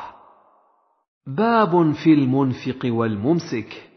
باب 1.27 1.93
في 1.93 2.15
المنفق 2.15 2.81
والممسك. 2.85 3.91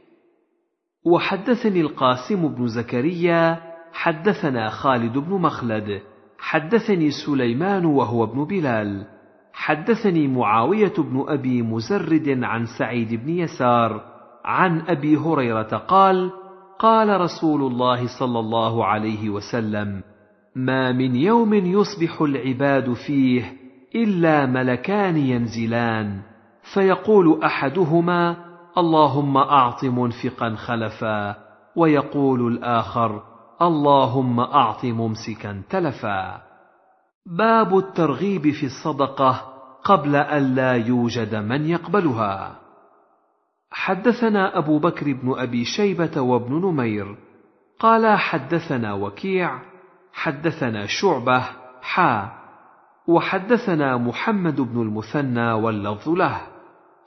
وحدثني 1.05 1.81
القاسم 1.81 2.47
بن 2.47 2.67
زكريا 2.67 3.66
حدثنا 3.93 4.69
خالد 4.69 5.17
بن 5.17 5.33
مخلد. 5.33 6.01
حدثني 6.39 7.11
سليمان 7.25 7.85
وهو 7.85 8.23
ابن 8.23 8.43
بلال. 8.45 9.05
حدثني 9.53 10.27
معاوية 10.27 10.93
بن 10.97 11.25
أبي 11.27 11.61
مزرد 11.61 12.39
عن 12.43 12.65
سعيد 12.79 13.13
بن 13.13 13.29
يسار. 13.29 14.01
عن 14.45 14.81
أبي 14.87 15.17
هريرة 15.17 15.77
قال 15.87 16.31
قال 16.79 17.21
رسول 17.21 17.61
الله 17.71 18.19
صلى 18.19 18.39
الله 18.39 18.85
عليه 18.85 19.29
وسلم 19.29 20.01
ما 20.55 20.91
من 20.91 21.15
يوم 21.15 21.53
يصبح 21.53 22.21
العباد 22.21 22.93
فيه 22.93 23.53
إلا 23.95 24.45
ملكان 24.45 25.17
ينزلان 25.17 26.19
فيقول 26.73 27.43
أحدهما 27.43 28.35
اللهم 28.77 29.37
أعط 29.37 29.83
منفقا 29.83 30.55
خلفا 30.55 31.35
ويقول 31.75 32.53
الآخر 32.53 33.21
اللهم 33.61 34.39
أعط 34.39 34.85
ممسكا 34.85 35.61
تلفا. 35.69 36.41
باب 37.25 37.77
الترغيب 37.77 38.51
في 38.51 38.65
الصدقة 38.65 39.53
قبل 39.83 40.15
أن 40.15 40.55
لا 40.55 40.73
يوجد 40.73 41.35
من 41.35 41.65
يقبلها. 41.69 42.55
حدثنا 43.71 44.57
أبو 44.57 44.79
بكر 44.79 45.13
بن 45.13 45.39
أبي 45.39 45.65
شيبة 45.65 46.21
وابن 46.21 46.53
نمير. 46.53 47.15
قال 47.79 48.17
حدثنا 48.17 48.93
وكيع 48.93 49.59
حدثنا 50.13 50.85
شعبة 50.85 51.43
حا. 51.81 52.31
وحدثنا 53.07 53.97
محمد 53.97 54.61
بن 54.61 54.81
المثنى 54.81 55.51
واللفظ 55.51 56.09
له. 56.09 56.41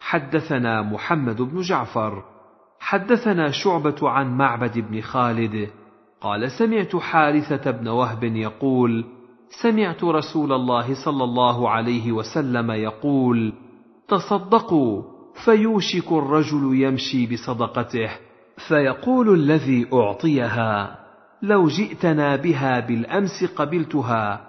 حدثنا 0.00 0.82
محمد 0.82 1.42
بن 1.42 1.60
جعفر. 1.60 2.24
حدثنا 2.80 3.50
شعبة 3.50 4.10
عن 4.10 4.36
معبد 4.36 4.78
بن 4.78 5.00
خالد. 5.00 5.70
قال 6.20 6.50
سمعت 6.50 6.96
حارثة 6.96 7.70
بن 7.70 7.88
وهب 7.88 8.24
يقول 8.24 9.04
سمعت 9.62 10.04
رسول 10.04 10.52
الله 10.52 11.04
صلى 11.04 11.24
الله 11.24 11.70
عليه 11.70 12.12
وسلم 12.12 12.70
يقول 12.70 13.52
تصدقوا 14.08 15.02
فيوشك 15.44 16.12
الرجل 16.12 16.82
يمشي 16.82 17.26
بصدقته 17.26 18.10
فيقول 18.68 19.34
الذي 19.34 19.86
أعطيها 19.92 20.98
لو 21.42 21.68
جئتنا 21.68 22.36
بها 22.36 22.80
بالأمس 22.80 23.44
قبلتها 23.56 24.40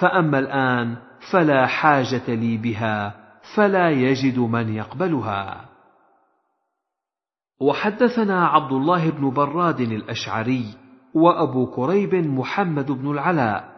فأما 0.00 0.38
الآن 0.38 0.96
فلا 1.32 1.66
حاجة 1.66 2.34
لي 2.34 2.56
بها 2.56 3.14
فلا 3.54 3.90
يجد 3.90 4.38
من 4.38 4.74
يقبلها. 4.74 5.64
وحدثنا 7.60 8.46
عبد 8.46 8.72
الله 8.72 9.10
بن 9.10 9.30
براد 9.30 9.80
الأشعري 9.80 10.85
وأبو 11.16 11.66
كريب 11.66 12.14
محمد 12.14 12.92
بن 12.92 13.10
العلاء. 13.10 13.76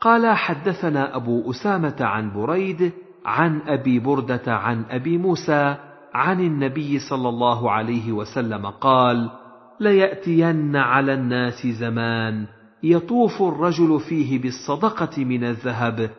قال 0.00 0.36
حدثنا 0.36 1.16
أبو 1.16 1.50
أسامة 1.50 1.96
عن 2.00 2.32
بريد 2.32 2.92
عن 3.26 3.60
أبي 3.66 3.98
بردة 3.98 4.42
عن 4.46 4.84
أبي 4.90 5.18
موسى 5.18 5.76
عن 6.14 6.40
النبي 6.40 6.98
صلى 6.98 7.28
الله 7.28 7.70
عليه 7.70 8.12
وسلم 8.12 8.66
قال 8.66 9.30
ليأتين 9.80 10.76
على 10.76 11.14
الناس 11.14 11.66
زمان 11.66 12.46
يطوف 12.82 13.42
الرجل 13.42 14.00
فيه 14.00 14.42
بالصدقة 14.42 15.24
من 15.24 15.44
الذهب 15.44 16.10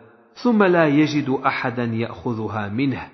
ثم 0.44 0.64
لا 0.64 0.88
يجد 0.88 1.30
أحدا 1.46 1.84
يأخذها 1.84 2.70
منه. 2.70 3.08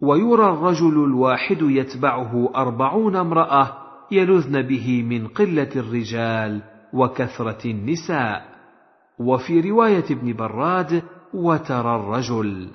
ويرى 0.00 0.44
الرجل 0.44 1.04
الواحد 1.04 1.62
يتبعه 1.62 2.50
أربعون 2.56 3.16
امرأة 3.16 3.83
يلذن 4.10 4.62
به 4.62 5.02
من 5.02 5.28
قلة 5.28 5.70
الرجال 5.76 6.62
وكثرة 6.92 7.70
النساء. 7.70 8.54
وفي 9.18 9.60
رواية 9.60 10.04
ابن 10.10 10.32
براد 10.32 11.02
وترى 11.34 11.96
الرجل 11.96 12.70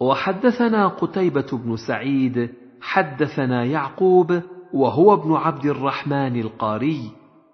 وحدثنا 0.00 0.88
قتيبة 0.88 1.46
بن 1.52 1.76
سعيد 1.76 2.50
حدثنا 2.80 3.64
يعقوب 3.64 4.42
وهو 4.74 5.14
ابن 5.14 5.32
عبد 5.32 5.66
الرحمن 5.66 6.40
القاري 6.40 7.10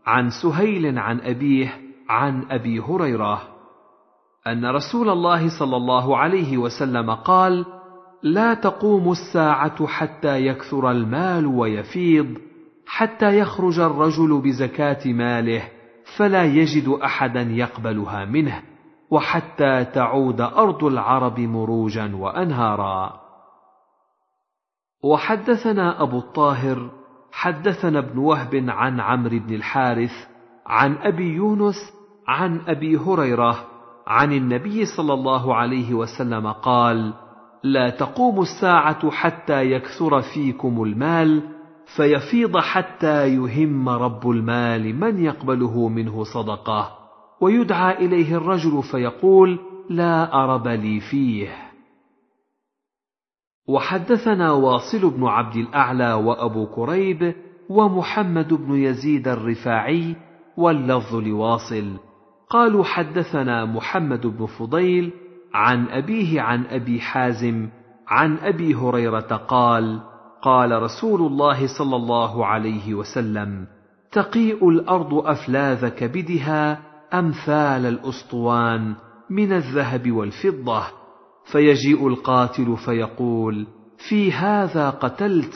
عن 0.06 0.30
سهيل 0.42 0.98
عن 0.98 1.20
أبيه 1.20 1.80
عن 2.08 2.44
أبي 2.50 2.80
هريرة 2.80 3.42
أن 4.46 4.66
رسول 4.66 5.10
الله 5.10 5.58
صلى 5.58 5.76
الله 5.76 6.16
عليه 6.16 6.58
وسلم 6.58 7.10
قال: 7.10 7.64
لا 8.22 8.54
تقوم 8.54 9.12
الساعة 9.12 9.86
حتى 9.86 10.46
يكثر 10.46 10.90
المال 10.90 11.46
ويفيض، 11.46 12.38
حتى 12.86 13.38
يخرج 13.38 13.78
الرجل 13.78 14.40
بزكاة 14.40 15.12
ماله، 15.12 15.68
فلا 16.16 16.44
يجد 16.44 16.88
أحدا 16.88 17.40
يقبلها 17.40 18.24
منه. 18.24 18.62
وحتى 19.10 19.84
تعود 19.84 20.40
أرض 20.40 20.84
العرب 20.84 21.40
مروجا 21.40 22.16
وانهارا 22.16 23.20
وحدثنا 25.04 26.02
أبو 26.02 26.18
الطاهر 26.18 26.90
حدثنا 27.32 27.98
ابن 27.98 28.18
وهب 28.18 28.64
عن 28.68 29.00
عمرو 29.00 29.38
بن 29.38 29.54
الحارث 29.54 30.12
عن 30.66 30.96
أبي 30.96 31.34
يونس 31.34 31.92
عن 32.28 32.60
أبي 32.66 32.96
هريرة 32.96 33.64
عن 34.06 34.32
النبي 34.32 34.84
صلى 34.84 35.14
الله 35.14 35.54
عليه 35.54 35.94
وسلم 35.94 36.52
قال 36.52 37.14
لا 37.62 37.90
تقوم 37.90 38.40
الساعة 38.40 39.10
حتى 39.10 39.72
يكثر 39.72 40.22
فيكم 40.34 40.82
المال 40.82 41.42
فيفيض 41.96 42.58
حتى 42.58 43.28
يهم 43.28 43.88
رب 43.88 44.30
المال 44.30 45.00
من 45.00 45.24
يقبله 45.24 45.88
منه 45.88 46.24
صدقة. 46.24 46.98
ويدعى 47.40 48.06
إليه 48.06 48.36
الرجل 48.36 48.82
فيقول 48.82 49.58
لا 49.90 50.34
أرب 50.34 50.68
لي 50.68 51.00
فيه. 51.00 51.48
وحدثنا 53.68 54.52
واصل 54.52 55.10
بن 55.10 55.24
عبد 55.24 55.56
الأعلى 55.56 56.12
وأبو 56.12 56.66
كريب 56.66 57.34
ومحمد 57.70 58.54
بن 58.54 58.74
يزيد 58.74 59.28
الرفاعي 59.28 60.16
واللفظ 60.56 61.14
لواصل. 61.14 61.96
قالوا 62.50 62.84
حدثنا 62.84 63.64
محمد 63.64 64.26
بن 64.26 64.46
فضيل 64.46 65.12
عن 65.54 65.88
أبيه 65.88 66.40
عن 66.40 66.66
أبي 66.66 67.00
حازم 67.00 67.68
عن 68.08 68.38
أبي 68.38 68.74
هريرة 68.74 69.36
قال 69.48 70.00
قال 70.42 70.82
رسول 70.82 71.20
الله 71.20 71.66
صلى 71.78 71.96
الله 71.96 72.46
عليه 72.46 72.94
وسلم 72.94 73.66
تقيء 74.12 74.68
الأرض 74.68 75.14
أفلاذ 75.14 75.88
كبدها 75.88 76.80
أمثال 77.14 77.86
الأسطوان 77.86 78.94
من 79.30 79.52
الذهب 79.52 80.12
والفضة 80.12 80.82
فيجيء 81.52 82.08
القاتل 82.08 82.76
فيقول 82.76 83.66
في 84.08 84.32
هذا 84.32 84.90
قتلت 84.90 85.54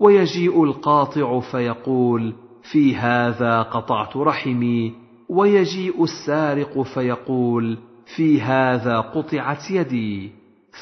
ويجيء 0.00 0.64
القاطع 0.64 1.40
فيقول 1.40 2.34
في 2.72 2.96
هذا 2.96 3.62
قطعت 3.62 4.16
رحمي 4.16 4.94
ويجيء 5.28 6.04
السارق 6.04 6.82
فيقول 6.82 7.78
في 8.16 8.42
هذا 8.42 9.00
قطعت 9.00 9.70
يدي 9.70 10.32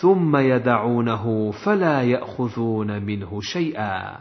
ثم 0.00 0.36
يدعونه 0.36 1.50
فلا 1.50 2.02
يأخذون 2.02 3.02
منه 3.02 3.40
شيئا. 3.40 4.16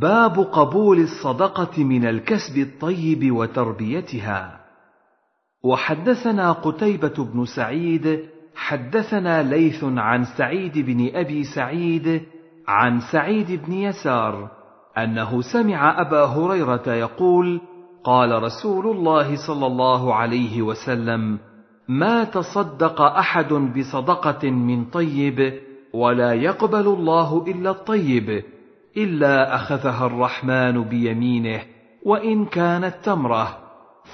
باب 0.00 0.38
قبول 0.38 0.98
الصدقة 1.00 1.84
من 1.84 2.04
الكسب 2.04 2.58
الطيب 2.58 3.32
وتربيتها. 3.32 4.60
وحدثنا 5.64 6.52
قتيبة 6.52 7.24
بن 7.24 7.44
سعيد 7.44 8.28
حدثنا 8.54 9.42
ليث 9.42 9.84
عن 9.84 10.24
سعيد 10.24 10.78
بن 10.78 11.10
أبي 11.14 11.44
سعيد 11.44 12.22
عن 12.68 13.00
سعيد 13.12 13.64
بن 13.66 13.72
يسار 13.72 14.50
أنه 14.98 15.42
سمع 15.52 16.00
أبا 16.00 16.24
هريرة 16.24 16.92
يقول 16.92 17.60
قال 18.08 18.42
رسول 18.42 18.96
الله 18.96 19.36
صلى 19.46 19.66
الله 19.66 20.14
عليه 20.14 20.62
وسلم 20.62 21.38
ما 21.88 22.24
تصدق 22.24 23.00
أحد 23.00 23.52
بصدقة 23.52 24.50
من 24.50 24.84
طيب 24.84 25.60
ولا 25.94 26.32
يقبل 26.32 26.86
الله 26.86 27.44
إلا 27.48 27.70
الطيب 27.70 28.42
إلا 28.96 29.54
أخذها 29.54 30.06
الرحمن 30.06 30.82
بيمينه 30.82 31.60
وإن 32.04 32.44
كانت 32.44 32.94
تمرة 33.04 33.58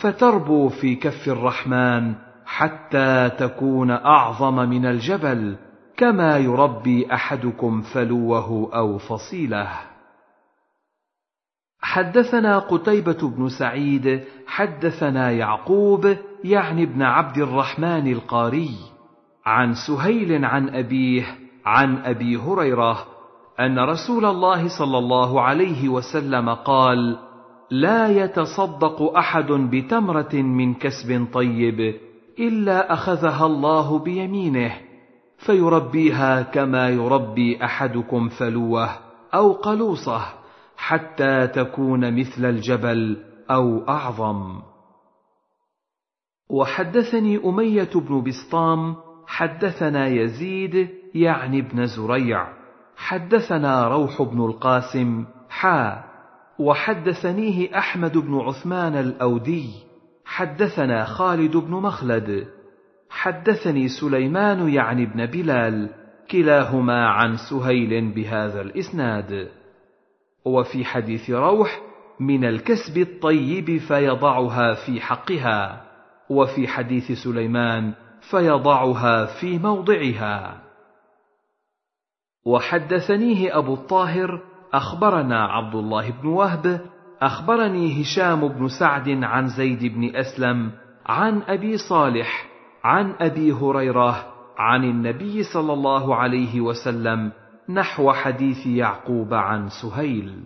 فتربو 0.00 0.68
في 0.68 0.94
كف 0.94 1.28
الرحمن 1.28 2.14
حتى 2.46 3.30
تكون 3.38 3.90
أعظم 3.90 4.56
من 4.56 4.86
الجبل 4.86 5.56
كما 5.96 6.38
يربي 6.38 7.12
أحدكم 7.12 7.80
فلوه 7.80 8.70
أو 8.74 8.98
فصيلة. 8.98 9.93
حدثنا 11.94 12.58
قتيبة 12.58 13.28
بن 13.36 13.48
سعيد 13.48 14.20
حدثنا 14.46 15.30
يعقوب 15.30 16.16
يعني 16.44 16.82
ابن 16.82 17.02
عبد 17.02 17.38
الرحمن 17.38 18.12
القاري. 18.12 18.70
عن 19.46 19.74
سهيل 19.74 20.44
عن 20.44 20.68
أبيه 20.68 21.24
عن 21.64 21.98
أبي 21.98 22.36
هريرة 22.36 23.06
أن 23.60 23.78
رسول 23.78 24.24
الله 24.24 24.78
صلى 24.78 24.98
الله 24.98 25.40
عليه 25.40 25.88
وسلم 25.88 26.54
قال 26.54 27.18
لا 27.70 28.08
يتصدق 28.08 29.02
أحد 29.16 29.52
بتمرة 29.52 30.34
من 30.34 30.74
كسب 30.74 31.26
طيب 31.32 31.94
إلا 32.38 32.92
أخذها 32.92 33.46
الله 33.46 33.98
بيمينه 33.98 34.72
فيربيها 35.38 36.42
كما 36.42 36.88
يربي 36.88 37.64
أحدكم 37.64 38.28
فلوة 38.28 38.90
أو 39.34 39.52
قلوصة. 39.52 40.43
حتى 40.86 41.46
تكون 41.46 42.20
مثل 42.20 42.44
الجبل 42.44 43.16
أو 43.50 43.88
أعظم. 43.88 44.60
وحدثني 46.50 47.44
أمية 47.44 47.90
بن 47.94 48.22
بسطام 48.22 48.96
حدثنا 49.26 50.06
يزيد 50.06 50.88
يعني 51.14 51.60
ابن 51.60 51.86
زريع. 51.86 52.46
حدثنا 52.96 53.88
روح 53.88 54.22
بن 54.22 54.44
القاسم 54.44 55.24
حا. 55.48 56.04
وحدثنيه 56.58 57.78
أحمد 57.78 58.18
بن 58.18 58.34
عثمان 58.34 58.94
الأودي. 58.94 59.70
حدثنا 60.24 61.04
خالد 61.04 61.56
بن 61.56 61.72
مخلد. 61.72 62.46
حدثني 63.10 63.88
سليمان 63.88 64.68
يعني 64.68 65.02
ابن 65.02 65.26
بلال 65.26 65.90
كلاهما 66.30 67.08
عن 67.08 67.36
سهيل 67.50 68.14
بهذا 68.14 68.60
الإسناد. 68.60 69.63
وفي 70.44 70.84
حديث 70.84 71.30
روح 71.30 71.80
من 72.20 72.44
الكسب 72.44 72.98
الطيب 72.98 73.78
فيضعها 73.78 74.74
في 74.74 75.00
حقها 75.00 75.84
وفي 76.30 76.68
حديث 76.68 77.12
سليمان 77.12 77.92
فيضعها 78.30 79.26
في 79.40 79.58
موضعها. 79.58 80.60
وحدثنيه 82.46 83.58
أبو 83.58 83.74
الطاهر 83.74 84.40
أخبرنا 84.72 85.44
عبد 85.44 85.74
الله 85.74 86.10
بن 86.10 86.28
وهب 86.28 86.80
أخبرني 87.22 88.02
هشام 88.02 88.48
بن 88.48 88.68
سعد 88.68 89.08
عن 89.08 89.46
زيد 89.48 89.94
بن 89.94 90.16
أسلم 90.16 90.70
عن 91.06 91.42
أبي 91.42 91.76
صالح 91.76 92.46
عن 92.84 93.14
أبي 93.20 93.52
هريرة 93.52 94.26
عن 94.58 94.84
النبي 94.84 95.42
صلى 95.42 95.72
الله 95.72 96.16
عليه 96.16 96.60
وسلم 96.60 97.32
نحو 97.68 98.12
حديث 98.12 98.66
يعقوب 98.66 99.34
عن 99.34 99.68
سهيل. 99.82 100.44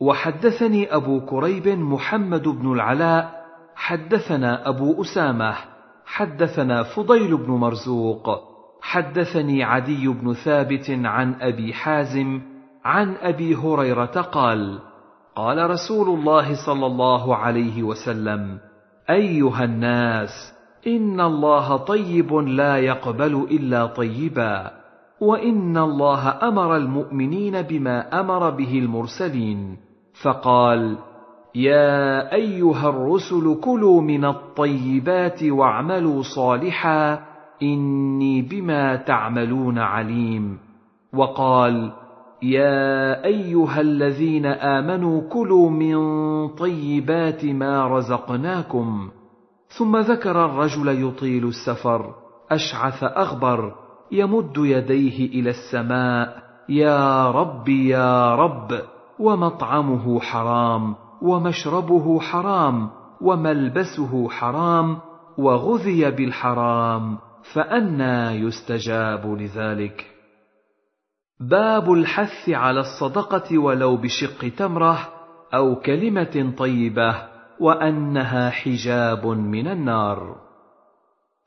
وحدثني 0.00 0.94
أبو 0.94 1.20
كريب 1.20 1.68
محمد 1.68 2.48
بن 2.48 2.72
العلاء 2.72 3.44
حدثنا 3.76 4.68
أبو 4.68 5.02
أسامة 5.02 5.54
حدثنا 6.06 6.82
فضيل 6.82 7.36
بن 7.36 7.50
مرزوق 7.50 8.54
حدثني 8.82 9.64
عدي 9.64 10.08
بن 10.08 10.34
ثابت 10.34 10.90
عن 10.90 11.34
أبي 11.40 11.72
حازم 11.72 12.40
عن 12.84 13.14
أبي 13.14 13.54
هريرة 13.54 14.20
قال 14.20 14.78
قال 15.36 15.70
رسول 15.70 16.18
الله 16.18 16.66
صلى 16.66 16.86
الله 16.86 17.36
عليه 17.36 17.82
وسلم 17.82 18.58
أيها 19.10 19.64
الناس 19.64 20.54
إن 20.86 21.20
الله 21.20 21.76
طيب 21.76 22.34
لا 22.34 22.76
يقبل 22.76 23.46
إلا 23.50 23.86
طيبا. 23.86 24.83
وإن 25.20 25.78
الله 25.78 26.28
أمر 26.28 26.76
المؤمنين 26.76 27.62
بما 27.62 28.20
أمر 28.20 28.50
به 28.50 28.78
المرسلين. 28.78 29.76
فقال 30.22 30.98
يا 31.54 32.32
أيها 32.34 32.88
الرسل 32.88 33.60
كلوا 33.60 34.02
من 34.02 34.24
الطيبات 34.24 35.42
واعملوا 35.42 36.22
صالحا 36.22 37.20
إني 37.62 38.42
بما 38.42 38.96
تعملون 38.96 39.78
عليم. 39.78 40.58
وقال 41.14 41.92
يا 42.42 43.24
أيها 43.24 43.80
الذين 43.80 44.46
آمنوا 44.46 45.20
كلوا 45.28 45.70
من 45.70 45.96
طيبات 46.48 47.44
ما 47.44 47.88
رزقناكم. 47.88 49.08
ثم 49.78 49.96
ذكر 49.96 50.44
الرجل 50.44 51.08
يطيل 51.08 51.44
السفر 51.44 52.14
أشعث 52.50 53.04
أغبر 53.04 53.83
يمد 54.12 54.56
يديه 54.56 55.40
إلى 55.40 55.50
السماء 55.50 56.42
يا 56.68 57.30
رب 57.30 57.68
يا 57.68 58.34
رب 58.34 58.80
ومطعمه 59.18 60.20
حرام 60.20 60.94
ومشربه 61.22 62.20
حرام 62.20 62.90
وملبسه 63.20 64.28
حرام 64.28 64.98
وغذي 65.38 66.10
بالحرام 66.10 67.18
فانى 67.54 68.40
يستجاب 68.40 69.26
لذلك. 69.26 70.06
باب 71.40 71.92
الحث 71.92 72.48
على 72.48 72.80
الصدقة 72.80 73.58
ولو 73.58 73.96
بشق 73.96 74.48
تمرة 74.56 74.98
أو 75.54 75.76
كلمة 75.76 76.54
طيبة 76.58 77.16
وأنها 77.60 78.50
حجاب 78.50 79.26
من 79.26 79.68
النار. 79.68 80.43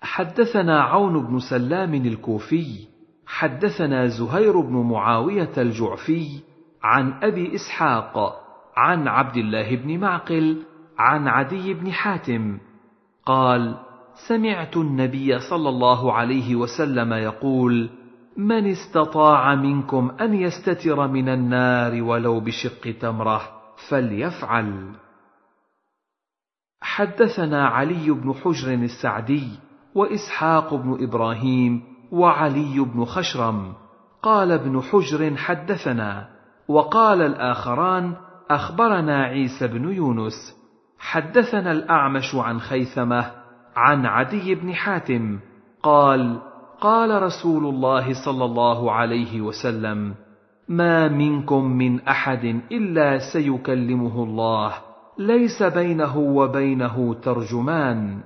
حدثنا 0.01 0.81
عون 0.81 1.27
بن 1.27 1.39
سلام 1.39 1.93
الكوفي 1.93 2.87
حدثنا 3.27 4.07
زهير 4.07 4.59
بن 4.59 4.73
معاوية 4.73 5.51
الجعفي 5.57 6.41
عن 6.83 7.13
أبي 7.23 7.55
إسحاق 7.55 8.41
عن 8.77 9.07
عبد 9.07 9.37
الله 9.37 9.75
بن 9.75 9.99
معقل 9.99 10.63
عن 10.97 11.27
عدي 11.27 11.73
بن 11.73 11.91
حاتم 11.91 12.57
قال 13.25 13.77
سمعت 14.27 14.77
النبي 14.77 15.39
صلى 15.39 15.69
الله 15.69 16.13
عليه 16.13 16.55
وسلم 16.55 17.13
يقول 17.13 17.89
من 18.37 18.71
استطاع 18.71 19.55
منكم 19.55 20.11
أن 20.21 20.33
يستتر 20.33 21.07
من 21.07 21.29
النار 21.29 22.03
ولو 22.03 22.39
بشق 22.39 22.97
تمرة 23.01 23.41
فليفعل. 23.89 24.95
حدثنا 26.81 27.67
علي 27.67 28.11
بن 28.11 28.33
حجر 28.33 28.73
السعدي 28.73 29.66
وإسحاق 29.95 30.73
بن 30.73 30.97
إبراهيم 31.03 31.81
وعلي 32.11 32.79
بن 32.79 33.05
خشرم. 33.05 33.73
قال 34.23 34.51
ابن 34.51 34.81
حجر 34.81 35.35
حدثنا 35.35 36.27
وقال 36.67 37.21
الآخران 37.21 38.13
أخبرنا 38.49 39.23
عيسى 39.23 39.67
بن 39.67 39.91
يونس. 39.91 40.57
حدثنا 40.99 41.71
الأعمش 41.71 42.35
عن 42.35 42.59
خيثمة 42.59 43.31
عن 43.75 44.05
عدي 44.05 44.55
بن 44.55 44.73
حاتم. 44.73 45.39
قال 45.83 46.39
قال 46.81 47.23
رسول 47.23 47.65
الله 47.65 48.25
صلى 48.25 48.45
الله 48.45 48.91
عليه 48.91 49.41
وسلم 49.41 50.15
ما 50.69 51.07
منكم 51.07 51.65
من 51.65 51.99
أحد 51.99 52.61
إلا 52.71 53.17
سيكلمه 53.33 54.23
الله. 54.23 54.73
ليس 55.17 55.63
بينه 55.63 56.17
وبينه 56.17 57.13
ترجمان. 57.13 58.21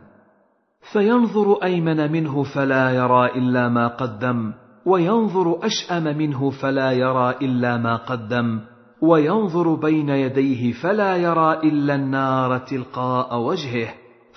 فينظر 0.94 1.64
أيمن 1.64 2.12
منه 2.12 2.44
فلا 2.44 2.92
يرى 2.92 3.26
إلا 3.26 3.70
ما 3.70 3.88
قدم 3.88 4.54
وينظر 4.86 5.60
أشأم 5.66 6.04
منه 6.18 6.50
فلا 6.50 6.92
يرى 6.92 7.36
إلا 7.42 7.78
ما 7.78 7.96
قدم 7.96 8.60
وينظر 9.02 9.76
بين 9.76 10.10
يديه 10.10 10.72
فلا 10.72 11.16
يرى 11.18 11.54
إلا 11.54 11.96
النار 11.96 12.58
تلقاء 12.58 13.40
وجهه 13.40 13.94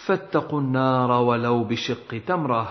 فاتقوا 0.06 0.60
النار 0.60 1.10
ولو 1.10 1.64
بشق 1.64 2.24
تمره. 2.26 2.68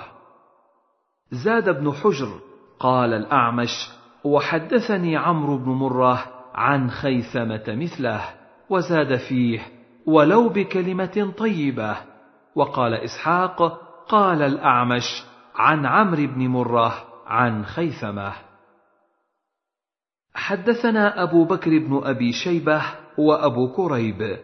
زاد 1.31 1.69
ابن 1.69 1.91
حجر 1.91 2.39
قال 2.79 3.13
الأعمش 3.13 3.89
وحدثني 4.23 5.17
عمرو 5.17 5.57
بن 5.57 5.71
مرة 5.71 6.25
عن 6.53 6.89
خيثمة 6.89 7.63
مثله 7.67 8.21
وزاد 8.69 9.15
فيه 9.15 9.59
ولو 10.05 10.49
بكلمة 10.49 11.33
طيبة. 11.37 12.12
وقال 12.55 12.93
إسحاق 12.93 13.81
قال 14.09 14.41
الأعمش 14.41 15.23
عن 15.55 15.85
عمرو 15.85 16.27
بن 16.27 16.47
مرة 16.47 16.93
عن 17.27 17.65
خيثمة. 17.65 18.33
حدثنا 20.35 21.23
أبو 21.23 21.45
بكر 21.45 21.69
بن 21.79 22.01
أبي 22.03 22.31
شيبة 22.31 22.81
وأبو 23.17 23.73
كريب. 23.75 24.39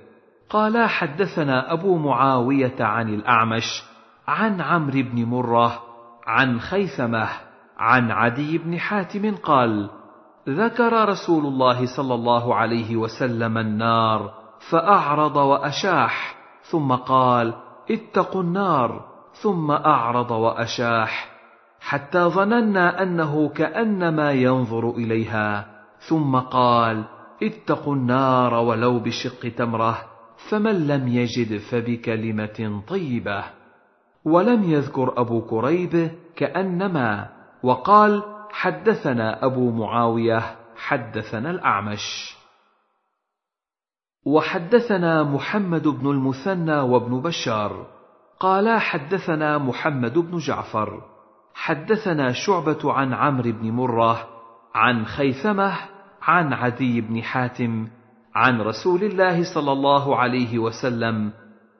قالا 0.50 0.88
حدثنا 0.88 1.74
أبو 1.74 1.98
معاوية 1.98 2.76
عن 2.80 3.14
الأعمش 3.14 3.84
عن 4.28 4.62
عمرو 4.62 5.02
بن 5.02 5.26
مرة 5.26 5.84
عن 6.28 6.60
خيثمة 6.60 7.30
عن 7.78 8.12
عدي 8.12 8.58
بن 8.58 8.80
حاتم 8.80 9.36
قال 9.36 9.90
ذكر 10.50 11.10
رسول 11.10 11.46
الله 11.46 11.86
صلى 11.98 12.14
الله 12.14 12.56
عليه 12.56 12.96
وسلم 12.96 13.58
النار 13.58 14.34
فأعرض 14.72 15.36
وأشاح 15.36 16.36
ثم 16.72 16.92
قال 16.96 17.54
اتقوا 17.92 18.44
النار 18.44 19.06
ثم 19.34 19.72
أعرض 19.72 20.32
وأشاح 20.32 21.30
حتى 21.80 22.24
ظننا 22.24 23.04
أنه 23.04 23.50
كأنما 23.50 24.32
ينظر 24.32 24.90
إليها. 24.90 25.66
ثم 26.00 26.36
قال 26.36 27.04
اتقوا 27.44 27.96
النار 27.96 28.54
ولو 28.54 29.00
بشق 29.00 29.50
تمرة 29.58 29.98
فمن 30.50 30.88
لم 30.88 31.08
يجد 31.08 31.58
فبكلمة 31.58 32.82
طيبة. 32.88 33.44
ولم 34.26 34.64
يذكر 34.64 35.22
أبو 35.22 35.42
كريب 35.42 36.12
كأنما 36.36 37.30
وقال 37.64 38.24
حدثنا 38.52 39.46
أبو 39.46 39.72
معاوية 39.72 40.56
حدثنا 40.78 41.52
الأعمش. 41.52 42.39
وحدثنا 44.26 45.24
محمد 45.24 45.88
بن 45.88 46.10
المثنى 46.10 46.80
وابن 46.80 47.22
بشار. 47.22 47.86
قالا 48.40 48.80
حدثنا 48.80 49.58
محمد 49.58 50.18
بن 50.18 50.38
جعفر. 50.38 51.02
حدثنا 51.54 52.32
شعبة 52.32 52.94
عن 52.94 53.14
عمرو 53.14 53.52
بن 53.52 53.72
مرة 53.72 54.28
عن 54.76 55.06
خيثمة 55.06 55.74
عن 56.22 56.54
عدي 56.54 57.02
بن 57.02 57.22
حاتم 57.22 57.88
عن 58.36 58.62
رسول 58.62 59.04
الله 59.04 59.54
صلى 59.54 59.72
الله 59.72 60.16
عليه 60.16 60.60
وسلم 60.60 61.32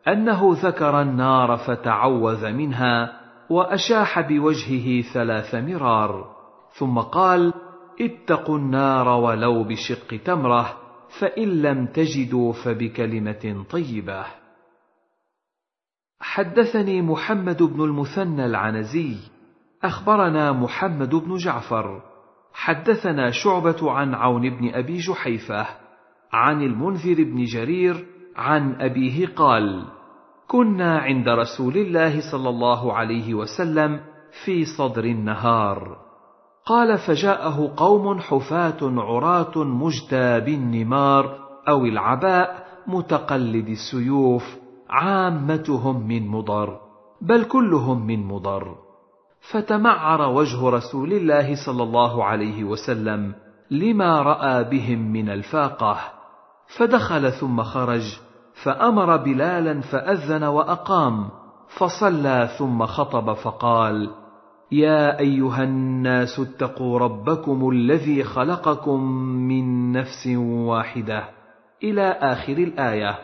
أنه 0.08 0.58
ذكر 0.64 1.02
النار 1.02 1.58
فتعوذ 1.58 2.52
منها 2.52 3.20
وأشاح 3.50 4.20
بوجهه 4.20 5.02
ثلاث 5.14 5.56
مرار 5.56 6.36
ثم 6.74 7.00
قال 7.00 7.54
اتقوا 8.02 8.58
النار 8.58 9.08
ولو 9.08 9.64
بشق 9.64 10.24
تمرة. 10.26 10.78
فإن 11.20 11.62
لم 11.62 11.86
تجدوا 11.86 12.54
فبكلمة 12.54 13.66
طيبة. 13.70 14.26
حدثني 16.20 17.02
محمد 17.02 17.64
بن 17.64 17.84
المثنى 17.84 18.46
العنزي 18.46 19.16
أخبرنا 19.84 20.52
محمد 20.52 21.16
بن 21.16 21.36
جعفر 21.36 22.02
حدثنا 22.54 23.32
شعبة 23.32 23.92
عن 23.92 24.14
عون 24.14 24.50
بن 24.50 24.74
أبي 24.74 24.98
جحيفة 24.98 25.68
عن 26.32 26.62
المنذر 26.62 27.24
بن 27.24 27.44
جرير 27.44 28.06
عن 28.36 28.82
أبيه 28.82 29.28
قال 29.28 29.86
كنا 30.48 31.00
عند 31.00 31.30
رسول 31.30 31.78
الله 31.78 32.32
صلى 32.32 32.50
الله 32.50 32.94
عليه 32.94 33.34
وسلم 33.34 34.00
في 34.46 34.66
صدر 34.66 35.04
النهار. 35.04 36.09
قال 36.70 36.98
فجاءه 36.98 37.74
قوم 37.78 38.20
حفاة 38.20 38.78
عراة 38.82 39.58
مجتى 39.58 40.40
بالنمار 40.40 41.38
أو 41.68 41.86
العباء 41.86 42.68
متقلد 42.88 43.68
السيوف 43.70 44.44
عامتهم 44.90 46.08
من 46.08 46.28
مضر 46.28 46.80
بل 47.22 47.44
كلهم 47.44 48.08
من 48.08 48.28
مضر. 48.28 48.76
فتمعر 49.52 50.22
وجه 50.22 50.70
رسول 50.70 51.14
الله 51.14 51.66
صلى 51.66 51.84
الله 51.84 52.24
عليه 52.24 52.64
وسلم 52.64 53.34
لما 53.72 54.22
رأى 54.22 54.64
بهم 54.64 55.12
من 55.12 55.30
الفاقة. 55.30 55.98
فدخل 56.78 57.32
ثم 57.32 57.64
خرج 57.64 58.20
فأمر 58.64 59.18
بلالا 59.18 59.82
فأذن 59.82 60.44
وأقام 60.44 61.30
فصلى 61.78 62.50
ثم 62.58 62.86
خطب 62.86 63.34
فقال 63.34 64.10
يا 64.72 65.20
أيها 65.20 65.64
الناس 65.64 66.40
اتقوا 66.40 67.00
ربكم 67.00 67.70
الذي 67.70 68.24
خلقكم 68.24 69.04
من 69.48 69.92
نفس 69.92 70.28
واحدة 70.38 71.24
إلى 71.84 72.02
آخر 72.12 72.54
الآية. 72.54 73.20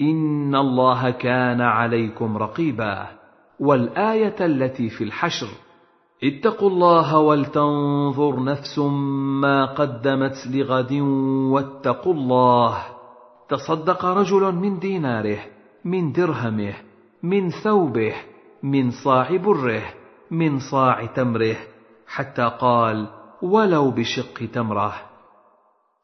إن 0.00 0.54
الله 0.54 1.10
كان 1.10 1.60
عليكم 1.60 2.36
رقيبا. 2.36 3.06
والآية 3.60 4.36
التي 4.40 4.88
في 4.88 5.04
الحشر. 5.04 5.48
اتقوا 6.24 6.70
الله 6.70 7.18
ولتنظر 7.18 8.44
نفس 8.44 8.78
ما 9.40 9.66
قدمت 9.66 10.46
لغد 10.46 10.92
واتقوا 11.52 12.14
الله. 12.14 12.78
تصدق 13.48 14.04
رجل 14.04 14.54
من 14.54 14.78
ديناره 14.78 15.38
من 15.84 16.12
درهمه 16.12 16.74
من 17.22 17.50
ثوبه 17.50 18.14
من 18.62 18.90
صاع 18.90 19.36
بره 19.36 19.82
من 20.30 20.58
صاع 20.58 21.06
تمره 21.06 21.56
حتى 22.06 22.50
قال 22.60 23.06
ولو 23.42 23.90
بشق 23.90 24.50
تمره. 24.52 24.94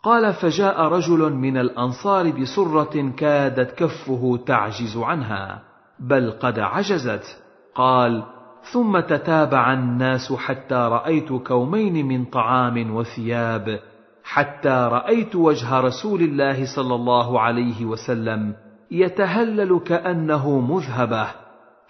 قال 0.02 0.32
فجاء 0.32 0.82
رجل 0.82 1.32
من 1.32 1.56
الأنصار 1.56 2.30
بسرة 2.30 3.10
كادت 3.16 3.70
كفه 3.78 4.38
تعجز 4.46 4.96
عنها 4.96 5.62
بل 6.00 6.30
قد 6.30 6.58
عجزت. 6.58 7.42
قال 7.74 8.24
ثم 8.72 9.00
تتابع 9.00 9.72
الناس 9.72 10.32
حتى 10.32 10.74
رأيت 10.74 11.32
كومين 11.32 12.06
من 12.06 12.24
طعام 12.24 12.94
وثياب 12.94 13.80
حتى 14.24 14.88
رأيت 14.92 15.36
وجه 15.36 15.80
رسول 15.80 16.22
الله 16.22 16.76
صلى 16.76 16.94
الله 16.94 17.40
عليه 17.40 17.84
وسلم 17.84 18.54
يتهلل 18.90 19.80
كأنه 19.80 20.60
مذهبه. 20.60 21.43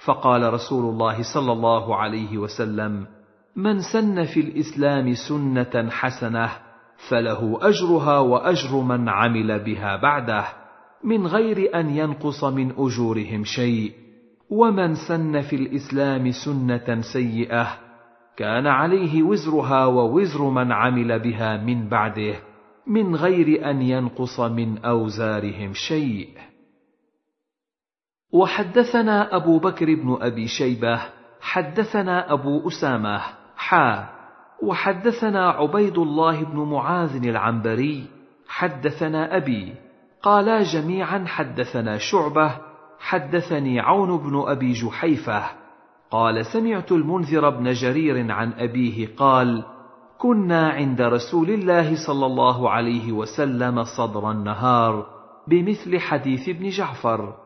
فقال 0.06 0.52
رسول 0.52 0.84
الله 0.92 1.22
صلى 1.34 1.52
الله 1.52 1.96
عليه 1.96 2.38
وسلم 2.38 3.06
من 3.56 3.80
سن 3.92 4.24
في 4.24 4.40
الإسلام 4.40 5.14
سنة 5.28 5.90
حسنة 5.90 6.50
فله 7.08 7.58
أجرها 7.62 8.18
وأجر 8.18 8.80
من 8.80 9.08
عمل 9.08 9.58
بها 9.64 9.96
بعده 9.96 10.44
من 11.04 11.26
غير 11.26 11.80
أن 11.80 11.90
ينقص 11.90 12.44
من 12.44 12.70
أجورهم 12.78 13.44
شيء. 13.44 13.92
ومن 14.50 14.94
سن 14.94 15.40
في 15.40 15.56
الإسلام 15.56 16.30
سنة 16.30 17.00
سيئة 17.12 17.66
كان 18.36 18.66
عليه 18.66 19.22
وزرها 19.22 19.86
ووزر 19.86 20.50
من 20.50 20.72
عمل 20.72 21.18
بها 21.18 21.56
من 21.56 21.88
بعده 21.88 22.34
من 22.86 23.16
غير 23.16 23.70
أن 23.70 23.82
ينقص 23.82 24.40
من 24.40 24.78
أوزارهم 24.78 25.72
شيء. 25.72 26.28
وحدثنا 28.34 29.36
أبو 29.36 29.58
بكر 29.58 29.86
بن 29.94 30.18
أبي 30.20 30.46
شيبة 30.48 31.00
حدثنا 31.40 32.32
أبو 32.32 32.68
أسامة 32.68 33.20
حا. 33.56 34.08
وحدثنا 34.62 35.50
عبيد 35.50 35.98
الله 35.98 36.44
بن 36.44 36.58
معاذ 36.58 37.26
العنبري 37.26 38.06
حدثنا 38.48 39.36
أبي. 39.36 39.74
قالا 40.22 40.62
جميعا 40.62 41.24
حدثنا 41.26 41.98
شعبة 41.98 42.50
حدثني 43.00 43.80
عون 43.80 44.18
بن 44.18 44.44
أبي 44.46 44.72
جحيفة. 44.72 45.44
قال 46.10 46.46
سمعت 46.46 46.92
المنذر 46.92 47.50
بن 47.50 47.72
جرير 47.72 48.32
عن 48.32 48.52
أبيه 48.52 49.08
قال 49.16 49.64
كنا 50.18 50.68
عند 50.68 51.00
رسول 51.00 51.50
الله 51.50 52.06
صلى 52.06 52.26
الله 52.26 52.70
عليه 52.70 53.12
وسلم 53.12 53.84
صدر 53.84 54.30
النهار 54.30 55.06
بمثل 55.48 55.98
حديث 55.98 56.48
ابن 56.48 56.68
جعفر. 56.68 57.43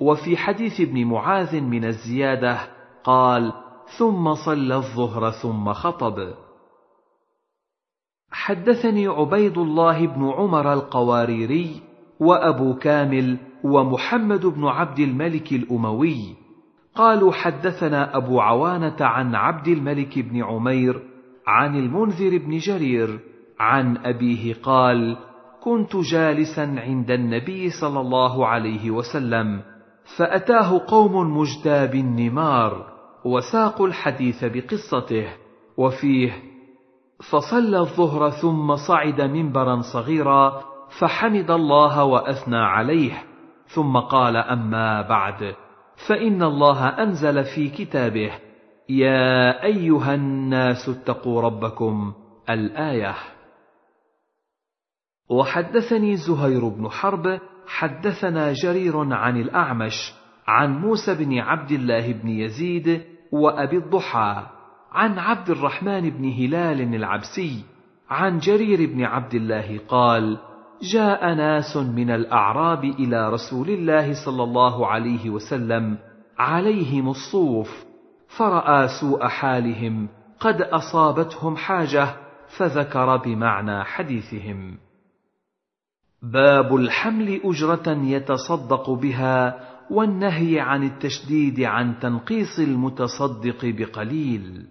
وفي 0.00 0.36
حديث 0.36 0.80
ابن 0.80 1.04
معاذ 1.04 1.60
من 1.60 1.84
الزيادة 1.84 2.58
قال 3.04 3.52
ثم 3.98 4.34
صلى 4.34 4.76
الظهر 4.76 5.30
ثم 5.30 5.72
خطب. 5.72 6.34
حدثني 8.30 9.06
عبيد 9.06 9.58
الله 9.58 10.06
بن 10.06 10.30
عمر 10.30 10.72
القواريري 10.72 11.82
وأبو 12.20 12.74
كامل 12.74 13.38
ومحمد 13.64 14.46
بن 14.46 14.64
عبد 14.64 14.98
الملك 14.98 15.52
الأموي. 15.52 16.36
قالوا 16.94 17.32
حدثنا 17.32 18.16
أبو 18.16 18.40
عوانة 18.40 18.96
عن 19.00 19.34
عبد 19.34 19.68
الملك 19.68 20.18
بن 20.18 20.44
عمير 20.44 21.02
عن 21.46 21.76
المنذر 21.76 22.38
بن 22.38 22.58
جرير 22.58 23.20
عن 23.60 23.96
أبيه 23.96 24.54
قال 24.62 25.16
كنت 25.62 25.96
جالسا 25.96 26.60
عند 26.78 27.10
النبي 27.10 27.70
صلى 27.70 28.00
الله 28.00 28.46
عليه 28.46 28.90
وسلم 28.90 29.62
فأتاه 30.16 30.80
قوم 30.86 31.38
مجتاب 31.38 31.94
النمار 31.94 32.92
وساقوا 33.24 33.86
الحديث 33.86 34.44
بقصته 34.44 35.28
وفيه 35.76 36.32
فصلى 37.30 37.78
الظهر 37.78 38.30
ثم 38.30 38.76
صعد 38.76 39.20
منبرا 39.20 39.80
صغيرا 39.92 40.62
فحمد 41.00 41.50
الله 41.50 42.04
وأثنى 42.04 42.56
عليه 42.56 43.24
ثم 43.74 43.96
قال 43.96 44.36
أما 44.36 45.02
بعد 45.02 45.54
فإن 46.08 46.42
الله 46.42 46.88
أنزل 46.88 47.44
في 47.44 47.68
كتابه 47.68 48.32
يا 48.88 49.62
أيها 49.64 50.14
الناس 50.14 50.88
اتقوا 50.88 51.42
ربكم 51.42 52.12
الآية. 52.50 53.14
وحدثني 55.30 56.16
زهير 56.16 56.68
بن 56.68 56.88
حرب 56.88 57.40
حدثنا 57.66 58.52
جرير 58.52 59.14
عن 59.14 59.36
الأعمش 59.36 60.14
عن 60.46 60.78
موسى 60.78 61.14
بن 61.14 61.38
عبد 61.38 61.70
الله 61.70 62.12
بن 62.12 62.28
يزيد 62.28 63.02
وأبي 63.32 63.76
الضحى 63.76 64.46
عن 64.92 65.18
عبد 65.18 65.50
الرحمن 65.50 66.10
بن 66.10 66.32
هلال 66.32 66.94
العبسي 66.94 67.64
عن 68.10 68.38
جرير 68.38 68.90
بن 68.90 69.04
عبد 69.04 69.34
الله 69.34 69.80
قال 69.88 70.38
جاء 70.92 71.34
ناس 71.34 71.76
من 71.76 72.10
الأعراب 72.10 72.84
إلى 72.84 73.30
رسول 73.30 73.70
الله 73.70 74.24
صلى 74.24 74.42
الله 74.42 74.86
عليه 74.86 75.30
وسلم 75.30 75.98
عليهم 76.38 77.08
الصوف 77.08 77.84
فرأى 78.38 78.88
سوء 79.00 79.26
حالهم 79.26 80.08
قد 80.40 80.62
أصابتهم 80.62 81.56
حاجة 81.56 82.08
فذكر 82.58 83.16
بمعنى 83.16 83.84
حديثهم. 83.84 84.85
باب 86.32 86.76
الحمل 86.76 87.40
أجرة 87.44 87.88
يتصدق 87.88 88.90
بها 88.90 89.60
والنهي 89.90 90.60
عن 90.60 90.82
التشديد 90.82 91.60
عن 91.60 91.98
تنقيص 91.98 92.58
المتصدق 92.58 93.64
بقليل. 93.64 94.66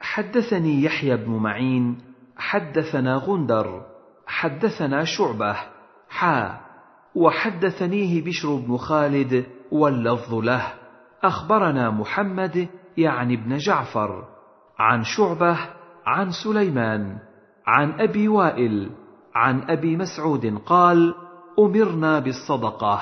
حدثني 0.00 0.82
يحيى 0.82 1.16
بن 1.16 1.32
معين 1.32 1.98
حدثنا 2.36 3.16
غندر 3.16 3.82
حدثنا 4.26 5.04
شعبة 5.04 5.56
حا 6.08 6.60
وحدثنيه 7.14 8.24
بشر 8.24 8.54
بن 8.54 8.76
خالد 8.76 9.46
واللفظ 9.72 10.34
له. 10.34 10.72
أخبرنا 11.22 11.90
محمد 11.90 12.68
يعني 12.96 13.34
ابن 13.34 13.56
جعفر 13.56 14.24
عن 14.78 15.02
شعبة 15.04 15.58
عن 16.06 16.30
سليمان 16.44 17.18
عن 17.66 18.00
أبي 18.00 18.28
وائل 18.28 18.90
عن 19.34 19.70
أبي 19.70 19.96
مسعود 19.96 20.58
قال 20.66 21.14
أمرنا 21.58 22.18
بالصدقة. 22.18 23.00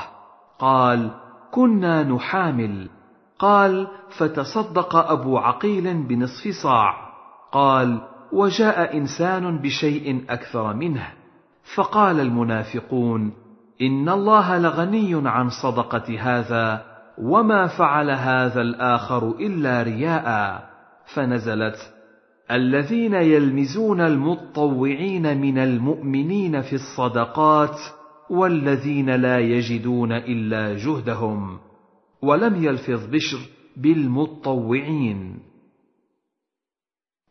قال 0.59 1.11
كنا 1.51 2.03
نحامل. 2.03 2.89
قال 3.39 3.87
فتصدق 4.19 4.97
أبو 4.97 5.39
عقيل 5.39 6.03
بنصف 6.03 6.49
صاع. 6.63 6.95
قال 7.53 8.01
وجاء 8.33 8.97
إنسان 8.97 9.59
بشيء 9.59 10.25
أكثر 10.31 10.75
منه. 10.75 11.07
فقال 11.75 12.21
المنافقون 12.21 13.33
إن 13.83 14.09
الله 14.09 14.59
لغني 14.59 15.29
عن 15.29 15.49
صدقة 15.49 16.21
هذا 16.21 16.85
وما 17.19 17.67
فعل 17.67 18.11
هذا 18.11 18.61
الآخر 18.61 19.29
إلا 19.29 19.83
رياء. 19.83 20.69
فنزلت 21.15 21.98
الذين 22.51 23.15
يلمزون 23.15 24.01
المطوعين 24.01 25.41
من 25.41 25.59
المؤمنين 25.59 26.61
في 26.61 26.73
الصدقات 26.73 27.79
والذين 28.31 29.11
لا 29.11 29.39
يجدون 29.39 30.13
إلا 30.13 30.75
جهدهم 30.75 31.59
ولم 32.23 32.65
يلفظ 32.65 33.07
بشر 33.07 33.39
بالمطوعين. 33.77 35.39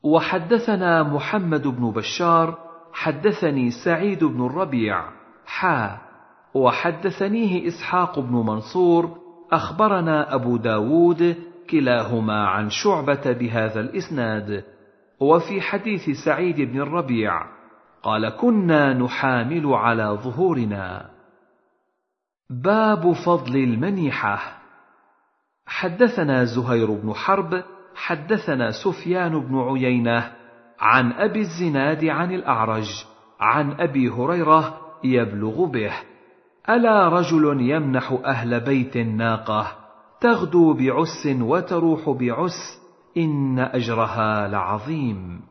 وحدثنا 0.03 1.03
محمد 1.03 1.67
بن 1.67 1.91
بشار 1.91 2.57
حدثني 2.93 3.71
سعيد 3.85 4.23
بن 4.23 4.45
الربيع 4.45 5.09
حا. 5.45 5.97
وحدثنيه 6.53 7.67
إسحاق 7.67 8.19
بن 8.19 8.33
منصور 8.33 9.17
أخبرنا 9.51 10.35
أبو 10.35 10.57
داود 10.57 11.35
كلاهما 11.69 12.47
عن 12.47 12.69
شعبة 12.69 13.31
بهذا 13.31 13.79
الإسناد. 13.79 14.76
وفي 15.19 15.61
حديث 15.61 16.09
سعيد 16.25 16.61
بن 16.61 16.81
الربيع 16.81 17.41
قال 18.03 18.29
كنا 18.29 18.93
نحامل 18.93 19.73
على 19.73 20.19
ظهورنا. 20.23 21.09
باب 22.49 23.13
فضل 23.25 23.55
المنيحة. 23.55 24.57
حدثنا 25.67 26.43
زهير 26.43 26.91
بن 26.91 27.13
حرب 27.13 27.63
حدثنا 27.95 28.71
سفيان 28.71 29.39
بن 29.39 29.59
عيينة 29.59 30.33
عن 30.79 31.11
أبي 31.11 31.39
الزناد 31.39 32.05
عن 32.05 32.31
الأعرج 32.33 33.05
عن 33.39 33.71
أبي 33.71 34.09
هريرة 34.09 34.77
يبلغ 35.03 35.65
به 35.65 35.93
ألا 36.69 37.09
رجل 37.09 37.61
يمنح 37.61 38.19
أهل 38.25 38.59
بيت 38.59 38.97
ناقة 38.97 39.67
تغدو 40.21 40.73
بعس 40.73 41.27
وتروح 41.41 42.09
بعس 42.09 42.76
إن 43.17 43.59
أجرها 43.59 44.47
لعظيم. 44.47 45.41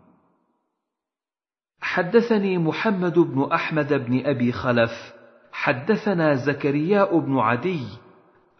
حدثني 1.80 2.58
محمد 2.58 3.18
بن 3.18 3.52
أحمد 3.52 3.92
بن 3.92 4.26
أبي 4.26 4.52
خلف 4.52 4.90
حدثنا 5.52 6.34
زكرياء 6.34 7.18
بن 7.18 7.38
عدي 7.38 7.86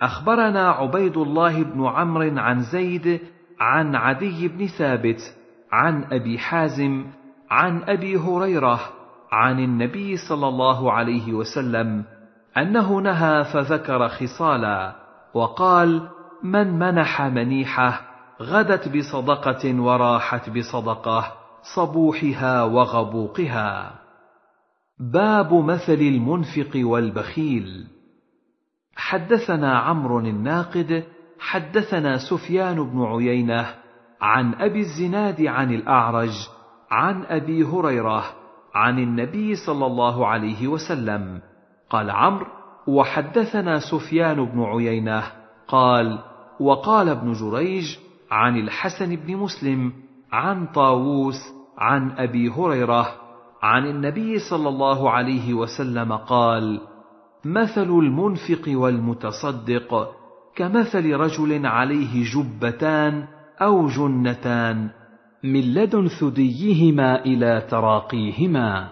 أخبرنا 0.03 0.70
عبيد 0.70 1.16
الله 1.16 1.62
بن 1.62 1.87
عمرو 1.87 2.39
عن 2.39 2.61
زيد 2.61 3.20
عن 3.61 3.95
عدي 3.95 4.49
بن 4.49 4.66
ثابت 4.66 5.20
عن 5.73 6.05
أبي 6.05 6.39
حازم 6.39 7.07
عن 7.51 7.83
أبي 7.83 8.16
هريرة 8.16 8.81
عن 9.33 9.59
النبي 9.59 10.16
صلى 10.16 10.49
الله 10.49 10.93
عليه 10.93 11.33
وسلم 11.33 12.05
أنه 12.57 13.01
نهى 13.01 13.45
فذكر 13.45 14.09
خصالا 14.09 14.97
وقال 15.35 16.09
من 16.43 16.78
منح 16.78 17.23
منيحة 17.23 18.16
غدت 18.43 18.89
بصدقة 18.89 19.81
وراحت 19.81 20.51
بصدقة 20.51 21.33
صبوحها 21.75 22.65
وغبوقها. 22.65 23.93
باب 24.99 25.55
مثل 25.55 25.93
المنفق 25.93 26.71
والبخيل. 26.77 27.87
حدثنا 28.97 29.79
عمرو 29.79 30.19
الناقد 30.19 31.05
حدثنا 31.41 32.17
سفيان 32.31 32.91
بن 32.91 33.03
عيينة 33.03 33.75
عن 34.21 34.55
أبي 34.55 34.81
الزناد 34.81 35.47
عن 35.47 35.75
الأعرج 35.75 36.35
عن 36.91 37.25
أبي 37.25 37.65
هريرة 37.65 38.25
عن 38.75 38.99
النبي 38.99 39.55
صلى 39.55 39.87
الله 39.87 40.27
عليه 40.27 40.69
وسلم. 40.69 41.41
قال 41.91 42.11
عمرو 42.11 42.47
وحدثنا 42.87 43.79
سفيان 43.79 44.45
بن 44.45 44.63
عيينة 44.63 45.23
قال 45.69 46.19
وقال 46.61 47.09
ابن 47.09 47.33
جريج 47.33 47.97
عن 48.31 48.57
الحسن 48.57 49.16
بن 49.16 49.36
مسلم 49.36 49.93
عن 50.32 50.66
طاووس 50.66 51.36
عن 51.78 52.11
أبي 52.11 52.48
هريرة 52.48 53.09
عن 53.62 53.86
النبي 53.86 54.39
صلى 54.39 54.69
الله 54.69 55.11
عليه 55.11 55.55
وسلم 55.55 56.12
قال 56.12 56.81
مثل 57.44 57.90
المنفق 57.90 58.62
والمتصدق 58.69 60.11
كمثل 60.57 61.12
رجل 61.12 61.66
عليه 61.66 62.24
جبتان 62.35 63.24
أو 63.61 63.86
جنتان 63.86 64.90
من 65.44 65.61
لدن 65.61 66.09
ثديهما 66.09 67.24
إلى 67.24 67.66
تراقيهما 67.70 68.89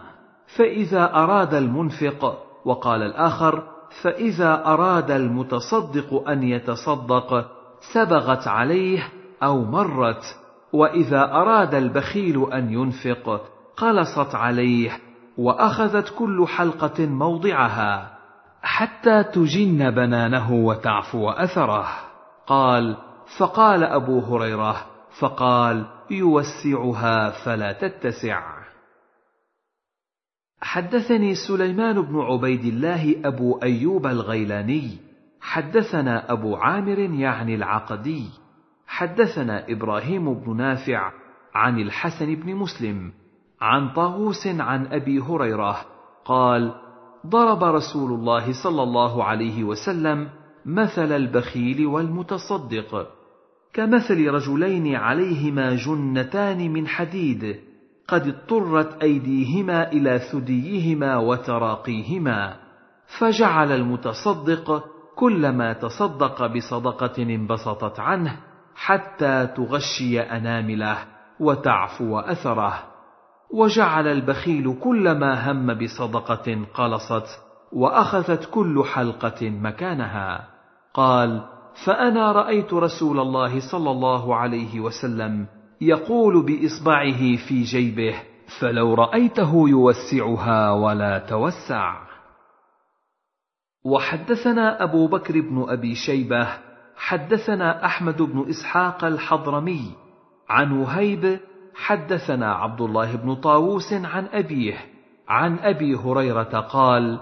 فإذا 0.56 1.14
أراد 1.14 1.54
المنفق 1.54 2.38
وقال 2.64 3.02
الآخر 3.02 3.62
فإذا 4.02 4.66
أراد 4.66 5.10
المتصدق 5.10 6.28
أن 6.28 6.42
يتصدق 6.42 7.50
سبغت 7.92 8.48
عليه 8.48 9.08
أو 9.42 9.64
مرت 9.64 10.24
وإذا 10.72 11.32
أراد 11.32 11.74
البخيل 11.74 12.52
أن 12.52 12.72
ينفق 12.72 13.50
قلصت 13.76 14.34
عليه 14.34 15.00
وأخذت 15.38 16.14
كل 16.18 16.46
حلقة 16.48 17.06
موضعها 17.06 18.18
حتى 18.62 19.24
تجن 19.24 19.90
بنانه 19.90 20.52
وتعفو 20.52 21.30
أثره. 21.30 21.88
قال 22.46 22.96
فقال 23.38 23.84
أبو 23.84 24.20
هريرة 24.20 24.86
فقال 25.20 25.86
يوسعها 26.10 27.30
فلا 27.30 27.72
تتسع. 27.72 28.64
حدثني 30.60 31.34
سليمان 31.34 32.02
بن 32.02 32.20
عبيد 32.20 32.64
الله 32.64 33.14
أبو 33.24 33.58
أيوب 33.62 34.06
الغيلاني 34.06 34.98
حدثنا 35.40 36.32
أبو 36.32 36.56
عامر 36.56 36.98
يعني 36.98 37.54
العقدي. 37.54 38.43
حدثنا 38.94 39.64
إبراهيم 39.68 40.34
بن 40.34 40.56
نافع 40.56 41.12
عن 41.54 41.78
الحسن 41.78 42.34
بن 42.34 42.54
مسلم 42.54 43.12
عن 43.60 43.92
طاووس 43.92 44.46
عن 44.46 44.86
أبي 44.86 45.20
هريرة 45.20 45.76
قال 46.24 46.74
ضرب 47.26 47.64
رسول 47.64 48.12
الله 48.12 48.52
صلى 48.62 48.82
الله 48.82 49.24
عليه 49.24 49.64
وسلم 49.64 50.28
مثل 50.66 51.12
البخيل 51.12 51.86
والمتصدق 51.86 53.06
كمثل 53.72 54.28
رجلين 54.28 54.94
عليهما 54.94 55.76
جنتان 55.76 56.72
من 56.72 56.88
حديد 56.88 57.60
قد 58.08 58.28
اضطرت 58.28 59.02
أيديهما 59.02 59.92
إلى 59.92 60.18
ثديهما 60.18 61.16
وتراقيهما 61.16 62.56
فجعل 63.18 63.72
المتصدق 63.72 64.84
كلما 65.16 65.72
تصدق 65.72 66.46
بصدقة 66.46 67.22
انبسطت 67.22 68.00
عنه 68.00 68.53
حتى 68.76 69.46
تغشي 69.46 70.20
أنامله 70.20 70.98
وتعفو 71.40 72.18
أثره. 72.18 72.82
وجعل 73.50 74.08
البخيل 74.08 74.76
كلما 74.82 75.50
هم 75.50 75.74
بصدقة 75.74 76.66
قلصت 76.74 77.40
وأخذت 77.72 78.50
كل 78.50 78.84
حلقة 78.84 79.50
مكانها. 79.50 80.48
قال 80.94 81.42
فأنا 81.86 82.32
رأيت 82.32 82.74
رسول 82.74 83.20
الله 83.20 83.60
صلى 83.72 83.90
الله 83.90 84.36
عليه 84.36 84.80
وسلم 84.80 85.46
يقول 85.80 86.46
بإصبعه 86.46 87.36
في 87.48 87.62
جيبه 87.62 88.14
فلو 88.60 88.94
رأيته 88.94 89.68
يوسعها 89.68 90.72
ولا 90.72 91.18
توسع. 91.18 92.04
وحدثنا 93.84 94.82
أبو 94.82 95.06
بكر 95.06 95.40
بن 95.40 95.64
أبي 95.68 95.94
شيبة 95.94 96.48
حدثنا 96.96 97.84
أحمد 97.84 98.22
بن 98.22 98.48
إسحاق 98.48 99.04
الحضرمي 99.04 99.90
عن 100.48 100.72
وهيب 100.72 101.40
حدثنا 101.74 102.52
عبد 102.54 102.80
الله 102.80 103.16
بن 103.16 103.34
طاووس 103.34 103.92
عن 103.92 104.26
أبيه 104.32 104.76
عن 105.28 105.58
أبي 105.58 105.94
هريرة 105.94 106.60
قال 106.60 107.20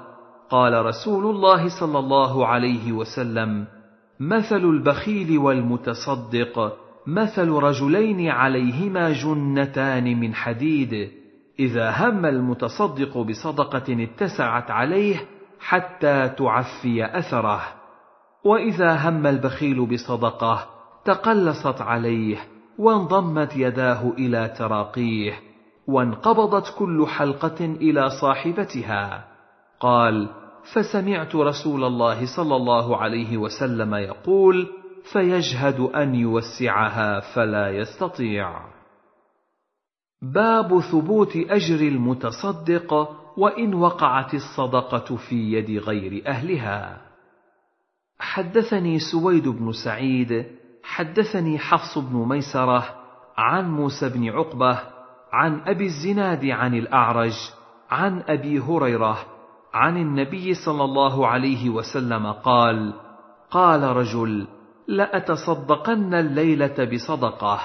قال 0.51 0.87
رسول 0.87 1.37
الله 1.37 1.81
صلى 1.81 1.99
الله 1.99 2.47
عليه 2.47 2.93
وسلم 2.93 3.67
مثل 4.21 4.65
البخيل 4.65 5.39
والمتصدق 5.39 6.79
مثل 7.07 7.49
رجلين 7.49 8.29
عليهما 8.29 9.13
جنتان 9.13 10.21
من 10.21 10.35
حديد 10.35 11.11
إذا 11.61 11.91
هم 11.91 12.27
المتصدق 12.27 13.19
بصدقة 13.19 14.03
اتسعت 14.03 14.71
عليه 14.71 15.17
حتى 15.61 16.29
تعفي 16.29 17.19
أثره. 17.19 17.82
وإذا 18.45 19.09
هم 19.09 19.27
البخيل 19.27 19.87
بصدقه 19.87 20.69
تقلصت 21.05 21.81
عليه 21.81 22.39
وانضمت 22.79 23.57
يداه 23.57 24.13
إلى 24.19 24.55
تراقيه 24.59 25.33
وانقبضت 25.87 26.75
كل 26.79 27.07
حلقة 27.07 27.65
إلى 27.65 28.11
صاحبتها. 28.21 29.25
قال 29.81 30.29
فسمعت 30.75 31.35
رسول 31.35 31.85
الله 31.85 32.37
صلى 32.37 32.57
الله 32.57 32.97
عليه 32.97 33.37
وسلم 33.37 33.95
يقول 33.95 34.69
فيجهد 35.13 35.81
أن 35.81 36.15
يوسعها 36.15 37.21
فلا 37.21 37.71
يستطيع. 37.71 38.61
باب 40.23 40.81
ثبوت 40.81 41.37
أجر 41.37 41.89
المتصدق 41.89 42.95
وإن 43.37 43.75
وقعت 43.75 44.35
الصدقة 44.35 45.17
في 45.17 45.53
يد 45.53 45.71
غير 45.79 46.23
أهلها. 46.27 47.12
حدثني 48.23 48.99
سويد 48.99 49.49
بن 49.49 49.73
سعيد 49.73 50.47
حدثني 50.85 51.59
حفص 51.59 51.99
بن 51.99 52.29
ميسرة 52.29 52.85
عن 53.37 53.71
موسى 53.71 54.09
بن 54.09 54.29
عقبة 54.29 54.79
عن 55.33 55.61
أبي 55.67 55.85
الزناد 55.85 56.45
عن 56.45 56.75
الأعرج 56.75 57.35
عن 57.91 58.23
أبي 58.29 58.59
هريرة 58.59 59.19
عن 59.75 59.97
النبي 59.97 60.55
صلى 60.55 60.85
الله 60.85 61.27
عليه 61.27 61.71
وسلم 61.71 62.33
قال 62.33 62.95
قال 63.51 63.83
رجل 63.83 64.47
لأتصدقن 64.89 66.15
الليلة 66.15 66.85
بصدقة 66.93 67.61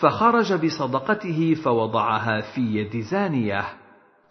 فخرج 0.00 0.52
بصدقته 0.66 1.54
فوضعها 1.54 2.40
في 2.40 2.60
يد 2.60 3.00
زانية 3.00 3.64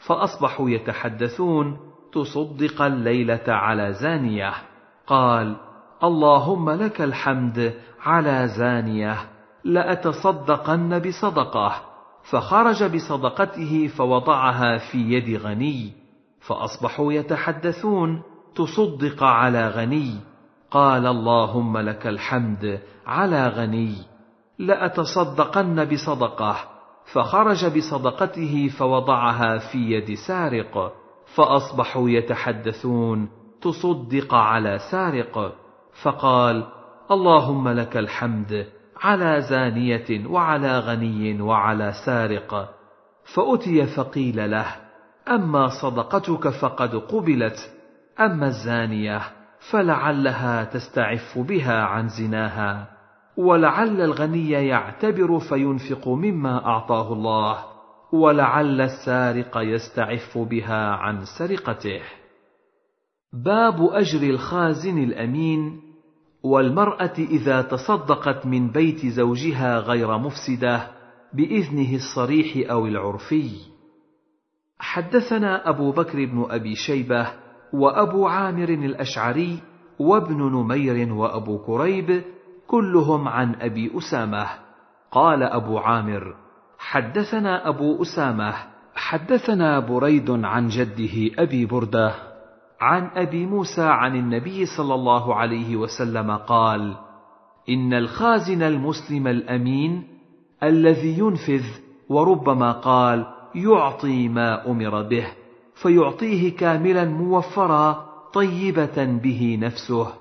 فأصبحوا 0.07 0.69
يتحدثون 0.69 1.77
تصدق 2.13 2.81
الليلة 2.81 3.43
على 3.47 3.93
زانية. 3.93 4.72
قال 5.07 5.55
اللهم 6.03 6.69
لك 6.69 7.01
الحمد 7.01 7.73
على 8.05 8.47
زانية 8.47 9.17
لأتصدقن 9.63 10.99
بصدقة. 10.99 11.75
فخرج 12.23 12.83
بصدقته 12.83 13.87
فوضعها 13.87 14.77
في 14.77 14.97
يد 14.97 15.41
غني 15.41 15.93
فأصبحوا 16.39 17.13
يتحدثون 17.13 18.21
تصدق 18.55 19.23
على 19.23 19.67
غني. 19.67 20.15
قال 20.71 21.07
اللهم 21.07 21.77
لك 21.77 22.07
الحمد 22.07 22.79
على 23.07 23.47
غني. 23.47 23.95
لأتصدقن 24.59 25.85
بصدقة 25.85 26.55
فخرج 27.13 27.77
بصدقته 27.77 28.67
فوضعها 28.67 29.57
في 29.57 29.77
يد 29.77 30.13
سارق 30.27 30.93
فأصبحوا 31.35 32.09
يتحدثون 32.09 33.29
تصدق 33.63 34.33
على 34.33 34.79
سارق 34.91 35.55
فقال 36.03 36.63
اللهم 37.11 37.69
لك 37.69 37.97
الحمد 37.97 38.67
على 39.03 39.41
زانية 39.41 40.27
وعلى 40.27 40.79
غني 40.79 41.41
وعلى 41.41 41.93
سارق 42.05 42.69
فأتي 43.35 43.85
فقيل 43.85 44.51
له 44.51 44.65
أما 45.27 45.67
صدقتك 45.81 46.49
فقد 46.49 46.95
قبلت 46.95 47.57
أما 48.19 48.47
الزانية 48.47 49.21
فلعلها 49.71 50.63
تستعف 50.63 51.39
بها 51.39 51.83
عن 51.83 52.07
زناها 52.07 52.87
ولعل 53.37 54.01
الغني 54.01 54.51
يعتبر 54.51 55.39
فينفق 55.39 56.07
مما 56.07 56.65
أعطاه 56.65 57.13
الله 57.13 57.57
ولعل 58.11 58.81
السارق 58.81 59.57
يستعف 59.57 60.37
بها 60.37 60.89
عن 60.89 61.21
سرقته. 61.39 62.01
باب 63.33 63.89
أجر 63.91 64.29
الخازن 64.29 65.03
الأمين 65.03 65.81
والمرأة 66.43 67.13
إذا 67.17 67.61
تصدقت 67.61 68.45
من 68.45 68.71
بيت 68.71 69.05
زوجها 69.05 69.79
غير 69.79 70.17
مفسدة 70.17 70.87
بإذنه 71.33 71.95
الصريح 71.95 72.71
أو 72.71 72.87
العرفي. 72.87 73.49
حدثنا 74.79 75.69
أبو 75.69 75.91
بكر 75.91 76.25
بن 76.25 76.45
أبي 76.49 76.75
شيبة 76.75 77.27
وأبو 77.73 78.27
عامر 78.27 78.69
الأشعري 78.69 79.59
وابن 79.99 80.37
نمير 80.37 81.13
وأبو 81.13 81.57
كريب 81.57 82.23
كلهم 82.67 83.27
عن 83.27 83.55
أبي 83.55 83.91
أسامة. 83.97 84.47
قال 85.11 85.43
أبو 85.43 85.77
عامر 85.77 86.35
حدثنا 86.77 87.69
أبو 87.69 88.01
أسامة 88.01 88.53
حدثنا 88.95 89.79
بريد 89.79 90.29
عن 90.31 90.67
جده 90.67 91.43
أبي 91.43 91.65
بردة. 91.65 92.32
عن 92.81 93.09
أبي 93.15 93.45
موسى 93.45 93.81
عن 93.81 94.15
النبي 94.15 94.65
صلى 94.65 94.93
الله 94.93 95.35
عليه 95.35 95.75
وسلم 95.75 96.31
قال 96.31 96.95
إن 97.69 97.93
الخازن 97.93 98.63
المسلم 98.63 99.27
الأمين 99.27 100.07
الذي 100.63 101.19
ينفذ 101.19 101.63
وربما 102.09 102.71
قال 102.71 103.25
يعطي 103.55 104.27
ما 104.27 104.71
أمر 104.71 105.01
به 105.01 105.27
فيعطيه 105.81 106.55
كاملا 106.55 107.05
موفرا 107.05 108.05
طيبة 108.33 109.05
به 109.05 109.57
نفسه 109.61 110.13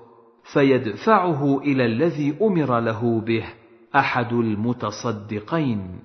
فيدفعه 0.53 1.57
إلى 1.57 1.85
الذي 1.85 2.37
أمر 2.41 2.79
له 2.79 3.21
به 3.21 3.45
أحد 3.95 4.33
المتصدقين. 4.33 5.99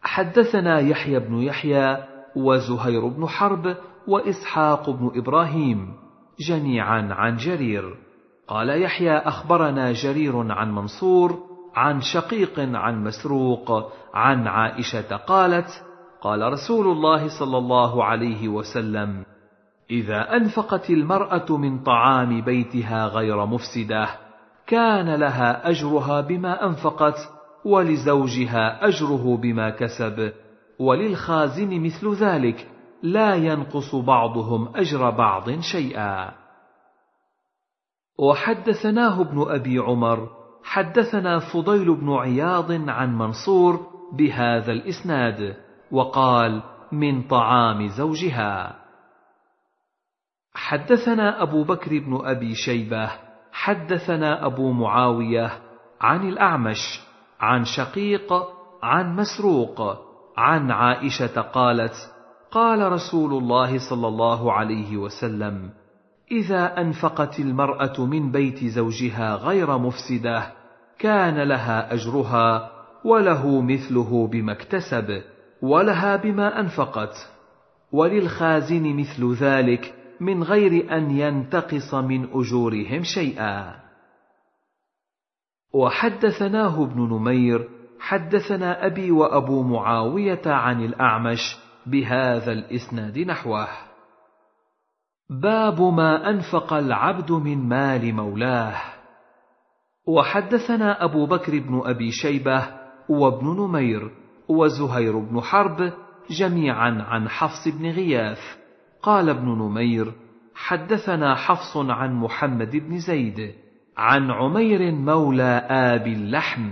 حدثنا 0.00 0.80
يحيى 0.80 1.18
بن 1.18 1.42
يحيى 1.42 1.96
وزهير 2.36 3.08
بن 3.08 3.26
حرب 3.26 3.76
وإسحاق 4.08 4.90
بن 4.90 5.10
إبراهيم 5.14 5.94
جميعا 6.48 7.08
عن 7.10 7.36
جرير. 7.36 7.96
قال 8.48 8.82
يحيى 8.82 9.16
أخبرنا 9.16 9.92
جرير 9.92 10.52
عن 10.52 10.74
منصور 10.74 11.38
عن 11.76 12.00
شقيق 12.00 12.60
عن 12.60 13.04
مسروق 13.04 13.92
عن 14.14 14.46
عائشة 14.46 15.16
قالت 15.16 15.84
قال 16.22 16.52
رسول 16.52 16.86
الله 16.86 17.38
صلى 17.38 17.58
الله 17.58 18.04
عليه 18.04 18.48
وسلم 18.48 19.24
إذا 19.90 20.36
أنفقت 20.36 20.90
المرأة 20.90 21.56
من 21.56 21.82
طعام 21.82 22.40
بيتها 22.40 23.06
غير 23.06 23.46
مفسدة 23.46 24.08
كان 24.66 25.14
لها 25.14 25.70
أجرها 25.70 26.20
بما 26.20 26.66
أنفقت 26.66 27.18
ولزوجها 27.64 28.88
أجره 28.88 29.36
بما 29.36 29.70
كسب 29.70 30.32
وللخازن 30.78 31.80
مثل 31.80 32.14
ذلك. 32.14 32.68
لا 33.04 33.34
ينقص 33.34 33.94
بعضهم 33.94 34.76
أجر 34.76 35.10
بعض 35.10 35.50
شيئا. 35.60 36.32
وحدثناه 38.18 39.20
ابن 39.20 39.44
أبي 39.48 39.78
عمر 39.78 40.28
حدثنا 40.64 41.38
فضيل 41.38 41.94
بن 41.94 42.12
عياض 42.12 42.72
عن 42.72 43.18
منصور 43.18 43.86
بهذا 44.12 44.72
الإسناد 44.72 45.56
وقال 45.90 46.62
من 46.92 47.22
طعام 47.22 47.88
زوجها. 47.88 48.80
حدثنا 50.54 51.42
أبو 51.42 51.64
بكر 51.64 51.98
بن 51.98 52.20
أبي 52.24 52.54
شيبة 52.54 53.10
حدثنا 53.52 54.46
أبو 54.46 54.72
معاوية 54.72 55.50
عن 56.00 56.28
الأعمش 56.28 57.00
عن 57.40 57.64
شقيق 57.64 58.32
عن 58.82 59.16
مسروق 59.16 59.80
عن 60.36 60.70
عائشة 60.70 61.40
قالت 61.40 62.13
قال 62.54 62.92
رسول 62.92 63.32
الله 63.32 63.90
صلى 63.90 64.08
الله 64.08 64.52
عليه 64.52 64.96
وسلم 64.96 65.70
إذا 66.30 66.80
أنفقت 66.80 67.40
المرأة 67.40 68.06
من 68.06 68.32
بيت 68.32 68.64
زوجها 68.64 69.34
غير 69.34 69.78
مفسدة 69.78 70.52
كان 70.98 71.48
لها 71.48 71.94
أجرها 71.94 72.70
وله 73.04 73.60
مثله 73.60 74.26
بما 74.26 74.52
اكتسب 74.52 75.22
ولها 75.62 76.16
بما 76.16 76.60
أنفقت. 76.60 77.14
وللخازن 77.92 78.96
مثل 78.96 79.34
ذلك 79.34 79.94
من 80.20 80.42
غير 80.42 80.96
أن 80.96 81.10
ينتقص 81.10 81.94
من 81.94 82.28
أجورهم 82.32 83.02
شيئا. 83.02 83.74
وحدثناه 85.72 86.84
ابن 86.84 87.00
نمير 87.00 87.68
حدثنا 88.00 88.86
أبي 88.86 89.10
وأبو 89.10 89.62
معاوية 89.62 90.42
عن 90.46 90.84
الأعمش 90.84 91.63
بهذا 91.86 92.52
الإسناد 92.52 93.18
نحوه. 93.18 93.68
باب 95.30 95.80
ما 95.82 96.30
أنفق 96.30 96.72
العبد 96.72 97.32
من 97.32 97.68
مال 97.68 98.14
مولاه. 98.14 98.80
وحدثنا 100.06 101.04
أبو 101.04 101.26
بكر 101.26 101.58
بن 101.58 101.82
أبي 101.84 102.10
شيبة 102.10 102.66
وابن 103.08 103.46
نمير 103.46 104.10
وزهير 104.48 105.18
بن 105.18 105.40
حرب 105.40 105.92
جميعا 106.30 107.02
عن 107.02 107.28
حفص 107.28 107.68
بن 107.78 107.90
غياث. 107.90 108.40
قال 109.02 109.28
ابن 109.28 109.48
نمير 109.48 110.12
حدثنا 110.54 111.34
حفص 111.34 111.76
عن 111.76 112.14
محمد 112.14 112.76
بن 112.76 112.98
زيد 112.98 113.54
عن 113.96 114.30
عمير 114.30 114.92
مولى 114.92 115.66
آب 115.70 116.06
اللحم. 116.06 116.70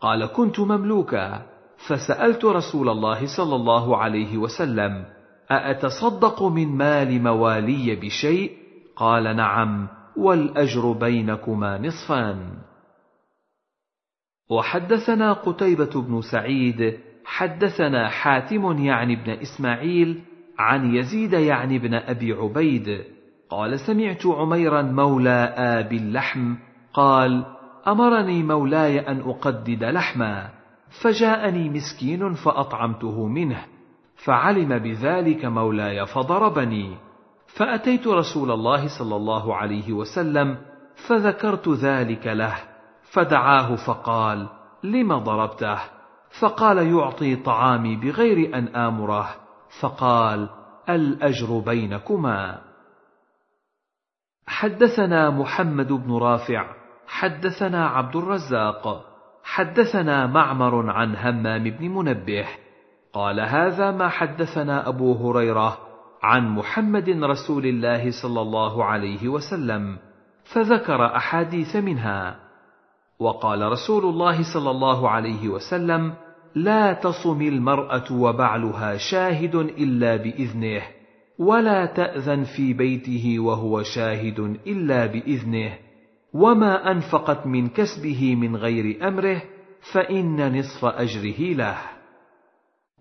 قال 0.00 0.26
كنت 0.26 0.60
مملوكا. 0.60 1.53
فسألت 1.88 2.44
رسول 2.44 2.88
الله 2.88 3.36
صلى 3.36 3.56
الله 3.56 3.96
عليه 3.96 4.38
وسلم 4.38 5.04
أأتصدق 5.50 6.42
من 6.42 6.68
مال 6.76 7.22
موالي 7.22 7.96
بشيء؟ 7.96 8.52
قال 8.96 9.36
نعم 9.36 9.88
والأجر 10.16 10.92
بينكما 10.92 11.78
نصفان. 11.78 12.50
وحدثنا 14.50 15.32
قتيبة 15.32 16.02
بن 16.02 16.20
سعيد 16.20 16.98
حدثنا 17.24 18.08
حاتم 18.08 18.78
يعني 18.78 19.16
بن 19.16 19.30
إسماعيل 19.30 20.22
عن 20.58 20.94
يزيد 20.94 21.32
يعني 21.32 21.78
بن 21.78 21.94
أبي 21.94 22.32
عبيد 22.32 23.04
قال 23.50 23.80
سمعت 23.80 24.26
عميرا 24.26 24.82
مولى 24.82 25.54
آبي 25.56 25.96
اللحم 25.96 26.54
قال 26.94 27.44
أمرني 27.88 28.42
مولاي 28.42 29.00
أن 29.00 29.20
أقدد 29.20 29.84
لحما. 29.84 30.63
فجاءني 31.02 31.68
مسكين 31.68 32.32
فأطعمته 32.32 33.26
منه 33.26 33.64
فعلم 34.24 34.78
بذلك 34.78 35.44
مولاي 35.44 36.06
فضربني. 36.06 36.96
فأتيت 37.46 38.06
رسول 38.06 38.50
الله 38.50 38.98
صلى 38.98 39.16
الله 39.16 39.56
عليه 39.56 39.92
وسلم 39.92 40.58
فذكرت 41.08 41.68
ذلك 41.68 42.26
له 42.26 42.54
فدعاه 43.12 43.76
فقال 43.86 44.48
لم 44.84 45.18
ضربته؟ 45.18 45.78
فقال 46.40 46.78
يعطي 46.78 47.36
طعامي 47.36 47.96
بغير 47.96 48.58
أن 48.58 48.68
آمره. 48.68 49.34
فقال 49.80 50.48
الأجر 50.88 51.58
بينكما. 51.58 52.60
حدثنا 54.46 55.30
محمد 55.30 55.92
بن 55.92 56.12
رافع 56.12 56.74
حدثنا 57.06 57.86
عبد 57.86 58.16
الرزاق. 58.16 59.13
حدثنا 59.44 60.26
معمر 60.26 60.90
عن 60.90 61.16
همام 61.16 61.62
بن 61.62 61.88
منبه 61.88 62.46
قال 63.12 63.40
هذا 63.40 63.90
ما 63.90 64.08
حدثنا 64.08 64.88
أبو 64.88 65.12
هريرة 65.12 65.78
عن 66.22 66.48
محمد 66.48 67.08
رسول 67.08 67.66
الله 67.66 68.10
صلى 68.22 68.40
الله 68.40 68.84
عليه 68.84 69.28
وسلم 69.28 69.98
فذكر 70.44 71.16
أحاديث 71.16 71.76
منها. 71.76 72.36
وقال 73.18 73.72
رسول 73.72 74.04
الله 74.04 74.54
صلى 74.54 74.70
الله 74.70 75.10
عليه 75.10 75.48
وسلم 75.48 76.14
لا 76.54 76.92
تصم 76.92 77.42
المرأة 77.42 78.12
وبعلها 78.12 78.96
شاهد 78.96 79.54
إلا 79.54 80.16
بإذنه 80.16 80.82
ولا 81.38 81.86
تأذن 81.86 82.44
في 82.44 82.72
بيته 82.72 83.38
وهو 83.38 83.82
شاهد 83.82 84.38
إلا 84.66 85.06
بإذنه. 85.06 85.83
وما 86.34 86.90
انفقت 86.90 87.46
من 87.46 87.68
كسبه 87.68 88.36
من 88.36 88.56
غير 88.56 89.08
امره 89.08 89.42
فان 89.92 90.58
نصف 90.58 90.84
اجره 90.84 91.54
له. 91.54 91.78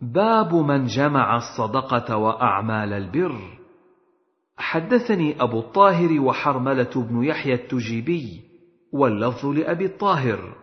باب 0.02 0.56
من 0.56 0.86
جمع 0.86 1.36
الصدقه 1.36 2.18
واعمال 2.18 2.94
البر. 2.94 3.40
حدثني 4.58 5.44
ابو 5.44 5.60
الطاهر 5.60 6.20
وحرمله 6.20 6.92
بن 6.96 7.24
يحيى 7.24 7.54
التجيبي 7.54 8.42
واللفظ 8.94 9.46
لابي 9.46 9.86
الطاهر. 9.86 10.56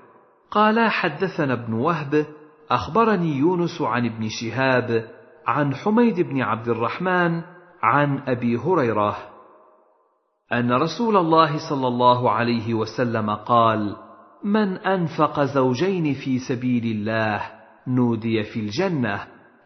قالا 0.50 0.88
حدثنا 0.88 1.52
ابن 1.52 1.72
وهب 1.72 2.26
اخبرني 2.70 3.36
يونس 3.36 3.82
عن 3.82 4.06
ابن 4.06 4.28
شهاب 4.28 5.10
عن 5.46 5.74
حميد 5.74 6.20
بن 6.20 6.42
عبد 6.42 6.68
الرحمن 6.68 7.42
عن 7.82 8.18
ابي 8.26 8.56
هريره 8.56 9.29
أن 10.52 10.72
رسول 10.72 11.16
الله 11.16 11.70
صلى 11.70 11.88
الله 11.88 12.30
عليه 12.30 12.74
وسلم 12.74 13.30
قال 13.30 13.96
من 14.44 14.76
أنفق 14.76 15.40
زوجين 15.44 16.14
في 16.14 16.38
سبيل 16.38 16.84
الله 16.84 17.42
نودي 17.86 18.42
في 18.42 18.60
الجنة 18.60 19.20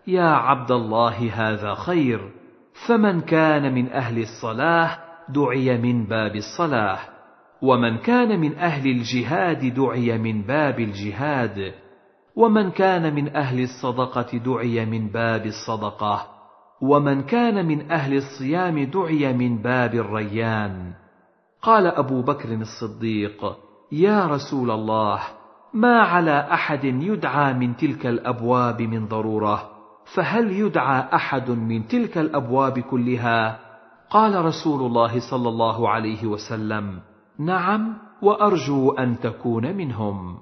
يا 0.07 0.29
عبد 0.29 0.71
الله 0.71 1.31
هذا 1.33 1.75
خير 1.75 2.31
فمن 2.87 3.21
كان 3.21 3.75
من 3.75 3.89
أهل 3.89 4.23
الصلاة 4.23 4.99
دعي 5.29 5.79
من 5.79 6.05
باب 6.05 6.37
الصلاة 6.37 6.99
ومن 7.63 7.99
كان 7.99 8.41
من 8.41 8.59
أهل 8.59 8.91
الجهاد 8.91 9.75
دعي 9.75 10.19
من 10.19 10.43
باب 10.43 10.81
الجهاد 10.81 11.75
ومن 12.37 12.71
كان 12.71 13.15
من 13.15 13.37
أهل 13.37 13.61
الصدقة 13.61 14.39
دعي 14.39 14.87
من 14.87 15.09
باب 15.09 15.47
الصدقة. 15.47 16.34
ومن 16.81 17.23
كان 17.23 17.67
من 17.67 17.91
أهل 17.91 18.17
الصيام 18.17 18.85
دعي 18.85 19.33
من 19.33 19.59
باب 19.59 19.95
الريان. 19.95 20.93
قال 21.63 21.87
أبو 21.87 22.23
بكر 22.23 22.53
الصديق 22.53 23.57
يا 23.93 24.27
رسول 24.27 24.71
الله 24.71 25.21
ما 25.75 26.01
على 26.01 26.49
أحد 26.53 26.85
يدعى 26.85 27.55
من 27.55 27.77
تلك 27.77 28.07
الأبواب 28.07 28.83
من 28.83 29.09
ضرورة؟ 29.09 29.71
فهل 30.15 30.53
يدعى 30.53 31.01
أحد 31.15 31.51
من 31.51 31.89
تلك 31.89 32.19
الأبواب 32.19 32.79
كلها؟ 32.79 33.61
قال 34.11 34.45
رسول 34.45 34.87
الله 34.87 35.31
صلى 35.31 35.49
الله 35.49 35.89
عليه 35.89 36.27
وسلم 36.27 37.01
نعم 37.39 37.99
وأرجو 38.23 38.91
أن 38.93 39.21
تكون 39.21 39.77
منهم. 39.77 40.39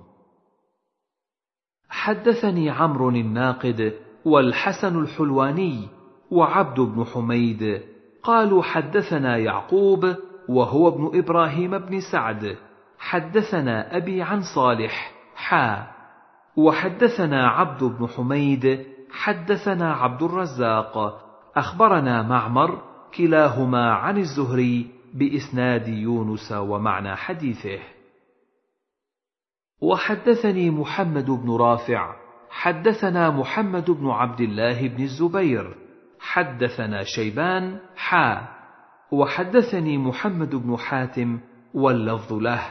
حدثني 1.89 2.71
عمرو 2.71 3.09
الناقد 3.09 3.93
والحسن 4.25 4.99
الحلواني 4.99 5.89
وعبد 6.33 6.81
بن 6.81 7.05
حميد. 7.05 7.83
قالوا 8.23 8.63
حدثنا 8.63 9.37
يعقوب 9.37 10.15
وهو 10.49 10.89
ابن 10.89 11.19
إبراهيم 11.19 11.79
بن 11.79 12.01
سعد. 12.13 12.57
حدثنا 12.99 13.97
أبي 13.97 14.23
عن 14.23 14.43
صالح 14.55 15.13
حا. 15.35 15.87
وحدثنا 16.57 17.49
عبد 17.49 17.85
بن 17.85 18.07
حميد 18.07 18.87
حدثنا 19.11 19.93
عبد 19.93 20.23
الرزاق. 20.23 21.23
أخبرنا 21.57 22.23
معمر 22.23 22.83
كلاهما 23.17 23.93
عن 23.93 24.19
الزهري 24.19 24.91
بإسناد 25.15 25.89
يونس 25.89 26.53
ومعنى 26.53 27.17
حديثه. 27.17 27.79
وحدثني 29.81 30.71
محمد 30.71 31.31
بن 31.31 31.57
رافع 31.57 32.15
حدثنا 32.51 33.31
محمد 33.31 33.91
بن 33.91 34.11
عبد 34.11 34.41
الله 34.41 34.89
بن 34.89 35.03
الزبير. 35.03 35.75
حدثنا 36.23 37.03
شيبان 37.03 37.79
حا. 37.97 38.49
وحدثني 39.13 39.99
محمد 39.99 40.55
بن 40.55 40.77
حاتم 40.77 41.41
واللفظ 41.75 42.33
له. 42.33 42.63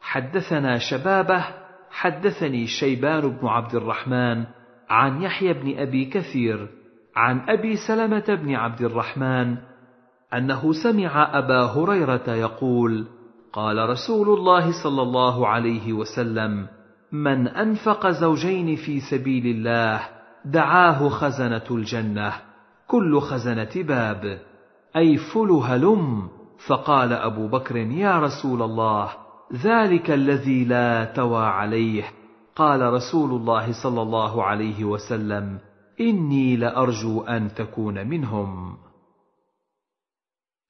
حدثنا 0.00 0.78
شبابه 0.78 1.44
حدثني 1.90 2.66
شيبان 2.66 3.28
بن 3.28 3.46
عبد 3.46 3.74
الرحمن 3.74 4.44
عن 4.90 5.22
يحيى 5.22 5.52
بن 5.52 5.78
أبي 5.78 6.04
كثير 6.04 6.68
عن 7.16 7.40
أبي 7.48 7.76
سلمة 7.76 8.24
بن 8.28 8.54
عبد 8.54 8.80
الرحمن 8.82 9.56
أنه 10.34 10.72
سمع 10.72 11.38
أبا 11.38 11.62
هريرة 11.64 12.30
يقول 12.30 13.06
قال 13.52 13.88
رسول 13.88 14.38
الله 14.38 14.82
صلى 14.82 15.02
الله 15.02 15.48
عليه 15.48 15.92
وسلم 15.92 16.66
من 17.12 17.48
أنفق 17.48 18.10
زوجين 18.10 18.76
في 18.76 19.00
سبيل 19.00 19.46
الله 19.46 20.00
دعاه 20.44 21.08
خزنة 21.08 21.64
الجنة. 21.70 22.32
كل 22.86 23.20
خزنة 23.20 23.70
باب. 23.74 24.38
أي 24.96 25.16
فل 25.16 25.50
هلم 25.50 26.28
فقال 26.68 27.12
أبو 27.12 27.48
بكر 27.48 27.76
يا 27.76 28.18
رسول 28.18 28.62
الله 28.62 29.10
ذلك 29.52 30.10
الذي 30.10 30.64
لا 30.64 31.04
توى 31.04 31.46
عليه. 31.46 32.04
قال 32.56 32.92
رسول 32.92 33.30
الله 33.30 33.82
صلى 33.82 34.02
الله 34.02 34.44
عليه 34.44 34.84
وسلم 34.84 35.58
إني 36.00 36.56
لأرجو 36.56 37.20
أن 37.20 37.54
تكون 37.54 38.06
منهم. 38.08 38.76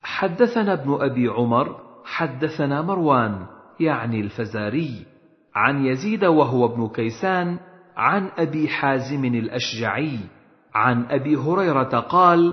حدثنا 0.03 0.73
ابن 0.73 0.99
أبي 1.01 1.29
عمر 1.29 1.81
حدثنا 2.05 2.83
مروان 2.83 3.47
يعني 3.81 4.21
الفزاري 4.21 5.07
عن 5.55 5.87
يزيد 5.87 6.25
وهو 6.25 6.67
ابن 6.67 6.89
كيسان 6.89 7.59
عن 7.97 8.31
أبي 8.39 8.69
حازم 8.69 9.25
الأشجعي 9.25 10.19
عن 10.75 11.07
أبي 11.11 11.37
هريرة 11.37 12.01
قال 12.01 12.53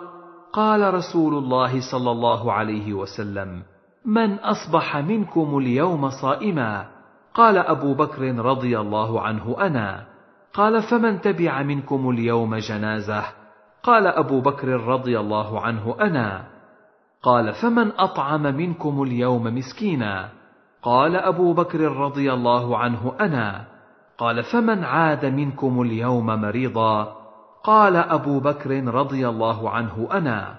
قال 0.54 0.94
رسول 0.94 1.34
الله 1.34 1.92
صلى 1.92 2.12
الله 2.12 2.54
عليه 2.54 2.94
وسلم 2.94 3.64
من 4.06 4.40
أصبح 4.40 4.98
منكم 4.98 5.58
اليوم 5.58 6.10
صائما؟ 6.10 6.86
قال 7.34 7.58
أبو 7.58 7.94
بكر 7.94 8.22
رضي 8.22 8.80
الله 8.80 9.22
عنه 9.22 9.56
أنا. 9.60 10.06
قال 10.54 10.82
فمن 10.82 11.22
تبع 11.22 11.64
منكم 11.64 12.10
اليوم 12.10 12.56
جنازة؟ 12.56 13.24
قال 13.84 14.08
أبو 14.08 14.42
بكر 14.42 14.68
رضي 14.68 15.20
الله 15.20 15.62
عنه 15.62 15.96
أنا. 16.02 16.44
قال 17.24 17.54
فمن 17.54 17.92
أطعم 17.98 18.42
منكم 18.42 19.04
اليوم 19.04 19.44
مسكينا؟ 19.44 20.30
قال 20.82 21.16
أبو 21.16 21.54
بكر 21.54 21.80
رضي 21.80 22.34
الله 22.34 22.78
عنه 22.78 23.14
أنا. 23.20 23.66
قال 24.18 24.44
فمن 24.44 24.84
عاد 24.84 25.26
منكم 25.26 25.82
اليوم 25.82 26.26
مريضا؟ 26.26 27.21
قال 27.64 27.96
أبو 27.96 28.40
بكر 28.40 28.84
رضي 28.84 29.30
الله 29.30 29.70
عنه 29.70 30.08
أنا 30.12 30.58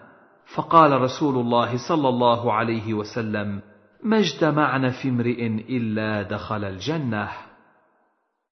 فقال 0.54 1.00
رسول 1.00 1.34
الله 1.34 1.88
صلى 1.88 2.08
الله 2.08 2.52
عليه 2.52 2.94
وسلم 2.94 3.60
ما 4.02 4.18
اجتمعن 4.18 4.90
في 4.90 5.08
امرئ 5.08 5.46
إلا 5.46 6.22
دخل 6.22 6.64
الجنة. 6.64 7.28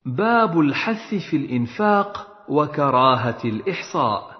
باب 0.06 0.60
الحث 0.60 1.14
في 1.30 1.36
الإنفاق 1.36 2.26
وكراهة 2.48 3.38
الإحصاء. 3.44 4.30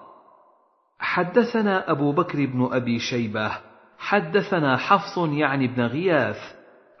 حدثنا 0.99 1.91
أبو 1.91 2.11
بكر 2.11 2.45
بن 2.45 2.69
أبي 2.71 2.99
شيبة 2.99 3.51
حدثنا 3.97 4.77
حفص 4.77 5.17
يعني 5.17 5.67
بن 5.67 5.81
غياث 5.81 6.37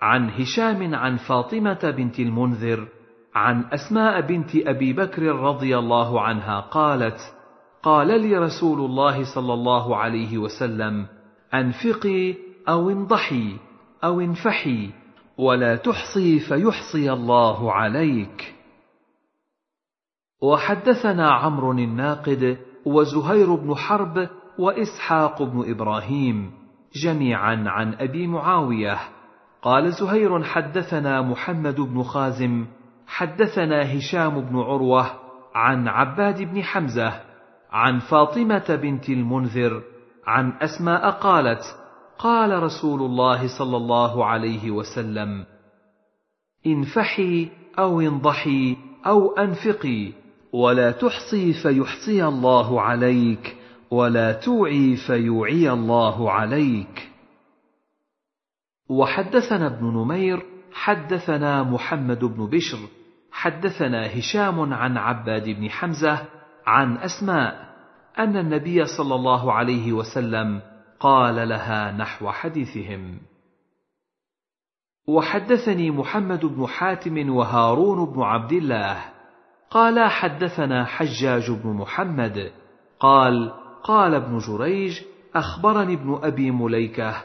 عن 0.01 0.29
هشام 0.29 0.95
عن 0.95 1.17
فاطمة 1.17 1.93
بنت 1.97 2.19
المنذر 2.19 2.87
عن 3.35 3.65
أسماء 3.73 4.21
بنت 4.21 4.55
أبي 4.55 4.93
بكر 4.93 5.21
رضي 5.23 5.77
الله 5.77 6.21
عنها 6.21 6.59
قالت 6.59 7.19
قال 7.83 8.07
لي 8.21 8.37
رسول 8.37 8.79
الله 8.79 9.35
صلى 9.35 9.53
الله 9.53 9.95
عليه 9.95 10.37
وسلم 10.37 11.05
أنفقي 11.53 12.35
أو 12.69 12.89
انضحي 12.89 13.57
أو 14.03 14.21
انفحي 14.21 14.89
ولا 15.37 15.75
تحصي 15.75 16.39
فيحصي 16.39 17.13
الله 17.13 17.71
عليك. 17.71 18.55
وحدثنا 20.41 21.31
عمرو 21.31 21.71
الناقد 21.71 22.57
وزهير 22.85 23.55
بن 23.55 23.75
حرب 23.75 24.29
وإسحاق 24.59 25.43
بن 25.43 25.71
إبراهيم 25.71 26.51
جميعا 26.95 27.63
عن 27.67 27.93
أبي 27.93 28.27
معاوية. 28.27 28.99
قال 29.61 29.91
زهير 29.93 30.43
حدثنا 30.43 31.21
محمد 31.21 31.75
بن 31.75 32.03
خازم 32.03 32.65
حدثنا 33.11 33.97
هشام 33.97 34.41
بن 34.41 34.57
عروة 34.59 35.11
عن 35.55 35.87
عباد 35.87 36.41
بن 36.41 36.63
حمزة 36.63 37.21
عن 37.71 37.99
فاطمة 37.99 38.79
بنت 38.81 39.09
المنذر 39.09 39.83
عن 40.27 40.53
أسماء 40.61 41.09
قالت 41.09 41.63
قال 42.19 42.63
رسول 42.63 43.01
الله 43.01 43.57
صلى 43.57 43.77
الله 43.77 44.25
عليه 44.25 44.71
وسلم 44.71 45.45
انفحي 46.67 47.49
أو 47.79 48.01
انضحي 48.01 48.77
أو 49.05 49.31
أنفقي 49.31 50.11
ولا 50.53 50.91
تحصي 50.91 51.53
فيحصي 51.53 52.25
الله 52.25 52.81
عليك 52.81 53.57
ولا 53.91 54.31
توعي 54.31 54.95
فيوعي 55.07 55.71
الله 55.71 56.31
عليك. 56.31 57.11
وحدثنا 58.89 59.67
ابن 59.67 59.85
نمير 59.85 60.45
حدثنا 60.73 61.63
محمد 61.63 62.19
بن 62.19 62.45
بشر 62.45 63.00
حدثنا 63.31 64.19
هشام 64.19 64.73
عن 64.73 64.97
عباد 64.97 65.49
بن 65.49 65.69
حمزة 65.69 66.27
عن 66.65 66.97
أسماء 66.97 67.71
أن 68.19 68.37
النبي 68.37 68.85
صلى 68.85 69.15
الله 69.15 69.53
عليه 69.53 69.93
وسلم 69.93 70.61
قال 70.99 71.49
لها 71.49 71.91
نحو 71.91 72.31
حديثهم. 72.31 73.19
وحدثني 75.07 75.91
محمد 75.91 76.45
بن 76.45 76.67
حاتم 76.67 77.29
وهارون 77.29 78.13
بن 78.13 78.21
عبد 78.21 78.51
الله. 78.51 78.97
قال 79.69 80.09
حدثنا 80.09 80.85
حجاج 80.85 81.51
بن 81.51 81.69
محمد. 81.69 82.51
قال 82.99 83.51
قال 83.83 84.13
ابن 84.13 84.37
جريج 84.37 85.01
أخبرني 85.35 85.93
ابن 85.93 86.19
أبي 86.23 86.51
مليكة 86.51 87.23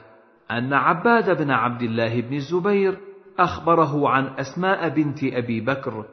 أن 0.51 0.73
عباد 0.73 1.39
بن 1.39 1.51
عبد 1.51 1.83
الله 1.83 2.21
بن 2.21 2.35
الزبير 2.35 2.99
أخبره 3.39 4.09
عن 4.09 4.27
أسماء 4.27 4.89
بنت 4.89 5.25
أبي 5.25 5.61
بكر 5.61 6.05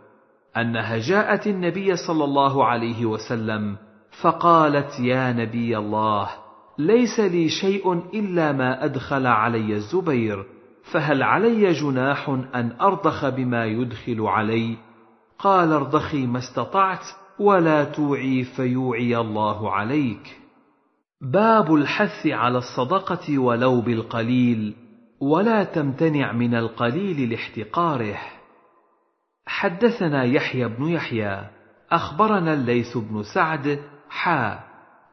أنها 0.58 0.98
جاءت 0.98 1.48
النبي 1.48 1.96
صلى 1.96 2.24
الله 2.24 2.66
عليه 2.66 3.06
وسلم 3.06 3.76
فقالت 4.22 5.00
يا 5.00 5.34
نبي 5.34 5.78
الله 5.78 6.30
ليس 6.78 7.20
لي 7.20 7.50
شيء 7.50 7.94
إلا 7.94 8.52
ما 8.52 8.86
أدخل 8.86 9.28
علي 9.28 9.76
الزبير 9.76 10.46
فهل 10.92 11.24
علي 11.24 11.72
جناح 11.72 12.30
أن 12.30 12.72
أرضخ 12.82 13.30
بما 13.30 13.66
يدخل 13.66 14.22
علي؟ 14.22 14.78
قال 15.40 15.72
أرضخي 15.72 16.26
ما 16.28 16.40
استطعت 16.40 17.06
ولا 17.40 17.84
توعي 17.84 18.44
فيوعي 18.44 19.18
الله 19.18 19.72
عليك. 19.72 20.38
باب 21.22 21.76
الحث 21.76 22.28
على 22.28 22.58
الصدقة 22.58 23.40
ولو 23.40 23.82
بالقليل. 23.82 24.76
ولا 25.24 25.64
تمتنع 25.64 26.32
من 26.32 26.56
القليل 26.56 27.30
لاحتقاره. 27.30 28.18
حدثنا 29.46 30.24
يحيى 30.24 30.68
بن 30.68 30.88
يحيى 30.88 31.50
أخبرنا 31.92 32.54
الليث 32.54 32.98
بن 32.98 33.24
سعد 33.24 33.80
حا. 34.10 34.60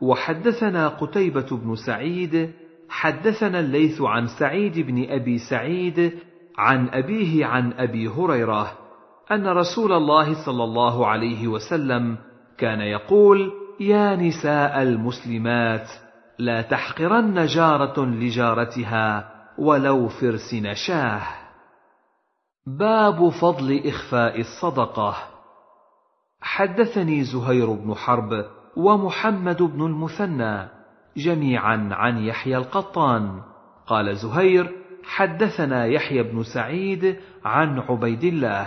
وحدثنا 0.01 0.89
قتيبة 0.89 1.47
بن 1.51 1.77
سعيد 1.87 2.51
حدثنا 2.89 3.61
الليث 3.61 4.01
عن 4.01 4.27
سعيد 4.27 4.79
بن 4.79 5.11
أبي 5.11 5.39
سعيد 5.39 6.13
عن 6.59 6.89
أبيه 6.89 7.47
عن 7.47 7.73
أبي 7.73 8.09
هريرة 8.09 8.73
أن 9.33 9.47
رسول 9.47 9.93
الله 9.93 10.45
صلى 10.47 10.65
الله 10.65 11.07
عليه 11.07 11.49
وسلم 11.49 12.17
كان 12.59 12.81
يقول 12.81 13.53
يا 13.81 14.17
نساء 14.17 14.83
المسلمات 14.83 15.89
لا 16.39 16.63
تحقرن 16.63 17.47
جارة 17.47 18.05
لجارتها 18.05 19.40
ولو 19.61 20.09
فرس 20.09 20.55
نشاه 20.55 21.23
باب 22.67 23.29
فضل 23.29 23.83
إخفاء 23.87 24.41
الصدقة. 24.41 25.15
حدثني 26.41 27.25
زهير 27.25 27.73
بن 27.73 27.95
حرب 27.95 28.45
ومحمد 28.77 29.63
بن 29.63 29.87
المثنى 29.87 30.69
جميعا 31.17 31.89
عن 31.93 32.19
يحيى 32.19 32.57
القطان. 32.57 33.43
قال 33.87 34.17
زهير 34.17 34.71
حدثنا 35.05 35.87
يحيى 35.87 36.23
بن 36.23 36.43
سعيد 36.55 37.17
عن 37.45 37.79
عبيد 37.79 38.25
الله. 38.25 38.67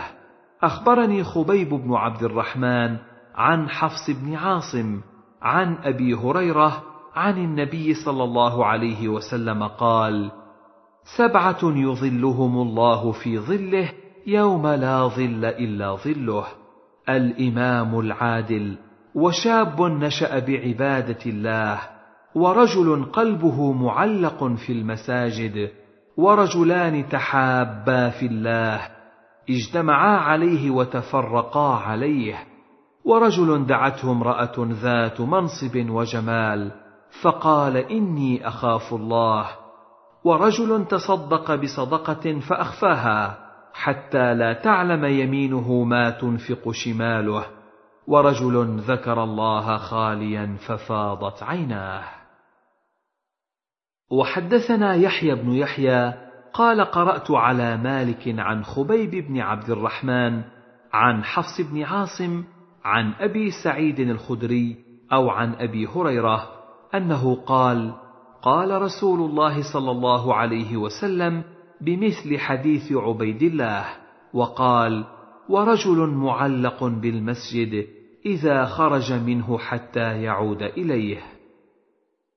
أخبرني 0.64 1.24
خبيب 1.24 1.70
بن 1.70 1.94
عبد 1.94 2.24
الرحمن 2.24 2.98
عن 3.36 3.70
حفص 3.70 4.10
بن 4.10 4.36
عاصم 4.36 5.02
عن 5.42 5.78
أبي 5.84 6.14
هريرة 6.14 6.84
عن 7.16 7.38
النبي 7.38 7.94
صلى 7.94 8.24
الله 8.24 8.66
عليه 8.66 9.08
وسلم 9.08 9.64
قال 9.64 10.43
سبعة 11.04 11.60
يظلهم 11.64 12.62
الله 12.62 13.12
في 13.12 13.40
ظله 13.40 13.90
يوم 14.28 14.68
لا 14.68 15.08
ظل 15.08 15.46
إلا 15.46 15.96
ظله. 15.96 16.46
الإمام 17.10 18.00
العادل 18.00 18.78
وشاب 19.16 19.82
نشأ 19.82 20.40
بعبادة 20.40 21.20
الله 21.26 21.80
ورجل 22.36 23.06
قلبه 23.06 23.72
معلق 23.72 24.44
في 24.44 24.74
المساجد 24.74 25.70
ورجلان 26.18 27.10
تحابا 27.10 28.10
في 28.10 28.26
الله 28.26 28.80
اجتمعا 29.50 30.18
عليه 30.18 30.72
وتفرقا 30.72 31.76
عليه. 31.76 32.36
ورجل 33.06 33.66
دعته 33.66 34.12
امرأة 34.12 34.54
ذات 34.58 35.22
منصب 35.22 35.90
وجمال 35.90 36.72
فقال 37.22 37.78
إني 37.78 38.48
أخاف 38.48 38.94
الله. 38.94 39.63
ورجل 40.24 40.88
تصدق 40.88 41.56
بصدقة 41.56 42.40
فأخفاها 42.40 43.38
حتى 43.74 44.34
لا 44.34 44.54
تعلم 44.54 45.06
يمينه 45.06 45.84
ما 45.84 46.10
تنفق 46.10 46.72
شماله. 46.72 47.46
ورجل 48.08 48.80
ذكر 48.80 49.24
الله 49.24 49.78
خاليا 49.78 50.58
ففاضت 50.68 51.44
عيناه. 51.44 52.04
وحدثنا 54.12 54.96
يحيى 54.96 55.36
بن 55.36 55.52
يحيى 55.52 56.14
قال 56.54 56.82
قرأت 56.82 57.32
على 57.32 57.78
مالك 57.78 58.36
عن 58.38 58.64
خبيب 58.64 59.28
بن 59.28 59.40
عبد 59.40 59.70
الرحمن 59.70 60.44
عن 60.94 61.24
حفص 61.24 61.62
بن 61.72 61.84
عاصم 61.84 62.44
عن 62.84 63.14
أبي 63.20 63.52
سعيد 63.64 64.00
الخدري 64.00 64.78
أو 65.14 65.30
عن 65.30 65.54
أبي 65.54 65.88
هريرة 65.88 66.50
أنه 66.96 67.36
قال 67.36 67.94
قال 68.44 68.82
رسول 68.82 69.20
الله 69.20 69.74
صلى 69.74 69.92
الله 69.92 70.36
عليه 70.36 70.78
وسلم 70.78 71.44
بمثل 71.82 72.38
حديث 72.38 72.92
عبيد 72.92 73.44
الله 73.44 73.86
وقال 74.34 75.06
ورجل 75.50 76.08
معلق 76.08 76.84
بالمسجد 76.84 77.88
إذا 78.26 78.66
خرج 78.66 79.14
منه 79.14 79.58
حتى 79.58 80.22
يعود 80.22 80.62
إليه. 80.62 81.18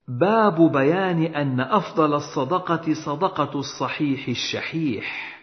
باب 0.09 0.73
بيان 0.73 1.23
أن 1.23 1.61
أفضل 1.61 2.15
الصدقة 2.15 2.95
صدقة 3.07 3.59
الصحيح 3.59 4.28
الشحيح. 4.28 5.37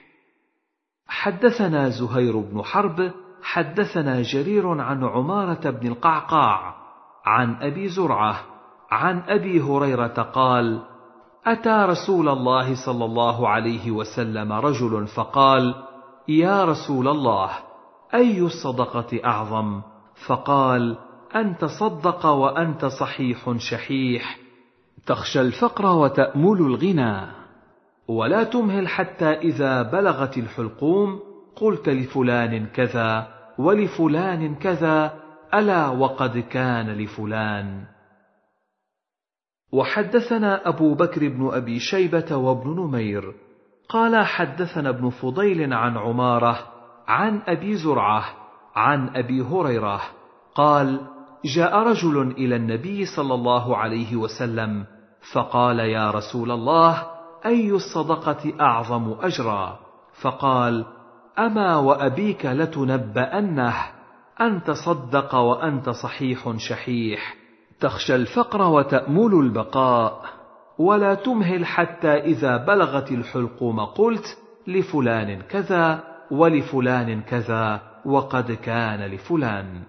حدثنا 1.07 1.89
زهير 1.89 2.37
بن 2.37 2.61
حرب 2.61 3.11
حدثنا 3.41 4.21
جرير 4.21 4.67
عن 4.67 5.03
عمارة 5.03 5.69
بن 5.69 5.87
القعقاع 5.87 6.75
عن 7.25 7.55
أبي 7.55 7.87
زرعة 7.87 8.52
عن 8.93 9.21
أبي 9.27 9.61
هريرة 9.61 10.31
قال 10.33 10.81
أتى 11.45 11.85
رسول 11.89 12.29
الله 12.29 12.85
صلى 12.85 13.05
الله 13.05 13.49
عليه 13.49 13.91
وسلم 13.91 14.53
رجل 14.53 15.07
فقال 15.07 15.75
يا 16.27 16.65
رسول 16.65 17.07
الله 17.07 17.49
أي 18.13 18.41
الصدقة 18.41 19.19
أعظم؟ 19.25 19.81
فقال 20.27 20.97
أن 21.35 21.57
تصدق 21.57 22.25
وأنت 22.25 22.85
صحيح 22.85 23.57
شحيح. 23.57 24.37
تخشى 25.05 25.41
الفقر 25.41 25.85
وتأمل 25.85 26.57
الغنى. 26.57 27.21
ولا 28.07 28.43
تمهل 28.43 28.87
حتى 28.87 29.29
إذا 29.29 29.81
بلغت 29.81 30.37
الحلقوم 30.37 31.19
قلت 31.55 31.89
لفلان 31.89 32.65
كذا 32.65 33.27
ولفلان 33.57 34.55
كذا 34.55 35.13
ألا 35.53 35.87
وقد 35.87 36.37
كان 36.37 36.89
لفلان؟ 36.89 37.92
وحدثنا 39.73 40.67
أبو 40.69 40.93
بكر 40.93 41.27
بن 41.27 41.49
أبي 41.53 41.79
شيبة 41.79 42.35
وابن 42.35 42.69
نمير. 42.69 43.33
قال 43.89 44.25
حدثنا 44.25 44.89
ابن 44.89 45.09
فضيل 45.09 45.73
عن 45.73 45.97
عمارة 45.97 46.59
عن 47.07 47.41
أبي 47.47 47.75
زرعة 47.75 48.23
عن 48.75 49.09
أبي 49.15 49.41
هريرة. 49.41 50.01
قال 50.55 51.01
جاء 51.45 51.77
رجل 51.77 52.31
إلى 52.31 52.55
النبي 52.55 53.05
صلى 53.05 53.33
الله 53.33 53.77
عليه 53.77 54.15
وسلم 54.15 54.85
فقال 55.33 55.79
يا 55.79 56.11
رسول 56.11 56.51
الله 56.51 57.03
أي 57.45 57.71
الصدقة 57.71 58.53
أعظم 58.61 59.15
أجرا؟ 59.21 59.79
فقال 60.21 60.85
أما 61.39 61.75
وأبيك 61.75 62.45
لتنبأنه 62.45 63.75
أن 64.41 64.63
تصدق 64.63 65.35
وأنت 65.35 65.89
صحيح 65.89 66.57
شحيح. 66.57 67.42
تخشى 67.79 68.15
الفقر 68.15 68.61
وتأمل 68.61 69.33
البقاء 69.33 70.25
ولا 70.77 71.13
تمهل 71.13 71.65
حتى 71.65 72.11
إذا 72.11 72.57
بلغت 72.57 73.11
الحلقوم 73.11 73.79
قلت 73.79 74.37
لفلان 74.67 75.41
كذا 75.41 76.03
ولفلان 76.31 77.21
كذا 77.21 77.81
وقد 78.05 78.51
كان 78.51 79.05
لفلان. 79.05 79.83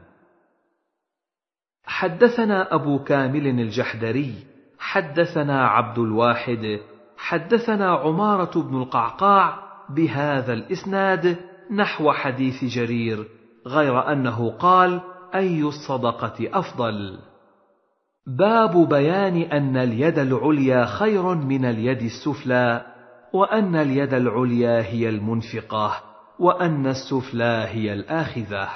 حدثنا 1.84 2.74
أبو 2.74 2.98
كامل 2.98 3.46
الجحدري 3.46 4.34
حدثنا 4.78 5.66
عبد 5.68 5.98
الواحد 5.98 6.80
حدثنا 7.16 7.94
عمارة 7.94 8.62
بن 8.62 8.82
القعقاع 8.82 9.58
بهذا 9.90 10.52
الإسناد 10.52 11.36
نحو 11.70 12.12
حديث 12.12 12.64
جرير 12.64 13.28
غير 13.66 14.12
أنه 14.12 14.50
قال 14.50 15.00
أي 15.34 15.62
الصدقة 15.62 16.58
أفضل؟ 16.58 17.18
باب 18.26 18.88
بيان 18.88 19.36
أن 19.36 19.76
اليد 19.76 20.18
العليا 20.18 20.84
خير 20.84 21.34
من 21.34 21.64
اليد 21.64 22.02
السفلى 22.02 22.86
وأن 23.32 23.76
اليد 23.76 24.14
العليا 24.14 24.82
هي 24.82 25.08
المنفقة 25.08 25.92
وأن 26.38 26.86
السفلى 26.86 27.66
هي 27.68 27.92
الآخذة. 27.92 28.68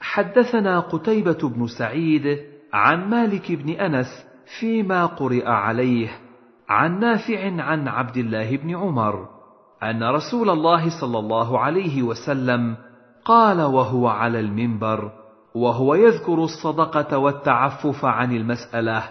حدثنا 0.00 0.80
قتيبة 0.80 1.48
بن 1.48 1.66
سعيد 1.66 2.38
عن 2.72 3.10
مالك 3.10 3.52
بن 3.52 3.70
أنس 3.70 4.26
فيما 4.60 5.06
قرئ 5.06 5.46
عليه 5.46 6.08
عن 6.68 7.00
نافع 7.00 7.62
عن 7.62 7.88
عبد 7.88 8.16
الله 8.16 8.56
بن 8.56 8.76
عمر 8.76 9.28
أن 9.82 10.02
رسول 10.02 10.50
الله 10.50 11.00
صلى 11.00 11.18
الله 11.18 11.58
عليه 11.58 12.02
وسلم 12.02 12.76
قال 13.24 13.60
وهو 13.60 14.08
على 14.08 14.40
المنبر 14.40 15.17
وهو 15.58 15.94
يذكر 15.94 16.44
الصدقة 16.44 17.18
والتعفف 17.18 18.04
عن 18.04 18.32
المسألة. 18.32 19.10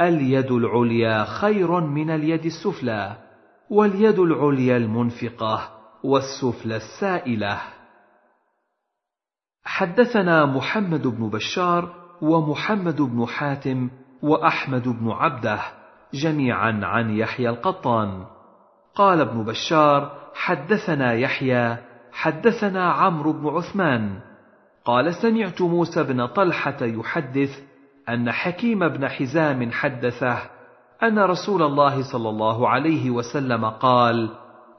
اليد 0.00 0.52
العليا 0.52 1.24
خير 1.24 1.80
من 1.80 2.10
اليد 2.10 2.44
السفلى 2.44 3.16
واليد 3.70 4.18
العليا 4.18 4.76
المنفقة 4.76 5.68
والسفلى 6.04 6.76
السائلة. 6.76 7.60
حدثنا 9.64 10.46
محمد 10.46 11.06
بن 11.06 11.28
بشار 11.28 11.92
ومحمد 12.22 13.02
بن 13.02 13.26
حاتم 13.26 13.90
وأحمد 14.22 14.88
بن 14.88 15.10
عبده 15.10 15.60
جميعا 16.14 16.80
عن 16.82 17.10
يحيى 17.10 17.48
القطان. 17.48 18.26
قال 18.94 19.20
ابن 19.20 19.44
بشار 19.44 20.18
حدثنا 20.34 21.12
يحيى 21.12 21.76
حدثنا 22.12 22.92
عمرو 22.92 23.32
بن 23.32 23.48
عثمان. 23.48 24.20
قال 24.86 25.14
سمعت 25.14 25.62
موسى 25.62 26.02
بن 26.02 26.26
طلحة 26.26 26.76
يحدث 26.80 27.50
أن 28.08 28.32
حكيم 28.32 28.88
بن 28.88 29.08
حزام 29.08 29.72
حدثه 29.72 30.38
أن 31.02 31.18
رسول 31.18 31.62
الله 31.62 32.12
صلى 32.12 32.28
الله 32.28 32.68
عليه 32.68 33.10
وسلم 33.10 33.64
قال 33.64 34.30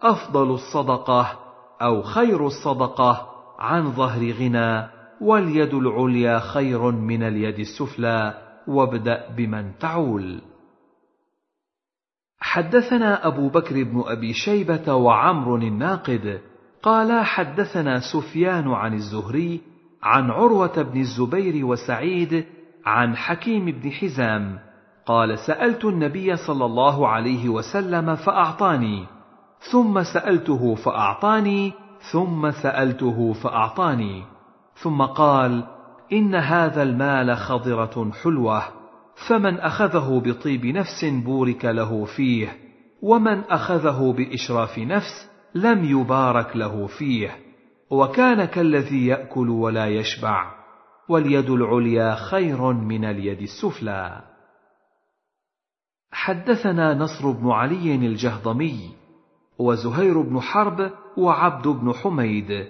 أفضل 0.02 0.52
الصدقة 0.52 1.40
أو 1.82 2.02
خير 2.02 2.48
الصدقة 2.48 3.30
عن 3.60 3.92
ظهر 3.92 4.32
غنى 4.32 4.88
واليد 5.22 5.74
العليا 5.74 6.40
خير 6.40 6.92
من 6.92 7.24
اليد 7.24 7.60
السفلى 7.60 8.34
وابدأ 8.68 9.30
بمن 9.38 9.78
تعول. 9.80 10.42
حدثنا 12.40 13.28
أبو 13.28 13.50
بكر 13.50 13.84
بن 13.84 14.04
أبي 14.06 14.34
شيبة 14.34 14.94
وعمر 14.94 15.56
الناقد 15.56 16.42
قالا 16.84 17.24
حدثنا 17.24 18.00
سفيان 18.14 18.68
عن 18.68 18.94
الزهري 18.94 19.77
عن 20.08 20.32
عروة 20.32 20.82
بن 20.82 21.00
الزبير 21.00 21.66
وسعيد 21.66 22.46
عن 22.86 23.16
حكيم 23.16 23.66
بن 23.66 23.92
حزام 23.92 24.60
قال 25.06 25.40
سألت 25.40 25.86
النبي 25.86 26.36
صلى 26.36 26.66
الله 26.66 27.08
عليه 27.08 27.50
وسلم 27.50 28.16
فأعطاني 28.16 29.06
ثم 29.72 30.04
سألته 30.04 30.76
فأعطاني 30.76 31.74
ثم 32.12 32.52
سألته 32.52 33.34
فأعطاني 33.34 34.24
ثم 34.76 35.02
قال 35.02 35.64
إن 36.14 36.36
هذا 36.36 36.84
المال 36.84 37.38
خضرة 37.38 38.12
حلوة 38.24 38.64
فمن 39.28 39.60
أخذه 39.60 40.22
بطيب 40.26 40.66
نفس 40.66 41.06
بورك 41.06 41.66
له 41.66 42.06
فيه 42.06 42.58
ومن 43.02 43.40
أخذه 43.40 44.14
بإشراف 44.18 44.80
نفس 44.80 45.30
لم 45.56 45.86
يبارك 45.86 46.56
له 46.56 46.88
فيه. 46.88 47.47
وكان 47.90 48.46
كالذي 48.46 49.08
يأكل 49.08 49.50
ولا 49.50 49.88
يشبع 49.88 50.54
واليد 51.10 51.50
العليا 51.50 52.16
خير 52.16 52.74
من 52.74 53.06
اليد 53.06 53.42
السفلى. 53.42 54.22
حدثنا 56.12 56.94
نصر 56.94 57.32
بن 57.32 57.50
علي 57.50 57.96
الجهضمي 57.96 58.90
وزهير 59.60 60.22
بن 60.22 60.40
حرب 60.40 60.92
وعبد 61.18 61.68
بن 61.68 61.94
حميد. 61.94 62.68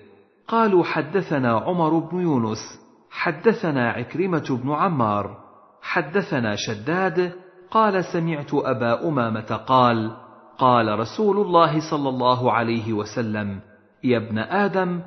قالوا 0.47 0.83
حدثنا 0.83 1.51
عمر 1.51 1.99
بن 1.99 2.19
يونس 2.19 2.87
حدثنا 3.11 3.91
عكرمة 3.91 4.59
بن 4.63 4.71
عمار 4.71 5.37
حدثنا 5.81 6.55
شداد 6.55 7.33
قال 7.71 8.05
سمعت 8.05 8.53
أبا 8.53 9.07
أمامة 9.07 9.61
قال 9.67 10.17
قال 10.57 10.99
رسول 10.99 11.37
الله 11.37 11.91
صلى 11.91 12.09
الله 12.09 12.51
عليه 12.51 12.93
وسلم 12.93 13.61
يا 14.03 14.17
ابن 14.17 14.37
آدم 14.37 15.01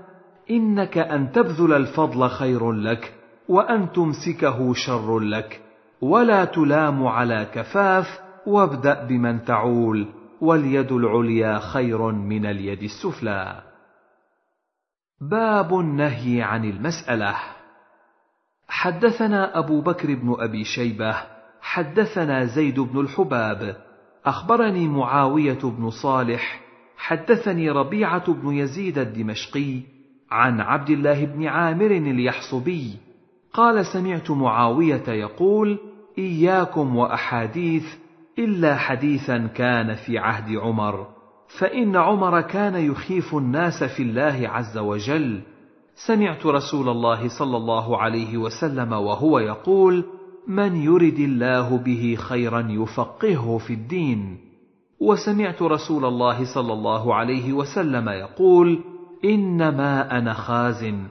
إنك 0.51 0.99
أن 0.99 1.33
تبذل 1.33 1.73
الفضل 1.73 2.29
خير 2.29 2.73
لك 2.73 3.15
وأن 3.49 3.93
تمسكه 3.93 4.75
شر 4.75 5.19
لك. 5.19 5.61
ولا 6.01 6.45
تلام 6.45 7.07
على 7.07 7.47
كفاف 7.55 8.21
وابدأ 8.47 9.05
بمن 9.05 9.45
تعول 9.45 10.07
واليد 10.41 10.93
العليا 10.93 11.59
خير 11.59 12.13
من 12.13 12.47
اليد 12.47 12.83
السفلى. 12.83 13.63
باب 15.21 15.81
النهي 15.81 16.43
عن 16.43 16.65
المسألة. 16.65 17.37
حدثنا 18.69 19.59
أبو 19.59 19.81
بكر 19.81 20.15
بن 20.15 20.37
أبي 20.39 20.65
شيبة 20.65 21.17
حدثنا 21.61 22.45
زيد 22.45 22.81
بن 22.81 23.01
الحباب 23.01 23.77
أخبرني 24.27 24.89
معاوية 24.89 25.59
بن 25.63 25.91
صالح 25.91 26.61
حدثني 27.01 27.71
ربيعة 27.71 28.33
بن 28.33 28.55
يزيد 28.55 28.99
الدمشقي 28.99 29.81
عن 30.31 30.61
عبد 30.61 30.91
الله 30.91 31.25
بن 31.25 31.47
عامر 31.47 31.91
اليحصبي 31.91 32.97
قال 33.53 33.87
سمعت 33.87 34.31
معاوية 34.31 35.09
يقول 35.09 35.79
إياكم 36.19 36.97
وأحاديث 36.97 37.85
إلا 38.39 38.77
حديثا 38.77 39.47
كان 39.47 39.95
في 39.95 40.19
عهد 40.19 40.57
عمر 40.57 41.07
فإن 41.59 41.97
عمر 41.97 42.41
كان 42.41 42.75
يخيف 42.75 43.35
الناس 43.35 43.85
في 43.85 44.03
الله 44.03 44.49
عز 44.49 44.79
وجل. 44.79 45.41
سمعت 46.07 46.47
رسول 46.47 46.89
الله 46.89 47.29
صلى 47.39 47.57
الله 47.57 47.99
عليه 47.99 48.37
وسلم 48.37 48.93
وهو 48.93 49.39
يقول 49.39 50.05
من 50.47 50.77
يرد 50.77 51.19
الله 51.19 51.77
به 51.77 52.17
خيرا 52.19 52.67
يفقهه 52.71 53.59
في 53.59 53.73
الدين. 53.73 54.50
وسمعت 55.01 55.63
رسول 55.63 56.05
الله 56.05 56.55
صلى 56.55 56.73
الله 56.73 57.15
عليه 57.15 57.53
وسلم 57.53 58.09
يقول 58.09 58.85
إنما 59.25 60.19
أنا 60.19 60.33
خازن 60.33 61.07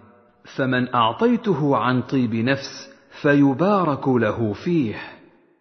فمن 0.56 0.96
أعطيته 0.96 1.78
عن 1.78 2.02
طيب 2.02 2.36
نفس 2.36 2.94
فيبارك 3.22 4.08
له 4.08 4.54
فيه 4.54 4.96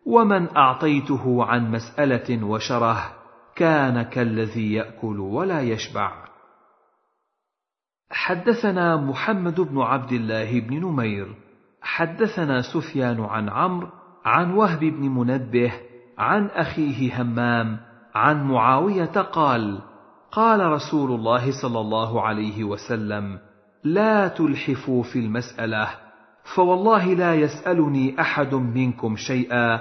ومن 0.06 0.56
أعطيته 0.56 1.44
عن 1.44 1.70
مسألة 1.70 2.44
وشره 2.44 3.12
كان 3.56 4.02
كالذي 4.02 4.72
يأكل 4.72 5.20
ولا 5.20 5.60
يشبع. 5.60 6.28
حدثنا 8.10 8.96
محمد 8.96 9.60
بن 9.60 9.80
عبد 9.80 10.12
الله 10.12 10.60
بن 10.60 10.76
نمير 10.76 11.34
حدثنا 11.82 12.62
سفيان 12.62 13.20
عن 13.20 13.48
عمرو 13.48 13.88
عن 14.24 14.50
وهب 14.50 14.80
بن 14.80 15.08
منبه 15.08 15.72
عن 16.18 16.46
أخيه 16.46 17.22
همام 17.22 17.87
عن 18.18 18.44
معاوية 18.44 19.22
قال 19.32 19.80
قال 20.32 20.60
رسول 20.60 21.10
الله 21.10 21.62
صلى 21.62 21.80
الله 21.80 22.22
عليه 22.22 22.64
وسلم 22.64 23.38
لا 23.84 24.28
تلحفوا 24.28 25.02
في 25.02 25.18
المسألة 25.18 25.88
فوالله 26.54 27.14
لا 27.14 27.34
يسألني 27.34 28.20
أحد 28.20 28.54
منكم 28.54 29.16
شيئا 29.16 29.80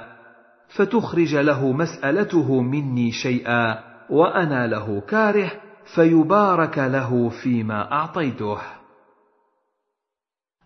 فتخرج 0.77 1.35
له 1.35 1.71
مسألته 1.71 2.61
مني 2.61 3.11
شيئا 3.11 3.79
وأنا 4.09 4.67
له 4.67 5.01
كاره 5.01 5.51
فيبارك 5.95 6.77
له 6.77 7.29
فيما 7.29 7.91
أعطيته. 7.91 8.57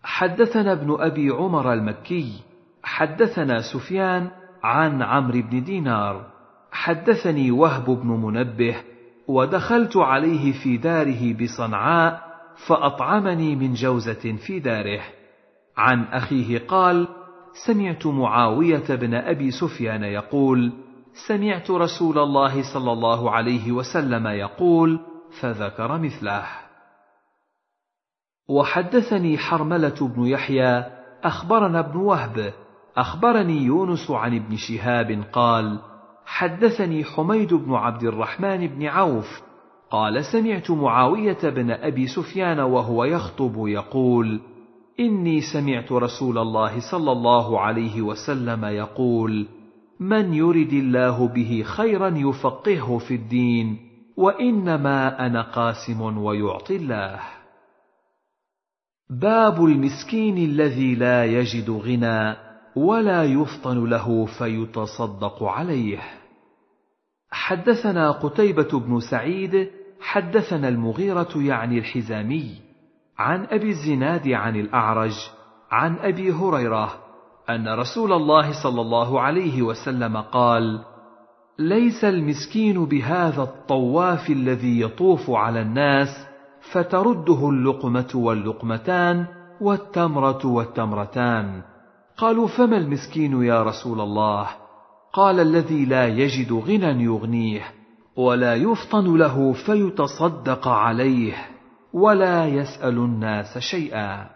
حدثنا 0.02 0.72
ابن 0.72 0.96
أبي 1.00 1.30
عمر 1.30 1.72
المكي 1.72 2.42
حدثنا 2.82 3.60
سفيان 3.72 4.30
عن 4.62 5.02
عمرو 5.02 5.42
بن 5.42 5.64
دينار. 5.64 6.32
حدثني 6.72 7.50
وهب 7.50 7.84
بن 7.84 8.08
منبه 8.08 8.76
ودخلت 9.28 9.96
عليه 9.96 10.52
في 10.62 10.76
داره 10.76 11.32
بصنعاء 11.32 12.32
فأطعمني 12.66 13.56
من 13.56 13.74
جوزة 13.74 14.36
في 14.46 14.60
داره. 14.60 15.00
عن 15.76 16.04
أخيه 16.04 16.58
قال 16.58 17.08
سمعت 17.66 18.06
معاوية 18.06 18.84
بن 18.88 19.14
أبي 19.14 19.50
سفيان 19.50 20.04
يقول 20.04 20.72
سمعت 21.28 21.70
رسول 21.70 22.18
الله 22.18 22.74
صلى 22.74 22.92
الله 22.92 23.30
عليه 23.30 23.72
وسلم 23.72 24.26
يقول 24.26 25.00
فذكر 25.40 25.98
مثله. 25.98 26.46
وحدثني 28.48 29.38
حرملة 29.38 30.08
بن 30.16 30.26
يحيى 30.26 30.84
أخبرنا 31.24 31.80
ابن 31.80 31.96
وهب 31.96 32.52
أخبرني 32.96 33.62
يونس 33.62 34.10
عن 34.10 34.36
ابن 34.36 34.56
شهاب 34.56 35.24
قال 35.32 35.91
حدثني 36.26 37.04
حميد 37.04 37.54
بن 37.54 37.74
عبد 37.74 38.02
الرحمن 38.02 38.66
بن 38.66 38.86
عوف 38.86 39.42
قال 39.90 40.24
سمعت 40.24 40.70
معاوية 40.70 41.38
بن 41.42 41.70
أبي 41.70 42.06
سفيان 42.06 42.60
وهو 42.60 43.04
يخطب 43.04 43.66
يقول 43.66 44.40
إني 45.00 45.40
سمعت 45.40 45.92
رسول 45.92 46.38
الله 46.38 46.90
صلى 46.90 47.12
الله 47.12 47.60
عليه 47.60 48.02
وسلم 48.02 48.64
يقول 48.64 49.46
من 50.00 50.34
يرد 50.34 50.72
الله 50.72 51.28
به 51.28 51.62
خيرا 51.66 52.08
يفقهه 52.08 52.98
في 52.98 53.14
الدين 53.14 53.76
وإنما 54.16 55.26
أنا 55.26 55.42
قاسم 55.42 56.18
ويعطي 56.18 56.76
الله. 56.76 57.20
باب 59.10 59.64
المسكين 59.64 60.38
الذي 60.38 60.94
لا 60.94 61.24
يجد 61.24 61.70
غنى. 61.70 62.51
ولا 62.76 63.24
يفطن 63.24 63.84
له 63.84 64.26
فيتصدق 64.38 65.42
عليه 65.42 65.98
حدثنا 67.30 68.10
قتيبة 68.10 68.80
بن 68.80 69.00
سعيد 69.00 69.70
حدثنا 70.00 70.68
المغيرة 70.68 71.30
يعني 71.36 71.78
الحزامي 71.78 72.54
عن 73.18 73.46
أبي 73.50 73.70
الزناد 73.70 74.28
عن 74.28 74.56
الأعرج 74.56 75.14
عن 75.70 75.96
أبي 75.98 76.32
هريرة 76.32 76.92
أن 77.50 77.68
رسول 77.68 78.12
الله 78.12 78.62
صلى 78.62 78.80
الله 78.80 79.20
عليه 79.20 79.62
وسلم 79.62 80.16
قال: 80.16 80.84
ليس 81.58 82.04
المسكين 82.04 82.84
بهذا 82.84 83.42
الطواف 83.42 84.30
الذي 84.30 84.80
يطوف 84.80 85.30
على 85.30 85.62
الناس 85.62 86.08
فترده 86.72 87.48
اللقمة 87.48 88.10
واللقمتان 88.14 89.26
والتمرة 89.60 90.46
والتمرتان. 90.46 91.62
قالوا 92.22 92.48
فما 92.48 92.76
المسكين 92.76 93.42
يا 93.42 93.62
رسول 93.62 94.00
الله؟ 94.00 94.48
قال 95.12 95.40
الذي 95.40 95.84
لا 95.84 96.06
يجد 96.06 96.52
غنى 96.52 97.04
يغنيه 97.04 97.62
ولا 98.16 98.54
يفطن 98.54 99.16
له 99.16 99.52
فيتصدق 99.52 100.68
عليه 100.68 101.34
ولا 101.92 102.46
يسأل 102.46 102.98
الناس 102.98 103.58
شيئا 103.58 104.30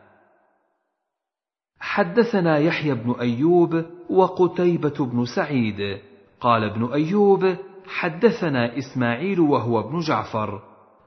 حدثنا 1.80 2.58
يحيى 2.58 2.94
بن 2.94 3.14
أيوب 3.20 3.84
وقتيبة 4.10 5.06
بن 5.06 5.24
سعيد 5.24 5.98
قال 6.40 6.64
ابن 6.64 6.92
أيوب 6.92 7.56
حدثنا 7.86 8.78
إسماعيل 8.78 9.40
وهو 9.40 9.80
ابن 9.80 9.98
جعفر 9.98 10.62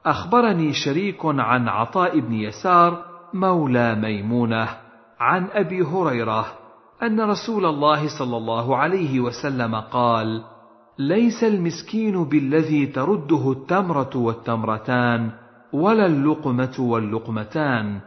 أخبرني 0.06 0.72
شريك 0.72 1.20
عن 1.24 1.68
عطاء 1.68 2.20
بن 2.20 2.34
يسار 2.34 3.04
مولى 3.34 3.94
ميمونة 3.94 4.68
عن 5.20 5.48
أبي 5.52 5.82
هريرة 5.82 6.59
أن 7.02 7.20
رسول 7.20 7.66
الله 7.66 8.18
صلى 8.18 8.36
الله 8.36 8.76
عليه 8.76 9.20
وسلم 9.20 9.74
قال 9.74 10.44
ليس 10.98 11.44
المسكين 11.44 12.24
بالذي 12.24 12.86
ترده 12.86 13.52
التمرة 13.52 14.10
والتمرتان 14.16 15.30
ولا 15.72 16.06
اللقمة 16.06 16.76
واللقمتان 16.78 18.00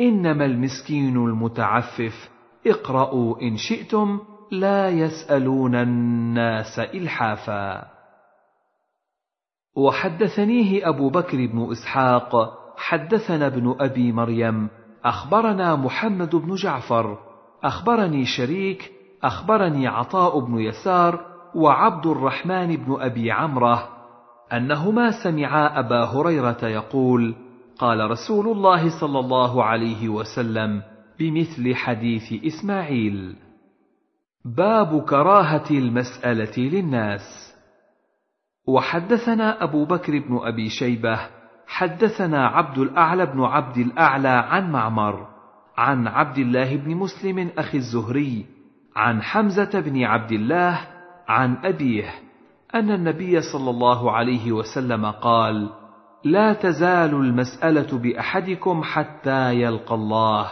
إنما 0.00 0.44
المسكين 0.44 1.16
المتعفف 1.16 2.30
اقرأوا 2.66 3.42
إن 3.42 3.56
شئتم 3.56 4.20
لا 4.50 4.88
يسألون 4.88 5.74
الناس 5.74 6.78
إلحافا. 6.78 7.96
وحدثنيه 9.76 10.88
أبو 10.88 11.10
بكر 11.10 11.46
بن 11.46 11.70
إسحاق 11.72 12.32
حدثنا 12.76 13.46
ابن 13.46 13.76
أبي 13.80 14.12
مريم 14.12 14.68
أخبرنا 15.04 15.76
محمد 15.76 16.36
بن 16.36 16.54
جعفر 16.54 17.25
أخبرني 17.64 18.24
شريك 18.24 18.92
أخبرني 19.22 19.86
عطاء 19.86 20.40
بن 20.40 20.58
يسار 20.58 21.20
وعبد 21.54 22.06
الرحمن 22.06 22.76
بن 22.76 22.96
أبي 23.00 23.30
عمرة 23.30 23.88
أنهما 24.52 25.10
سمعا 25.24 25.78
أبا 25.78 26.04
هريرة 26.04 26.64
يقول: 26.64 27.34
قال 27.78 28.10
رسول 28.10 28.48
الله 28.48 29.00
صلى 29.00 29.18
الله 29.18 29.64
عليه 29.64 30.08
وسلم 30.08 30.82
بمثل 31.18 31.74
حديث 31.74 32.44
إسماعيل: 32.44 33.36
باب 34.44 35.02
كراهة 35.02 35.70
المسألة 35.70 36.58
للناس. 36.58 37.46
وحدثنا 38.68 39.64
أبو 39.64 39.84
بكر 39.84 40.18
بن 40.18 40.38
أبي 40.42 40.68
شيبة 40.68 41.18
حدثنا 41.66 42.46
عبد 42.46 42.78
الأعلى 42.78 43.26
بن 43.26 43.40
عبد 43.44 43.78
الأعلى 43.78 44.28
عن 44.28 44.72
معمر 44.72 45.35
عن 45.76 46.06
عبد 46.06 46.38
الله 46.38 46.76
بن 46.76 46.94
مسلم 46.94 47.50
أخي 47.58 47.78
الزهري 47.78 48.46
عن 48.96 49.22
حمزة 49.22 49.80
بن 49.80 50.04
عبد 50.04 50.32
الله 50.32 50.80
عن 51.28 51.56
أبيه 51.64 52.14
أن 52.74 52.90
النبي 52.90 53.40
صلى 53.40 53.70
الله 53.70 54.12
عليه 54.12 54.52
وسلم 54.52 55.06
قال: 55.06 55.70
لا 56.24 56.52
تزال 56.52 57.14
المسألة 57.14 57.98
بأحدكم 57.98 58.82
حتى 58.82 59.54
يلقى 59.54 59.94
الله، 59.94 60.50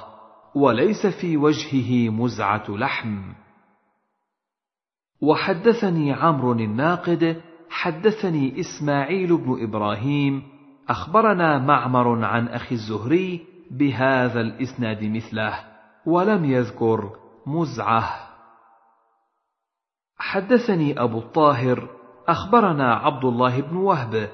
وليس 0.54 1.06
في 1.06 1.36
وجهه 1.36 2.10
مزعة 2.10 2.64
لحم. 2.68 3.18
وحدثني 5.20 6.12
عمرو 6.12 6.52
الناقد 6.52 7.40
حدثني 7.70 8.60
إسماعيل 8.60 9.36
بن 9.36 9.62
إبراهيم 9.62 10.42
أخبرنا 10.88 11.58
معمر 11.58 12.24
عن 12.24 12.48
أخي 12.48 12.74
الزهري 12.74 13.53
بهذا 13.78 14.40
الإسناد 14.40 15.04
مثله 15.04 15.54
ولم 16.06 16.44
يذكر 16.44 17.10
مزعه. 17.46 18.04
حدثني 20.18 21.00
أبو 21.02 21.18
الطاهر 21.18 21.88
أخبرنا 22.28 22.94
عبد 22.94 23.24
الله 23.24 23.60
بن 23.60 23.76
وهب 23.76 24.28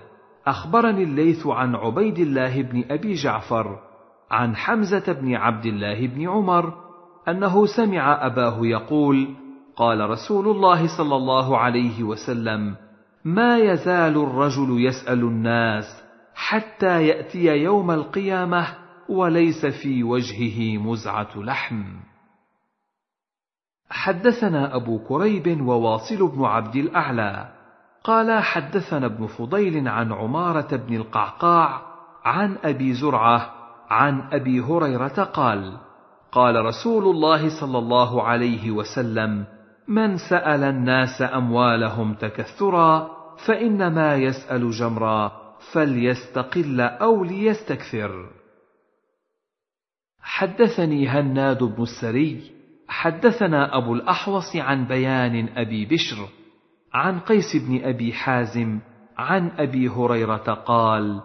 أخبرني 0.47 1.03
الليث 1.03 1.47
عن 1.47 1.75
عبيد 1.75 2.19
الله 2.19 2.63
بن 2.63 2.85
أبي 2.91 3.15
جعفر 3.15 3.79
عن 4.31 4.57
حمزة 4.57 5.13
بن 5.13 5.35
عبد 5.35 5.67
الله 5.67 6.07
بن 6.07 6.29
عمر 6.29 6.75
أنه 7.29 7.67
سمع 7.67 8.27
أباه 8.27 8.59
يقول 8.67 9.35
قال 9.77 10.11
رسول 10.11 10.49
الله 10.49 10.97
صلى 10.99 11.17
الله 11.17 11.59
عليه 11.59 12.03
وسلم 12.03 12.77
ما 13.25 13.59
يزال 13.59 14.17
الرجل 14.17 14.87
يسأل 14.87 15.21
الناس 15.21 15.85
حتى 16.35 17.07
يأتي 17.07 17.47
يوم 17.47 17.91
القيامة 17.91 18.67
وليس 19.11 19.67
في 19.67 20.05
وجهه 20.05 20.79
مزعة 20.79 21.31
لحم 21.37 21.85
حدثنا 23.91 24.77
أبو 24.77 24.99
كريب 24.99 25.61
وواصل 25.61 26.29
بن 26.37 26.45
عبد 26.45 26.77
الأعلى 26.77 27.49
قال 28.05 28.43
حدثنا 28.43 29.07
ابن 29.07 29.27
فضيل 29.27 29.89
عن 29.89 30.13
عمارة 30.13 30.77
بن 30.77 30.97
القعقاع 30.97 31.83
عن 32.25 32.57
أبي 32.65 32.93
زرعة 32.93 33.53
عن 33.91 34.21
أبي 34.33 34.61
هريرة 34.61 35.25
قال 35.25 35.77
قال 36.33 36.65
رسول 36.65 37.05
الله 37.05 37.61
صلى 37.61 37.79
الله 37.79 38.23
عليه 38.23 38.71
وسلم 38.71 39.45
من 39.89 40.17
سأل 40.17 40.65
الناس 40.65 41.23
أموالهم 41.23 42.15
تكثرا 42.15 43.11
فإنما 43.47 44.15
يسأل 44.15 44.71
جمرا 44.71 45.33
فليستقل 45.73 46.81
أو 46.81 47.25
ليستكثر. 47.25 48.40
حدثني 50.23 51.09
هناد 51.09 51.63
بن 51.63 51.83
السري 51.83 52.51
حدثنا 52.89 53.77
أبو 53.77 53.95
الأحوص 53.95 54.57
عن 54.57 54.85
بيان 54.85 55.49
أبي 55.57 55.85
بشر 55.85 56.29
عن 56.95 57.21
قيس 57.21 57.57
بن 57.57 57.85
أبي 57.85 58.13
حازم 58.13 58.79
عن 59.19 59.51
أبي 59.59 59.89
هريرة 59.89 60.55
قال 60.67 61.21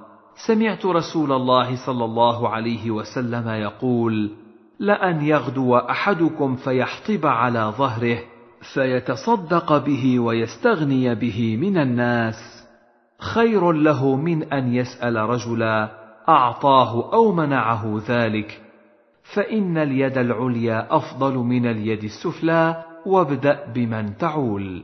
سمعت 0.48 0.86
رسول 0.86 1.32
الله 1.32 1.86
صلى 1.86 2.06
الله 2.06 2.50
عليه 2.50 2.92
وسلم 2.92 3.50
يقول 3.50 4.32
لأن 4.80 5.22
يغدو 5.22 5.78
أحدكم 5.78 6.56
فيحطب 6.56 7.26
على 7.26 7.74
ظهره 7.78 8.20
فيتصدق 8.74 9.78
به 9.86 10.20
ويستغني 10.20 11.16
به 11.16 11.58
من 11.58 11.78
الناس. 11.78 12.36
خير 13.20 13.72
له 13.72 14.16
من 14.16 14.54
أن 14.54 14.74
يسأل 14.74 15.16
رجلا 15.16 15.90
أعطاه 16.30 17.14
أو 17.14 17.32
منعه 17.32 18.02
ذلك. 18.08 18.65
فإن 19.34 19.78
اليد 19.78 20.18
العليا 20.18 20.96
أفضل 20.96 21.36
من 21.38 21.66
اليد 21.66 22.04
السفلى 22.04 22.84
وابدأ 23.06 23.74
بمن 23.74 24.18
تعول. 24.18 24.84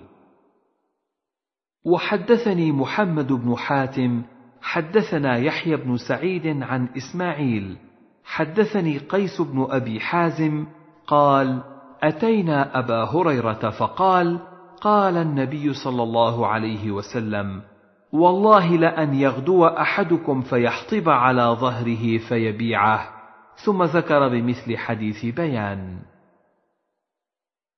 وحدثني 1.85 2.71
محمد 2.71 3.33
بن 3.33 3.55
حاتم 3.55 4.23
حدثنا 4.61 5.37
يحيى 5.37 5.75
بن 5.75 5.97
سعيد 5.97 6.63
عن 6.63 6.87
إسماعيل 6.97 7.77
حدثني 8.23 8.97
قيس 8.97 9.41
بن 9.41 9.67
أبي 9.69 9.99
حازم 9.99 10.65
قال 11.07 11.63
أتينا 12.03 12.79
أبا 12.79 13.03
هريرة 13.03 13.69
فقال 13.69 14.39
قال 14.81 15.17
النبي 15.17 15.73
صلى 15.73 16.03
الله 16.03 16.47
عليه 16.47 16.91
وسلم 16.91 17.61
والله 18.13 18.75
لأن 18.75 19.13
يغدو 19.13 19.65
أحدكم 19.65 20.41
فيحطب 20.41 21.09
على 21.09 21.43
ظهره 21.59 22.17
فيبيعه. 22.17 23.20
ثم 23.65 23.83
ذكر 23.83 24.27
بمثل 24.27 24.77
حديث 24.77 25.25
بيان. 25.25 25.99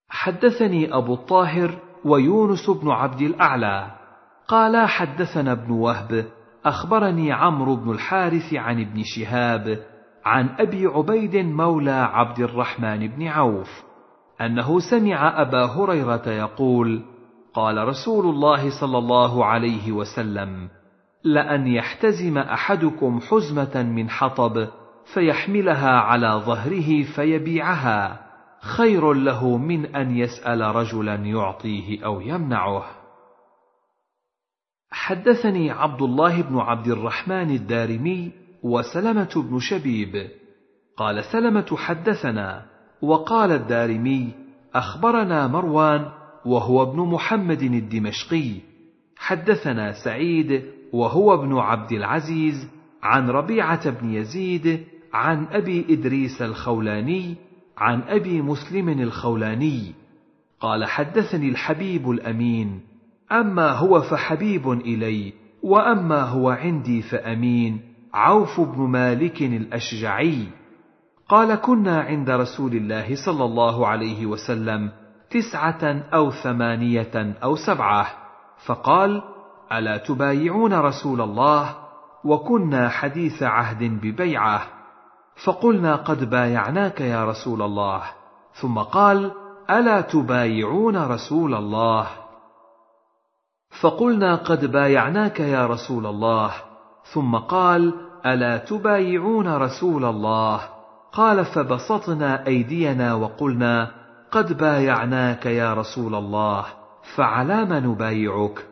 حدثني 0.10 0.96
أبو 0.96 1.14
الطاهر 1.14 1.80
ويونس 2.06 2.70
بن 2.70 2.90
عبد 2.90 3.22
الأعلى. 3.22 4.04
قالا 4.48 4.88
حدثنا 4.88 5.52
ابن 5.52 5.72
وهب 5.72 6.26
أخبرني 6.66 7.32
عمرو 7.32 7.76
بن 7.76 7.92
الحارث 7.92 8.54
عن 8.54 8.82
ابن 8.82 9.04
شهاب 9.04 9.80
عن 10.26 10.50
أبي 10.60 10.86
عبيد 10.86 11.36
مولى 11.36 11.92
عبد 11.92 12.40
الرحمن 12.40 13.08
بن 13.08 13.28
عوف 13.28 13.84
أنه 14.42 14.80
سمع 14.80 15.42
أبا 15.42 15.66
هريرة 15.66 16.30
يقول 16.30 17.02
قال 17.54 17.88
رسول 17.88 18.26
الله 18.26 18.82
صلى 18.82 18.98
الله 18.98 19.46
عليه 19.46 19.92
وسلم 19.92 20.70
لأن 21.24 21.68
يحتزم 21.68 22.38
أحدكم 22.38 23.20
حزمة 23.20 23.84
من 23.84 24.10
حطب 24.10 24.68
فيحملها 25.14 25.92
على 25.92 26.42
ظهره 26.46 27.04
فيبيعها. 27.16 28.24
خير 28.62 29.14
له 29.14 29.58
من 29.58 29.96
أن 29.96 30.18
يسأل 30.18 30.62
رجلا 30.62 31.16
يعطيه 31.16 32.06
أو 32.06 32.22
يمنعه. 32.22 32.84
حدثني 34.92 35.72
عبد 35.72 36.02
الله 36.02 36.42
بن 36.42 36.58
عبد 36.58 36.88
الرحمن 36.88 37.56
الدارمي 37.56 38.32
وسلمة 38.64 39.30
بن 39.36 39.60
شبيب. 39.60 40.28
قال 40.98 41.24
سلمة 41.24 41.78
حدثنا 41.78 42.66
وقال 43.02 43.52
الدارمي 43.52 44.32
أخبرنا 44.76 45.48
مروان 45.48 46.12
وهو 46.46 46.84
ابن 46.84 47.00
محمد 47.00 47.62
الدمشقي. 47.62 48.52
حدثنا 49.18 49.92
سعيد 50.04 50.64
وهو 50.94 51.34
ابن 51.34 51.58
عبد 51.58 51.92
العزيز 51.92 52.70
عن 53.04 53.30
ربيعة 53.30 53.90
بن 53.90 54.14
يزيد 54.14 54.86
عن 55.14 55.48
أبي 55.52 55.86
إدريس 55.90 56.42
الخولاني 56.42 57.36
عن 57.78 58.02
أبي 58.02 58.42
مسلم 58.42 58.90
الخولاني. 58.90 59.94
قال 60.60 60.86
حدثني 60.86 61.50
الحبيب 61.50 62.10
الأمين. 62.10 62.82
أما 63.32 63.72
هو 63.72 64.02
فحبيب 64.02 64.72
إلي 64.72 65.34
وأما 65.64 66.22
هو 66.22 66.50
عندي 66.50 67.02
فأمين. 67.02 67.82
عوف 68.14 68.62
بن 68.62 68.82
مالك 68.82 69.42
الأشجعي. 69.42 70.48
قال 71.30 71.56
كنا 71.56 72.02
عند 72.02 72.30
رسول 72.30 72.74
الله 72.74 73.16
صلى 73.26 73.46
الله 73.46 73.88
عليه 73.88 74.26
وسلم 74.26 74.92
تسعة 75.30 76.04
أو 76.14 76.32
ثمانية 76.32 77.38
أو 77.44 77.56
سبعة. 77.56 78.08
فقال 78.66 79.22
ألا 79.72 79.98
تبايعون 79.98 80.74
رسول 80.74 81.22
الله؟ 81.22 81.76
وكنا 82.26 82.90
حديث 82.90 83.44
عهد 83.44 83.84
ببيعة. 83.84 84.83
فقلنا 85.36 85.96
قد 85.96 86.30
بايعناك 86.30 87.02
يا 87.02 87.26
رسول 87.26 87.62
الله. 87.62 88.02
ثم 88.54 88.80
قال 88.80 89.32
ألا 89.70 90.02
تبايعون 90.02 90.98
رسول 90.98 91.56
الله؟ 91.56 92.08
فقلنا 93.82 94.36
قد 94.36 94.72
بايعناك 94.72 95.40
يا 95.40 95.68
رسول 95.68 96.06
الله. 96.06 96.52
ثم 97.14 97.36
قال 97.36 97.94
ألا 98.26 98.58
تبايعون 98.58 99.56
رسول 99.56 100.06
الله؟ 100.06 100.60
قال 101.12 101.46
فبسطنا 101.46 102.48
أيدينا 102.48 103.14
وقلنا 103.14 103.92
قد 104.32 104.58
بايعناك 104.58 105.46
يا 105.46 105.74
رسول 105.74 106.16
الله 106.16 106.66
فعلى 107.16 107.66
ما 107.66 107.80
نبايعك؟ 107.80 108.66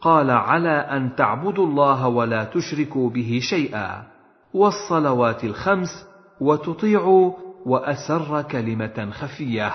قال 0.00 0.30
على 0.30 0.70
أن 0.70 1.16
تعبدوا 1.16 1.66
الله 1.66 2.08
ولا 2.08 2.44
تشركوا 2.44 3.10
به 3.10 3.40
شيئا. 3.42 4.17
والصلوات 4.54 5.44
الخمس 5.44 6.06
وتطيعوا 6.40 7.32
وأسر 7.66 8.42
كلمة 8.42 9.10
خفية. 9.10 9.72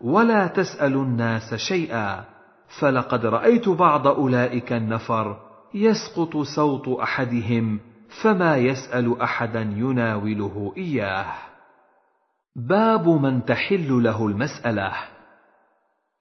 ولا 0.00 0.46
تسالوا 0.46 1.04
الناس 1.04 1.54
شيئا. 1.54 2.24
فلقد 2.80 3.26
رأيت 3.26 3.68
بعض 3.68 4.06
أولئك 4.06 4.72
النفر 4.72 5.36
يسقط 5.74 6.36
صوت 6.36 6.88
أحدهم 6.88 7.80
فما 8.22 8.56
يسأل 8.56 9.20
أحدا 9.20 9.60
يناوله 9.60 10.72
إياه. 10.76 11.34
باب 12.56 13.08
من 13.08 13.44
تحل 13.44 14.02
له 14.02 14.26
المسألة. 14.26 14.92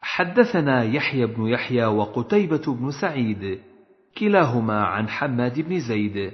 حدثنا 0.02 0.84
يحيى 0.84 1.26
بن 1.26 1.48
يحيى 1.48 1.86
وقتيبة 1.86 2.64
بن 2.68 2.92
سعيد 3.02 3.62
كلاهما 4.18 4.84
عن 4.84 5.10
حماد 5.10 5.60
بن 5.60 5.80
زيد 5.80 6.34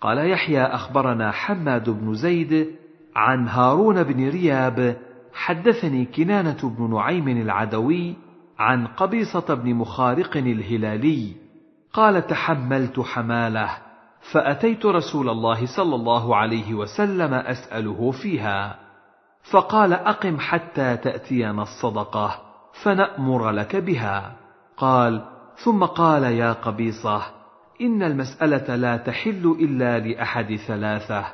قال 0.00 0.30
يحيى 0.30 0.62
أخبرنا 0.62 1.30
حماد 1.30 1.90
بن 1.90 2.14
زيد 2.14 2.74
عن 3.16 3.48
هارون 3.48 4.02
بن 4.02 4.28
رياب 4.28 4.96
حدثني 5.34 6.04
كنانة 6.04 6.74
بن 6.78 6.90
نعيم 6.90 7.28
العدوي 7.28 8.16
عن 8.58 8.86
قبيصة 8.86 9.54
بن 9.54 9.74
مخارق 9.74 10.36
الهلالي 10.36 11.32
قال 11.92 12.26
تحملت 12.26 13.00
حمالة 13.00 13.70
فأتيت 14.32 14.86
رسول 14.86 15.28
الله 15.28 15.66
صلى 15.76 15.94
الله 15.94 16.36
عليه 16.36 16.74
وسلم 16.74 17.34
أسأله 17.34 18.10
فيها 18.10 18.78
فقال 19.50 19.92
أقم 19.92 20.38
حتى 20.38 20.96
تأتينا 20.96 21.62
الصدقة 21.62 22.40
فنأمر 22.82 23.50
لك 23.50 23.76
بها 23.76 24.32
قال 24.76 25.24
ثم 25.56 25.84
قال 25.84 26.22
يا 26.22 26.52
قبيصة 26.52 27.37
إن 27.80 28.02
المسألة 28.02 28.76
لا 28.76 28.96
تحل 28.96 29.56
إلا 29.60 29.98
لأحد 29.98 30.56
ثلاثة. 30.66 31.24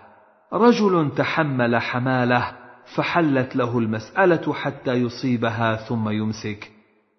رجل 0.52 1.10
تحمل 1.16 1.76
حمالة 1.76 2.52
فحلت 2.96 3.56
له 3.56 3.78
المسألة 3.78 4.52
حتى 4.52 4.92
يصيبها 4.92 5.76
ثم 5.76 6.08
يمسك. 6.08 6.70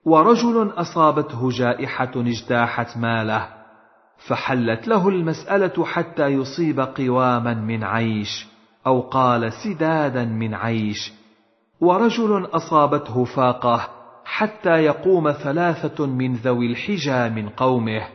ورجل 0.05 0.73
أصابته 0.75 1.49
جائحة 1.49 2.11
اجتاحت 2.15 2.97
ماله 2.97 3.47
فحلت 4.27 4.87
له 4.87 5.09
المسألة 5.09 5.85
حتى 5.85 6.27
يصيب 6.27 6.79
قواما 6.79 7.53
من 7.53 7.83
عيش 7.83 8.47
أو 8.87 9.01
قال 9.01 9.53
سدادا 9.53 10.25
من 10.25 10.53
عيش. 10.53 11.13
ورجل 11.81 12.45
أصابته 12.45 13.23
فاقة 13.23 13.89
حتى 14.25 14.69
يقوم 14.69 15.31
ثلاثة 15.31 16.05
من 16.05 16.33
ذوي 16.33 16.71
الحجى 16.71 17.29
من 17.29 17.49
قومه. 17.49 18.14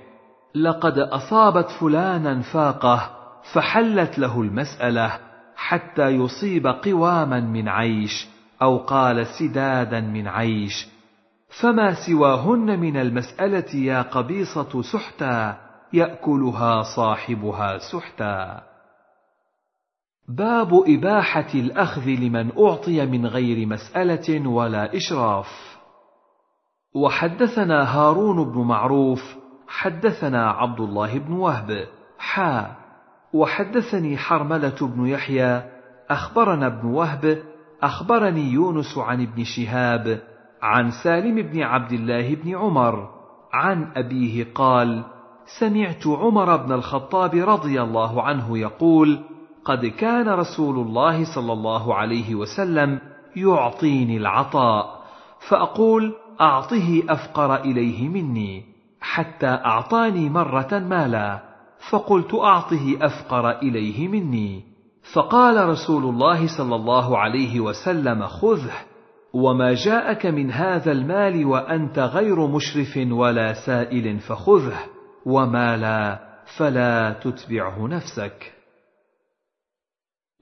لقد 0.55 0.99
أصابت 0.99 1.71
فلانا 1.71 2.41
فاقة 2.41 3.11
فحلت 3.53 4.19
له 4.19 4.41
المسألة 4.41 5.19
حتى 5.57 6.09
يصيب 6.09 6.67
قواما 6.67 7.41
من 7.41 7.69
عيش 7.69 8.29
أو 8.63 8.79
قال 8.79 9.27
سدادا 9.27 10.01
من 10.01 10.29
عيش. 10.29 10.89
فما 11.61 11.95
سواهن 12.07 12.81
من 12.81 12.97
المسألة 12.97 13.75
يا 13.75 14.03
قبيصة 14.03 14.83
سحتا 14.83 15.57
يأكلها 15.93 16.83
صاحبها 16.97 17.79
سحتا. 17.79 18.63
باب 20.29 20.83
إباحة 20.87 21.49
الأخذ 21.55 22.07
لمن 22.07 22.59
أعطي 22.59 23.07
من 23.07 23.27
غير 23.27 23.67
مسألة 23.67 24.49
ولا 24.49 24.97
إشراف. 24.97 25.79
وحدثنا 26.95 27.97
هارون 27.97 28.53
بن 28.53 28.61
معروف 28.61 29.40
حدثنا 29.71 30.51
عبد 30.51 30.81
الله 30.81 31.19
بن 31.19 31.33
وهب. 31.33 31.87
حا. 32.19 32.77
وحدثني 33.33 34.17
حرملة 34.17 34.77
بن 34.81 35.07
يحيى. 35.07 35.63
أخبرنا 36.11 36.67
ابن 36.67 36.89
وهب. 36.89 37.43
أخبرني 37.83 38.53
يونس 38.53 38.99
عن 38.99 39.23
ابن 39.23 39.45
شهاب. 39.45 40.23
عن 40.63 40.91
سالم 41.05 41.43
بن 41.43 41.63
عبد 41.63 41.93
الله 41.93 42.35
بن 42.35 42.57
عمر. 42.57 43.09
عن 43.53 43.93
أبيه 43.97 44.47
قال 44.55 45.05
سمعت 45.59 46.07
عمر 46.07 46.57
بن 46.57 46.73
الخطاب 46.73 47.35
رضي 47.35 47.83
الله 47.83 48.23
عنه 48.23 48.59
يقول 48.59 49.19
قد 49.65 49.87
كان 49.87 50.29
رسول 50.29 50.87
الله 50.87 51.35
صلى 51.35 51.53
الله 51.53 51.95
عليه 51.95 52.35
وسلم 52.35 52.99
يعطيني 53.37 54.17
العطاء 54.17 55.01
فأقول 55.49 56.15
أعطه 56.41 57.03
أفقر 57.09 57.57
إليه 57.57 58.09
مني. 58.09 58.70
حتى 59.01 59.47
أعطاني 59.47 60.29
مرة 60.29 60.79
مالا 60.79 61.43
فقلت 61.91 62.35
أعطه 62.35 62.99
أفقر 63.01 63.51
إليه 63.51 64.09
مني. 64.09 64.65
فقال 65.15 65.69
رسول 65.69 66.05
الله 66.05 66.59
صلى 66.59 66.75
الله 66.75 67.19
عليه 67.19 67.61
وسلم 67.61 68.27
خذه 68.27 68.75
وما 69.35 69.75
جاءك 69.75 70.27
من 70.27 70.51
هذا 70.51 70.93
المال 70.93 71.47
وأنت 71.47 71.99
غير 71.99 72.47
مشرف 72.47 72.99
ولا 73.11 73.67
سائل 73.67 74.19
فخذه 74.19 74.79
وما 75.27 75.77
لا 75.77 76.19
فلا 76.59 77.13
تتبعه 77.13 77.87
نفسك. 77.87 78.53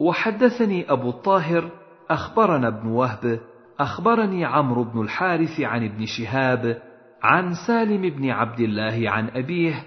وحدثني 0.00 0.92
أبو 0.92 1.10
الطاهر 1.10 1.70
أخبرنا 2.10 2.68
ابن 2.68 2.88
وهب 2.88 3.40
أخبرني 3.80 4.44
عمرو 4.44 4.84
بن 4.84 5.00
الحارث 5.00 5.60
عن 5.60 5.84
ابن 5.84 6.06
شهاب 6.06 6.82
عن 7.22 7.54
سالم 7.66 8.02
بن 8.02 8.30
عبد 8.30 8.60
الله 8.60 9.10
عن 9.10 9.28
أبيه 9.28 9.86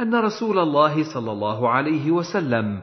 أن 0.00 0.14
رسول 0.14 0.58
الله 0.58 1.14
صلى 1.14 1.32
الله 1.32 1.68
عليه 1.68 2.10
وسلم 2.10 2.80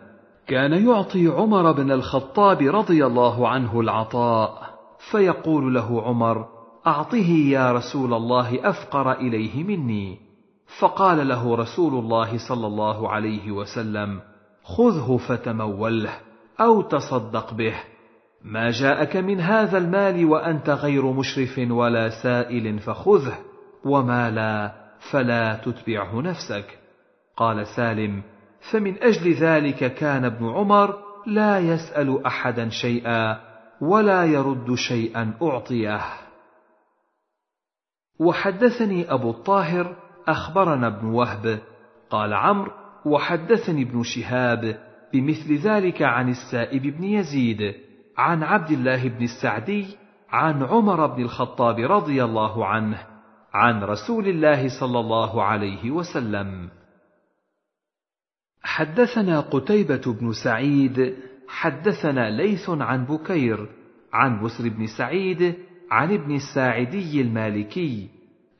كان 0.47 0.87
يعطي 0.87 1.27
عمر 1.27 1.71
بن 1.71 1.91
الخطاب 1.91 2.61
رضي 2.61 3.05
الله 3.05 3.49
عنه 3.49 3.79
العطاء 3.79 4.75
فيقول 5.11 5.73
له 5.73 6.01
عمر 6.01 6.45
أعطه 6.87 7.29
يا 7.29 7.71
رسول 7.71 8.13
الله 8.13 8.69
أفقر 8.69 9.11
إليه 9.11 9.63
مني. 9.63 10.17
فقال 10.79 11.27
له 11.27 11.55
رسول 11.55 11.93
الله 11.93 12.37
صلى 12.49 12.67
الله 12.67 13.09
عليه 13.09 13.51
وسلم 13.51 14.19
خذه 14.63 15.17
فتموله 15.17 16.13
أو 16.59 16.81
تصدق 16.81 17.53
به 17.53 17.73
ما 18.43 18.71
جاءك 18.71 19.17
من 19.17 19.39
هذا 19.39 19.77
المال 19.77 20.25
وأنت 20.25 20.69
غير 20.69 21.11
مشرف 21.11 21.59
ولا 21.69 22.09
سائل 22.09 22.79
فخذه. 22.79 23.37
وما 23.85 24.31
لا 24.31 24.71
فلا 25.11 25.55
تتبعه 25.55 26.21
نفسك. 26.21 26.79
قال 27.37 27.67
سالم 27.67 28.23
فمن 28.71 29.03
أجل 29.03 29.33
ذلك 29.33 29.93
كان 29.93 30.25
ابن 30.25 30.49
عمر 30.49 30.97
لا 31.27 31.59
يسال 31.59 32.25
احدا 32.25 32.69
شيئا 32.69 33.39
ولا 33.81 34.25
يرد 34.25 34.75
شيئا 34.75 35.33
اعطيه. 35.41 36.01
وحدثني 38.19 39.13
ابو 39.13 39.29
الطاهر 39.29 39.95
اخبرنا 40.27 40.87
ابن 40.87 41.07
وهب. 41.07 41.59
قال 42.09 42.33
عمرو 42.33 42.71
وحدثني 43.05 43.81
ابن 43.81 44.03
شهاب 44.03 44.79
بمثل 45.13 45.55
ذلك 45.57 46.01
عن 46.01 46.29
السائب 46.29 46.81
بن 46.81 47.03
يزيد 47.03 47.75
عن 48.17 48.43
عبد 48.43 48.71
الله 48.71 49.09
بن 49.09 49.23
السعدي 49.23 49.85
عن 50.29 50.63
عمر 50.63 51.07
بن 51.07 51.21
الخطاب 51.21 51.79
رضي 51.79 52.23
الله 52.23 52.65
عنه. 52.65 53.14
عن 53.55 53.83
رسول 53.83 54.27
الله 54.27 54.79
صلى 54.79 54.99
الله 54.99 55.43
عليه 55.43 55.91
وسلم. 55.91 56.69
حدثنا 58.63 59.39
قتيبة 59.39 60.01
بن 60.19 60.31
سعيد 60.43 61.15
حدثنا 61.47 62.29
ليث 62.29 62.69
عن 62.69 63.05
بكير 63.05 63.69
عن 64.13 64.43
بسر 64.43 64.69
بن 64.69 64.87
سعيد 64.87 65.55
عن 65.91 66.13
ابن 66.13 66.35
الساعدي 66.35 67.21
المالكي 67.21 68.09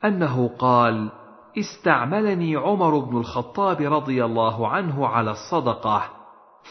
أنه 0.04 0.48
قال: 0.48 1.10
استعملني 1.58 2.56
عمر 2.56 2.98
بن 2.98 3.16
الخطاب 3.16 3.92
رضي 3.92 4.24
الله 4.24 4.68
عنه 4.68 5.06
على 5.06 5.30
الصدقة، 5.30 6.10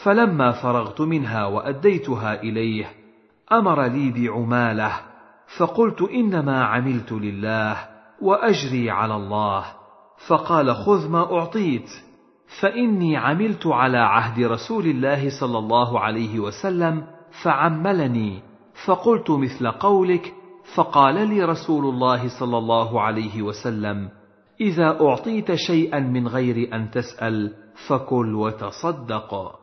فلما 0.04 0.52
فرغت 0.52 1.00
منها 1.00 1.46
وأديتها 1.46 2.42
إليه، 2.42 2.86
أمر 3.52 3.86
لي 3.86 4.10
بعمالة، 4.10 4.92
فقلت 5.58 6.02
إنما 6.02 6.64
عملت 6.64 7.12
لله، 7.12 7.95
وأجري 8.22 8.90
على 8.90 9.16
الله، 9.16 9.64
فقال 10.28 10.74
خذ 10.74 11.10
ما 11.10 11.32
أعطيت، 11.32 11.88
فإني 12.60 13.16
عملت 13.16 13.66
على 13.66 13.98
عهد 13.98 14.44
رسول 14.44 14.86
الله 14.86 15.40
صلى 15.40 15.58
الله 15.58 16.00
عليه 16.00 16.40
وسلم 16.40 17.06
فعملني. 17.44 18.42
فقلت 18.86 19.30
مثل 19.30 19.70
قولك 19.70 20.34
فقال 20.74 21.28
لي 21.28 21.44
رسول 21.44 21.84
الله 21.84 22.40
صلى 22.40 22.58
الله 22.58 23.00
عليه 23.00 23.42
وسلم 23.42 24.08
إذا 24.60 25.00
أعطيت 25.00 25.54
شيئا 25.54 26.00
من 26.00 26.28
غير 26.28 26.74
أن 26.74 26.90
تسأل 26.90 27.54
فكل 27.88 28.34
وتصدق. 28.34 29.58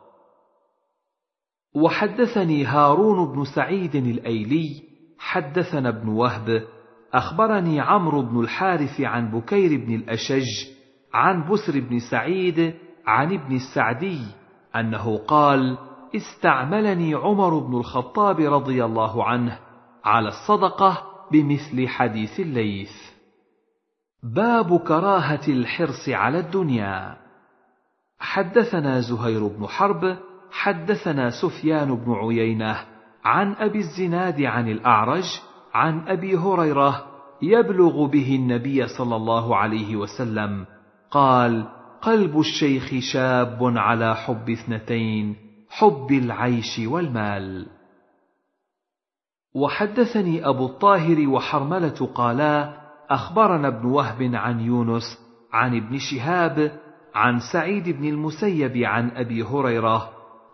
وحدثني 1.74 2.64
هارون 2.64 3.32
بن 3.32 3.44
سعيد 3.44 3.94
الأيلي 3.96 4.82
حدثنا 5.18 5.88
ابن 5.88 6.08
وهب 6.08 6.62
أخبرني 7.14 7.80
عمرو 7.80 8.22
بن 8.22 8.40
الحارث 8.40 9.00
عن 9.00 9.30
بكير 9.30 9.86
بن 9.86 9.94
الأشج 9.94 10.46
عن 11.14 11.50
بسر 11.50 11.80
بن 11.80 11.98
سعيد 11.98 12.74
عن 13.06 13.32
ابن 13.32 13.56
السعدي 13.56 14.20
أنه 14.76 15.18
قال 15.18 15.78
استعملني 16.16 17.14
عمر 17.14 17.58
بن 17.58 17.76
الخطاب 17.76 18.40
رضي 18.40 18.84
الله 18.84 19.24
عنه 19.24 19.58
على 20.04 20.28
الصدقة 20.28 21.02
بمثل 21.32 21.88
حديث 21.88 22.40
الليث. 22.40 22.92
باب 24.22 24.78
كراهة 24.78 25.48
الحرص 25.48 26.08
على 26.08 26.38
الدنيا. 26.38 27.16
حدثنا 28.18 29.00
زهير 29.00 29.46
بن 29.46 29.66
حرب 29.66 30.16
حدثنا 30.50 31.30
سفيان 31.30 31.94
بن 31.94 32.12
عيينة 32.12 32.80
عن 33.24 33.52
أبي 33.52 33.78
الزناد 33.78 34.42
عن 34.42 34.68
الأعرج 34.68 35.24
عن 35.74 36.08
أبي 36.08 36.36
هريرة 36.36 37.04
يبلغ 37.42 38.06
به 38.06 38.34
النبي 38.34 38.86
صلى 38.86 39.16
الله 39.16 39.56
عليه 39.56 39.96
وسلم 39.96 40.66
قال 41.10 41.64
قلب 42.02 42.38
الشيخ 42.38 42.94
شاب 43.12 43.58
على 43.62 44.14
حب 44.16 44.50
اثنتين 44.50 45.36
حب 45.70 46.12
العيش 46.12 46.80
والمال. 46.86 47.66
وحدثني 49.54 50.48
أبو 50.48 50.66
الطاهر 50.66 51.28
وحرملة 51.28 52.08
قالا 52.14 52.74
أخبرنا 53.10 53.68
ابن 53.68 53.86
وهب 53.86 54.34
عن 54.34 54.60
يونس 54.60 55.18
عن 55.52 55.76
ابن 55.76 55.98
شهاب 55.98 56.80
عن 57.14 57.38
سعيد 57.52 57.88
بن 57.88 58.04
المسيب 58.04 58.76
عن 58.76 59.10
أبي 59.10 59.42
هريرة 59.42 60.10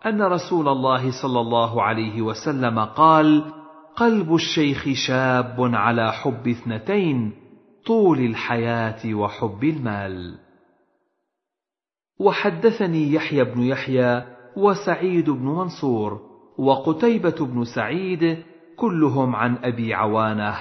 أن 0.06 0.22
رسول 0.22 0.68
الله 0.68 1.22
صلى 1.22 1.40
الله 1.40 1.82
عليه 1.82 2.22
وسلم 2.22 2.78
قال 2.78 3.60
قلب 4.01 4.35
الشيخ 4.35 4.89
شاب 5.06 5.56
على 5.60 6.12
حب 6.12 6.48
اثنتين 6.48 7.32
طول 7.86 8.18
الحياة 8.18 9.14
وحب 9.14 9.64
المال. 9.64 10.39
وحدثني 12.20 13.12
يحيى 13.12 13.44
بن 13.44 13.62
يحيى 13.62 14.22
وسعيد 14.56 15.31
بن 15.31 15.47
منصور 15.47 16.20
وقتيبة 16.59 17.35
بن 17.40 17.64
سعيد 17.64 18.43
كلهم 18.77 19.36
عن 19.36 19.56
أبي 19.64 19.94
عوانة. 19.94 20.55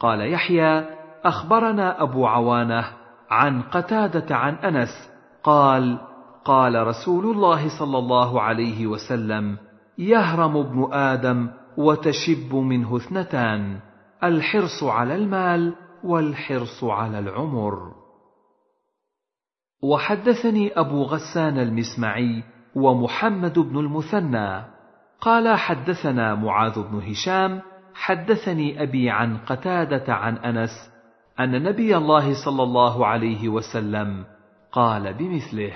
قال 0.00 0.32
يحيى 0.32 0.84
أخبرنا 1.24 2.02
أبو 2.02 2.26
عوانة 2.26 2.84
عن 3.30 3.62
قتادة 3.62 4.36
عن 4.36 4.54
أنس. 4.54 5.10
قال 5.42 5.98
قال 6.44 6.86
رسول 6.86 7.24
الله 7.24 7.78
صلى 7.78 7.98
الله 7.98 8.40
عليه 8.40 8.86
وسلم 8.86 9.56
يهرم 9.98 10.56
ابن 10.56 10.92
آدم 10.92 11.61
وتشب 11.76 12.54
منه 12.54 12.96
اثنتان 12.96 13.80
الحرص 14.24 14.82
على 14.82 15.14
المال 15.14 15.74
والحرص 16.04 16.84
على 16.84 17.18
العمر. 17.18 17.92
وحدثني 19.82 20.72
أبو 20.80 21.02
غسان 21.02 21.58
المسمعي 21.58 22.42
ومحمد 22.74 23.58
بن 23.58 23.78
المثنى 23.78 24.64
قال 25.20 25.56
حدثنا 25.56 26.34
معاذ 26.34 26.82
بن 26.82 27.10
هشام 27.10 27.62
حدثني 27.94 28.82
أبي 28.82 29.10
عن 29.10 29.38
قتادة 29.38 30.14
عن 30.14 30.36
أنس 30.36 30.90
أن 31.40 31.62
نبي 31.62 31.96
الله 31.96 32.44
صلى 32.44 32.62
الله 32.62 33.06
عليه 33.06 33.48
وسلم 33.48 34.24
قال 34.72 35.14
بمثله. 35.14 35.72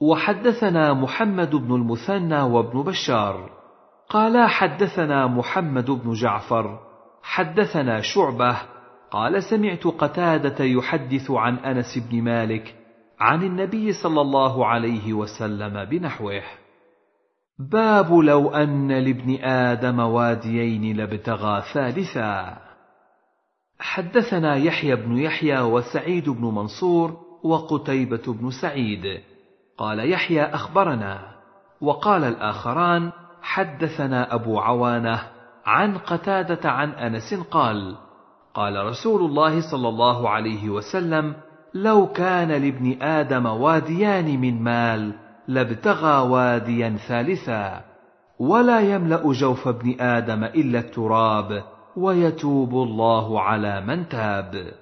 وحدثنا 0.00 0.92
محمد 0.92 1.54
بن 1.54 1.74
المثنى 1.74 2.42
وابن 2.42 2.82
بشار 2.82 3.63
قال 4.08 4.48
حدثنا 4.48 5.26
محمد 5.26 5.90
بن 5.90 6.12
جعفر 6.12 6.78
حدثنا 7.22 8.00
شعبة 8.00 8.56
قال 9.10 9.42
سمعت 9.42 9.86
قتادة 9.86 10.64
يحدث 10.64 11.30
عن 11.30 11.56
أنس 11.56 11.98
بن 11.98 12.22
مالك 12.22 12.74
عن 13.20 13.42
النبي 13.42 13.92
صلى 13.92 14.20
الله 14.20 14.66
عليه 14.66 15.12
وسلم 15.12 15.84
بنحوه. 15.84 16.42
باب 17.58 18.12
لو 18.12 18.50
أن 18.50 18.92
لابن 18.92 19.44
آدم 19.44 19.98
واديين 19.98 20.96
لابتغى 20.96 21.62
ثالثا. 21.74 22.58
حدثنا 23.78 24.56
يحيى 24.56 24.96
بن 24.96 25.16
يحيى 25.16 25.60
وسعيد 25.60 26.28
بن 26.28 26.44
منصور 26.44 27.16
وقتيبة 27.44 28.22
بن 28.26 28.50
سعيد. 28.50 29.20
قال 29.78 30.10
يحيى 30.12 30.42
أخبرنا 30.42 31.34
وقال 31.80 32.24
الآخران 32.24 33.12
حدثنا 33.44 34.34
أبو 34.34 34.58
عوانة 34.58 35.22
عن 35.66 35.98
قتادة 35.98 36.70
عن 36.70 36.90
أنس 36.90 37.34
قال 37.50 37.96
قال 38.54 38.86
رسول 38.86 39.20
الله 39.20 39.70
صلى 39.70 39.88
الله 39.88 40.28
عليه 40.28 40.68
وسلم 40.68 41.34
لو 41.74 42.06
كان 42.06 42.48
لابن 42.48 43.02
آدم 43.02 43.46
واديان 43.46 44.40
من 44.40 44.62
مال 44.62 45.14
لابتغى 45.48 46.28
واديا 46.28 46.96
ثالثا 47.08 47.84
ولا 48.38 48.80
يملأ 48.80 49.32
جوف 49.32 49.68
ابن 49.68 50.00
آدم 50.00 50.44
إلا 50.44 50.78
التراب 50.78 51.64
ويتوب 51.96 52.70
الله 52.70 53.40
على 53.40 53.80
من 53.80 54.08
تاب. 54.08 54.72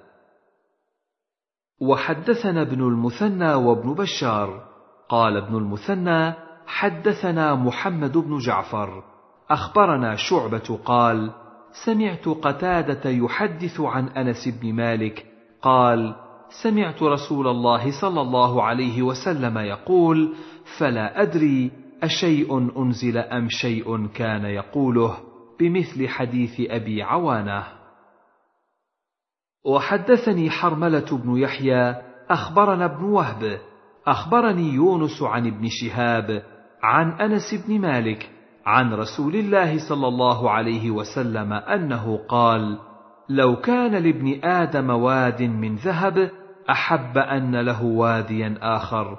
وحدثنا 1.81 2.61
ابن 2.61 2.81
المثنى 2.81 3.53
وابن 3.53 3.93
بشار 3.93 4.63
قال 5.09 5.37
ابن 5.37 5.55
المثنى 5.55 6.42
حدثنا 6.67 7.55
محمد 7.55 8.17
بن 8.17 8.37
جعفر 8.37 9.03
أخبرنا 9.49 10.15
شعبة 10.15 10.79
قال 10.85 11.31
سمعت 11.85 12.27
قتادة 12.27 13.09
يحدث 13.09 13.81
عن 13.81 14.07
أنس 14.07 14.47
بن 14.61 14.73
مالك 14.73 15.25
قال 15.61 16.15
سمعت 16.63 17.03
رسول 17.03 17.47
الله 17.47 18.01
صلى 18.01 18.21
الله 18.21 18.63
عليه 18.63 19.01
وسلم 19.01 19.57
يقول 19.57 20.35
فلا 20.77 21.21
أدري 21.21 21.71
أشيء 22.03 22.81
أنزل 22.81 23.17
أم 23.17 23.47
شيء 23.49 24.07
كان 24.07 24.45
يقوله 24.45 25.17
بمثل 25.59 26.07
حديث 26.07 26.61
أبي 26.71 27.03
عوانة. 27.03 27.63
وحدثني 29.65 30.49
حرملة 30.49 31.17
بن 31.23 31.37
يحيى 31.37 31.95
أخبرنا 32.29 32.85
ابن 32.85 33.03
وهب 33.03 33.59
أخبرني 34.07 34.73
يونس 34.73 35.21
عن 35.21 35.47
ابن 35.47 35.67
شهاب 35.69 36.43
عن 36.83 37.11
أنس 37.11 37.65
بن 37.67 37.79
مالك 37.79 38.29
عن 38.65 38.93
رسول 38.93 39.35
الله 39.35 39.89
صلى 39.89 40.07
الله 40.07 40.51
عليه 40.51 40.91
وسلم 40.91 41.53
أنه 41.53 42.17
قال 42.27 42.79
لو 43.29 43.55
كان 43.55 43.91
لابن 43.91 44.39
آدم 44.43 44.89
واد 44.89 45.41
من 45.41 45.75
ذهب 45.75 46.31
أحب 46.69 47.17
أن 47.17 47.55
له 47.55 47.85
واديا 47.85 48.57
آخر 48.61 49.17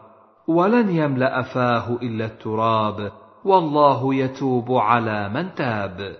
ولن 0.48 0.90
يملأ 0.90 1.42
فاه 1.42 1.96
إلا 2.02 2.24
التراب 2.24 3.12
والله 3.44 4.14
يتوب 4.14 4.72
على 4.72 5.28
من 5.28 5.54
تاب. 5.54 6.16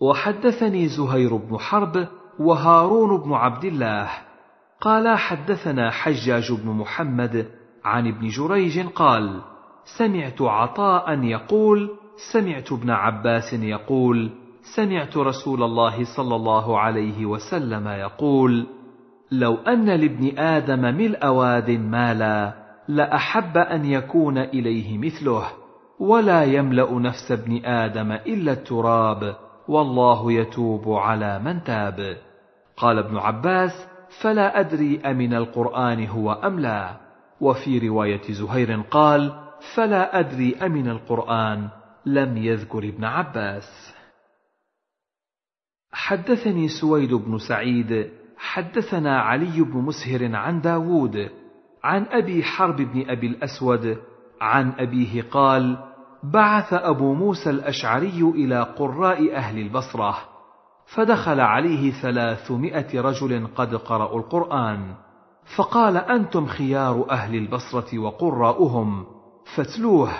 وحدثني 0.00 0.88
زهير 0.88 1.36
بن 1.36 1.58
حرب 1.58 2.08
وهارون 2.40 3.20
بن 3.20 3.32
عبد 3.32 3.64
الله 3.64 4.10
قالا 4.80 5.16
حدثنا 5.16 5.90
حجاج 5.90 6.52
بن 6.52 6.70
محمد 6.70 7.57
عن 7.84 8.06
ابن 8.06 8.28
جريج 8.28 8.86
قال 8.86 9.40
سمعت 9.98 10.42
عطاء 10.42 11.22
يقول 11.22 11.90
سمعت 12.32 12.72
ابن 12.72 12.90
عباس 12.90 13.52
يقول 13.52 14.30
سمعت 14.76 15.16
رسول 15.16 15.62
الله 15.62 16.04
صلى 16.16 16.36
الله 16.36 16.78
عليه 16.78 17.26
وسلم 17.26 17.88
يقول 17.88 18.66
لو 19.30 19.54
أن 19.54 19.86
لابن 19.86 20.38
آدم 20.38 20.80
ملء 20.80 21.26
واد 21.26 21.70
مالا 21.70 22.54
لأحب 22.88 23.56
أن 23.56 23.84
يكون 23.84 24.38
إليه 24.38 24.98
مثله 24.98 25.44
ولا 26.00 26.44
يملأ 26.44 27.00
نفس 27.00 27.32
ابن 27.32 27.64
آدم 27.64 28.12
إلا 28.12 28.52
التراب 28.52 29.36
والله 29.68 30.32
يتوب 30.32 30.92
على 30.92 31.38
من 31.38 31.64
تاب. 31.64 32.16
قال 32.76 32.98
ابن 32.98 33.16
عباس 33.16 33.88
فلا 34.22 34.60
أدري 34.60 35.00
أمن 35.00 35.34
القرآن 35.34 36.06
هو 36.06 36.32
أم 36.32 36.60
لا. 36.60 37.07
وفي 37.40 37.88
رواية 37.88 38.32
زهير 38.32 38.80
قال 38.80 39.48
فلا 39.74 40.20
أدري 40.20 40.56
أمن 40.56 40.88
القرآن 40.88 41.68
لم 42.06 42.36
يذكر 42.36 42.78
ابن 42.78 43.04
عباس. 43.04 43.94
حدثني 45.92 46.68
سويد 46.68 47.14
بن 47.14 47.38
سعيد 47.38 48.10
حدثنا 48.38 49.20
علي 49.20 49.62
بن 49.62 49.78
مسهر 49.78 50.36
عن 50.36 50.60
داود 50.60 51.30
عن 51.84 52.06
أبي 52.10 52.42
حرب 52.42 52.76
بن 52.76 53.10
أبي 53.10 53.26
الأسود 53.26 53.98
عن 54.40 54.72
أبيه 54.78 55.22
قال 55.22 55.78
بعث 56.22 56.72
أبو 56.72 57.14
موسى 57.14 57.50
الأشعري 57.50 58.20
إلى 58.22 58.62
قراء 58.62 59.34
أهل 59.34 59.58
البصرة 59.58 60.18
فدخل 60.94 61.40
عليه 61.40 61.92
ثلاثمائة 62.02 63.00
رجل 63.00 63.46
قد 63.46 63.74
قرأوا 63.74 64.18
القرآن. 64.18 64.94
فقال 65.56 65.96
أنتم 65.96 66.46
خيار 66.46 67.10
أهل 67.10 67.34
البصرة 67.36 67.98
وقراؤهم 67.98 69.04
فاتلوه 69.56 70.10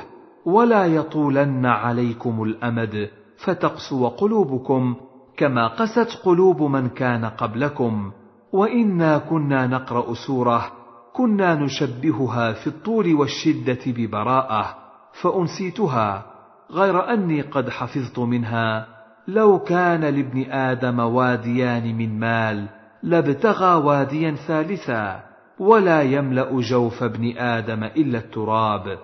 ولا 0.44 0.86
يطولن 0.86 1.66
عليكم 1.66 2.42
الأمد 2.42 3.10
فتقسو 3.44 4.08
قلوبكم 4.08 4.94
كما 5.36 5.66
قست 5.66 6.20
قلوب 6.24 6.62
من 6.62 6.88
كان 6.88 7.24
قبلكم 7.24 8.12
وإنا 8.52 9.18
كنا 9.18 9.66
نقرأ 9.66 10.14
سورة 10.26 10.72
كنا 11.12 11.54
نشبهها 11.54 12.52
في 12.52 12.66
الطول 12.66 13.14
والشدة 13.14 13.78
ببراءة 13.86 14.76
فأنسيتها 15.22 16.26
غير 16.70 17.12
أني 17.12 17.40
قد 17.40 17.70
حفظت 17.70 18.18
منها 18.18 18.86
لو 19.28 19.58
كان 19.58 20.00
لابن 20.00 20.50
آدم 20.50 20.98
واديان 21.00 21.98
من 21.98 22.18
مال 22.18 22.77
لابتغى 23.02 23.74
واديا 23.74 24.34
ثالثا 24.46 25.20
ولا 25.58 26.02
يملأ 26.02 26.60
جوف 26.60 27.02
ابن 27.02 27.38
آدم 27.38 27.84
إلا 27.84 28.18
التراب. 28.18 28.98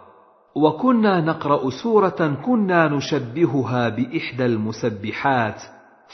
وكنا 0.57 1.21
نقرأ 1.21 1.71
سورة 1.83 2.37
كنا 2.47 2.89
نشبهها 2.89 3.89
بإحدى 3.89 4.47
المسبحات 4.47 5.63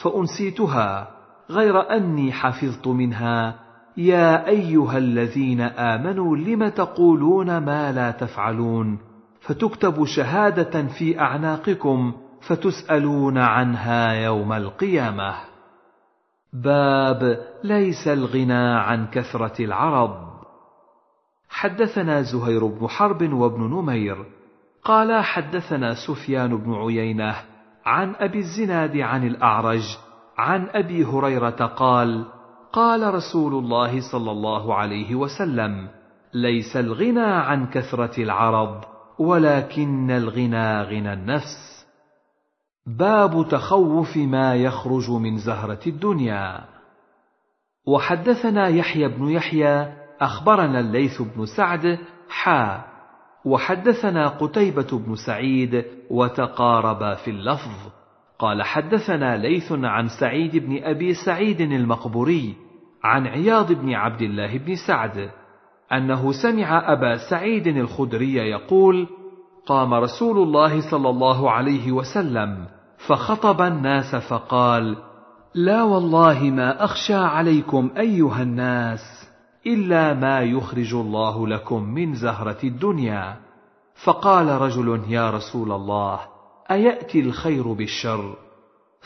فأنسيتها 0.02 1.10
غير 1.50 1.96
أني 1.96 2.32
حفظت 2.32 2.86
منها. 2.86 3.54
يا 3.96 4.46
أيها 4.46 4.98
الذين 4.98 5.60
آمنوا 5.60 6.36
لم 6.36 6.68
تقولون 6.68 7.58
ما 7.58 7.92
لا 7.92 8.10
تفعلون؟ 8.10 8.98
فتكتب 9.40 10.04
شهادة 10.04 10.86
في 10.86 11.20
أعناقكم 11.20 12.12
فتسألون 12.48 13.38
عنها 13.38 14.12
يوم 14.12 14.52
القيامة. 14.52 15.49
باب 16.52 17.46
ليس 17.64 18.08
الغنى 18.08 18.74
عن 18.74 19.06
كثرة 19.06 19.64
العرض. 19.64 20.30
حدثنا 21.48 22.22
زهير 22.22 22.66
بن 22.66 22.88
حرب 22.88 23.32
وابن 23.32 23.60
نمير. 23.62 24.24
قال 24.84 25.24
حدثنا 25.24 25.94
سفيان 26.06 26.56
بن 26.56 26.74
عيينة 26.74 27.36
عن 27.84 28.14
أبي 28.14 28.38
الزناد 28.38 28.96
عن 28.96 29.26
الأعرج 29.26 29.82
عن 30.38 30.68
أبي 30.70 31.04
هريرة 31.04 31.66
قال 31.66 32.24
قال 32.72 33.14
رسول 33.14 33.54
الله 33.54 34.12
صلى 34.12 34.30
الله 34.30 34.74
عليه 34.74 35.14
وسلم 35.14 35.88
ليس 36.34 36.76
الغنى 36.76 37.20
عن 37.20 37.66
كثرة 37.66 38.22
العرض 38.22 38.84
ولكن 39.18 40.10
الغنى 40.10 40.82
غنى 40.82 41.12
النفس. 41.12 41.69
باب 42.98 43.48
تخوف 43.50 44.16
ما 44.16 44.54
يخرج 44.54 45.10
من 45.10 45.36
زهرة 45.36 45.80
الدنيا. 45.86 46.64
وحدثنا 47.86 48.68
يحيى 48.68 49.08
بن 49.08 49.28
يحيى 49.28 49.92
أخبرنا 50.20 50.80
الليث 50.80 51.22
بن 51.22 51.46
سعد 51.56 51.98
حا. 52.28 52.84
وحدثنا 53.44 54.28
قتيبة 54.28 54.98
بن 54.98 55.14
سعيد 55.26 55.84
وتقاربا 56.10 57.14
في 57.14 57.30
اللفظ. 57.30 57.90
قال 58.38 58.62
حدثنا 58.62 59.36
ليث 59.36 59.72
عن 59.72 60.08
سعيد 60.20 60.56
بن 60.56 60.84
أبي 60.84 61.14
سعيد 61.14 61.60
المقبوري 61.60 62.56
عن 63.04 63.26
عياض 63.26 63.72
بن 63.72 63.94
عبد 63.94 64.22
الله 64.22 64.58
بن 64.58 64.74
سعد 64.86 65.30
أنه 65.92 66.32
سمع 66.42 66.92
أبا 66.92 67.16
سعيد 67.30 67.66
الخدري 67.66 68.34
يقول 68.34 69.08
قام 69.66 69.94
رسول 69.94 70.38
الله 70.38 70.90
صلى 70.90 71.08
الله 71.08 71.50
عليه 71.50 71.92
وسلم 71.92 72.66
فخطب 73.06 73.62
الناس 73.62 74.16
فقال 74.16 74.96
لا 75.54 75.82
والله 75.82 76.42
ما 76.42 76.84
أخشى 76.84 77.14
عليكم 77.14 77.90
أيها 77.96 78.42
الناس 78.42 79.00
إلا 79.66 80.14
ما 80.14 80.40
يخرج 80.40 80.94
الله 80.94 81.48
لكم 81.48 81.82
من 81.82 82.14
زهرة 82.14 82.58
الدنيا. 82.64 83.36
فقال 84.04 84.48
رجل 84.48 85.02
يا 85.08 85.30
رسول 85.30 85.72
الله 85.72 86.20
أيأتي 86.70 87.20
الخير 87.20 87.72
بالشر؟ 87.72 88.36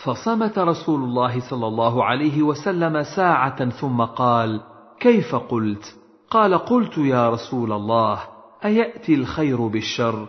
فصمت 0.04 0.58
رسول 0.58 1.00
الله 1.00 1.40
صلى 1.50 1.66
الله 1.66 2.04
عليه 2.04 2.42
وسلم 2.42 3.02
ساعة 3.02 3.70
ثم 3.70 4.02
قال 4.02 4.60
كيف 5.00 5.34
قلت؟ 5.34 5.96
قال 6.30 6.58
قلت 6.58 6.98
يا 6.98 7.30
رسول 7.30 7.72
الله 7.72 8.20
أيأتي 8.64 9.14
الخير 9.14 9.66
بالشر؟ 9.66 10.26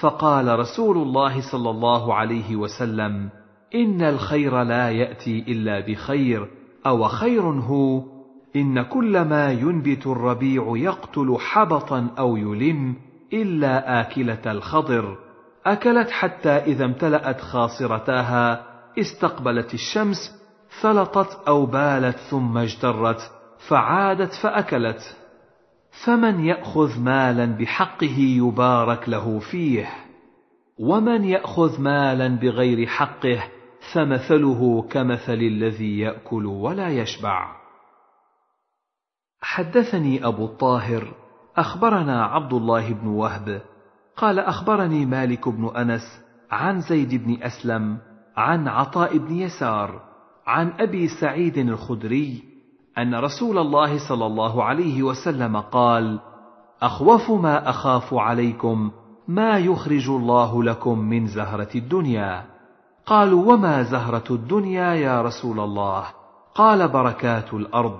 فقال 0.00 0.58
رسول 0.58 0.96
الله 0.96 1.52
صلى 1.52 1.70
الله 1.70 2.14
عليه 2.14 2.56
وسلم 2.56 3.28
إن 3.74 4.02
الخير 4.02 4.62
لا 4.62 4.90
يأتي 4.90 5.44
إلا 5.48 5.80
بخير 5.80 6.48
أو 6.86 7.08
خير 7.08 7.42
هو 7.42 8.02
إن 8.56 8.82
كل 8.82 9.20
ما 9.20 9.52
ينبت 9.52 10.06
الربيع 10.06 10.72
يقتل 10.76 11.36
حبطا 11.40 12.10
أو 12.18 12.36
يلم 12.36 12.96
إلا 13.32 14.00
آكلة 14.00 14.52
الخضر. 14.52 15.18
أكلت 15.66 16.10
حتى 16.10 16.50
إذا 16.50 16.84
امتلأت 16.84 17.40
خاصرتاها 17.40 18.66
استقبلت 18.98 19.74
الشمس 19.74 20.44
فلطت 20.80 21.48
أو 21.48 21.66
بالت 21.66 22.16
ثم 22.16 22.58
اجترت 22.58 23.30
فعادت 23.68 24.34
فأكلت. 24.42 25.16
فمن 26.02 26.44
يأخذ 26.44 27.00
مالا 27.00 27.46
بحقه 27.46 28.18
يبارك 28.18 29.08
له 29.08 29.38
فيه 29.38 29.88
ومن 30.78 31.24
يأخذ 31.24 31.80
مالا 31.80 32.28
بغير 32.28 32.86
حقه 32.86 33.44
فمثله 33.94 34.82
كمثل 34.82 35.32
الذي 35.32 35.98
يأكل 35.98 36.46
ولا 36.46 36.88
يشبع. 36.88 37.56
حدثني 39.40 40.26
أبو 40.26 40.44
الطاهر 40.44 41.14
أخبرنا 41.56 42.24
عبد 42.24 42.52
الله 42.52 42.92
بن 42.92 43.06
وهب 43.06 43.62
قال 44.16 44.38
أخبرني 44.38 45.06
مالك 45.06 45.48
بن 45.48 45.76
أنس 45.76 46.24
عن 46.50 46.80
زيد 46.80 47.14
بن 47.24 47.42
أسلم 47.42 47.98
عن 48.36 48.68
عطاء 48.68 49.18
بن 49.18 49.34
يسار 49.34 50.02
عن 50.46 50.72
أبي 50.80 51.08
سعيد 51.20 51.58
الخدري 51.58 52.53
أن 52.98 53.14
رسول 53.14 53.58
الله 53.58 54.08
صلى 54.08 54.26
الله 54.26 54.64
عليه 54.64 55.02
وسلم 55.02 55.56
قال 55.56 56.20
أخوف 56.82 57.30
ما 57.30 57.70
أخاف 57.70 58.14
عليكم 58.14 58.90
ما 59.28 59.58
يخرج 59.58 60.08
الله 60.08 60.62
لكم 60.62 60.98
من 60.98 61.26
زهرة 61.26 61.68
الدنيا. 61.74 62.44
قالوا 63.06 63.52
وما 63.52 63.82
زهرة 63.82 64.24
الدنيا 64.30 64.94
يا 64.94 65.22
رسول 65.22 65.60
الله؟ 65.60 66.04
قال 66.54 66.88
بركات 66.88 67.54
الأرض. 67.54 67.98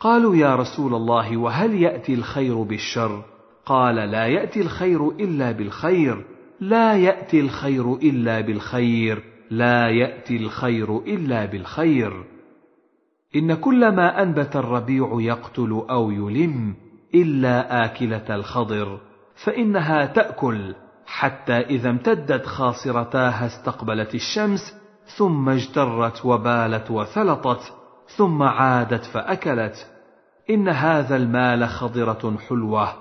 قالوا 0.00 0.36
يا 0.36 0.56
رسول 0.56 0.94
الله 0.94 1.36
وهل 1.36 1.82
يأتي 1.82 2.14
الخير 2.14 2.62
بالشر؟ 2.62 3.22
قال 3.66 3.94
لا 3.94 4.26
يأتي 4.26 4.60
الخير 4.60 5.08
إلا 5.08 5.52
بالخير 5.52 6.24
لا 6.60 6.94
يأتي 6.94 7.40
الخير 7.40 7.94
إلا 7.94 8.40
بالخير 8.40 9.24
لا 9.50 9.88
يأتي 9.88 10.36
الخير 10.36 10.98
إلا 10.98 11.44
بالخير. 11.44 12.33
إن 13.36 13.54
كل 13.54 13.88
ما 13.88 14.22
أنبت 14.22 14.56
الربيع 14.56 15.16
يقتل 15.20 15.84
أو 15.90 16.10
يلم 16.10 16.74
إلا 17.14 17.84
آكلة 17.84 18.34
الخضر 18.34 19.00
فإنها 19.44 20.06
تأكل 20.06 20.74
حتى 21.06 21.52
إذا 21.52 21.90
امتدت 21.90 22.46
خاصرتاها 22.46 23.46
استقبلت 23.46 24.14
الشمس 24.14 24.74
ثم 25.16 25.48
اجترت 25.48 26.24
وبالت 26.24 26.90
وثلطت 26.90 27.72
ثم 28.16 28.42
عادت 28.42 29.04
فأكلت. 29.04 29.86
إن 30.50 30.68
هذا 30.68 31.16
المال 31.16 31.68
خضرة 31.68 32.36
حلوة 32.48 32.92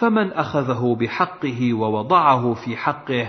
فمن 0.00 0.32
أخذه 0.32 0.96
بحقه 1.00 1.74
ووضعه 1.74 2.54
في 2.54 2.76
حقه 2.76 3.28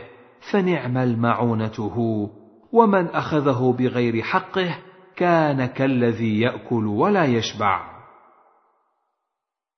فنعم 0.51 0.97
المعونة 0.97 1.91
هو 1.95 2.29
ومن 2.71 3.07
أخذه 3.07 3.75
بغير 3.79 4.21
حقه 4.21 4.77
كان 5.17 5.65
كالذي 5.65 6.39
يأكل 6.39 6.87
ولا 6.87 7.25
يشبع. 7.25 7.97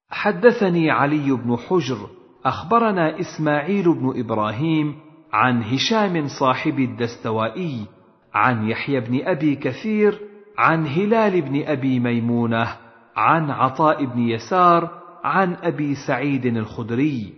حدثني 0.10 0.92
علي 0.92 1.32
بن 1.32 1.58
حجر 1.58 2.10
أخبرنا 2.46 3.20
إسماعيل 3.20 3.94
بن 3.94 4.20
إبراهيم 4.20 4.96
عن 5.34 5.64
هشام 5.64 6.28
صاحب 6.40 6.80
الدستوائي 6.80 7.86
عن 8.34 8.70
يحيى 8.70 9.00
بن 9.00 9.28
أبي 9.28 9.56
كثير 9.56 10.20
عن 10.58 10.88
هلال 10.88 11.42
بن 11.42 11.64
أبي 11.64 12.00
ميمونة 12.00 12.68
عن 13.16 13.52
عطاء 13.52 14.06
بن 14.06 14.20
يسار 14.20 14.90
عن 15.24 15.54
أبي 15.54 15.96
سعيد 16.08 16.46
الخدري. 16.46 17.34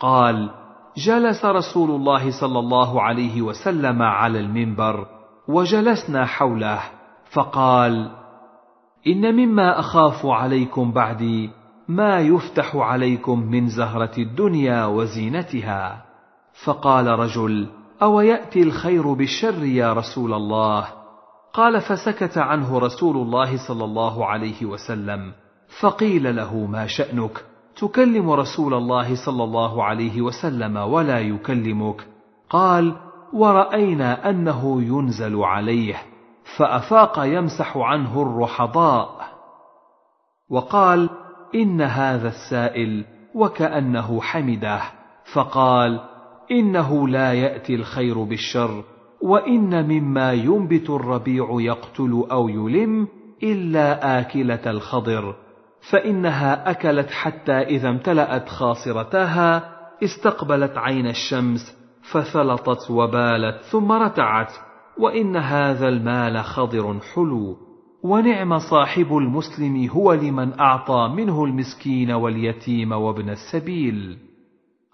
قال 0.00 0.50
جلس 0.96 1.44
رسول 1.44 1.90
الله 1.90 2.40
صلى 2.40 2.58
الله 2.58 3.02
عليه 3.02 3.42
وسلم 3.42 4.02
على 4.02 4.40
المنبر 4.40 5.06
وجلسنا 5.48 6.24
حوله. 6.26 6.80
فقال 7.34 8.10
إن 9.06 9.34
مما 9.34 9.80
أخاف 9.80 10.26
عليكم 10.26 10.92
بعدي 10.92 11.50
ما 11.88 12.20
يفتح 12.20 12.76
عليكم 12.76 13.40
من 13.40 13.68
زهرة 13.68 14.18
الدنيا 14.18 14.86
وزينتها. 14.86 16.04
فقال 16.64 17.06
رجل 17.06 17.68
أو 18.02 18.20
ياتي 18.20 18.62
الخير 18.62 19.12
بالشر 19.12 19.64
يا 19.64 19.92
رسول 19.92 20.34
الله؟ 20.34 20.86
قال 21.52 21.80
فسكت 21.80 22.38
عنه 22.38 22.78
رسول 22.78 23.16
الله 23.16 23.68
صلى 23.68 23.84
الله 23.84 24.26
عليه 24.26 24.64
وسلم 24.64 25.32
فقيل 25.80 26.36
له 26.36 26.66
ما 26.66 26.86
شأنك؟ 26.86 27.44
تكلم 27.76 28.30
رسول 28.30 28.74
الله 28.74 29.26
صلى 29.26 29.44
الله 29.44 29.84
عليه 29.84 30.22
وسلم 30.22 30.76
ولا 30.76 31.20
يكلمك. 31.20 32.06
قال 32.50 32.96
ورأينا 33.32 34.30
أنه 34.30 34.82
ينزل 34.82 35.36
عليه. 35.36 36.13
فأفاق 36.56 37.18
يمسح 37.18 37.76
عنه 37.76 38.22
الرحضاء. 38.22 39.08
وقال 40.50 41.10
إن 41.54 41.80
هذا 41.80 42.28
السائل 42.28 43.04
وكأنه 43.34 44.20
حمده. 44.20 44.80
فقال 45.34 46.00
إنه 46.50 47.08
لا 47.08 47.32
يأتي 47.32 47.74
الخير 47.74 48.22
بالشر 48.22 48.84
وإن 49.22 49.88
مما 49.88 50.32
ينبت 50.32 50.90
الربيع 50.90 51.48
يقتل 51.50 52.26
أو 52.30 52.48
يلم 52.48 53.08
إلا 53.42 54.20
آكلة 54.20 54.70
الخضر. 54.70 55.34
فإنها 55.90 56.70
أكلت 56.70 57.10
حتى 57.10 57.52
إذا 57.52 57.88
امتلأت 57.88 58.48
خاصرتاها 58.48 59.74
استقبلت 60.04 60.78
عين 60.78 61.06
الشمس 61.06 61.60
فثلطت 62.12 62.90
وبالت 62.90 63.62
ثم 63.62 63.92
رتعت. 63.92 64.52
وإن 64.98 65.36
هذا 65.36 65.88
المال 65.88 66.44
خضر 66.44 67.00
حلو 67.14 67.56
ونعم 68.02 68.58
صاحب 68.58 69.16
المسلم 69.16 69.88
هو 69.88 70.12
لمن 70.12 70.60
أعطى 70.60 71.12
منه 71.16 71.44
المسكين 71.44 72.10
واليتيم 72.10 72.92
وابن 72.92 73.30
السبيل. 73.30 74.18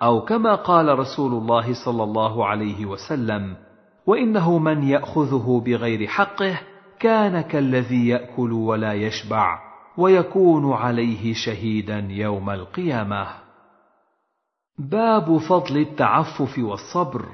أو 0.03 0.25
كما 0.25 0.55
قال 0.55 0.99
رسول 0.99 1.33
الله 1.33 1.85
صلى 1.85 2.03
الله 2.03 2.47
عليه 2.47 2.87
وسلم 2.87 3.57
وإنه 4.07 4.59
من 4.59 4.83
يأخذه 4.83 5.63
بغير 5.67 6.07
حقه 6.07 6.61
كان 7.01 7.41
كالذي 7.41 8.09
يأكل 8.09 8.53
ولا 8.53 8.93
يشبع 8.93 9.59
ويكون 9.99 10.73
عليه 10.73 11.35
شهيدا 11.35 12.09
يوم 12.11 12.51
القيامة. 12.51 13.27
باب 14.79 15.39
فضل 15.39 15.77
التعفف 15.77 16.59
والصبر. 16.59 17.27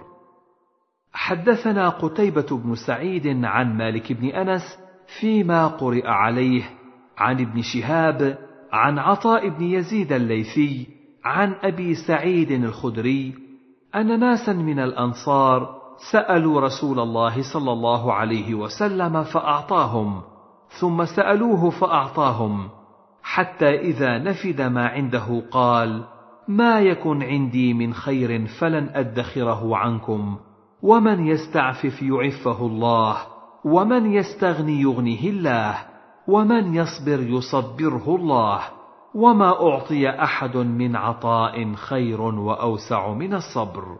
حدثنا 1.27 1.89
قتيبة 1.89 2.47
بن 2.51 2.75
سعيد 2.75 3.45
عن 3.45 3.77
مالك 3.77 4.13
بن 4.13 4.29
أنس 4.29 4.79
فيما 5.21 5.67
قرئ 5.67 6.07
عليه 6.07 6.63
عن 7.19 7.41
ابن 7.41 7.63
شهاب 7.63 8.39
عن 8.73 8.99
عطاء 8.99 9.49
بن 9.49 9.63
يزيد 9.63 10.13
الليثي 10.13 10.87
عن 11.25 11.55
أبي 11.63 11.95
سعيد 11.95 12.51
الخدري 12.51 13.35
أن 13.95 14.21
ناسا 14.21 14.53
من 14.53 14.79
الأنصار 14.79 15.77
سألوا 16.13 16.61
رسول 16.61 17.01
الله 17.01 17.43
صلى 17.53 17.73
الله 17.73 18.13
عليه 18.13 18.55
وسلم 18.55 19.23
فأعطاهم 19.25 20.23
ثم 20.81 21.05
سألوه 21.05 21.71
فأعطاهم 21.71 22.69
حتى 23.23 23.81
إذا 23.81 24.19
نفد 24.19 24.61
ما 24.63 24.87
عنده 24.89 25.43
قال 25.51 26.05
ما 26.49 26.81
يكن 26.81 27.23
عندي 27.23 27.75
من 27.75 27.95
خير 27.95 28.47
فلن 28.61 28.91
أدخره 28.95 29.77
عنكم. 29.77 30.37
ومن 30.87 31.27
يستعفف 31.27 32.03
يعفه 32.03 32.67
الله 32.67 33.27
ومن 33.65 34.13
يستغني 34.13 34.81
يغنه 34.81 35.21
الله 35.21 35.79
ومن 36.29 36.75
يصبر 36.75 37.21
يصبره 37.21 38.17
الله 38.17 38.61
وما 39.15 39.69
أعطي 39.69 40.11
أحد 40.11 40.57
من 40.57 40.97
عطاء 40.97 41.75
خير 41.75 42.21
وأوسع 42.21 43.13
من 43.13 43.35
الصبر. 43.35 43.99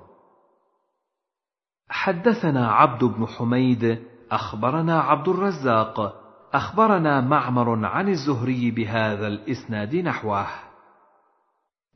حدثنا 1.89 2.71
عبد 2.71 3.05
بن 3.05 3.27
حميد 3.27 4.03
أخبرنا 4.31 5.01
عبد 5.01 5.29
الرزاق 5.29 6.15
أخبرنا 6.53 7.21
معمر 7.21 7.87
عن 7.87 8.09
الزهري 8.09 8.71
بهذا 8.71 9.27
الإسناد 9.27 9.97
نحوه. 9.97 10.47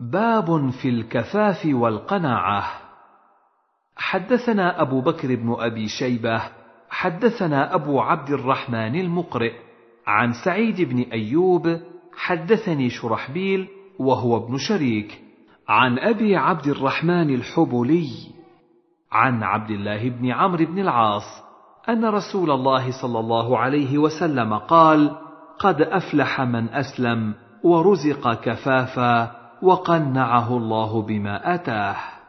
باب 0.01 0.71
في 0.71 0.89
الكفاف 0.89 1.67
والقناعة. 1.67 2.80
حدثنا 4.01 4.83
أبو 4.83 5.01
بكر 5.01 5.35
بن 5.35 5.57
أبي 5.59 5.89
شيبة 5.89 6.43
حدثنا 6.91 7.75
أبو 7.75 8.01
عبد 8.01 8.31
الرحمن 8.31 9.01
المقرئ 9.01 9.53
عن 10.07 10.33
سعيد 10.45 10.81
بن 10.81 11.01
أيوب 11.13 11.81
حدثني 12.17 12.91
شرحبيل 12.91 13.69
وهو 13.99 14.37
ابن 14.37 14.57
شريك 14.57 15.21
عن 15.69 15.99
أبي 15.99 16.37
عبد 16.37 16.67
الرحمن 16.67 17.35
الحبلي 17.35 18.09
عن 19.13 19.43
عبد 19.43 19.71
الله 19.71 20.09
بن 20.09 20.31
عمرو 20.31 20.65
بن 20.65 20.79
العاص 20.79 21.43
أن 21.89 22.05
رسول 22.05 22.51
الله 22.51 23.03
صلى 23.03 23.19
الله 23.21 23.59
عليه 23.59 23.99
وسلم 23.99 24.55
قال 24.55 25.17
قد 25.59 25.81
أفلح 25.83 26.41
من 26.41 26.69
أسلم 26.69 27.35
ورزق 27.65 28.35
كفافا 28.41 29.37
وقنعه 29.63 30.57
الله 30.57 31.03
بما 31.03 31.55
أتاه. 31.55 32.20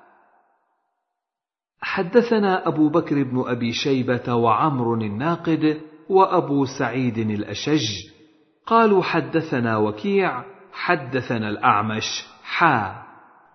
حدثنا 1.82 2.68
أبو 2.68 2.90
بكر 2.90 3.24
بن 3.24 3.44
أبي 3.48 3.72
شيبة 3.74 4.34
وعمر 4.34 4.94
الناقد 4.94 5.82
وأبو 6.10 6.66
سعيد 6.66 7.18
الأشج 7.18 8.12
قالوا 8.66 9.04
حدثنا 9.04 9.78
وكيع 9.78 10.44
حدثنا 10.74 11.50
الأعمش 11.50 12.26
حا. 12.44 13.02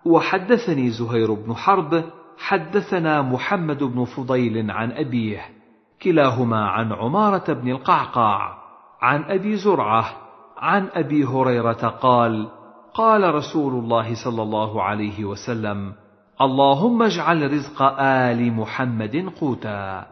وحدثني 0.05 0.89
زهير 0.89 1.33
بن 1.33 1.53
حرب 1.53 2.03
حدثنا 2.37 3.21
محمد 3.21 3.83
بن 3.83 4.05
فضيل 4.05 4.71
عن 4.71 4.91
أبيه 4.91 5.41
كلاهما 6.01 6.65
عن 6.65 6.93
عمارة 6.93 7.53
بن 7.53 7.71
القعقاع 7.71 8.57
عن 9.01 9.23
أبي 9.23 9.57
زرعة 9.57 10.05
عن 10.57 10.87
أبي 10.93 11.23
هريرة 11.25 11.87
قال 12.01 12.49
قال 12.93 13.35
رسول 13.35 13.73
الله 13.73 14.23
صلى 14.23 14.41
الله 14.41 14.83
عليه 14.83 15.25
وسلم 15.25 15.93
اللهم 16.41 17.01
اجعل 17.01 17.53
رزق 17.53 17.81
آل 17.99 18.53
محمد 18.53 19.33
قوتا. 19.39 20.05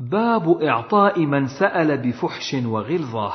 باب 0.00 0.62
إعطاء 0.62 1.26
من 1.26 1.46
سأل 1.46 1.96
بفحش 2.02 2.54
وغلظة. 2.64 3.32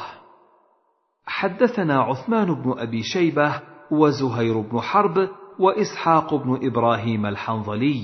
حدثنا 1.25 2.01
عثمان 2.01 2.53
بن 2.53 2.79
أبي 2.79 3.03
شيبة 3.03 3.61
وزهير 3.91 4.59
بن 4.61 4.79
حرب 4.79 5.29
وإسحاق 5.59 6.35
بن 6.35 6.59
إبراهيم 6.63 7.25
الحنظلي. 7.25 8.03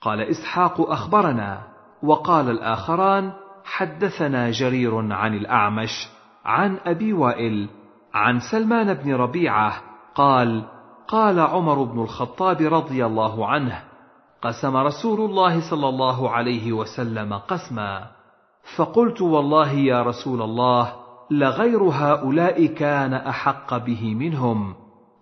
قال 0.00 0.20
إسحاق 0.20 0.80
أخبرنا 0.80 1.62
وقال 2.02 2.50
الآخران 2.50 3.32
حدثنا 3.64 4.50
جرير 4.50 5.12
عن 5.12 5.34
الأعمش 5.34 6.08
عن 6.44 6.78
أبي 6.86 7.12
وائل 7.12 7.68
عن 8.14 8.40
سلمان 8.52 8.94
بن 8.94 9.14
ربيعة 9.14 9.82
قال 10.14 10.64
قال 11.12 11.40
عمر 11.40 11.82
بن 11.82 12.02
الخطاب 12.02 12.60
رضي 12.60 13.06
الله 13.06 13.46
عنه 13.46 13.82
قسم 14.42 14.76
رسول 14.76 15.30
الله 15.30 15.70
صلى 15.70 15.88
الله 15.88 16.30
عليه 16.30 16.72
وسلم 16.72 17.34
قسما. 17.34 18.10
فقلت 18.76 19.20
والله 19.20 19.72
يا 19.72 20.02
رسول 20.02 20.42
الله 20.42 20.92
لغير 21.30 21.82
هؤلاء 21.82 22.66
كان 22.66 23.14
أحق 23.14 23.76
به 23.76 24.14
منهم. 24.14 24.74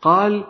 قال 0.02 0.44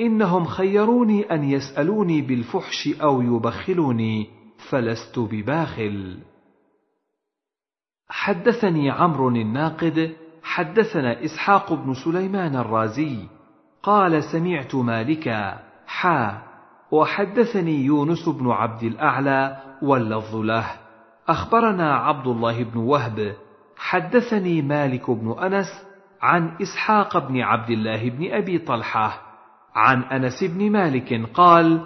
إنهم 0.00 0.44
خيروني 0.44 1.22
أن 1.22 1.44
يسألوني 1.44 2.22
بالفحش 2.22 2.88
أو 3.02 3.22
يبخلوني 3.22 4.26
فلست 4.70 5.18
بباخل. 5.18 6.18
حدثني 8.08 8.90
عمرو 8.90 9.28
الناقد 9.28 10.16
حدثنا 10.42 11.24
إسحاق 11.24 11.72
بن 11.72 11.94
سليمان 11.94 12.56
الرازي 12.56 13.33
قال 13.84 14.24
سمعت 14.24 14.74
مالكا 14.74 15.58
حا 15.86 16.42
وحدثني 16.90 17.84
يونس 17.84 18.28
بن 18.28 18.50
عبد 18.50 18.82
الأعلى 18.82 19.56
واللفظ 19.82 20.36
له. 20.36 20.66
أخبرنا 21.28 21.94
عبد 21.94 22.26
الله 22.26 22.64
بن 22.64 22.78
وهب 22.78 23.36
حدثني 23.76 24.62
مالك 24.62 25.10
بن 25.10 25.36
أنس 25.38 25.66
عن 26.22 26.56
إسحاق 26.62 27.28
بن 27.28 27.40
عبد 27.40 27.70
الله 27.70 28.10
بن 28.10 28.32
أبي 28.32 28.58
طلحة 28.58 29.20
عن 29.74 30.02
أنس 30.02 30.44
بن 30.44 30.70
مالك 30.72 31.30
قال 31.34 31.80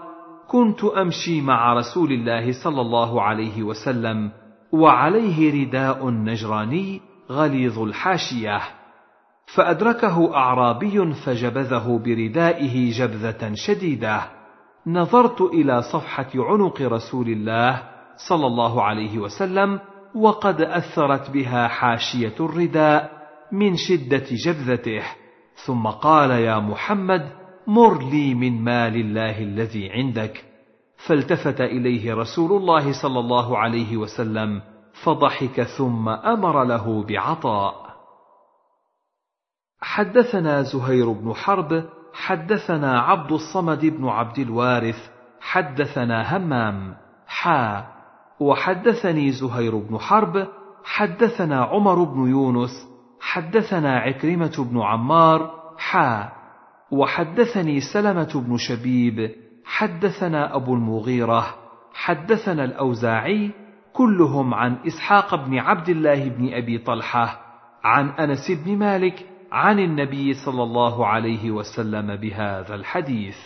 كنت 0.48 0.84
أمشي 0.84 1.40
مع 1.40 1.74
رسول 1.74 2.12
الله 2.12 2.52
صلى 2.64 2.80
الله 2.80 3.22
عليه 3.22 3.62
وسلم 3.62 4.30
وعليه 4.72 5.66
رداء 5.66 6.10
نجراني 6.10 7.00
غليظ 7.30 7.78
الحاشية. 7.78 8.77
فأدركه 9.54 10.34
أعرابي 10.34 11.14
فجبذه 11.14 12.00
بردائه 12.04 12.92
جبذة 12.92 13.52
شديدة. 13.54 14.22
نظرت 14.86 15.40
إلى 15.40 15.82
صفحة 15.82 16.30
عنق 16.34 16.82
رسول 16.82 17.28
الله 17.28 17.82
صلى 18.28 18.46
الله 18.46 18.82
عليه 18.82 19.18
وسلم 19.18 19.80
وقد 20.14 20.60
أثرت 20.60 21.30
بها 21.30 21.68
حاشية 21.68 22.34
الرداء 22.40 23.10
من 23.52 23.76
شدة 23.76 24.24
جبذته. 24.46 25.02
ثم 25.66 25.86
قال 25.86 26.30
يا 26.30 26.58
محمد 26.58 27.28
مر 27.66 28.10
لي 28.10 28.34
من 28.34 28.64
مال 28.64 28.96
الله 28.96 29.42
الذي 29.42 29.90
عندك. 29.90 30.44
فالتفت 31.06 31.60
إليه 31.60 32.14
رسول 32.14 32.52
الله 32.52 33.02
صلى 33.02 33.18
الله 33.18 33.58
عليه 33.58 33.96
وسلم 33.96 34.60
فضحك 35.04 35.62
ثم 35.62 36.08
أمر 36.08 36.64
له 36.64 37.04
بعطاء. 37.04 37.87
حدثنا 39.80 40.62
زهير 40.62 41.12
بن 41.12 41.34
حرب 41.34 41.84
حدثنا 42.14 43.00
عبد 43.00 43.32
الصمد 43.32 43.86
بن 43.86 44.08
عبد 44.08 44.38
الوارث 44.38 45.10
حدثنا 45.40 46.36
همام 46.36 46.94
حا. 47.26 47.84
وحدثني 48.40 49.32
زهير 49.32 49.76
بن 49.76 49.98
حرب 49.98 50.48
حدثنا 50.84 51.64
عمر 51.64 52.04
بن 52.04 52.30
يونس 52.30 52.88
حدثنا 53.20 53.98
عكرمة 53.98 54.66
بن 54.70 54.80
عمار 54.80 55.50
حا. 55.78 56.28
وحدثني 56.90 57.80
سلمة 57.80 58.44
بن 58.46 58.56
شبيب 58.56 59.30
حدثنا 59.64 60.56
أبو 60.56 60.74
المغيرة 60.74 61.54
حدثنا 61.94 62.64
الأوزاعي 62.64 63.50
كلهم 63.92 64.54
عن 64.54 64.76
إسحاق 64.86 65.34
بن 65.34 65.58
عبد 65.58 65.88
الله 65.88 66.28
بن 66.28 66.54
أبي 66.54 66.78
طلحة 66.78 67.40
عن 67.84 68.08
أنس 68.08 68.50
بن 68.50 68.76
مالك 68.78 69.26
عن 69.52 69.78
النبي 69.78 70.34
صلى 70.34 70.62
الله 70.62 71.06
عليه 71.06 71.50
وسلم 71.50 72.16
بهذا 72.16 72.74
الحديث. 72.74 73.36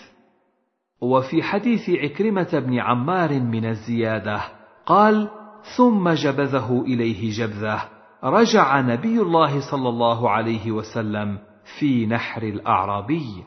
وفي 1.00 1.42
حديث 1.42 1.90
عكرمة 1.90 2.48
بن 2.52 2.78
عمار 2.78 3.40
من 3.40 3.64
الزيادة 3.64 4.40
قال 4.86 5.28
ثم 5.76 6.10
جبذه 6.10 6.82
إليه 6.86 7.30
جبذة 7.30 7.82
رجع 8.24 8.80
نبي 8.80 9.20
الله 9.20 9.70
صلى 9.70 9.88
الله 9.88 10.30
عليه 10.30 10.72
وسلم 10.72 11.38
في 11.78 12.06
نحر 12.06 12.42
الأعرابي. 12.42 13.44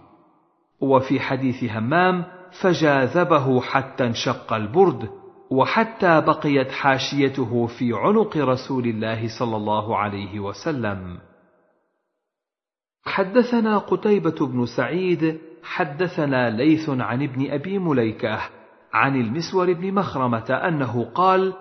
وفي 0.82 1.20
حديث 1.20 1.64
همام 1.64 2.24
فجاذبه 2.62 3.62
حتى 3.62 4.08
انشق 4.08 4.54
البرد 4.54 5.10
وحتى 5.52 6.22
بقيت 6.22 6.72
حاشيته 6.72 7.66
في 7.66 7.94
عنق 7.94 8.38
رسول 8.38 8.88
الله 8.88 9.40
صلى 9.40 9.56
الله 9.56 9.98
عليه 9.98 10.40
وسلم. 10.40 11.18
حدثنا 13.06 13.78
قتيبة 13.78 14.48
بن 14.48 14.66
سعيد 14.66 15.40
حدثنا 15.64 16.50
ليث 16.50 16.90
عن 16.90 17.24
ابن 17.24 17.52
أبي 17.52 17.80
مليكة 17.80 18.40
عن 18.94 19.16
المسور 19.16 19.74
بن 19.74 19.94
مخرمة 19.94 20.50
أنه 20.50 21.12
قال: 21.16 21.54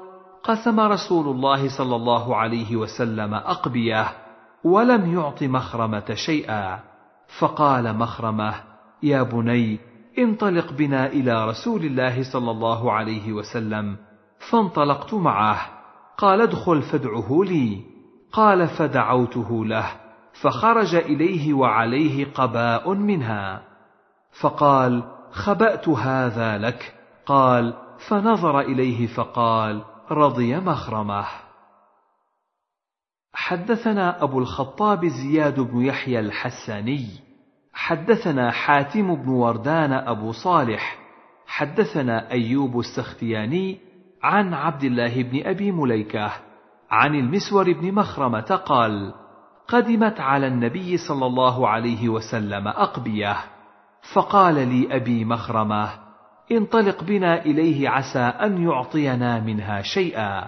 قسم 0.42 0.80
رسول 0.80 1.28
الله 1.28 1.78
صلى 1.78 1.96
الله 1.96 2.36
عليه 2.36 2.76
وسلم 2.76 3.34
أقبية، 3.34 4.06
ولم 4.64 5.14
يعط 5.14 5.42
مخرمة 5.42 6.14
شيئا، 6.14 6.80
فقال 7.38 7.96
مخرمة: 7.96 8.54
يا 9.02 9.22
بني 9.22 9.78
انطلق 10.18 10.72
بنا 10.72 11.06
إلى 11.06 11.48
رسول 11.48 11.84
الله 11.84 12.32
صلى 12.32 12.50
الله 12.50 12.92
عليه 12.92 13.32
وسلم، 13.32 13.96
فانطلقت 14.50 15.14
معه، 15.14 15.60
قال 16.18 16.40
ادخل 16.40 16.82
فادعه 16.82 17.40
لي، 17.44 17.80
قال 18.32 18.68
فدعوته 18.68 19.64
له، 19.64 20.03
فخرج 20.42 20.94
إليه 20.94 21.54
وعليه 21.54 22.32
قباء 22.32 22.94
منها. 22.94 23.62
فقال 24.40 25.02
خبأت 25.30 25.88
هذا 25.88 26.58
لك. 26.58 26.94
قال 27.26 27.74
فنظر 28.08 28.60
إليه 28.60 29.06
فقال 29.06 29.84
رضي 30.10 30.56
مخرمه. 30.56 31.24
حدثنا 33.34 34.22
أبو 34.22 34.38
الخطاب 34.38 35.06
زياد 35.06 35.60
بن 35.60 35.80
يحيى 35.80 36.20
الحساني 36.20 37.08
حدثنا 37.72 38.50
حاتم 38.50 39.14
بن 39.14 39.28
وردان 39.28 39.92
أبو 39.92 40.32
صالح. 40.32 40.98
حدثنا 41.46 42.30
أيوب 42.30 42.78
السختياني 42.78 43.78
عن 44.22 44.54
عبد 44.54 44.84
الله 44.84 45.22
بن 45.22 45.46
أبي 45.46 45.72
مليكة. 45.72 46.32
عن 46.90 47.14
المسور 47.14 47.72
بن 47.72 47.94
مخرمة 47.94 48.60
قال 48.66 49.14
قدمت 49.68 50.20
على 50.20 50.46
النبي 50.46 50.96
صلى 50.96 51.26
الله 51.26 51.68
عليه 51.68 52.08
وسلم 52.08 52.68
أقبية 52.68 53.36
فقال 54.14 54.54
لي 54.54 54.96
أبي 54.96 55.24
مخرمة 55.24 55.90
انطلق 56.52 57.04
بنا 57.04 57.42
إليه 57.42 57.88
عسى 57.88 58.18
أن 58.18 58.62
يعطينا 58.62 59.40
منها 59.40 59.82
شيئا. 59.82 60.44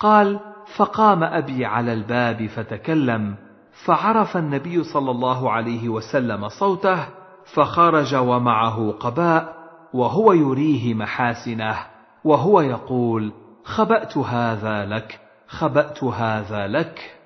قال 0.00 0.40
فقام 0.76 1.24
أبي 1.24 1.66
على 1.66 1.92
الباب 1.92 2.46
فتكلم 2.46 3.36
فعرف 3.84 4.36
النبي 4.36 4.84
صلى 4.84 5.10
الله 5.10 5.50
عليه 5.50 5.88
وسلم 5.88 6.48
صوته 6.48 7.06
فخرج 7.54 8.14
ومعه 8.14 8.90
قباء 9.00 9.54
وهو 9.92 10.32
يريه 10.32 10.94
محاسنه 10.94 11.76
وهو 12.24 12.60
يقول 12.60 13.32
خبأت 13.64 14.18
هذا 14.18 14.84
لك 14.84 15.20
خبأت 15.48 16.04
هذا 16.04 16.66
لك. 16.66 17.17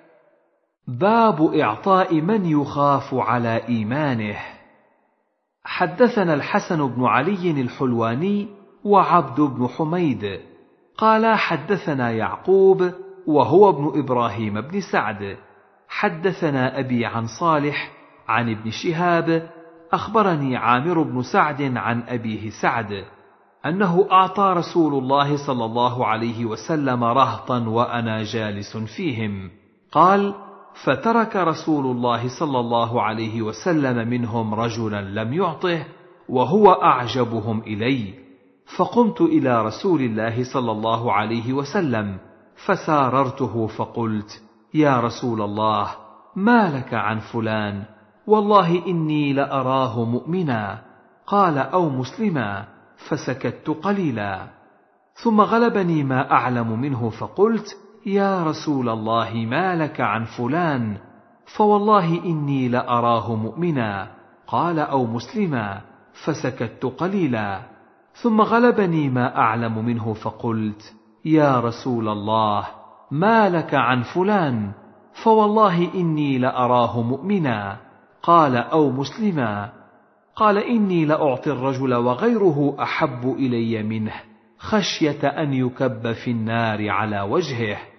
باب 0.88 1.54
إعطاء 1.54 2.20
من 2.20 2.46
يخاف 2.46 3.14
على 3.14 3.68
إيمانه. 3.68 4.36
حدثنا 5.64 6.34
الحسن 6.34 6.86
بن 6.86 7.04
علي 7.04 7.50
الحلواني 7.50 8.48
وعبد 8.84 9.40
بن 9.40 9.68
حميد. 9.68 10.40
قال 10.98 11.38
حدثنا 11.38 12.10
يعقوب 12.10 12.90
وهو 13.26 13.70
ابن 13.70 13.98
إبراهيم 14.00 14.60
بن 14.60 14.80
سعد. 14.92 15.36
حدثنا 15.88 16.78
أبي 16.78 17.06
عن 17.06 17.26
صالح 17.40 17.90
عن 18.28 18.50
ابن 18.50 18.70
شهاب. 18.70 19.50
أخبرني 19.92 20.56
عامر 20.56 21.02
بن 21.02 21.22
سعد 21.22 21.76
عن 21.76 22.02
أبيه 22.08 22.50
سعد 22.62 23.04
أنه 23.66 24.08
أعطى 24.12 24.54
رسول 24.56 24.94
الله 24.94 25.46
صلى 25.46 25.64
الله 25.64 26.06
عليه 26.06 26.44
وسلم 26.44 27.04
رهطا 27.04 27.68
وأنا 27.68 28.22
جالس 28.22 28.76
فيهم. 28.76 29.50
قال 29.92 30.34
فترك 30.74 31.36
رسول 31.36 31.86
الله 31.86 32.38
صلى 32.38 32.60
الله 32.60 33.02
عليه 33.02 33.42
وسلم 33.42 34.08
منهم 34.08 34.54
رجلا 34.54 35.00
لم 35.02 35.32
يعطه 35.32 35.84
وهو 36.28 36.72
أعجبهم 36.72 37.60
إلي. 37.60 38.14
فقمت 38.76 39.20
إلى 39.20 39.64
رسول 39.64 40.00
الله 40.00 40.44
صلى 40.52 40.72
الله 40.72 41.12
عليه 41.12 41.52
وسلم 41.52 42.18
فساررته 42.66 43.66
فقلت 43.66 44.42
يا 44.74 45.00
رسول 45.00 45.42
الله 45.42 45.88
ما 46.36 46.78
لك 46.78 46.94
عن 46.94 47.18
فلان؟ 47.18 47.84
والله 48.26 48.86
إني 48.86 49.32
لأراه 49.32 50.04
مؤمنا. 50.04 50.82
قال 51.26 51.58
أو 51.58 51.88
مسلما. 51.88 52.64
فسكت 53.08 53.70
قليلا. 53.70 54.46
ثم 55.14 55.40
غلبني 55.40 56.04
ما 56.04 56.30
أعلم 56.30 56.80
منه 56.80 57.10
فقلت 57.10 57.76
يا 58.06 58.44
رسول 58.44 58.88
الله 58.88 59.34
ما 59.34 59.76
لك 59.76 60.00
عن 60.00 60.24
فلان؟ 60.24 60.96
فوالله 61.56 62.24
إني 62.24 62.68
لأراه 62.68 63.36
مؤمنا. 63.36 64.08
قال 64.46 64.78
أو 64.78 65.06
مسلما 65.06 65.80
فسكت 66.24 66.84
قليلا. 66.98 67.60
ثم 68.12 68.40
غلبني 68.40 69.08
ما 69.08 69.36
أعلم 69.36 69.84
منه 69.84 70.12
فقلت 70.12 70.94
يا 71.24 71.60
رسول 71.60 72.08
الله 72.08 72.66
ما 73.10 73.48
لك 73.48 73.74
عن 73.74 74.02
فلان؟ 74.02 74.72
فوالله 75.24 75.94
إني 75.94 76.38
لأراه 76.38 77.02
مؤمنا. 77.02 77.76
قال 78.22 78.56
أو 78.56 78.90
مسلما 78.90 79.72
قال 80.36 80.58
إني 80.58 81.04
لأعطي 81.04 81.50
الرجل 81.50 81.94
وغيره 81.94 82.76
أحب 82.82 83.34
إلي 83.38 83.82
منه 83.82 84.14
خشية 84.58 85.28
أن 85.28 85.52
يكب 85.52 86.12
في 86.12 86.30
النار 86.30 86.90
على 86.90 87.20
وجهه. 87.20 87.91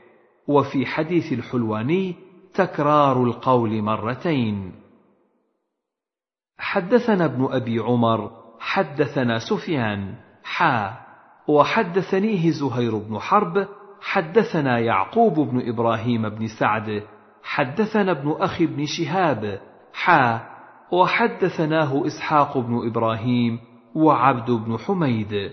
وفي 0.47 0.85
حديث 0.85 1.33
الحلواني 1.33 2.15
تكرار 2.53 3.23
القول 3.23 3.81
مرتين. 3.81 4.71
حدثنا 6.57 7.25
ابن 7.25 7.47
أبي 7.51 7.79
عمر 7.79 8.31
حدثنا 8.59 9.39
سفيان 9.39 10.15
حا 10.43 10.93
وحدثنيه 11.47 12.51
زهير 12.51 12.97
بن 12.97 13.19
حرب 13.19 13.67
حدثنا 14.01 14.79
يعقوب 14.79 15.39
بن 15.39 15.69
إبراهيم 15.69 16.29
بن 16.29 16.47
سعد 16.47 17.03
حدثنا 17.43 18.11
ابن 18.11 18.31
أخي 18.39 18.65
بن 18.65 18.85
شهاب 18.85 19.61
حا 19.93 20.53
وحدثناه 20.91 22.07
إسحاق 22.07 22.57
بن 22.57 22.87
إبراهيم 22.87 23.59
وعبد 23.95 24.51
بن 24.51 24.77
حميد. 24.77 25.51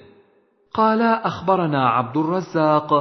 قال 0.75 1.03
أخبرنا 1.03 1.89
عبد 1.89 2.17
الرزاق 2.17 2.93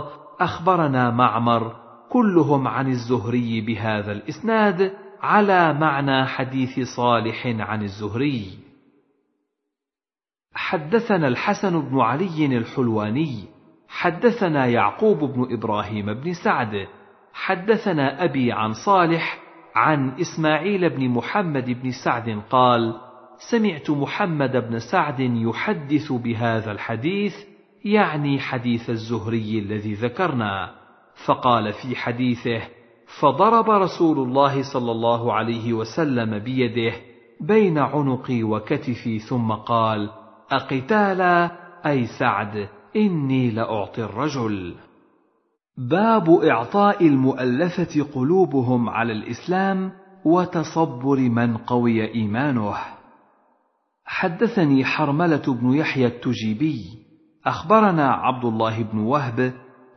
أخبرنا 0.41 1.11
معمر 1.11 1.75
كلهم 2.09 2.67
عن 2.67 2.87
الزهري 2.87 3.61
بهذا 3.61 4.11
الإسناد 4.11 4.93
على 5.21 5.73
معنى 5.73 6.25
حديث 6.25 6.79
صالح 6.95 7.47
عن 7.47 7.83
الزهري. 7.83 8.69
حدثنا 10.53 11.27
الحسن 11.27 11.89
بن 11.89 11.99
علي 11.99 12.57
الحلواني 12.57 13.43
حدثنا 13.87 14.65
يعقوب 14.65 15.17
بن 15.17 15.53
إبراهيم 15.53 16.13
بن 16.13 16.33
سعد 16.33 16.87
حدثنا 17.33 18.23
أبي 18.23 18.51
عن 18.51 18.73
صالح 18.73 19.39
عن 19.75 20.19
إسماعيل 20.21 20.89
بن 20.89 21.09
محمد 21.09 21.65
بن 21.81 21.91
سعد 22.05 22.41
قال 22.49 22.95
سمعت 23.51 23.89
محمد 23.89 24.51
بن 24.51 24.79
سعد 24.79 25.19
يحدث 25.19 26.11
بهذا 26.11 26.71
الحديث 26.71 27.35
يعني 27.85 28.39
حديث 28.39 28.89
الزهري 28.89 29.59
الذي 29.59 29.93
ذكرنا. 29.93 30.78
فقال 31.25 31.73
في 31.73 31.95
حديثه 31.95 32.61
فضرب 33.19 33.69
رسول 33.69 34.19
الله 34.19 34.73
صلى 34.73 34.91
الله 34.91 35.33
عليه 35.33 35.73
وسلم 35.73 36.39
بيده 36.39 36.93
بين 37.41 37.77
عنقي 37.77 38.43
وكتفي 38.43 39.19
ثم 39.19 39.51
قال 39.51 40.09
أقتالا؟ 40.51 41.51
أي 41.85 42.05
سعد 42.19 42.69
إني 42.95 43.51
لأعطي 43.51 44.03
الرجل. 44.03 44.75
باب 45.77 46.29
إعطاء 46.29 47.07
المؤلفة 47.07 48.05
قلوبهم 48.13 48.89
على 48.89 49.13
الإسلام 49.13 49.91
وتصبر 50.25 51.19
من 51.19 51.57
قوي 51.57 52.13
إيمانه. 52.13 52.75
حدثني 54.05 54.85
حرملة 54.85 55.43
بن 55.47 55.73
يحيى 55.73 56.07
التجيبي 56.07 56.85
أخبرنا 57.45 58.11
عبد 58.11 58.45
الله 58.45 58.83
بن 58.83 58.97
وهب 58.99 59.53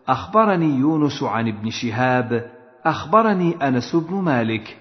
أخبرني 0.09 0.79
يونس 0.79 1.23
عن 1.23 1.49
ابن 1.49 1.70
شهاب 1.70 2.51
أخبرني 2.85 3.69
أنس 3.69 3.97
بن 3.97 4.15
مالك 4.15 4.77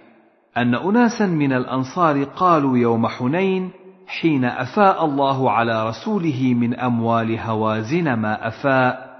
أن 0.57 0.75
اناسا 0.75 1.25
من 1.25 1.53
الأنصار 1.53 2.23
قالوا 2.23 2.77
يوم 2.77 3.07
حنين 3.07 3.71
حين 4.07 4.45
أفاء 4.45 5.05
الله 5.05 5.51
على 5.51 5.89
رسوله 5.89 6.53
من 6.53 6.79
أموال 6.79 7.39
هوازن 7.39 8.13
ما 8.13 8.47
أفاء 8.47 9.11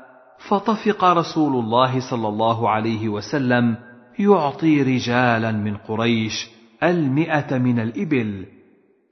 فطفق 0.50 1.04
رسول 1.04 1.64
الله 1.64 2.00
صلى 2.10 2.28
الله 2.28 2.70
عليه 2.70 3.10
وسلم 3.10 3.76
يعطي 4.20 4.82
رجالا 4.82 5.52
من 5.52 5.78
قريش 5.78 6.50
المئة 6.84 7.58
من 7.58 7.80
الإبل. 7.80 8.46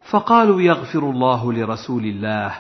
فقالوا 0.10 0.62
يغفر 0.62 1.10
الله 1.10 1.54
لرسول 1.54 2.06
الله 2.06 2.52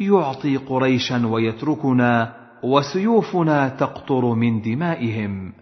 يعطي 0.00 0.56
قريشا 0.56 1.26
ويتركنا 1.26 2.37
وسيوفنا 2.62 3.68
تقطر 3.68 4.34
من 4.34 4.60
دمائهم. 4.62 5.52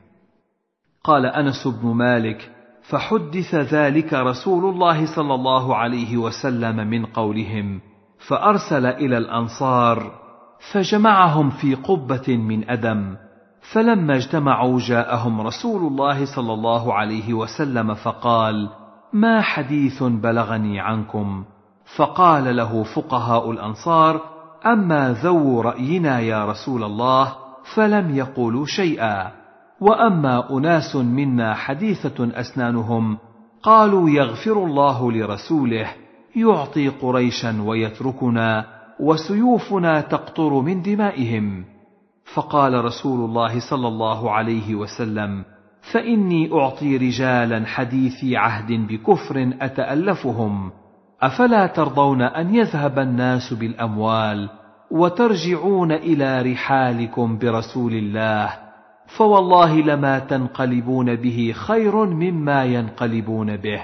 قال 1.04 1.26
أنس 1.26 1.68
بن 1.68 1.88
مالك 1.88 2.50
فحدث 2.88 3.54
ذلك 3.54 4.12
رسول 4.12 4.74
الله 4.74 5.16
صلى 5.16 5.34
الله 5.34 5.76
عليه 5.76 6.16
وسلم 6.16 6.76
من 6.76 7.06
قولهم 7.06 7.80
فأرسل 8.28 8.86
إلى 8.86 9.18
الأنصار 9.18 10.10
فجمعهم 10.72 11.50
في 11.50 11.74
قبة 11.74 12.36
من 12.36 12.70
أدم 12.70 13.16
فلما 13.72 14.16
اجتمعوا 14.16 14.78
جاءهم 14.80 15.40
رسول 15.40 15.92
الله 15.92 16.24
صلى 16.36 16.52
الله 16.52 16.94
عليه 16.94 17.34
وسلم 17.34 17.94
فقال 17.94 18.68
ما 19.12 19.40
حديث 19.40 20.02
بلغني 20.02 20.80
عنكم؟ 20.80 21.44
فقال 21.96 22.56
له 22.56 22.82
فقهاء 22.82 23.50
الأنصار 23.50 24.20
أما 24.66 25.12
ذو 25.22 25.60
رأينا 25.60 26.20
يا 26.20 26.44
رسول 26.44 26.84
الله 26.84 27.32
فلم 27.74 28.16
يقولوا 28.16 28.66
شيئا. 28.66 29.32
وأما 29.80 30.58
أناس 30.58 30.96
منا 30.96 31.54
حديثة 31.54 32.40
أسنانهم 32.40 33.18
قالوا 33.62 34.10
يغفر 34.10 34.64
الله 34.64 35.12
لرسوله 35.12 35.88
يعطي 36.36 36.88
قريشا 36.88 37.62
ويتركنا 37.62 38.64
وسيوفنا 39.00 40.00
تقطر 40.00 40.60
من 40.60 40.82
دمائهم. 40.82 41.64
فقال 42.34 42.84
رسول 42.84 43.24
الله 43.24 43.70
صلى 43.70 43.88
الله 43.88 44.30
عليه 44.30 44.74
وسلم 44.74 45.44
فإني 45.92 46.52
أعطي 46.52 46.96
رجالا 46.96 47.66
حديثي 47.66 48.36
عهد 48.36 48.72
بكفر 48.72 49.52
أتألفهم. 49.60 50.70
أفلا 51.22 51.66
ترضون 51.66 52.22
أن 52.22 52.54
يذهب 52.54 52.98
الناس 52.98 53.52
بالأموال 53.52 54.48
وترجعون 54.90 55.92
إلى 55.92 56.52
رحالكم 56.52 57.38
برسول 57.38 57.92
الله 57.92 58.54
فوالله 59.18 59.80
لما 59.80 60.18
تنقلبون 60.18 61.16
به 61.16 61.52
خير 61.56 62.04
مما 62.04 62.64
ينقلبون 62.64 63.56
به. 63.56 63.82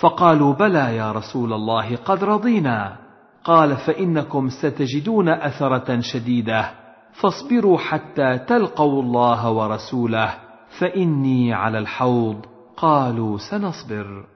فقالوا 0.00 0.54
بلى 0.54 0.96
يا 0.96 1.12
رسول 1.12 1.52
الله 1.52 1.96
قد 1.96 2.24
رضينا. 2.24 2.96
قال 3.44 3.76
فإنكم 3.76 4.48
ستجدون 4.48 5.28
أثرة 5.28 6.00
شديدة. 6.00 6.70
فاصبروا 7.12 7.78
حتى 7.78 8.38
تلقوا 8.38 9.02
الله 9.02 9.50
ورسوله 9.50 10.34
فإني 10.78 11.54
على 11.54 11.78
الحوض. 11.78 12.46
قالوا 12.76 13.38
سنصبر. 13.38 14.33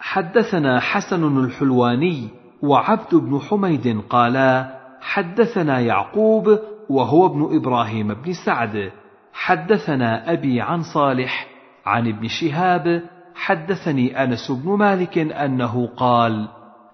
حدثنا 0.00 0.80
حسن 0.80 1.44
الحلواني 1.44 2.28
وعبد 2.62 3.14
بن 3.14 3.38
حميد 3.38 4.00
قالا 4.10 4.78
حدثنا 5.00 5.80
يعقوب 5.80 6.58
وهو 6.88 7.26
ابن 7.26 7.56
إبراهيم 7.56 8.14
بن 8.14 8.32
سعد. 8.46 8.92
حدثنا 9.32 10.32
أبي 10.32 10.60
عن 10.60 10.82
صالح 10.82 11.46
عن 11.86 12.08
ابن 12.08 12.28
شهاب. 12.28 13.02
حدثني 13.34 14.24
أنس 14.24 14.50
بن 14.50 14.70
مالك 14.70 15.18
أنه 15.18 15.86
قال 15.96 16.48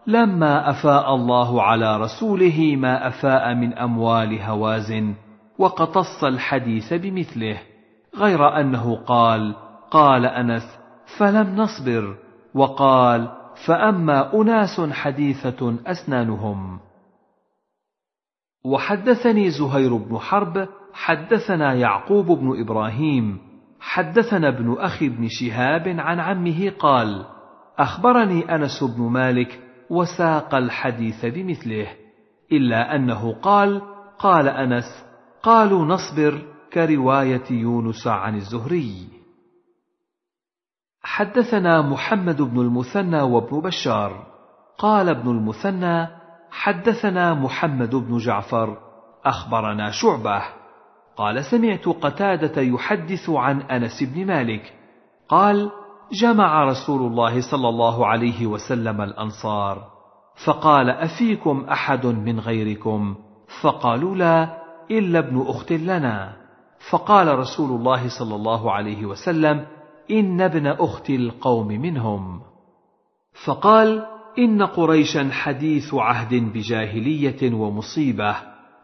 لما 0.06 0.70
أفاء 0.70 1.14
الله 1.14 1.62
على 1.62 1.96
رسوله 1.96 2.76
ما 2.76 3.08
أفاء 3.08 3.54
من 3.54 3.74
أموال 3.74 4.42
هوازن 4.42 5.14
وقتص 5.58 6.24
الحديث 6.24 6.92
بمثله 6.92 7.58
غير 8.16 8.60
أنه 8.60 8.96
قال 8.96 9.54
قال 9.90 10.26
أنس 10.26 10.78
فلم 11.18 11.56
نصبر. 11.56 12.23
وقال 12.54 13.28
فأما 13.66 14.34
أناس 14.34 14.80
حديثة 14.80 15.76
أسنانهم. 15.86 16.80
وحدثني 18.64 19.50
زهير 19.50 19.96
بن 19.96 20.18
حرب 20.18 20.68
حدثنا 20.92 21.74
يعقوب 21.74 22.26
بن 22.26 22.60
إبراهيم 22.60 23.38
حدثنا 23.80 24.48
ابن 24.48 24.76
أخي 24.78 25.08
بن 25.08 25.28
شهاب 25.28 25.88
عن 25.88 26.20
عمه 26.20 26.70
قال 26.78 27.24
أخبرني 27.78 28.54
أنس 28.54 28.84
بن 28.84 29.02
مالك 29.02 29.60
وساق 29.90 30.54
الحديث 30.54 31.26
بمثله 31.26 31.86
إلا 32.52 32.96
أنه 32.96 33.32
قال 33.32 33.82
قال 34.18 34.48
أنس 34.48 35.04
قالوا 35.42 35.84
نصبر 35.84 36.42
كرواية 36.72 37.50
يونس 37.50 38.06
عن 38.06 38.34
الزهري. 38.34 39.13
حدثنا 41.04 41.82
محمد 41.82 42.42
بن 42.42 42.60
المثنى 42.60 43.22
وابن 43.22 43.60
بشار. 43.60 44.26
قال 44.78 45.08
ابن 45.08 45.30
المثنى 45.30 46.08
حدثنا 46.50 47.34
محمد 47.34 47.94
بن 47.94 48.18
جعفر 48.18 48.78
أخبرنا 49.24 49.90
شعبة. 49.90 50.42
قال 51.16 51.44
سمعت 51.44 51.88
قتادة 51.88 52.62
يحدث 52.62 53.30
عن 53.30 53.60
أنس 53.60 54.02
بن 54.02 54.26
مالك. 54.26 54.72
قال 55.28 55.70
جمع 56.12 56.64
رسول 56.64 57.12
الله 57.12 57.40
صلى 57.50 57.68
الله 57.68 58.06
عليه 58.06 58.46
وسلم 58.46 59.00
الأنصار. 59.00 59.84
فقال 60.46 60.90
أفيكم 60.90 61.66
أحد 61.70 62.06
من 62.06 62.40
غيركم؟ 62.40 63.14
فقالوا 63.62 64.16
لا 64.16 64.48
إلا 64.90 65.18
ابن 65.18 65.44
أخت 65.48 65.72
لنا. 65.72 66.36
فقال 66.90 67.38
رسول 67.38 67.80
الله 67.80 68.08
صلى 68.18 68.34
الله 68.34 68.72
عليه 68.72 69.06
وسلم 69.06 69.66
إن 70.10 70.40
ابن 70.40 70.66
أخت 70.66 71.10
القوم 71.10 71.68
منهم. 71.68 72.40
فقال 73.46 74.06
إن 74.38 74.62
قريشا 74.62 75.28
حديث 75.30 75.94
عهد 75.94 76.34
بجاهلية 76.34 77.54
ومصيبة 77.54 78.36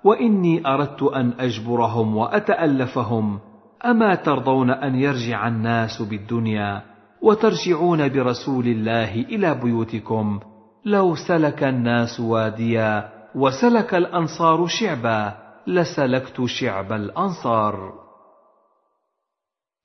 وإني 0.05 0.67
أردت 0.67 1.03
أن 1.03 1.33
أجبرهم 1.41 2.17
وأتألفهم 2.17 3.39
أما 3.85 4.15
ترضون 4.15 4.71
أن 4.71 4.95
يرجع 4.95 5.49
الناس 5.49 6.03
بالدنيا 6.03 6.83
وترجعون 7.23 8.09
برسول 8.09 8.67
الله 8.67 9.15
إلى 9.15 9.55
بيوتكم 9.55 10.41
لو 10.85 11.15
سلك 11.15 11.65
الناس 11.65 12.21
واديا 12.21 13.09
وسلك 13.35 13.95
الأنصار 13.95 14.67
شعبا 14.67 15.35
لسلكت 15.67 16.45
شعب 16.45 16.93
الأنصار. 16.93 17.93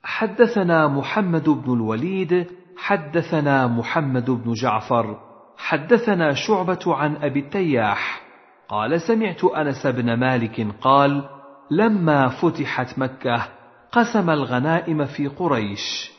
حدثنا 0.06 0.88
محمد 0.88 1.50
بن 1.50 1.74
الوليد 1.74 2.48
حدثنا 2.78 3.68
محمد 3.68 4.32
بن 4.32 4.54
جعفر 4.54 5.20
حدثنا 5.58 6.34
شعبة 6.34 6.80
عن 6.88 7.16
أبي 7.16 7.40
التياح 7.40 8.22
قال 8.70 9.02
سمعت 9.02 9.44
أنس 9.44 9.88
بن 9.88 10.14
مالك 10.14 10.68
قال 10.82 11.30
لما 11.72 12.28
فتحت 12.28 13.00
مكة 13.00 13.48
قسم 13.92 14.30
الغنائم 14.30 15.06
في 15.06 15.28
قريش. 15.28 16.12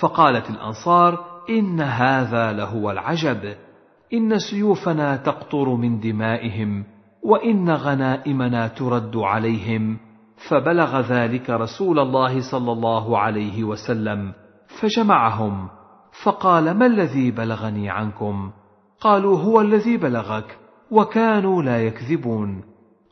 فقالت 0.00 0.50
الأنصار 0.50 1.24
إن 1.50 1.80
هذا 1.80 2.52
لهو 2.52 2.90
العجب 2.90 3.56
إن 4.12 4.38
سيوفنا 4.38 5.16
تقطر 5.16 5.68
من 5.68 6.00
دمائهم 6.00 6.84
وإن 7.22 7.70
غنائمنا 7.70 8.68
ترد 8.68 9.16
عليهم. 9.16 10.11
فبلغ 10.48 11.00
ذلك 11.00 11.50
رسول 11.50 11.98
الله 11.98 12.40
صلى 12.50 12.72
الله 12.72 13.18
عليه 13.18 13.64
وسلم 13.64 14.32
فجمعهم 14.80 15.68
فقال 16.24 16.70
ما 16.70 16.86
الذي 16.86 17.30
بلغني 17.30 17.90
عنكم؟ 17.90 18.50
قالوا 19.00 19.38
هو 19.38 19.60
الذي 19.60 19.96
بلغك 19.96 20.58
وكانوا 20.90 21.62
لا 21.62 21.86
يكذبون. 21.86 22.62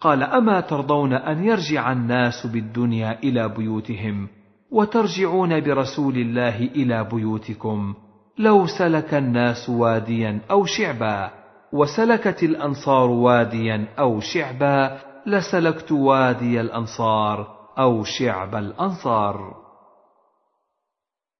قال 0.00 0.22
أما 0.22 0.60
ترضون 0.60 1.12
أن 1.12 1.44
يرجع 1.44 1.92
الناس 1.92 2.46
بالدنيا 2.46 3.18
إلى 3.24 3.48
بيوتهم 3.48 4.28
وترجعون 4.70 5.60
برسول 5.60 6.16
الله 6.16 6.56
إلى 6.58 7.04
بيوتكم 7.04 7.94
لو 8.38 8.66
سلك 8.66 9.14
الناس 9.14 9.70
واديا 9.70 10.40
أو 10.50 10.64
شعبا 10.64 11.30
وسلكت 11.72 12.42
الأنصار 12.42 13.10
واديا 13.10 13.86
أو 13.98 14.20
شعبا 14.20 14.98
لسلكت 15.30 15.92
وادي 15.92 16.60
الأنصار 16.60 17.46
أو 17.78 18.04
شعب 18.04 18.54
الأنصار. 18.54 19.54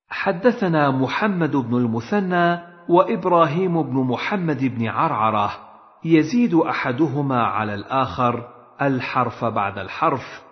حدثنا 0.09 0.91
محمد 0.91 1.57
بن 1.57 1.77
المثنى 1.77 2.59
وإبراهيم 2.89 3.83
بن 3.83 3.94
محمد 3.94 4.65
بن 4.65 4.86
عرعرة 4.86 5.51
يزيد 6.05 6.55
أحدهما 6.55 7.43
على 7.43 7.75
الآخر 7.75 8.49
الحرف 8.83 9.44
بعد 9.44 9.78
الحرف. 9.78 10.43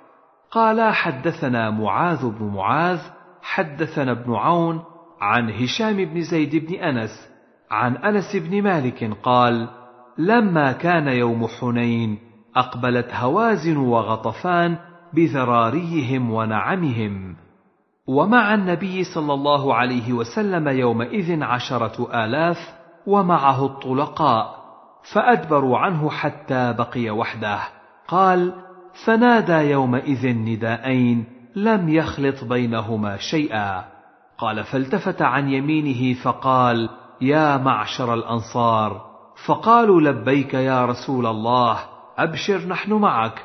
قال 0.50 0.94
حدثنا 0.94 1.70
معاذ 1.70 2.30
بن 2.30 2.44
معاذ 2.44 3.00
حدثنا 3.42 4.12
ابن 4.12 4.34
عون 4.34 4.84
عن 5.20 5.50
هشام 5.50 5.96
بن 5.96 6.20
زيد 6.20 6.66
بن 6.66 6.74
أنس 6.74 7.28
عن 7.70 7.96
أنس 7.96 8.36
بن 8.36 8.62
مالك 8.62 9.18
قال 9.22 9.68
لما 10.18 10.72
كان 10.72 11.08
يوم 11.08 11.46
حنين 11.46 12.27
أقبلت 12.58 13.14
هوازن 13.14 13.76
وغطفان 13.76 14.76
بذراريهم 15.12 16.30
ونعمهم. 16.30 17.36
ومع 18.06 18.54
النبي 18.54 19.04
صلى 19.04 19.34
الله 19.34 19.74
عليه 19.74 20.12
وسلم 20.12 20.68
يومئذ 20.68 21.42
عشرة 21.42 22.24
آلاف 22.24 22.56
ومعه 23.06 23.66
الطلقاء 23.66 24.58
فأدبروا 25.12 25.78
عنه 25.78 26.10
حتى 26.10 26.72
بقي 26.72 27.10
وحده. 27.10 27.58
قال 28.08 28.52
فنادى 29.04 29.70
يومئذ 29.70 30.28
نداءين 30.28 31.24
لم 31.56 31.88
يخلط 31.88 32.44
بينهما 32.44 33.16
شيئا. 33.16 33.84
قال 34.38 34.64
فالتفت 34.64 35.22
عن 35.22 35.48
يمينه 35.48 36.20
فقال 36.20 36.88
يا 37.20 37.56
معشر 37.56 38.14
الأنصار. 38.14 39.08
فقالوا 39.46 40.00
لبيك 40.00 40.54
يا 40.54 40.86
رسول 40.86 41.26
الله. 41.26 41.97
أبشر 42.18 42.66
نحن 42.68 42.92
معك. 42.92 43.44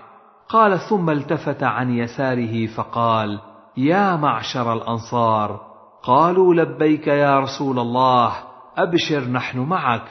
قال 0.50 0.80
ثم 0.80 1.10
التفت 1.10 1.64
عن 1.64 1.90
يساره 1.90 2.68
فقال 2.68 3.40
يا 3.78 4.16
معشر 4.16 4.74
الأنصار 4.74 5.62
قالوا 6.04 6.54
لبيك 6.54 7.08
يا 7.08 7.40
رسول 7.40 7.80
الله 7.80 8.34
أبشر 8.78 9.30
نحن 9.30 9.60
معك. 9.60 10.04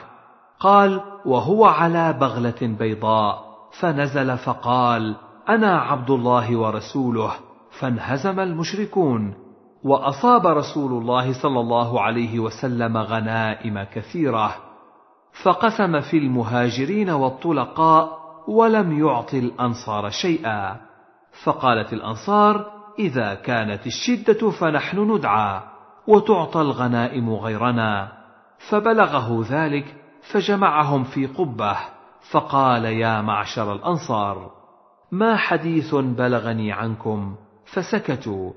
قال 0.59 1.01
وهو 1.25 1.65
على 1.65 2.13
بغلة 2.13 2.77
بيضاء 2.79 3.43
فنزل 3.79 4.37
فقال 4.37 5.15
أنا 5.49 5.79
عبد 5.79 6.09
الله 6.09 6.57
ورسوله. 6.57 7.31
فانهزم 7.79 8.39
المشركون. 8.39 9.33
وأصاب 9.83 10.47
رسول 10.47 11.01
الله 11.01 11.41
صلى 11.41 11.59
الله 11.59 12.01
عليه 12.01 12.39
وسلم 12.39 12.97
غنائم 12.97 13.83
كثيرة. 13.83 14.55
فقسم 15.43 15.99
في 16.01 16.17
المهاجرين 16.17 17.09
والطلقاء 17.09 18.22
ولم 18.47 18.99
يعط 18.99 19.33
الأنصار 19.33 20.09
شيئا. 20.09 20.77
فقالت 21.43 21.93
الأنصار 21.93 22.65
إذا 22.99 23.33
كانت 23.33 23.87
الشدة 23.87 24.49
فنحن 24.49 24.99
ندعى 24.99 25.61
وتعطى 26.07 26.61
الغنائم 26.61 27.33
غيرنا. 27.33 28.11
فبلغه 28.69 29.45
ذلك 29.49 29.95
فجمعهم 30.31 31.03
في 31.03 31.25
قبة. 31.25 31.77
فقال 32.31 32.85
يا 32.85 33.21
معشر 33.21 33.73
الأنصار 33.73 34.51
ما 35.11 35.35
حديث 35.35 35.95
بلغني 35.95 36.71
عنكم؟ 36.71 37.35
فسكتوا. 37.73 38.51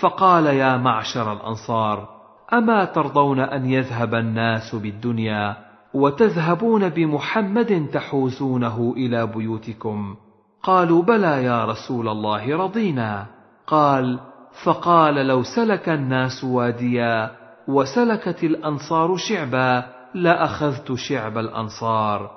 فقال 0.00 0.46
يا 0.46 0.76
معشر 0.76 1.32
الأنصار 1.32 2.08
أما 2.52 2.84
ترضون 2.84 3.40
أن 3.40 3.66
يذهب 3.70 4.14
الناس 4.14 4.74
بالدنيا؟ 4.74 5.67
وتذهبون 5.94 6.88
بمحمد 6.88 7.88
تحوزونه 7.92 8.94
إلى 8.96 9.26
بيوتكم. 9.26 10.16
قالوا 10.62 11.02
بلى 11.02 11.44
يا 11.44 11.64
رسول 11.64 12.08
الله 12.08 12.56
رضينا. 12.56 13.26
قال 13.66 14.20
فقال 14.64 15.14
لو 15.14 15.42
سلك 15.42 15.88
الناس 15.88 16.44
واديا 16.44 17.30
وسلكت 17.68 18.44
الأنصار 18.44 19.16
شعبا 19.16 19.84
لأخذت 20.14 20.92
شعب 20.92 21.38
الأنصار. 21.38 22.30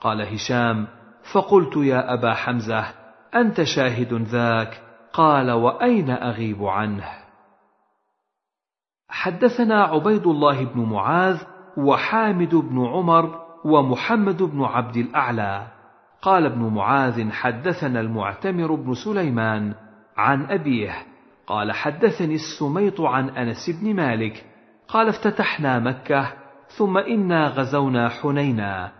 قال 0.00 0.22
هشام 0.22 0.86
فقلت 1.32 1.76
يا 1.76 2.14
أبا 2.14 2.34
حمزة 2.34 2.84
أنت 3.34 3.62
شاهد 3.62 4.14
ذاك؟ 4.14 4.82
قال 5.12 5.50
وأين 5.50 6.10
أغيب 6.10 6.64
عنه؟ 6.64 7.08
حدثنا 9.08 9.82
عبيد 9.82 10.26
الله 10.26 10.64
بن 10.64 10.80
معاذ 10.80 11.42
وحامد 11.78 12.54
بن 12.54 12.86
عمر 12.86 13.38
ومحمد 13.64 14.42
بن 14.42 14.64
عبد 14.64 14.96
الأعلى. 14.96 15.66
قال 16.22 16.46
ابن 16.46 16.74
معاذ 16.74 17.30
حدثنا 17.30 18.00
المعتمر 18.00 18.74
بن 18.74 18.94
سليمان 18.94 19.74
عن 20.16 20.44
أبيه. 20.44 20.94
قال 21.46 21.72
حدثني 21.72 22.34
السميط 22.34 23.00
عن 23.00 23.28
أنس 23.28 23.70
بن 23.82 23.94
مالك. 23.94 24.44
قال 24.88 25.08
افتتحنا 25.08 25.78
مكة 25.78 26.32
ثم 26.68 26.98
إنا 26.98 27.48
غزونا 27.48 28.08
حنينا. 28.08 28.92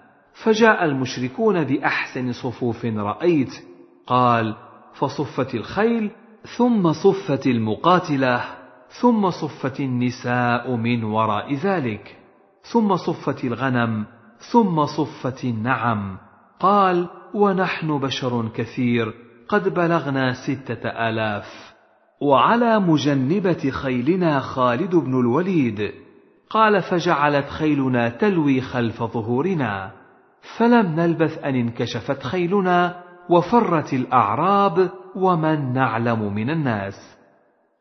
فجاء 0.45 0.85
المشركون 0.85 1.65
بأحسن 1.65 2.33
صفوف 2.33 2.85
رأيت. 2.85 3.53
قال 4.07 4.57
فصفت 4.95 5.55
الخيل 5.55 6.11
ثم 6.57 6.93
صفت 6.93 7.47
المقاتلة 7.47 8.45
ثم 9.01 9.31
صفت 9.31 9.81
النساء 9.81 10.77
من 10.77 11.05
وراء 11.05 11.55
ذلك. 11.55 12.19
ثم 12.73 12.97
صفت 12.97 13.45
الغنم 13.45 14.07
ثم 14.53 14.85
صفت 14.85 15.45
النعم. 15.45 16.19
قال 16.61 17.09
ونحن 17.35 17.99
بشر 17.99 18.49
كثير 18.49 19.15
قد 19.49 19.69
بلغنا 19.69 20.33
ستة 20.33 20.89
آلاف. 20.89 21.75
وعلى 22.21 22.81
مجنبة 22.81 23.71
خيلنا 23.71 24.41
خالد 24.41 24.97
بن 24.97 25.21
الوليد. 25.21 25.93
قال 26.51 26.83
فجعلت 26.83 27.49
خيلنا 27.49 28.09
تلوي 28.09 28.61
خلف 28.61 29.03
ظهورنا. 29.03 29.91
فلم 30.59 30.87
نلبث 30.87 31.45
أن 31.45 31.55
انكشفت 31.55 32.23
خيلنا 32.23 33.03
وفرت 33.31 33.93
الأعراب 33.93 34.91
ومن 35.17 35.73
نعلم 35.73 36.35
من 36.35 36.51
الناس. 36.51 37.19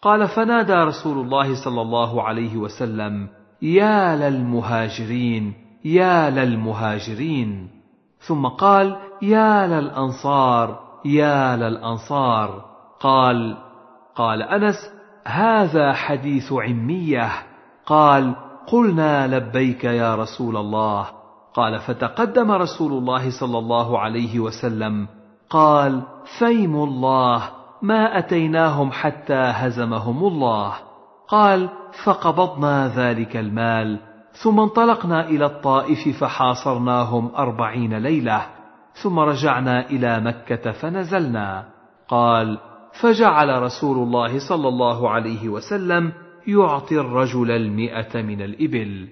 قال 0.01 0.27
فنادى 0.27 0.74
رسول 0.74 1.25
الله 1.25 1.64
صلى 1.66 1.82
الله 1.82 2.24
عليه 2.24 2.57
وسلم 2.57 3.36
يا 3.61 4.16
للمهاجرين 4.16 5.53
يا 5.86 6.30
للمهاجرين. 6.30 7.69
ثم 8.19 8.48
قال 8.48 8.98
يا 9.22 9.68
للأنصار 9.68 10.80
يا 11.06 11.56
للأنصار. 11.56 12.66
قال 13.00 13.58
قال 14.16 14.44
أنس 14.44 14.92
هذا 15.26 15.94
حديث 15.94 16.53
عمية. 16.53 17.30
قال 17.86 18.36
قلنا 18.68 19.27
لبيك 19.27 19.84
يا 19.84 20.16
رسول 20.16 20.58
الله. 20.58 21.08
قال 21.53 21.80
فتقدم 21.80 22.52
رسول 22.52 22.92
الله 22.94 23.40
صلى 23.40 23.58
الله 23.58 24.00
عليه 24.00 24.40
وسلم. 24.40 25.08
قال 25.50 26.02
فيم 26.40 26.76
الله 26.76 27.44
ما 27.82 28.18
أتيناهم 28.18 28.92
حتى 28.92 29.34
هزمهم 29.34 30.24
الله. 30.24 30.86
قال 31.28 31.70
فقبضنا 32.04 32.94
ذلك 32.96 33.38
المال 33.38 34.00
ثم 34.32 34.60
انطلقنا 34.60 35.30
إلى 35.30 35.46
الطائف 35.46 36.20
فحاصرناهم 36.20 37.36
أربعين 37.36 37.98
ليلة 37.98 38.46
ثم 38.94 39.20
رجعنا 39.20 39.90
إلى 39.90 40.20
مكة 40.20 40.72
فنزلنا. 40.72 41.68
قال 42.08 42.60
فجعل 43.02 43.62
رسول 43.62 43.98
الله 43.98 44.40
صلى 44.50 44.68
الله 44.68 45.10
عليه 45.10 45.50
وسلم 45.50 46.12
يعطي 46.48 47.00
الرجل 47.00 47.52
المئة 47.52 48.22
من 48.22 48.42
الإبل. 48.42 49.08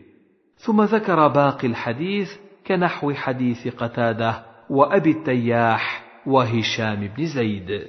ثم 0.58 0.82
ذكر 0.82 1.28
باقي 1.28 1.68
الحديث 1.68 2.32
كنحو 2.68 3.14
حديث 3.14 3.68
قتادة 3.68 4.44
وأبي 4.70 5.12
التياح 5.12 6.04
وهشام 6.26 7.10
بن 7.18 7.26
زيد. 7.26 7.88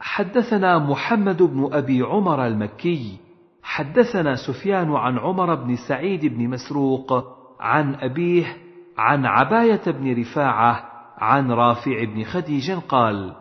حدثنا 0.00 0.78
محمد 0.78 1.42
بن 1.42 1.68
أبي 1.72 2.02
عمر 2.02 2.46
المكي 2.46 3.18
حدثنا 3.62 4.34
سفيان 4.34 4.92
عن 4.92 5.18
عمر 5.18 5.54
بن 5.54 5.76
سعيد 5.88 6.26
بن 6.26 6.48
مسروق 6.48 7.24
عن 7.60 7.94
أبيه 7.94 8.56
عن 8.98 9.26
عباية 9.26 9.80
بن 9.86 10.20
رفاعة 10.20 10.82
عن 11.18 11.52
رافع 11.52 12.04
بن 12.04 12.24
خديج 12.24 12.70
قال 12.72 13.32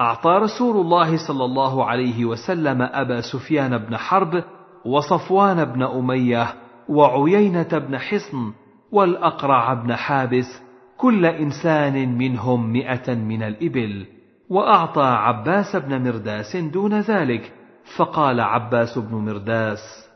أعطى 0.00 0.30
رسول 0.30 0.76
الله 0.76 1.16
صلى 1.28 1.44
الله 1.44 1.84
عليه 1.84 2.24
وسلم 2.24 2.82
أبا 2.82 3.20
سفيان 3.20 3.78
بن 3.78 3.96
حرب 3.96 4.44
وصفوان 4.84 5.64
بن 5.64 5.82
أمية 5.82 6.46
وعيينة 6.88 7.68
بن 7.72 7.98
حصن 7.98 8.52
والأقرع 8.92 9.74
بن 9.74 9.94
حابس 9.94 10.62
كل 10.96 11.26
إنسان 11.26 12.18
منهم 12.18 12.72
مئة 12.72 13.14
من 13.14 13.42
الإبل. 13.42 14.15
وأعطى 14.50 15.02
عباس 15.02 15.76
بن 15.76 16.02
مرداس 16.04 16.56
دون 16.56 17.00
ذلك 17.00 17.52
فقال 17.96 18.40
عباس 18.40 18.98
بن 18.98 19.14
مرداس 19.14 20.06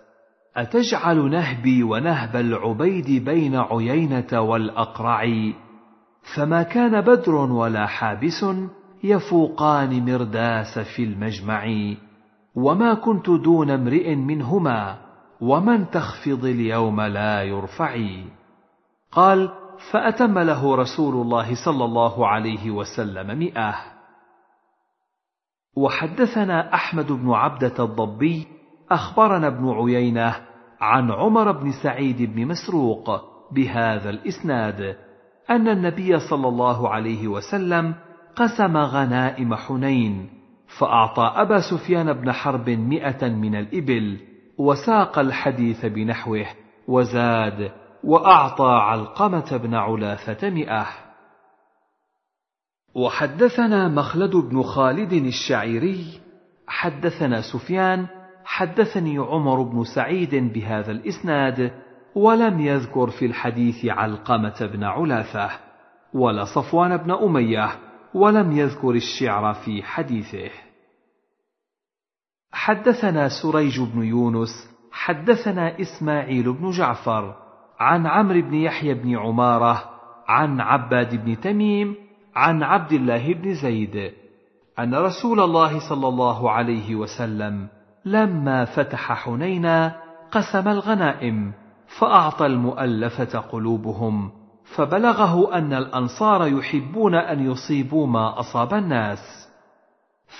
أتجعل 0.57 1.31
نهبي 1.31 1.83
ونهب 1.83 2.36
العبيد 2.36 3.25
بين 3.25 3.57
عيينة 3.57 4.41
والأقرع؟ 4.41 5.52
فما 6.34 6.62
كان 6.62 7.00
بدر 7.00 7.34
ولا 7.34 7.86
حابس 7.86 8.47
يفوقان 9.05 10.12
مرداس 10.12 10.78
في 10.78 11.05
المجمع 11.05 11.94
وما 12.55 12.94
كنت 12.94 13.31
دون 13.31 13.70
امرئ 13.70 14.15
منهما 14.15 14.99
ومن 15.41 15.91
تخفض 15.91 16.44
اليوم 16.44 17.00
لا 17.00 17.42
يرفعي 17.42 18.25
قال 19.12 19.50
فأتم 19.91 20.39
له 20.39 20.75
رسول 20.76 21.15
الله 21.15 21.65
صلى 21.65 21.84
الله 21.84 22.26
عليه 22.26 22.70
وسلم 22.70 23.39
مئة. 23.39 23.90
وحدثنا 25.76 26.74
أحمد 26.74 27.12
بن 27.12 27.31
عبدة 27.31 27.84
الضبي 27.84 28.47
أخبرنا 28.90 29.47
ابن 29.47 29.68
عيينة 29.70 30.36
عن 30.81 31.10
عمر 31.10 31.52
بن 31.52 31.73
سعيد 31.82 32.23
بن 32.23 32.47
مسروق 32.47 33.10
بهذا 33.52 34.10
الإسناد 34.10 34.97
أن 35.50 35.68
النبي 35.68 36.18
صلى 36.18 36.49
الله 36.49 36.89
عليه 36.89 37.28
وسلم 37.28 37.94
قسم 38.36 38.76
غنائم 38.76 39.55
حنين 39.55 40.31
فأعطى 40.78 41.32
أبا 41.36 41.60
سفيان 41.60 42.12
بن 42.12 42.32
حرب 42.32 42.70
مئة 42.70 43.28
من 43.28 43.55
الإبل 43.55 44.20
وساق 44.58 45.18
الحديث 45.18 45.86
بنحوه 45.86 46.47
وزاد 46.89 47.73
وأعطى 48.05 48.70
علقمة 48.70 49.57
بن 49.57 49.74
علاثة 49.74 50.50
مئة. 50.50 50.86
وحدثنا 52.94 53.89
مخلد 53.89 54.36
بن 54.36 54.62
خالد 54.62 55.12
الشعيري 55.12 56.20
حدثنا 56.67 57.41
سفيان 57.52 58.07
حدثني 58.44 59.19
عمر 59.19 59.62
بن 59.62 59.85
سعيد 59.85 60.35
بهذا 60.35 60.93
الإسناد 60.93 61.73
ولم 62.15 62.60
يذكر 62.60 63.10
في 63.10 63.27
الحديث 63.27 63.86
علقمة 63.86 64.70
بن 64.73 64.85
علاثة 64.85 65.51
ولا 66.15 66.44
صفوان 66.44 66.97
بن 66.97 67.10
أمية 67.10 67.69
ولم 68.15 68.52
يذكر 68.52 68.91
الشعر 68.91 69.55
في 69.55 69.83
حديثه. 69.83 70.51
حدثنا 72.52 73.28
سريج 73.43 73.81
بن 73.81 74.02
يونس 74.02 74.70
حدثنا 74.93 75.81
إسماعيل 75.81 76.52
بن 76.52 76.70
جعفر 76.70 77.35
عن 77.78 78.07
عمرو 78.07 78.41
بن 78.41 78.55
يحيى 78.55 78.94
بن 78.94 79.19
عمارة 79.19 79.91
عن 80.28 80.60
عباد 80.60 81.25
بن 81.25 81.41
تميم 81.41 82.09
عن 82.34 82.62
عبد 82.62 82.92
الله 82.92 83.34
بن 83.34 83.55
زيد 83.55 84.12
أن 84.78 84.94
رسول 84.94 85.41
الله 85.41 85.89
صلى 85.89 86.09
الله 86.09 86.50
عليه 86.50 86.94
وسلم 86.94 87.68
لما 88.05 88.65
فتح 88.65 89.12
حنينا 89.12 89.97
قسم 90.33 90.68
الغنائم 90.68 91.52
فأعطى 91.99 92.47
المؤلفة 92.47 93.39
قلوبهم 93.39 94.33
فبلغه 94.76 95.55
أن 95.55 95.73
الأنصار 95.73 96.47
يحبون 96.47 97.15
أن 97.15 97.50
يصيبوا 97.50 98.07
ما 98.07 98.41
أصاب 98.41 98.75
الناس. 98.75 99.49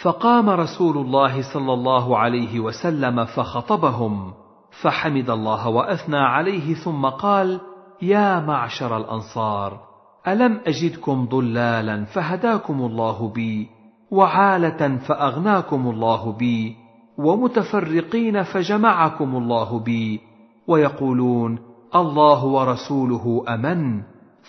فقام 0.03 0.51
رسول 0.51 0.99
الله 0.99 1.53
صلى 1.55 1.73
الله 1.73 2.19
عليه 2.19 2.61
وسلم 2.61 3.25
فخطبهم 3.25 4.35
فحمد 4.83 5.31
الله 5.31 5.69
وأثنى 5.69 6.19
عليه 6.19 6.75
ثم 6.75 7.07
قال 7.07 7.61
يا 8.03 8.41
معشر 8.41 8.97
الأنصار 8.97 9.90
ألم 10.29 10.61
أجدكم 10.67 11.27
ضلالا 11.27 12.05
فهداكم 12.05 12.81
الله 12.81 13.29
بي 13.29 13.69
وعالة 14.11 14.97
فأغناكم 14.97 15.91
الله 15.91 16.33
بي 16.33 16.77
ومتفرقين 17.19 18.43
فجمعكم 18.43 19.37
الله 19.37 19.79
بي 19.79 20.21
ويقولون 20.69 21.59
الله 21.95 22.45
ورسوله 22.45 23.45
أمن 23.49 24.03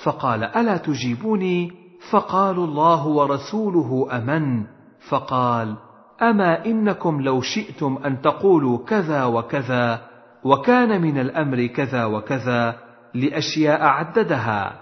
فقال 0.03 0.43
ألا 0.43 0.77
تجيبوني؟ 0.77 1.72
فقالوا 2.11 2.67
الله 2.67 3.08
ورسوله 3.08 4.08
أمن 4.11 4.66
فقال 5.09 5.75
أما 6.22 6.66
إنكم 6.66 7.22
لو 7.22 7.41
شئتم 7.41 7.98
أن 8.06 8.22
تقولوا 8.22 8.77
كذا 8.77 9.25
وكذا 9.25 10.01
وكان 10.43 11.01
من 11.01 11.17
الأمر 11.19 11.66
كذا 11.66 12.06
وكذا 12.06 12.75
لأشياء 13.14 13.83
عددها. 13.83 14.81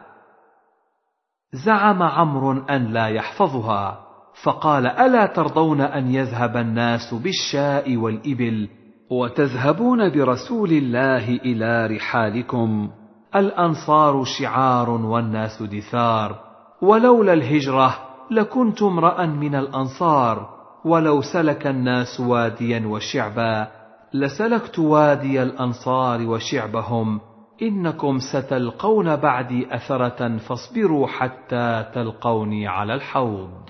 زعم 1.54 2.04
عمرو 2.04 2.52
أن 2.52 2.94
لا 2.94 3.08
يحفظها 3.08 4.00
فقال 4.44 4.88
ألا 4.88 5.26
ترضون 5.26 5.82
أن 5.82 6.14
يذهب 6.14 6.58
الناس 6.58 7.14
بالشاء 7.14 7.98
والإبل 7.98 8.70
وتذهبون 9.12 10.10
برسول 10.10 10.72
الله 10.72 11.30
إلى 11.30 11.88
رحالكم؟ 11.96 12.90
الأنصار 13.36 14.24
شعار 14.24 14.90
والناس 14.90 15.64
دثار 15.64 16.36
ولولا 16.82 17.34
الهجرة 17.34 17.96
لكنت 18.32 18.82
امرأ 18.84 19.26
من 19.26 19.56
الأنصار 19.56 20.50
ولو 20.86 21.22
سلك 21.22 21.68
الناس 21.68 22.20
واديا 22.20 22.88
وشعبا 22.88 23.68
لسلكت 24.14 24.80
وادي 24.80 25.44
الأنصار 25.44 26.28
وشعبهم 26.28 27.20
إنكم 27.62 28.18
ستلقون 28.34 29.16
بعدي 29.16 29.76
أثرة 29.76 30.38
فاصبروا 30.38 31.08
حتى 31.08 31.86
تلقوني 31.94 32.68
على 32.68 32.94
الحوض. 32.94 33.70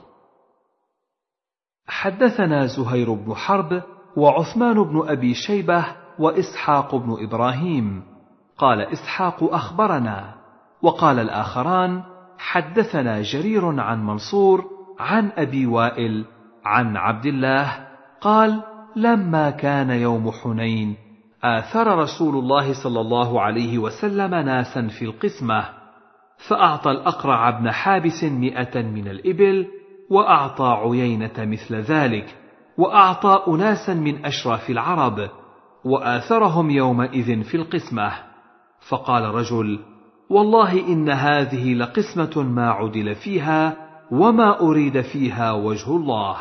حدثنا 1.88 2.66
زهير 2.66 3.14
بن 3.14 3.34
حرب 3.34 3.84
وعثمان 4.18 4.84
بن 4.84 5.10
أبي 5.10 5.34
شيبة 5.34 5.86
وإسحاق 6.20 6.96
بن 6.96 7.18
إبراهيم. 7.24 8.04
قال 8.58 8.82
إسحاق 8.82 9.44
أخبرنا. 9.44 10.36
وقال 10.82 11.20
الآخران 11.20 12.04
حدثنا 12.38 13.22
جرير 13.22 13.82
عن 13.82 14.06
منصور 14.06 14.66
عن 15.00 15.32
أبي 15.38 15.66
وائل 15.66 16.26
عن 16.66 16.98
عبد 16.98 17.26
الله 17.26 17.88
قال 18.22 18.64
لما 18.96 19.50
كان 19.50 19.90
يوم 19.90 20.32
حنين 20.32 20.96
آثر 21.44 21.98
رسول 21.98 22.36
الله 22.36 22.84
صلى 22.84 23.02
الله 23.02 23.42
عليه 23.42 23.78
وسلم 23.78 24.36
ناسا 24.36 24.88
في 24.88 25.06
القسمة 25.06 25.66
فأعطى 26.48 26.92
الأقرع 26.92 27.50
بن 27.50 27.72
حابس 27.72 28.24
مئة 28.24 28.82
من 28.82 29.08
الإبل 29.08 29.68
وأعطى 30.10 30.66
عيينة 30.66 31.34
مثل 31.38 31.76
ذلك 31.76 32.36
وأعطى 32.78 33.44
أناسا 33.48 33.94
من 33.94 34.26
أشراف 34.26 34.70
العرب 34.70 35.30
وآثرهم 35.86 36.70
يومئذ 36.70 37.44
في 37.44 37.58
القسمة. 37.58 38.12
فقال 38.90 39.24
رجل 39.24 39.80
والله 40.30 40.88
إن 40.88 41.10
هذه 41.10 41.74
لقسمة 41.74 42.44
ما 42.44 42.70
عدل 42.70 43.16
فيها 43.16 43.78
وما 44.12 44.60
أريد 44.60 45.02
فيها 45.02 45.52
وجه 45.52 45.96
الله. 45.96 46.38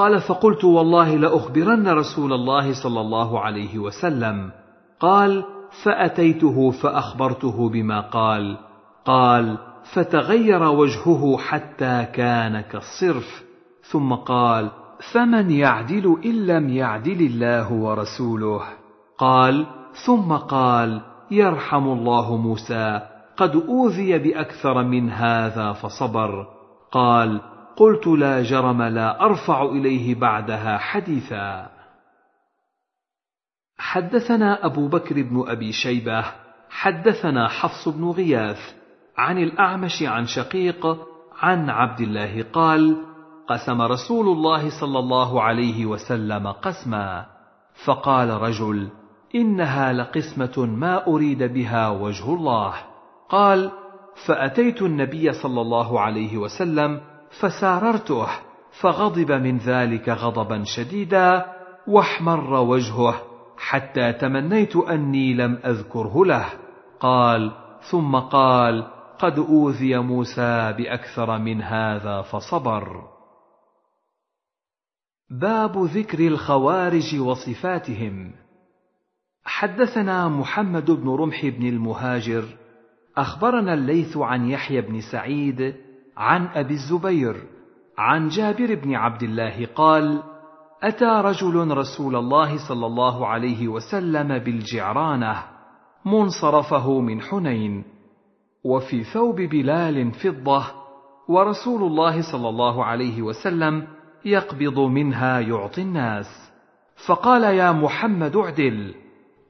قال 0.00 0.20
فقلت 0.20 0.64
والله 0.64 1.16
لأخبرن 1.16 1.88
رسول 1.88 2.32
الله 2.32 2.82
صلى 2.82 3.00
الله 3.00 3.40
عليه 3.40 3.78
وسلم. 3.78 4.50
قال 5.00 5.44
فأتيته 5.84 6.70
فأخبرته 6.70 7.68
بما 7.68 8.00
قال. 8.00 8.56
قال 9.04 9.58
فتغير 9.94 10.62
وجهه 10.62 11.36
حتى 11.36 12.06
كان 12.14 12.60
كالصرف. 12.60 13.44
ثم 13.82 14.14
قال 14.14 14.70
فمن 15.12 15.50
يعدل 15.50 16.16
إن 16.24 16.46
لم 16.46 16.68
يعدل 16.68 17.20
الله 17.20 17.72
ورسوله؟ 17.72 18.62
قال 19.18 19.66
ثم 20.06 20.32
قال 20.32 21.00
يرحم 21.30 21.88
الله 21.88 22.36
موسى 22.36 23.00
قد 23.36 23.56
أوذي 23.68 24.18
بأكثر 24.18 24.82
من 24.82 25.10
هذا 25.10 25.72
فصبر. 25.72 26.46
قال 26.92 27.40
قلت 27.80 28.06
لا 28.06 28.42
جرم 28.42 28.82
لا 28.82 29.24
أرفع 29.24 29.62
إليه 29.62 30.14
بعدها 30.14 30.78
حديثا. 30.78 31.68
حدثنا 33.78 34.66
أبو 34.66 34.88
بكر 34.88 35.22
بن 35.22 35.44
أبي 35.46 35.72
شيبة 35.72 36.24
حدثنا 36.70 37.48
حفص 37.48 37.88
بن 37.88 38.04
غياث 38.10 38.58
عن 39.16 39.38
الأعمش 39.38 40.02
عن 40.02 40.26
شقيق 40.26 40.86
عن 41.38 41.70
عبد 41.70 42.00
الله 42.00 42.44
قال 42.52 42.96
قسم 43.48 43.82
رسول 43.82 44.28
الله 44.28 44.80
صلى 44.80 44.98
الله 44.98 45.42
عليه 45.42 45.86
وسلم 45.86 46.46
قسما. 46.46 47.26
فقال 47.84 48.30
رجل 48.30 48.88
إنها 49.34 49.92
لقسمة 49.92 50.66
ما 50.66 51.06
أريد 51.06 51.42
بها 51.42 51.88
وجه 51.88 52.34
الله. 52.34 52.74
قال 53.28 53.70
فأتيت 54.26 54.82
النبي 54.82 55.32
صلى 55.32 55.60
الله 55.60 56.00
عليه 56.00 56.38
وسلم 56.38 57.09
فساررته 57.40 58.26
فغضب 58.80 59.32
من 59.32 59.58
ذلك 59.58 60.08
غضبا 60.08 60.64
شديدا 60.64 61.46
واحمر 61.86 62.54
وجهه 62.54 63.22
حتى 63.58 64.12
تمنيت 64.12 64.76
أني 64.76 65.34
لم 65.34 65.58
أذكره 65.64 66.24
له. 66.26 66.46
قال 67.00 67.52
ثم 67.90 68.16
قال 68.16 68.86
قد 69.18 69.38
أوذي 69.38 69.98
موسى 69.98 70.74
بأكثر 70.78 71.38
من 71.38 71.62
هذا 71.62 72.22
فصبر. 72.22 73.02
باب 75.30 75.84
ذكر 75.84 76.26
الخوارج 76.26 77.20
وصفاتهم. 77.20 78.32
حدثنا 79.44 80.28
محمد 80.28 80.90
بن 80.90 81.08
رمح 81.08 81.46
بن 81.46 81.68
المهاجر 81.68 82.44
أخبرنا 83.16 83.74
الليث 83.74 84.16
عن 84.16 84.50
يحيى 84.50 84.80
بن 84.80 85.00
سعيد 85.12 85.74
عن 86.20 86.46
أبي 86.46 86.74
الزبير 86.74 87.36
عن 87.98 88.28
جابر 88.28 88.74
بن 88.74 88.94
عبد 88.94 89.22
الله 89.22 89.66
قال 89.74 90.22
أتى 90.82 91.22
رجل 91.24 91.76
رسول 91.76 92.16
الله 92.16 92.68
صلى 92.68 92.86
الله 92.86 93.26
عليه 93.26 93.68
وسلم 93.68 94.38
بالجعرانة 94.38 95.36
منصرفه 96.06 97.00
من 97.00 97.20
حنين 97.20 97.84
وفي 98.64 99.04
ثوب 99.04 99.36
بلال 99.36 100.12
فضة 100.12 100.64
ورسول 101.28 101.82
الله 101.82 102.32
صلى 102.32 102.48
الله 102.48 102.84
عليه 102.84 103.22
وسلم 103.22 103.86
يقبض 104.24 104.78
منها 104.78 105.40
يعطي 105.40 105.82
الناس. 105.82 106.26
فقال 107.08 107.44
يا 107.44 107.72
محمد 107.72 108.36
اعدل. 108.36 108.94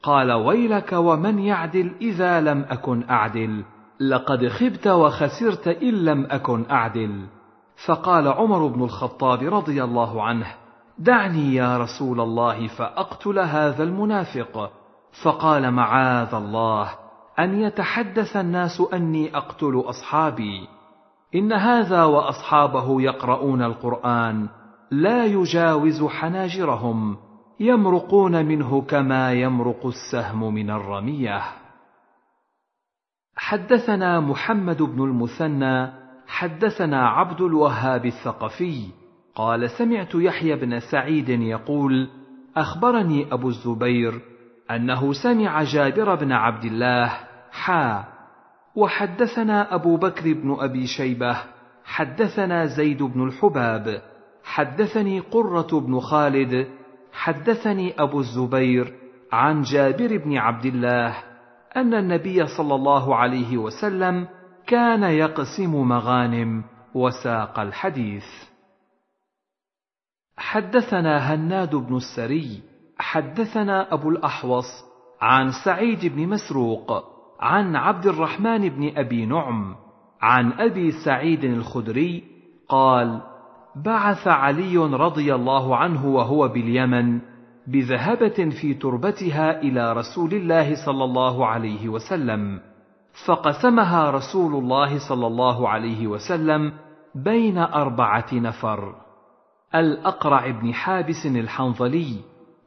قال 0.02 0.32
ويلك 0.32 0.92
ومن 0.92 1.38
يعدل 1.38 1.94
إذا 2.00 2.40
لم 2.40 2.64
أكن 2.68 3.02
أعدل. 3.10 3.64
لقد 4.00 4.48
خبت 4.48 4.86
وخسرت 4.86 5.68
إن 5.68 6.04
لم 6.04 6.26
أكن 6.30 6.70
أعدل. 6.70 7.26
فقال 7.86 8.28
عمر 8.28 8.66
بن 8.66 8.82
الخطاب 8.82 9.42
رضي 9.42 9.84
الله 9.84 10.22
عنه 10.22 10.46
دعني 10.98 11.54
يا 11.54 11.78
رسول 11.78 12.20
الله 12.20 12.66
فأقتل 12.66 13.38
هذا 13.38 13.82
المنافق. 13.82 14.70
فقال 15.22 15.70
معاذ 15.70 16.34
الله 16.34 16.88
أن 17.38 17.60
يتحدث 17.60 18.36
الناس 18.36 18.82
أني 18.92 19.36
أقتل 19.36 19.82
أصحابي. 19.86 20.68
إن 21.34 21.52
هذا 21.52 22.04
وأصحابه 22.04 23.02
يقرؤون 23.02 23.62
القرآن 23.62 24.48
لا 24.90 25.24
يجاوز 25.24 26.04
حناجرهم 26.04 27.16
يمرقون 27.60 28.46
منه 28.46 28.82
كما 28.82 29.32
يمرق 29.32 29.86
السهم 29.86 30.54
من 30.54 30.70
الرمية. 30.70 31.59
حدثنا 33.42 34.20
محمد 34.20 34.82
بن 34.82 35.04
المثنى 35.04 35.92
حدثنا 36.26 37.08
عبد 37.08 37.40
الوهاب 37.40 38.06
الثقفي 38.06 38.86
قال 39.34 39.70
سمعت 39.70 40.14
يحيى 40.14 40.56
بن 40.56 40.80
سعيد 40.80 41.28
يقول 41.28 42.08
أخبرني 42.56 43.32
أبو 43.32 43.48
الزبير 43.48 44.20
أنه 44.70 45.12
سمع 45.12 45.62
جابر 45.62 46.14
بن 46.14 46.32
عبد 46.32 46.64
الله 46.64 47.12
حا 47.52 48.04
وحدثنا 48.74 49.74
أبو 49.74 49.96
بكر 49.96 50.32
بن 50.32 50.56
أبي 50.60 50.86
شيبة 50.86 51.36
حدثنا 51.84 52.66
زيد 52.66 53.02
بن 53.02 53.24
الحباب 53.24 54.02
حدثني 54.44 55.20
قرة 55.20 55.80
بن 55.80 56.00
خالد 56.00 56.68
حدثني 57.12 57.94
أبو 58.02 58.20
الزبير 58.20 58.92
عن 59.32 59.62
جابر 59.62 60.16
بن 60.16 60.36
عبد 60.36 60.66
الله 60.66 61.29
أن 61.76 61.94
النبي 61.94 62.46
صلى 62.46 62.74
الله 62.74 63.16
عليه 63.16 63.58
وسلم 63.58 64.28
كان 64.66 65.02
يقسم 65.02 65.74
مغانم 65.88 66.64
وساق 66.94 67.60
الحديث. 67.60 68.24
حدثنا 70.36 71.34
هناد 71.34 71.74
بن 71.74 71.96
السري 71.96 72.62
حدثنا 72.98 73.94
أبو 73.94 74.10
الأحوص 74.10 74.64
عن 75.20 75.50
سعيد 75.64 76.06
بن 76.06 76.28
مسروق 76.28 77.04
عن 77.40 77.76
عبد 77.76 78.06
الرحمن 78.06 78.68
بن 78.68 78.98
أبي 78.98 79.26
نعم 79.26 79.76
عن 80.20 80.52
أبي 80.52 80.92
سعيد 81.04 81.44
الخدري 81.44 82.24
قال 82.68 83.20
بعث 83.76 84.28
علي 84.28 84.76
رضي 84.76 85.34
الله 85.34 85.76
عنه 85.76 86.06
وهو 86.06 86.48
باليمن 86.48 87.20
بذهبه 87.66 88.50
في 88.60 88.74
تربتها 88.74 89.60
إلى 89.60 89.92
رسول 89.92 90.34
الله 90.34 90.86
صلى 90.86 91.04
الله 91.04 91.46
عليه 91.46 91.88
وسلم 91.88 92.60
فقسمها 93.26 94.10
رسول 94.10 94.54
الله 94.54 95.08
صلى 95.08 95.26
الله 95.26 95.68
عليه 95.68 96.06
وسلم 96.06 96.72
بين 97.14 97.58
أربعة 97.58 98.26
نفر 98.32 98.94
الأقرع 99.74 100.50
بن 100.50 100.74
حابس 100.74 101.26
الحنظلي 101.26 102.16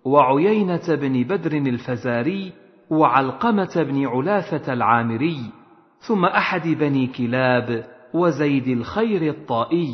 وعيينة 0.06 0.82
بن 0.88 1.24
بدر 1.24 1.52
الفزاري 1.52 2.54
وعلقمة 2.90 3.74
بن 3.76 4.08
علاثه 4.08 4.74
العامري 4.74 5.52
ثم 6.00 6.26
أحد 6.26 6.68
بني 6.68 7.08
كلاب 7.08 7.86
وزيد 8.14 8.68
الخير 8.68 9.30
الطائي 9.30 9.94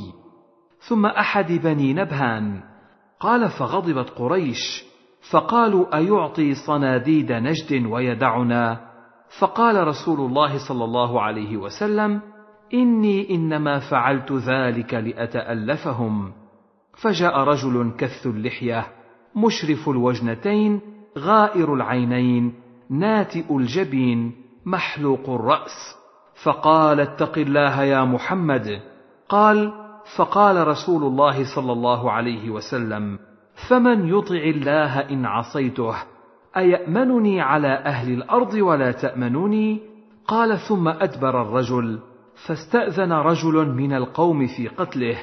ثم 0.80 1.06
أحد 1.06 1.52
بني 1.52 1.94
نبهان 1.94 2.62
قال 3.20 3.50
فغضبت 3.50 4.10
قريش 4.10 4.89
فقالوا 5.32 5.98
أيعطي 5.98 6.54
صناديد 6.54 7.32
نجد 7.32 7.86
ويدعنا؟ 7.86 8.90
فقال 9.40 9.88
رسول 9.88 10.20
الله 10.20 10.68
صلى 10.68 10.84
الله 10.84 11.22
عليه 11.22 11.58
وسلم 11.58 12.22
إني 12.74 13.36
إنما 13.36 13.80
فعلت 13.80 14.32
ذلك 14.32 14.94
لأتألفهم. 14.94 16.32
فجاء 17.02 17.40
رجل 17.40 17.92
كث 17.98 18.26
اللحية 18.26 18.88
مشرف 19.36 19.90
الوجنتين 19.90 20.82
غائر 21.18 21.74
العينين 21.74 22.54
ناتئ 22.90 23.58
الجبين 23.58 24.36
محلوق 24.66 25.30
الرأس. 25.30 25.96
فقال 26.44 27.00
اتق 27.00 27.38
الله 27.38 27.84
يا 27.84 28.04
محمد. 28.04 28.82
قال 29.30 29.74
فقال 30.18 30.68
رسول 30.68 31.04
الله 31.04 31.56
صلى 31.56 31.72
الله 31.72 32.12
عليه 32.12 32.50
وسلم 32.50 33.20
فمن 33.68 34.08
يطع 34.08 34.36
الله 34.36 35.00
إن 35.00 35.26
عصيته 35.26 35.96
أيأمنني 36.58 37.42
على 37.42 37.68
أهل 37.68 38.14
الأرض 38.14 38.54
ولا 38.54 38.92
تأمنوني؟ 38.92 39.80
قال 40.28 40.60
ثم 40.60 40.88
أدبر 40.88 41.42
الرجل 41.42 42.00
فاستأذن 42.48 43.12
رجل 43.12 43.68
من 43.68 43.94
القوم 43.94 44.48
في 44.48 44.68
قتله 44.68 45.18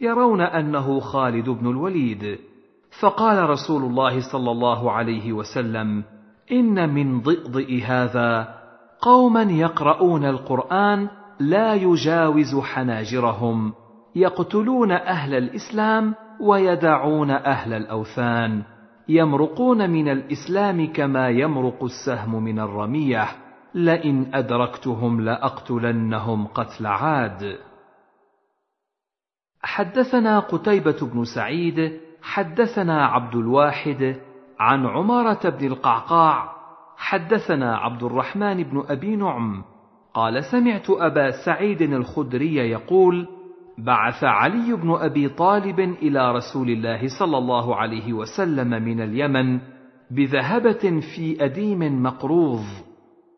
يرون 0.00 0.40
أنه 0.40 1.00
خالد 1.00 1.48
بن 1.48 1.70
الوليد. 1.70 2.38
فقال 3.00 3.50
رسول 3.50 3.82
الله 3.82 4.32
صلى 4.32 4.50
الله 4.50 4.92
عليه 4.92 5.32
وسلم 5.32 6.04
إن 6.52 6.94
من 6.94 7.20
ضئضئ 7.20 7.82
هذا 7.82 8.54
قوما 9.00 9.42
يقرؤون 9.42 10.24
القرآن 10.24 11.08
لا 11.40 11.74
يجاوز 11.74 12.56
حناجرهم 12.56 13.72
يقتلون 14.16 14.92
أهل 14.92 15.34
الإسلام 15.34 16.14
ويدعون 16.40 17.30
أهل 17.30 17.72
الأوثان 17.72 18.62
يمرقون 19.08 19.90
من 19.90 20.08
الإسلام 20.08 20.92
كما 20.92 21.28
يمرق 21.28 21.84
السهم 21.84 22.42
من 22.42 22.58
الرمية. 22.58 23.28
لئن 23.74 24.34
أدركتهم 24.34 25.20
لأقتلنهم 25.20 26.46
قتل 26.46 26.86
عاد. 26.86 27.58
حدثنا 29.62 30.38
قتيبة 30.38 30.96
بن 31.02 31.24
سعيد 31.24 32.00
حدثنا 32.22 33.06
عبد 33.06 33.34
الواحد 33.34 34.16
عن 34.58 34.86
عمارة 34.86 35.48
بن 35.48 35.66
القعقاع 35.66 36.52
حدثنا 36.96 37.76
عبد 37.76 38.02
الرحمن 38.02 38.62
بن 38.62 38.84
أبي 38.88 39.16
نعم. 39.16 39.64
قال 40.14 40.44
سمعت 40.44 40.90
أبا 40.90 41.30
سعيد 41.44 41.82
الخدري 41.82 42.56
يقول 42.56 43.28
بعث 43.78 44.24
علي 44.24 44.72
بن 44.72 44.90
أبي 44.94 45.28
طالب 45.28 45.80
إلى 45.80 46.32
رسول 46.32 46.70
الله 46.70 47.00
صلى 47.18 47.38
الله 47.38 47.76
عليه 47.76 48.12
وسلم 48.12 48.82
من 48.82 49.00
اليمن 49.00 49.60
بذهبة 50.10 51.00
في 51.16 51.44
أديم 51.44 52.02
مقروض 52.02 52.64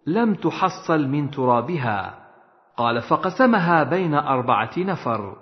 لم 0.06 0.34
تحصل 0.34 1.08
من 1.08 1.30
ترابها. 1.30 2.24
قال 2.76 3.02
فقسمها 3.02 3.84
بين 3.84 4.14
أربعة 4.14 4.70
نفر 4.78 5.36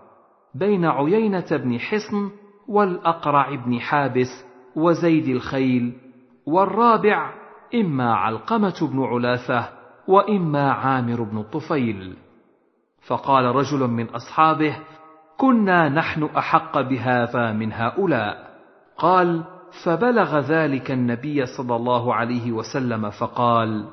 بين 0.54 0.84
عيينة 0.84 1.46
بن 1.50 1.78
حصن 1.78 2.30
والأقرع 2.68 3.54
بن 3.54 3.80
حابس 3.80 4.44
وزيد 4.76 5.28
الخيل 5.28 5.92
والرابع 6.46 7.32
إما 7.74 8.14
علقمة 8.14 8.88
بن 8.92 9.02
علاثه 9.04 9.68
وإما 10.08 10.72
عامر 10.72 11.22
بن 11.22 11.38
الطفيل. 11.38 12.16
فقال 13.06 13.44
رجل 13.44 13.78
من 13.78 14.08
أصحابه 14.08 14.76
كنا 15.39 15.89
نحن 15.89 16.24
أحق 16.24 16.81
بهذا 16.81 17.52
من 17.52 17.72
هؤلاء. 17.72 18.52
قال 18.98 19.44
فبلغ 19.84 20.39
ذلك 20.39 20.90
النبي 20.90 21.47
صلى 21.47 21.76
الله 21.76 22.14
عليه 22.14 22.52
وسلم 22.52 23.10
فقال 23.10 23.84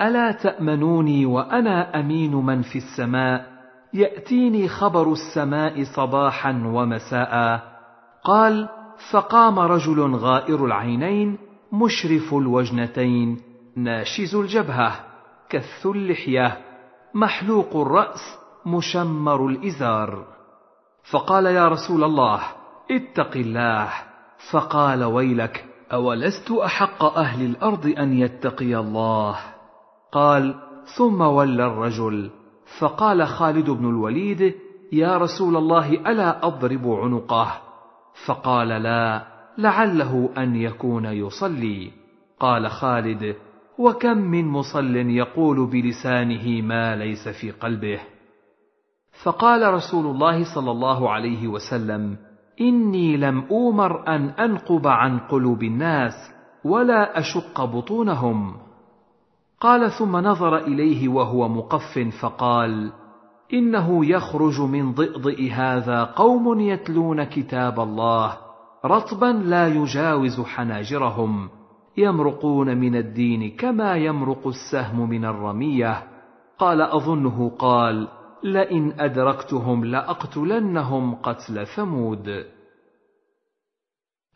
ألا 0.00 0.32
تأمنوني 0.32 1.26
وأنا 1.26 2.00
أمين 2.00 2.34
من 2.34 2.62
في 2.62 2.76
السماء؟ 2.76 3.46
يأتيني 3.94 4.68
خبر 4.68 5.12
السماء 5.12 5.84
صباحا 5.84 6.50
ومساء. 6.50 7.62
قال 8.24 8.68
فقام 9.12 9.58
رجل 9.58 10.14
غائر 10.14 10.64
العينين 10.64 11.38
مشرف 11.72 12.34
الوجنتين 12.34 13.40
ناشز 13.76 14.34
الجبهة 14.34 14.92
كث 15.48 15.86
اللحيه 15.86 16.58
محلوق 17.14 17.76
الرأس 17.76 18.39
مشمر 18.66 19.46
الإزار. 19.46 20.24
فقال 21.10 21.46
يا 21.46 21.68
رسول 21.68 22.04
الله 22.04 22.40
اتق 22.90 23.36
الله. 23.36 23.88
فقال 24.50 25.04
ويلك 25.04 25.64
أولست 25.92 26.50
أحق 26.50 27.04
أهل 27.04 27.46
الأرض 27.46 27.94
أن 27.98 28.12
يتقي 28.12 28.76
الله؟ 28.76 29.36
قال 30.12 30.54
ثم 30.96 31.20
ولى 31.20 31.66
الرجل. 31.66 32.30
فقال 32.78 33.26
خالد 33.26 33.70
بن 33.70 33.88
الوليد 33.88 34.54
يا 34.92 35.18
رسول 35.18 35.56
الله 35.56 35.92
ألا 35.92 36.46
أضرب 36.46 36.88
عنقه؟ 36.88 37.52
فقال 38.26 38.68
لا 38.68 39.26
لعله 39.58 40.30
أن 40.38 40.56
يكون 40.56 41.04
يصلي. 41.04 41.90
قال 42.40 42.70
خالد 42.70 43.36
وكم 43.78 44.18
من 44.18 44.48
مصل 44.48 44.96
يقول 44.96 45.66
بلسانه 45.66 46.62
ما 46.62 46.96
ليس 46.96 47.28
في 47.28 47.50
قلبه؟ 47.50 48.00
فقال 49.24 49.74
رسول 49.74 50.06
الله 50.06 50.54
صلى 50.54 50.70
الله 50.70 51.10
عليه 51.10 51.48
وسلم 51.48 52.16
إني 52.60 53.16
لم 53.16 53.44
أومر 53.50 54.08
أن 54.08 54.28
أنقب 54.28 54.86
عن 54.86 55.18
قلوب 55.18 55.62
الناس 55.62 56.12
ولا 56.64 57.18
أشق 57.18 57.64
بطونهم. 57.64 58.54
قال 59.60 59.90
ثم 59.90 60.16
نظر 60.16 60.56
إليه 60.56 61.08
وهو 61.08 61.48
مقف 61.48 61.98
فقال 62.22 62.92
إنه 63.52 64.06
يخرج 64.06 64.60
من 64.60 64.92
ضئضئ 64.92 65.50
هذا 65.50 66.04
قوم 66.04 66.60
يتلون 66.60 67.24
كتاب 67.24 67.80
الله 67.80 68.36
رطبا 68.84 69.26
لا 69.26 69.68
يجاوز 69.68 70.40
حناجرهم 70.40 71.48
يمرقون 71.96 72.76
من 72.76 72.96
الدين 72.96 73.56
كما 73.56 73.96
يمرق 73.96 74.46
السهم 74.46 75.08
من 75.08 75.24
الرمية. 75.24 76.02
قال 76.58 76.82
أظنه 76.82 77.48
قال 77.58 78.08
لئن 78.42 79.00
أدركتهم 79.00 79.84
لأقتلنهم 79.84 81.14
قتل 81.14 81.66
ثمود. 81.66 82.44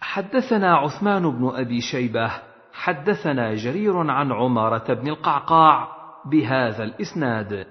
حدثنا 0.01 0.77
عثمان 0.77 1.31
بن 1.31 1.51
أبي 1.55 1.81
شيبة 1.81 2.31
حدثنا 2.73 3.55
جرير 3.55 3.97
عن 3.97 4.33
عمارة 4.33 4.95
بن 4.95 5.09
القعقاع 5.09 5.89
بهذا 6.27 6.85
الإسناد. 6.85 7.67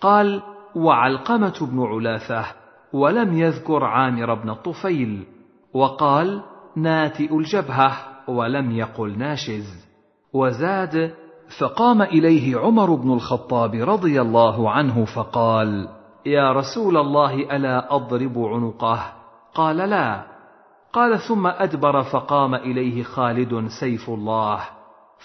قال 0.00 0.42
وعلقمة 0.76 1.54
بن 1.60 1.82
علاثه 1.82 2.44
ولم 2.92 3.38
يذكر 3.38 3.84
عامر 3.84 4.34
بن 4.34 4.50
الطفيل 4.50 5.26
وقال 5.74 6.42
ناتئ 6.76 7.36
الجبهة 7.38 7.96
ولم 8.30 8.70
يقل 8.70 9.18
ناشز. 9.18 9.86
وزاد 10.32 11.14
فقام 11.58 12.02
إليه 12.02 12.58
عمر 12.58 12.94
بن 12.94 13.12
الخطاب 13.12 13.74
رضي 13.74 14.20
الله 14.20 14.70
عنه 14.70 15.04
فقال 15.04 15.88
يا 16.26 16.52
رسول 16.52 16.96
الله 16.96 17.56
ألا 17.56 17.94
أضرب 17.96 18.38
عنقه؟ 18.38 19.12
قال 19.54 19.76
لا. 19.76 20.22
قال 20.92 21.18
ثم 21.18 21.46
أدبر 21.46 22.02
فقام 22.02 22.54
إليه 22.54 23.02
خالد 23.02 23.68
سيف 23.80 24.10
الله. 24.10 24.60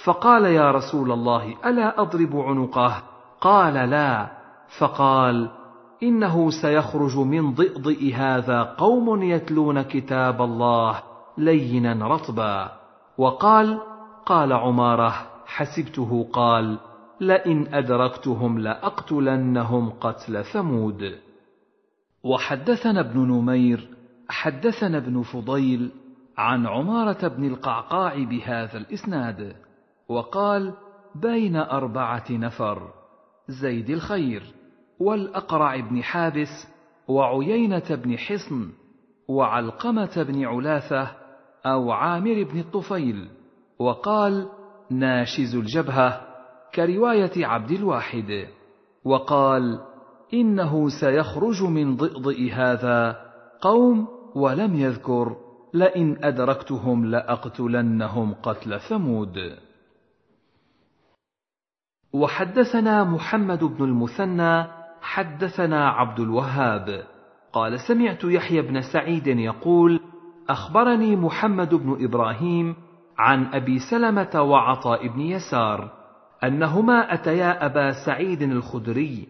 فقال 0.04 0.46
يا 0.46 0.72
رسول 0.72 1.12
الله 1.12 1.56
ألا 1.66 2.02
أضرب 2.02 2.36
عنقه؟ 2.36 3.04
قال 3.42 3.74
لا. 3.74 4.28
فقال 4.80 5.50
إنه 6.04 6.50
سيخرج 6.62 7.18
من 7.18 7.54
ضئضئ 7.54 8.14
هذا 8.14 8.64
قوم 8.64 9.24
يتلون 9.24 9.82
كتاب 9.82 10.42
الله 10.42 11.00
لينا 11.38 12.08
رطبا. 12.08 12.72
وقال 13.18 13.80
قال 14.26 14.54
عمارة 14.54 15.31
حسبته 15.56 16.30
قال 16.34 16.80
لئن 17.22 17.74
أدركتهم 17.74 18.60
لأقتلنهم 18.60 19.90
قتل 19.90 20.44
ثمود. 20.46 21.16
وحدثنا 22.24 23.00
ابن 23.00 23.20
نمير 23.20 23.88
حدثنا 24.30 24.98
ابن 24.98 25.22
فضيل 25.22 25.92
عن 26.38 26.68
عمارة 26.68 27.28
بن 27.28 27.46
القعقاع 27.46 28.24
بهذا 28.24 28.78
الإسناد 28.78 29.56
وقال 30.10 30.74
بين 31.16 31.56
أربعة 31.56 32.26
نفر 32.32 32.94
زيد 33.48 33.90
الخير 33.90 34.44
والأقرع 35.00 35.80
بن 35.80 36.04
حابس 36.04 36.68
وعيينة 37.08 37.84
بن 37.90 38.18
حصن 38.18 38.70
وعلقمة 39.28 40.24
بن 40.28 40.46
علاثه 40.46 41.12
أو 41.66 41.92
عامر 41.92 42.44
بن 42.44 42.60
الطفيل 42.60 43.30
وقال 43.80 44.48
ناشز 44.92 45.56
الجبهة 45.56 46.22
كرواية 46.76 47.46
عبد 47.46 47.72
الواحد 47.72 48.48
وقال 49.06 49.80
إنه 50.34 50.90
سيخرج 51.00 51.64
من 51.64 51.96
ضئضئ 51.96 52.52
هذا 52.52 53.18
قوم 53.62 54.08
ولم 54.36 54.76
يذكر 54.76 55.36
لئن 55.74 56.26
أدركتهم 56.26 57.06
لأقتلنهم 57.06 58.34
قتل 58.34 58.80
ثمود. 58.80 59.58
وحدثنا 62.14 63.04
محمد 63.04 63.64
بن 63.64 63.84
المثنى 63.84 64.66
حدثنا 65.02 65.90
عبد 65.90 66.20
الوهاب 66.20 67.04
قال 67.54 67.80
سمعت 67.80 68.24
يحيى 68.24 68.62
بن 68.62 68.82
سعيد 68.82 69.28
يقول 69.28 70.00
أخبرني 70.50 71.16
محمد 71.16 71.76
بن 71.76 72.06
إبراهيم 72.06 72.76
عن 73.22 73.46
أبي 73.46 73.80
سلمة 73.80 74.42
وعطاء 74.42 75.08
بن 75.08 75.22
يسار 75.22 75.92
أنهما 76.44 77.14
أتيا 77.14 77.66
أبا 77.66 77.92
سعيد 78.06 78.42
الخدري 78.42 79.28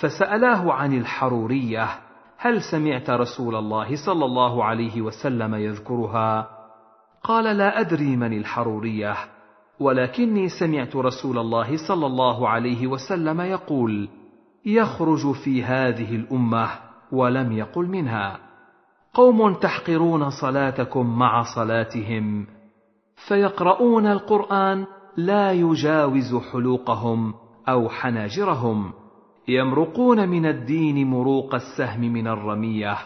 فسألاه 0.00 0.72
عن 0.72 0.92
الحرورية 0.92 1.88
هل 2.38 2.62
سمعت 2.62 3.10
رسول 3.10 3.56
الله 3.56 4.06
صلى 4.06 4.24
الله 4.24 4.64
عليه 4.64 5.02
وسلم 5.02 5.54
يذكرها؟ 5.54 6.48
قال 7.22 7.56
لا 7.56 7.80
أدري 7.80 8.16
من 8.16 8.38
الحرورية 8.38 9.14
ولكني 9.80 10.48
سمعت 10.48 10.96
رسول 10.96 11.38
الله 11.38 11.88
صلى 11.88 12.06
الله 12.06 12.48
عليه 12.48 12.86
وسلم 12.86 13.40
يقول 13.40 14.08
يخرج 14.66 15.32
في 15.32 15.64
هذه 15.64 16.16
الأمة 16.16 16.68
ولم 17.12 17.52
يقل 17.52 17.86
منها. 17.86 18.38
قوم 19.14 19.54
تحقرون 19.54 20.30
صلاتكم 20.30 21.18
مع 21.18 21.42
صلاتهم. 21.42 22.46
فيقرؤون 23.28 24.06
القرآن 24.06 24.86
لا 25.16 25.52
يجاوز 25.52 26.36
حلوقهم 26.52 27.34
أو 27.68 27.88
حناجرهم. 27.88 28.92
يمرقون 29.48 30.28
من 30.28 30.46
الدين 30.46 31.10
مروق 31.10 31.54
السهم 31.54 32.00
من 32.00 32.26
الرمية 32.26 32.98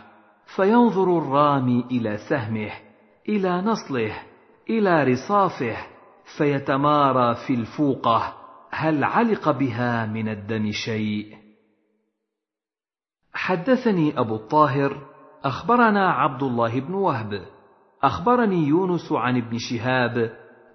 فينظر 0.56 1.18
الرامي 1.18 1.84
إلى 1.90 2.18
سهمه 2.30 2.70
إلى 3.28 3.62
نصله 3.62 4.22
إلى 4.70 5.04
رصافه 5.04 5.76
فيتمارى 6.38 7.34
في 7.46 7.54
الفوقة 7.54 8.34
هل 8.70 9.04
علق 9.04 9.50
بها 9.50 10.06
من 10.06 10.28
الدم 10.28 10.70
شيء. 10.70 11.36
حدثني 13.32 14.20
أبو 14.20 14.34
الطاهر 14.34 15.06
أخبرنا 15.44 16.10
عبد 16.10 16.42
الله 16.42 16.80
بن 16.80 16.94
وهب. 16.94 17.55
أخبرني 18.06 18.68
يونس 18.68 19.12
عن 19.12 19.36
ابن 19.36 19.58
شهاب 19.58 20.30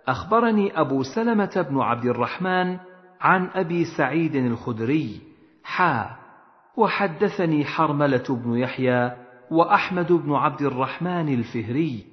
أخبرني 0.07 0.81
أبو 0.81 1.03
سلمة 1.03 1.65
بن 1.69 1.79
عبد 1.79 2.05
الرحمن 2.05 2.77
عن 3.21 3.49
أبي 3.53 3.85
سعيد 3.97 4.35
الخدري 4.35 5.21
حا 5.63 6.09
وحدثني 6.77 7.65
حرملة 7.65 8.23
بن 8.29 8.57
يحيى 8.57 9.11
وأحمد 9.51 10.11
بن 10.11 10.33
عبد 10.33 10.61
الرحمن 10.61 11.33
الفهري. 11.33 12.03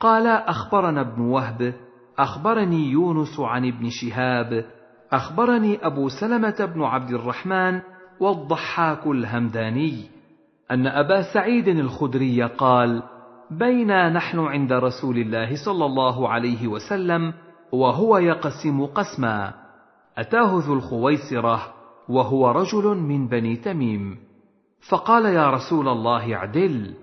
قال 0.00 0.26
أخبرنا 0.26 1.00
ابن 1.00 1.20
وهب 1.20 1.74
أخبرني 2.18 2.90
يونس 2.90 3.40
عن 3.40 3.68
ابن 3.68 3.88
شهاب 3.90 4.64
أخبرني 5.12 5.86
أبو 5.86 6.08
سلمة 6.08 6.70
بن 6.74 6.82
عبد 6.82 7.10
الرحمن 7.10 7.80
والضحاك 8.20 9.06
الهمداني 9.06 10.04
أن 10.70 10.86
أبا 10.86 11.22
سعيد 11.34 11.68
الخدري 11.68 12.42
قال 12.42 13.02
بينا 13.50 14.08
نحن 14.08 14.38
عند 14.38 14.72
رسول 14.72 15.18
الله 15.18 15.64
صلى 15.64 15.86
الله 15.86 16.28
عليه 16.28 16.66
وسلم 16.66 17.32
وهو 17.72 18.18
يقسم 18.18 18.86
قسما. 18.86 19.54
أتاه 20.18 20.50
ذو 20.66 20.74
الخويصرة 20.74 21.60
وهو 22.08 22.50
رجل 22.50 22.84
من 22.84 23.28
بني 23.28 23.56
تميم. 23.56 24.18
فقال 24.88 25.24
يا 25.24 25.50
رسول 25.50 25.88
الله 25.88 26.34
اعدل. 26.34 26.94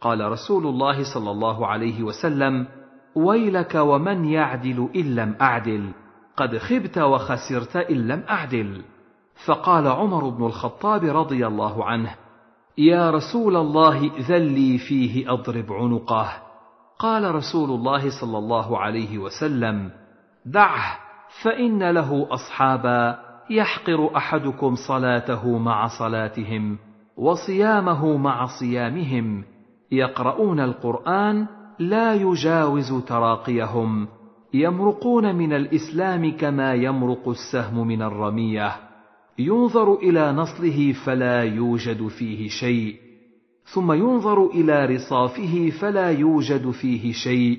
قال 0.00 0.32
رسول 0.32 0.66
الله 0.66 1.14
صلى 1.14 1.30
الله 1.30 1.66
عليه 1.66 2.02
وسلم 2.02 2.66
ويلك 3.14 3.74
ومن 3.74 4.24
يعدل 4.24 4.88
إن 4.96 5.14
لم 5.14 5.34
أعدل. 5.40 5.90
قد 6.36 6.58
خبت 6.58 6.98
وخسرت 6.98 7.76
إن 7.76 8.08
لم 8.08 8.24
أعدل. 8.30 8.82
فقال 9.46 9.86
عمر 9.86 10.28
بن 10.28 10.46
الخطاب 10.46 11.04
رضي 11.04 11.46
الله 11.46 11.84
عنه 11.84 12.14
يا 12.78 13.10
رسول 13.10 13.56
الله 13.56 14.10
ذلي 14.28 14.78
فيه 14.78 15.32
أضرب 15.32 15.72
عنقه. 15.72 16.28
قال 16.98 17.34
رسول 17.34 17.70
الله 17.70 18.20
صلى 18.20 18.38
الله 18.38 18.78
عليه 18.78 19.18
وسلم 19.18 19.90
دعه 20.46 20.98
فإن 21.42 21.90
له 21.90 22.26
أصحابا 22.30 23.18
يحقر 23.50 24.16
أحدكم 24.16 24.74
صلاته 24.88 25.58
مع 25.58 25.86
صلاتهم 25.98 26.78
وصيامه 27.16 28.16
مع 28.16 28.46
صيامهم. 28.60 29.44
يقرؤون 29.92 30.60
القرآن 30.60 31.46
لا 31.78 32.14
يجاوز 32.14 32.92
تراقيهم. 32.92 34.08
يمرقون 34.54 35.34
من 35.34 35.52
الإسلام 35.52 36.36
كما 36.36 36.74
يمرق 36.74 37.28
السهم 37.28 37.86
من 37.86 38.02
الرمية. 38.02 38.89
ينظر 39.40 39.94
إلى 39.94 40.32
نصله 40.32 40.92
فلا 40.92 41.42
يوجد 41.42 42.08
فيه 42.08 42.48
شيء 42.48 42.96
ثم 43.64 43.92
ينظر 43.92 44.46
إلى 44.46 44.86
رصافه 44.86 45.70
فلا 45.70 46.10
يوجد 46.10 46.70
فيه 46.70 47.12
شيء 47.12 47.58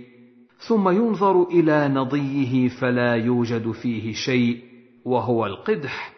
ثم 0.67 0.89
ينظر 0.89 1.43
إلى 1.43 1.87
نضيه 1.87 2.67
فلا 2.67 3.15
يوجد 3.15 3.71
فيه 3.71 4.13
شيء 4.13 4.57
وهو 5.05 5.45
القدح 5.45 6.13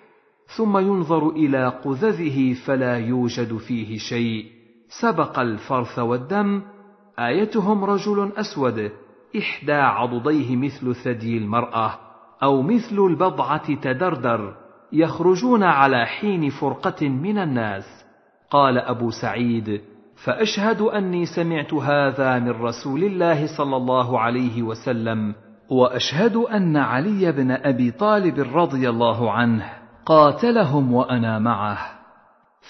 ثم 0.56 0.78
ينظر 0.78 1.30
إلى 1.30 1.68
قذذه 1.68 2.54
فلا 2.54 2.98
يوجد 2.98 3.58
فيه 3.58 3.98
شيء. 3.98 4.46
سبق 5.02 5.40
الفرث 5.40 6.00
والدم 6.00 6.62
آيتهم 7.20 7.84
رجل 7.84 8.32
أسود 8.38 8.92
إحدى 9.38 9.74
عضديه 9.74 10.56
مثل 10.56 10.96
ثدي 10.96 11.38
المرأة 11.38 12.00
أو 12.44 12.62
مثل 12.62 13.00
البضعة 13.00 13.74
تدردر. 13.74 14.63
يخرجون 14.94 15.64
على 15.64 16.06
حين 16.06 16.50
فرقة 16.50 17.10
من 17.10 17.38
الناس. 17.38 18.04
قال 18.50 18.78
أبو 18.78 19.10
سعيد 19.10 19.82
فأشهد 20.26 20.82
أني 20.82 21.26
سمعت 21.26 21.74
هذا 21.74 22.40
من 22.40 22.50
رسول 22.50 23.04
الله 23.04 23.58
صلى 23.58 23.76
الله 23.76 24.20
عليه 24.20 24.62
وسلم 24.62 25.36
وأشهد 25.70 26.36
أن 26.36 26.78
علي 26.78 27.32
بن 27.32 27.52
أبي 27.52 27.92
طالب 27.92 28.40
رضي 28.40 28.90
الله 28.90 29.32
عنه 29.32 29.70
قاتلهم 30.06 30.94
وأنا 30.94 31.40
معه. 31.40 31.78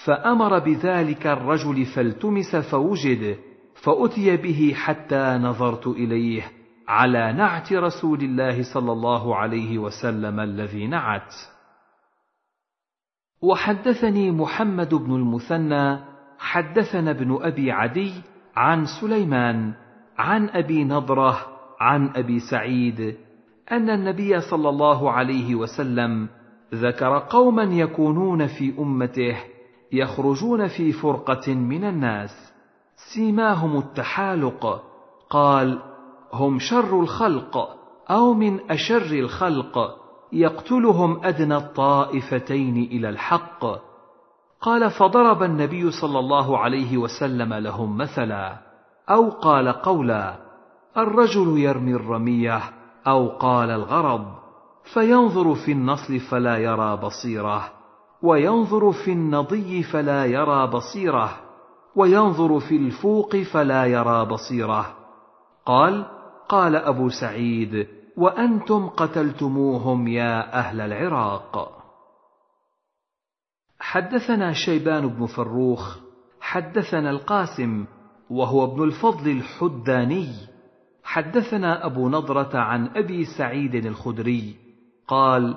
فأمر 0.05 0.59
بذلك 0.59 1.27
الرجل 1.27 1.85
فالتمس 1.85 2.55
فوجد 2.55 3.37
فأتي 3.83 4.37
به 4.37 4.73
حتى 4.75 5.37
نظرت 5.41 5.87
إليه 5.87 6.41
على 6.87 7.33
نعت 7.33 7.73
رسول 7.73 8.19
الله 8.19 8.73
صلى 8.73 8.91
الله 8.91 9.35
عليه 9.35 9.77
وسلم 9.77 10.39
الذي 10.39 10.87
نعت. 10.87 11.33
وحدثني 13.43 14.31
محمد 14.31 14.93
بن 14.93 15.15
المثنى 15.15 15.99
حدثنا 16.39 17.11
ابن 17.11 17.37
أبي 17.41 17.71
عدي 17.71 18.13
عن 18.55 18.85
سليمان 19.01 19.73
عن 20.17 20.49
أبي 20.49 20.83
نضرة 20.83 21.37
عن 21.79 22.09
أبي 22.15 22.39
سعيد 22.39 23.15
أن 23.71 23.89
النبي 23.89 24.41
صلى 24.41 24.69
الله 24.69 25.11
عليه 25.11 25.55
وسلم 25.55 26.29
ذكر 26.73 27.19
قوما 27.19 27.63
يكونون 27.63 28.47
في 28.47 28.73
أمته 28.79 29.37
يخرجون 29.91 30.67
في 30.67 30.91
فرقة 30.91 31.53
من 31.53 31.83
الناس. 31.83 32.53
سيماهم 33.13 33.77
التحالق 33.77 34.83
قال 35.29 35.79
هم 36.33 36.59
شر 36.59 36.99
الخلق 36.99 37.57
أو 38.09 38.33
من 38.33 38.71
أشر 38.71 39.19
الخلق؟ 39.19 40.02
يقتلهم 40.33 41.25
أدنى 41.25 41.55
الطائفتين 41.55 42.77
إلى 42.77 43.09
الحق. 43.09 43.65
قال 44.61 44.91
فضرب 44.91 45.43
النبي 45.43 45.91
صلى 45.91 46.19
الله 46.19 46.57
عليه 46.57 46.97
وسلم 46.97 47.53
لهم 47.53 47.97
مثلا 47.97 48.57
أو 49.09 49.29
قال 49.29 49.69
قولا 49.69 50.35
الرجل 50.97 51.57
يرمي 51.57 51.93
الرمية 51.93 52.61
أو 53.07 53.27
قال 53.27 53.69
الغرض 53.69 54.25
فينظر 54.93 55.55
في 55.55 55.71
النصل 55.71 56.19
فلا 56.19 56.57
يرى 56.57 56.97
بصيرة 56.97 57.71
وينظر 58.21 58.91
في 58.91 59.11
النضي 59.11 59.83
فلا 59.83 60.25
يرى 60.25 60.67
بصيرة 60.67 61.29
وينظر 61.95 62.59
في 62.59 62.75
الفوق 62.75 63.37
فلا 63.37 63.85
يرى 63.85 64.25
بصيرة. 64.25 64.85
قال 65.65 66.05
قال 66.49 66.75
أبو 66.75 67.09
سعيد 67.09 67.87
وأنتم 68.17 68.87
قتلتموهم 68.89 70.07
يا 70.07 70.59
أهل 70.59 70.81
العراق. 70.81 71.83
حدثنا 73.79 74.53
شيبان 74.53 75.07
بن 75.07 75.25
فروخ 75.25 75.97
حدثنا 76.41 77.09
القاسم 77.09 77.85
وهو 78.29 78.63
ابن 78.63 78.83
الفضل 78.83 79.31
الحداني. 79.31 80.27
حدثنا 81.03 81.85
أبو 81.85 82.09
نضرة 82.09 82.57
عن 82.57 82.87
أبي 82.87 83.25
سعيد 83.37 83.75
الخدري 83.75 84.55
قال 85.07 85.55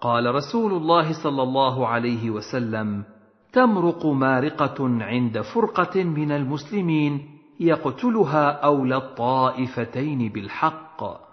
قال 0.00 0.34
رسول 0.34 0.72
الله 0.72 1.22
صلى 1.22 1.42
الله 1.42 1.86
عليه 1.86 2.30
وسلم 2.30 3.04
تمرق 3.52 4.06
مارقة 4.06 4.76
عند 4.80 5.40
فرقة 5.40 6.04
من 6.04 6.32
المسلمين 6.32 7.38
يقتلها 7.60 8.50
أولى 8.50 8.96
الطائفتين 8.96 10.28
بالحق. 10.28 11.29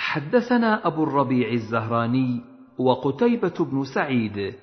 حدثنا 0.00 0.86
أبو 0.86 1.04
الربيع 1.04 1.52
الزهراني 1.52 2.40
وقتيبة 2.78 3.54
بن 3.60 3.84
سعيد. 3.84 4.54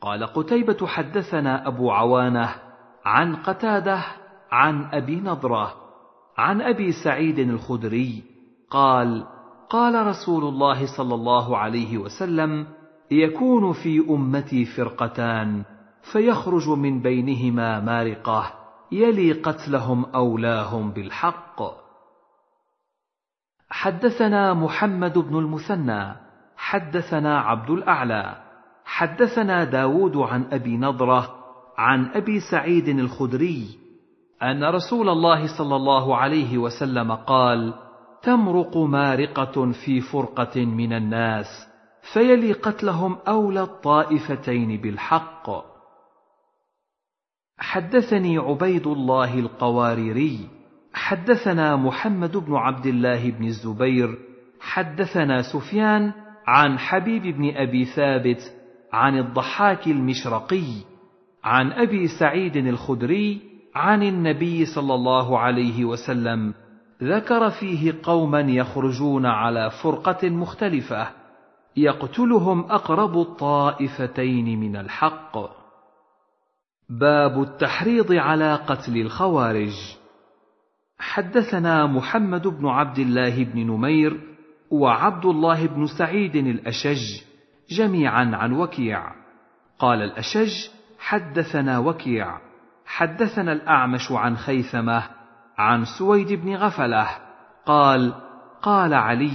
قال 0.00 0.26
قتيبة 0.26 0.86
حدثنا 0.86 1.68
أبو 1.68 1.90
عوانة 1.90 2.54
عن 3.04 3.36
قتادة 3.36 4.04
عن 4.52 4.84
أبي 4.84 5.20
نضرة 5.20 5.74
عن 6.38 6.62
أبي 6.62 6.92
سعيد 6.92 7.38
الخدري 7.38 8.22
قال 8.70 9.26
قال 9.70 10.06
رسول 10.06 10.44
الله 10.44 10.96
صلى 10.96 11.14
الله 11.14 11.56
عليه 11.56 11.98
وسلم 11.98 12.66
يكون 13.10 13.72
في 13.72 14.06
أمتي 14.10 14.64
فرقتان 14.64 15.64
فيخرج 16.12 16.68
من 16.68 17.02
بينهما 17.02 17.80
مارقة 17.80 18.52
يلي 18.92 19.32
قتلهم 19.32 20.04
أولاهم 20.04 20.90
بالحق. 20.90 21.83
حدثنا 23.74 24.54
محمد 24.54 25.18
بن 25.18 25.38
المثنى 25.38 26.14
حدثنا 26.56 27.38
عبد 27.40 27.70
الأعلى 27.70 28.36
حدثنا 28.84 29.64
داود 29.64 30.16
عن 30.16 30.44
أبي 30.52 30.76
نضرة 30.76 31.34
عن 31.78 32.06
أبي 32.06 32.40
سعيد 32.40 32.88
الخدري 32.88 33.78
أن 34.42 34.64
رسول 34.64 35.08
الله 35.08 35.58
صلى 35.58 35.76
الله 35.76 36.16
عليه 36.16 36.58
وسلم 36.58 37.12
قال 37.12 37.74
تمرق 38.22 38.76
مارقة 38.76 39.72
في 39.72 40.00
فرقة 40.00 40.64
من 40.64 40.92
الناس 40.92 41.46
فيلي 42.12 42.52
قتلهم 42.52 43.18
أولى 43.28 43.62
الطائفتين 43.62 44.80
بالحق. 44.80 45.50
حدثني 47.58 48.38
عبيد 48.38 48.86
الله 48.86 49.38
القواريري 49.38 50.53
حدثنا 50.94 51.76
محمد 51.76 52.36
بن 52.36 52.54
عبد 52.54 52.86
الله 52.86 53.30
بن 53.30 53.44
الزبير 53.44 54.18
حدثنا 54.60 55.42
سفيان 55.42 56.12
عن 56.46 56.78
حبيب 56.78 57.22
بن 57.22 57.56
أبي 57.56 57.84
ثابت 57.84 58.38
عن 58.92 59.18
الضحاك 59.18 59.86
المشرقي 59.86 60.66
عن 61.44 61.72
أبي 61.72 62.08
سعيد 62.08 62.56
الخدري 62.56 63.40
عن 63.74 64.02
النبي 64.02 64.66
صلى 64.66 64.94
الله 64.94 65.38
عليه 65.38 65.84
وسلم 65.84 66.54
ذكر 67.02 67.50
فيه 67.50 67.94
قوما 68.02 68.40
يخرجون 68.40 69.26
على 69.26 69.70
فرقة 69.82 70.30
مختلفة 70.30 71.08
يقتلهم 71.76 72.60
أقرب 72.60 73.18
الطائفتين 73.18 74.60
من 74.60 74.76
الحق. 74.76 75.38
باب 76.90 77.42
التحريض 77.42 78.12
على 78.12 78.54
قتل 78.54 78.96
الخوارج. 78.96 79.74
حدثنا 80.98 81.86
محمد 81.86 82.46
بن 82.46 82.66
عبد 82.66 82.98
الله 82.98 83.44
بن 83.44 83.66
نمير 83.66 84.20
وعبد 84.70 85.26
الله 85.26 85.66
بن 85.66 85.86
سعيد 85.86 86.36
الأشج 86.36 87.22
جميعا 87.70 88.30
عن 88.36 88.52
وكيع. 88.52 89.12
قال 89.78 90.02
الأشج 90.02 90.52
حدثنا 90.98 91.78
وكيع. 91.78 92.38
حدثنا 92.86 93.52
الأعمش 93.52 94.12
عن 94.12 94.36
خيثمة 94.36 95.02
عن 95.58 95.84
سويد 95.98 96.32
بن 96.32 96.56
غفلة. 96.56 97.08
قال 97.66 98.14
قال 98.62 98.94
علي 98.94 99.32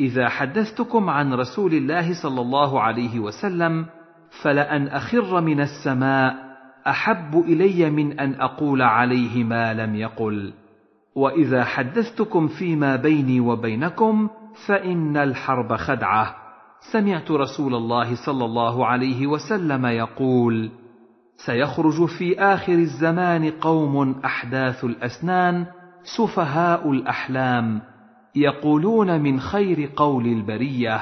إذا 0.00 0.28
حدثتكم 0.28 1.10
عن 1.10 1.34
رسول 1.34 1.74
الله 1.74 2.22
صلى 2.22 2.40
الله 2.40 2.80
عليه 2.80 3.20
وسلم 3.20 3.86
فلأن 4.42 4.88
أخر 4.88 5.40
من 5.40 5.60
السماء 5.60 6.48
أحب 6.86 7.38
إلي 7.38 7.90
من 7.90 8.20
أن 8.20 8.40
أقول 8.40 8.82
عليه 8.82 9.44
ما 9.44 9.74
لم 9.74 9.94
يقل. 9.94 10.52
وإذا 11.18 11.64
حدثتكم 11.64 12.48
فيما 12.48 12.96
بيني 12.96 13.40
وبينكم 13.40 14.28
فإن 14.66 15.16
الحرب 15.16 15.76
خدعة. 15.76 16.34
سمعت 16.92 17.30
رسول 17.30 17.74
الله 17.74 18.26
صلى 18.26 18.44
الله 18.44 18.86
عليه 18.86 19.26
وسلم 19.26 19.86
يقول 19.86 20.70
سيخرج 21.46 22.04
في 22.18 22.40
آخر 22.40 22.72
الزمان 22.72 23.50
قوم 23.50 24.20
أحداث 24.24 24.84
الأسنان 24.84 25.66
سفهاء 26.16 26.90
الأحلام 26.90 27.80
يقولون 28.36 29.20
من 29.20 29.40
خير 29.40 29.90
قول 29.96 30.26
البرية. 30.26 31.00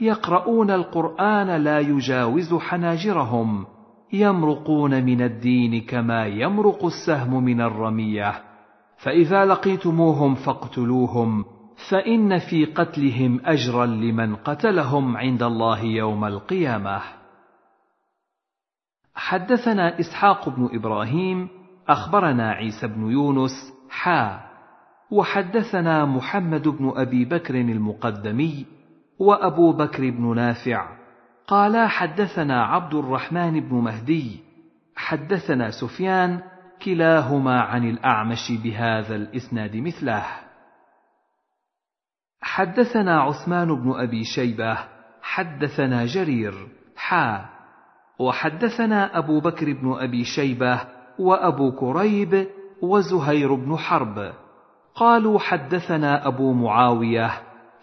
يقرؤون 0.00 0.70
القرآن 0.70 1.46
لا 1.46 1.80
يجاوز 1.80 2.54
حناجرهم. 2.54 3.66
يمرقون 4.12 5.04
من 5.04 5.22
الدين 5.22 5.80
كما 5.80 6.26
يمرق 6.26 6.84
السهم 6.84 7.44
من 7.44 7.60
الرمية. 7.60 8.49
فإذا 9.02 9.44
لقيتموهم 9.44 10.34
فاقتلوهم 10.34 11.44
فإن 11.90 12.38
في 12.38 12.64
قتلهم 12.64 13.40
أجرا 13.44 13.86
لمن 13.86 14.36
قتلهم 14.36 15.16
عند 15.16 15.42
الله 15.42 15.82
يوم 15.82 16.24
القيامة. 16.24 17.00
حدثنا 19.14 20.00
إسحاق 20.00 20.48
بن 20.48 20.68
إبراهيم 20.72 21.48
أخبرنا 21.88 22.50
عيسى 22.50 22.86
بن 22.86 23.10
يونس 23.10 23.72
حا. 23.90 24.40
وحدثنا 25.10 26.04
محمد 26.04 26.68
بن 26.68 26.92
أبي 26.96 27.24
بكر 27.24 27.54
المقدمي 27.54 28.66
وأبو 29.18 29.72
بكر 29.72 30.10
بن 30.10 30.36
نافع. 30.36 31.00
قالا 31.46 31.88
حدثنا 31.88 32.64
عبد 32.64 32.94
الرحمن 32.94 33.60
بن 33.60 33.76
مهدي 33.76 34.40
حدثنا 34.96 35.70
سفيان 35.70 36.42
كلاهما 36.84 37.60
عن 37.60 37.90
الأعمش 37.90 38.52
بهذا 38.64 39.16
الإسناد 39.16 39.76
مثله. 39.76 40.26
حدثنا 42.42 43.20
عثمان 43.20 43.74
بن 43.74 43.92
أبي 43.92 44.24
شيبة 44.24 44.78
حدثنا 45.22 46.06
جرير 46.06 46.68
حا. 46.96 47.46
وحدثنا 48.18 49.18
أبو 49.18 49.40
بكر 49.40 49.72
بن 49.72 49.92
أبي 49.92 50.24
شيبة 50.24 50.80
وأبو 51.18 51.72
كريب 51.72 52.46
وزهير 52.82 53.54
بن 53.54 53.76
حرب. 53.76 54.32
قالوا 54.94 55.38
حدثنا 55.38 56.26
أبو 56.26 56.52
معاوية 56.52 57.30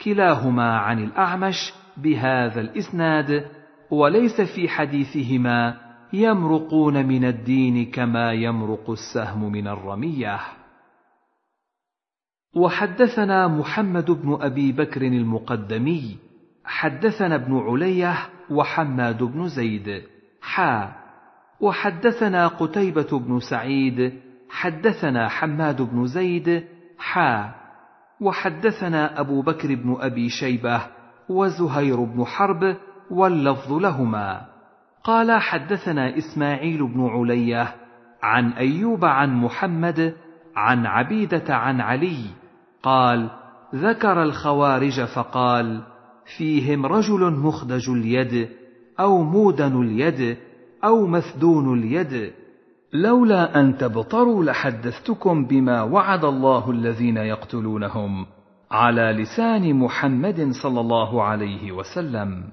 كلاهما 0.01 0.77
عن 0.77 1.03
الأعمش 1.03 1.73
بهذا 1.97 2.61
الإسناد 2.61 3.47
وليس 3.91 4.41
في 4.55 4.69
حديثهما 4.69 5.86
يمرقون 6.13 7.05
من 7.05 7.25
الدين 7.25 7.91
كما 7.91 8.33
يمرق 8.33 8.89
السهم 8.89 9.51
من 9.51 9.67
الرمية. 9.67 10.39
وحدثنا 12.55 13.47
محمد 13.47 14.11
بن 14.11 14.37
أبي 14.41 14.71
بكر 14.71 15.01
المقدمي 15.01 16.17
حدثنا 16.65 17.35
ابن 17.35 17.57
علية 17.57 18.15
وحماد 18.49 19.23
بن 19.23 19.47
زيد 19.47 20.03
حا. 20.41 20.91
وحدثنا 21.61 22.47
قتيبة 22.47 23.19
بن 23.19 23.39
سعيد 23.39 24.13
حدثنا 24.49 25.27
حماد 25.27 25.81
بن 25.81 26.07
زيد 26.07 26.63
حا. 26.97 27.51
وحدثنا 28.21 29.19
أبو 29.19 29.41
بكر 29.41 29.75
بن 29.75 29.97
أبي 29.99 30.29
شيبة 30.29 30.81
وزهير 31.29 32.03
بن 32.03 32.25
حرب 32.25 32.77
واللفظ 33.11 33.73
لهما. 33.73 34.56
قال 35.07 35.41
حدثنا 35.41 36.17
إسماعيل 36.17 36.87
بن 36.87 37.07
علية 37.07 37.75
عن 38.23 38.51
أيوب 38.51 39.05
عن 39.05 39.35
محمد 39.35 40.13
عن 40.55 40.85
عبيدة 40.85 41.55
عن 41.55 41.81
علي 41.81 42.17
قال 42.83 43.29
ذكر 43.75 44.23
الخوارج 44.23 45.03
فقال 45.15 45.81
فيهم 46.37 46.85
رجل 46.85 47.31
مخدج 47.31 47.89
اليد 47.89 48.49
أو 48.99 49.23
مودن 49.23 49.81
اليد 49.81 50.37
أو 50.83 51.07
مثدون 51.07 51.79
اليد. 51.79 52.31
لولا 52.93 53.59
أن 53.59 53.77
تبطروا 53.77 54.43
لحدثتكم 54.43 55.45
بما 55.45 55.81
وعد 55.81 56.25
الله 56.25 56.71
الذين 56.71 57.17
يقتلونهم 57.17 58.25
على 58.71 59.01
لسان 59.21 59.73
محمد 59.73 60.49
صلى 60.63 60.79
الله 60.79 61.23
عليه 61.23 61.71
وسلم. 61.71 62.43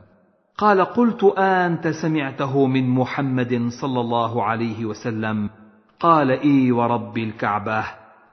قال 0.58 0.84
قلت 0.84 1.24
أنت 1.38 1.88
سمعته 1.88 2.66
من 2.66 2.90
محمد 2.90 3.68
صلى 3.80 4.00
الله 4.00 4.44
عليه 4.44 4.84
وسلم. 4.84 5.50
قال 6.00 6.30
إي 6.30 6.72
ورب 6.72 7.18
الكعبة 7.18 7.84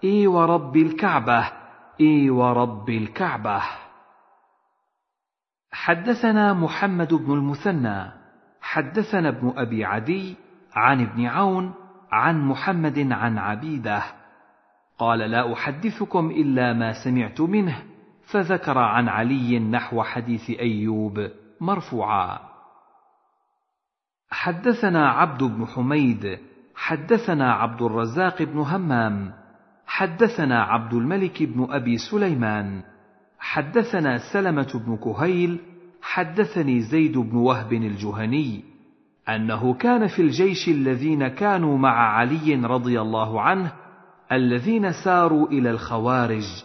إي 0.03 0.27
ورب 0.27 0.77
الكعبة 0.77 1.51
إي 2.01 2.29
ورب 2.29 2.89
الكعبة. 2.89 3.61
حدثنا 5.71 6.53
محمد 6.53 7.13
بن 7.13 7.33
المثنى 7.33 8.11
حدثنا 8.61 9.29
ابن 9.29 9.53
أبي 9.55 9.85
عدي 9.85 10.35
عن 10.73 11.01
ابن 11.01 11.25
عون 11.25 11.73
عن 12.11 12.47
محمد 12.47 13.11
عن 13.11 13.37
عبيدة. 13.37 14.03
قال 14.97 15.19
لا 15.19 15.53
أحدثكم 15.53 16.29
إلا 16.29 16.73
ما 16.73 17.03
سمعت 17.03 17.41
منه 17.41 17.83
فذكر 18.31 18.77
عن 18.77 19.09
علي 19.09 19.59
نحو 19.59 20.03
حديث 20.03 20.49
أيوب. 20.49 21.40
مرفوعا. 21.61 22.51
حدثنا 24.31 25.09
عبد 25.09 25.43
بن 25.43 25.65
حميد 25.65 26.39
حدثنا 26.75 27.53
عبد 27.53 27.81
الرزاق 27.81 28.43
بن 28.43 28.59
همام 28.59 29.33
حدثنا 29.85 30.63
عبد 30.63 30.93
الملك 30.93 31.43
بن 31.43 31.67
أبي 31.69 31.97
سليمان 31.97 32.81
حدثنا 33.39 34.17
سلمة 34.33 34.81
بن 34.85 34.97
كهيل 34.97 35.59
حدثني 36.01 36.81
زيد 36.81 37.17
بن 37.17 37.37
وهب 37.37 37.73
الجهني 37.73 38.63
أنه 39.29 39.73
كان 39.73 40.07
في 40.07 40.21
الجيش 40.21 40.67
الذين 40.67 41.27
كانوا 41.27 41.77
مع 41.77 42.17
علي 42.17 42.55
رضي 42.55 43.01
الله 43.01 43.41
عنه 43.41 43.71
الذين 44.31 44.91
ساروا 44.91 45.47
إلى 45.47 45.71
الخوارج 45.71 46.63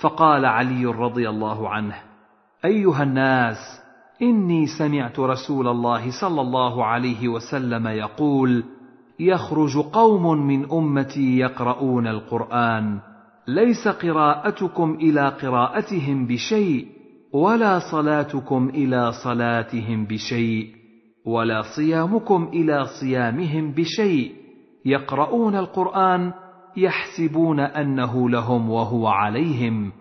فقال 0.00 0.44
علي 0.44 0.86
رضي 0.86 1.28
الله 1.28 1.68
عنه 1.68 1.94
أيها 2.64 3.02
الناس 3.02 3.85
إني 4.22 4.66
سمعت 4.66 5.18
رسول 5.18 5.68
الله 5.68 6.20
صلى 6.20 6.40
الله 6.40 6.84
عليه 6.84 7.28
وسلم 7.28 7.86
يقول 7.86 8.64
يخرج 9.20 9.78
قوم 9.78 10.46
من 10.46 10.72
أمتي 10.72 11.38
يقرؤون 11.38 12.06
القرآن 12.06 12.98
ليس 13.48 13.88
قراءتكم 13.88 14.94
إلى 14.94 15.28
قراءتهم 15.28 16.26
بشيء 16.26 16.86
ولا 17.32 17.78
صلاتكم 17.78 18.68
إلى 18.68 19.12
صلاتهم 19.24 20.04
بشيء 20.04 20.66
ولا 21.26 21.62
صيامكم 21.76 22.50
إلى 22.52 22.84
صيامهم 23.00 23.72
بشيء 23.72 24.32
يقرؤون 24.84 25.56
القرآن 25.56 26.32
يحسبون 26.76 27.60
أنه 27.60 28.30
لهم 28.30 28.70
وهو 28.70 29.06
عليهم 29.06 29.92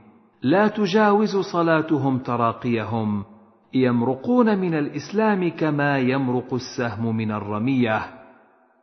لا 0.42 0.68
تجاوز 0.68 1.38
صلاتهم 1.38 2.18
تراقيهم. 2.20 3.35
يمرقون 3.76 4.60
من 4.60 4.74
الإسلام 4.74 5.50
كما 5.50 5.98
يمرق 5.98 6.54
السهم 6.54 7.16
من 7.16 7.32
الرمية. 7.32 8.02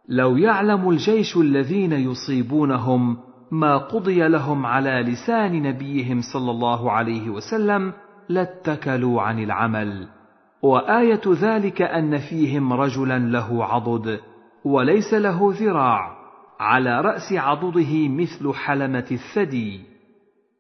لو 0.09 0.37
يعلم 0.37 0.91
الجيش 0.91 1.37
الذين 1.37 1.93
يصيبونهم 1.93 3.17
ما 3.53 3.77
قضي 3.77 4.29
لهم 4.29 4.67
على 4.67 4.91
لسان 4.91 5.63
نبيهم 5.63 6.21
صلى 6.33 6.51
الله 6.51 6.93
عليه 6.93 7.31
وسلم 7.31 7.93
لاتكلوا 8.29 9.23
عن 9.23 9.39
العمل. 9.43 10.09
وآية 10.63 11.23
ذلك 11.27 11.83
أن 11.83 12.19
فيهم 12.19 12.73
رجلا 12.73 13.19
له 13.19 13.65
عضد 13.65 14.21
وليس 14.65 15.15
له 15.15 15.55
ذراع. 15.61 16.23
على 16.61 17.01
رأس 17.01 17.33
عضده 17.33 18.09
مثل 18.09 18.53
حلمة 18.55 19.07
الثدي. 19.11 19.81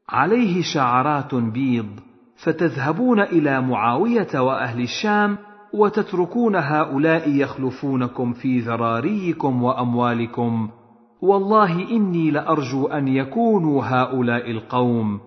عليه 0.09 0.63
شعرات 0.75 1.35
بيض. 1.35 2.12
فتذهبون 2.45 3.21
إلى 3.21 3.61
معاوية 3.61 4.41
وأهل 4.41 4.81
الشام 4.81 5.39
وتتركون 5.75 6.57
هؤلاء 6.57 7.31
يخلفونكم 7.31 8.33
في 8.33 8.61
ذراريكم 8.61 9.63
وأموالكم. 9.63 10.71
والله 11.23 11.91
إني 11.91 12.31
لأرجو 12.31 12.87
أن 12.87 13.09
يكونوا 13.09 13.85
هؤلاء 13.85 14.51
القوم 14.51 15.21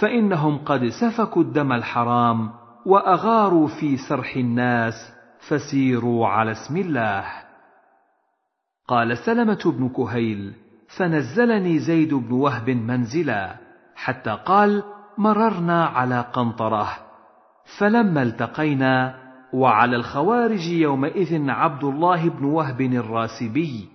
فإنهم 0.00 0.58
قد 0.58 0.88
سفكوا 0.88 1.42
الدم 1.42 1.72
الحرام 1.72 2.50
وأغاروا 2.86 3.68
في 3.68 3.96
سرح 3.96 4.36
الناس 4.36 4.94
فسيروا 5.48 6.26
على 6.26 6.52
اسم 6.52 6.76
الله. 6.76 7.24
قال 8.88 9.18
سلمة 9.18 9.72
بن 9.78 9.88
كهيل 9.88 10.52
فنزلني 10.98 11.78
زيد 11.78 12.14
بن 12.14 12.32
وهب 12.32 12.70
منزلا 12.70 13.56
حتى 13.94 14.38
قال 14.46 14.82
مررنا 15.18 15.84
على 15.84 16.24
قنطرة 16.32 16.88
فلما 17.78 18.22
التقينا 18.22 19.14
وعلى 19.52 19.96
الخوارج 19.96 20.68
يومئذ 20.68 21.50
عبد 21.50 21.84
الله 21.84 22.28
بن 22.28 22.44
وهب 22.44 22.80
الراسبي 22.80 23.88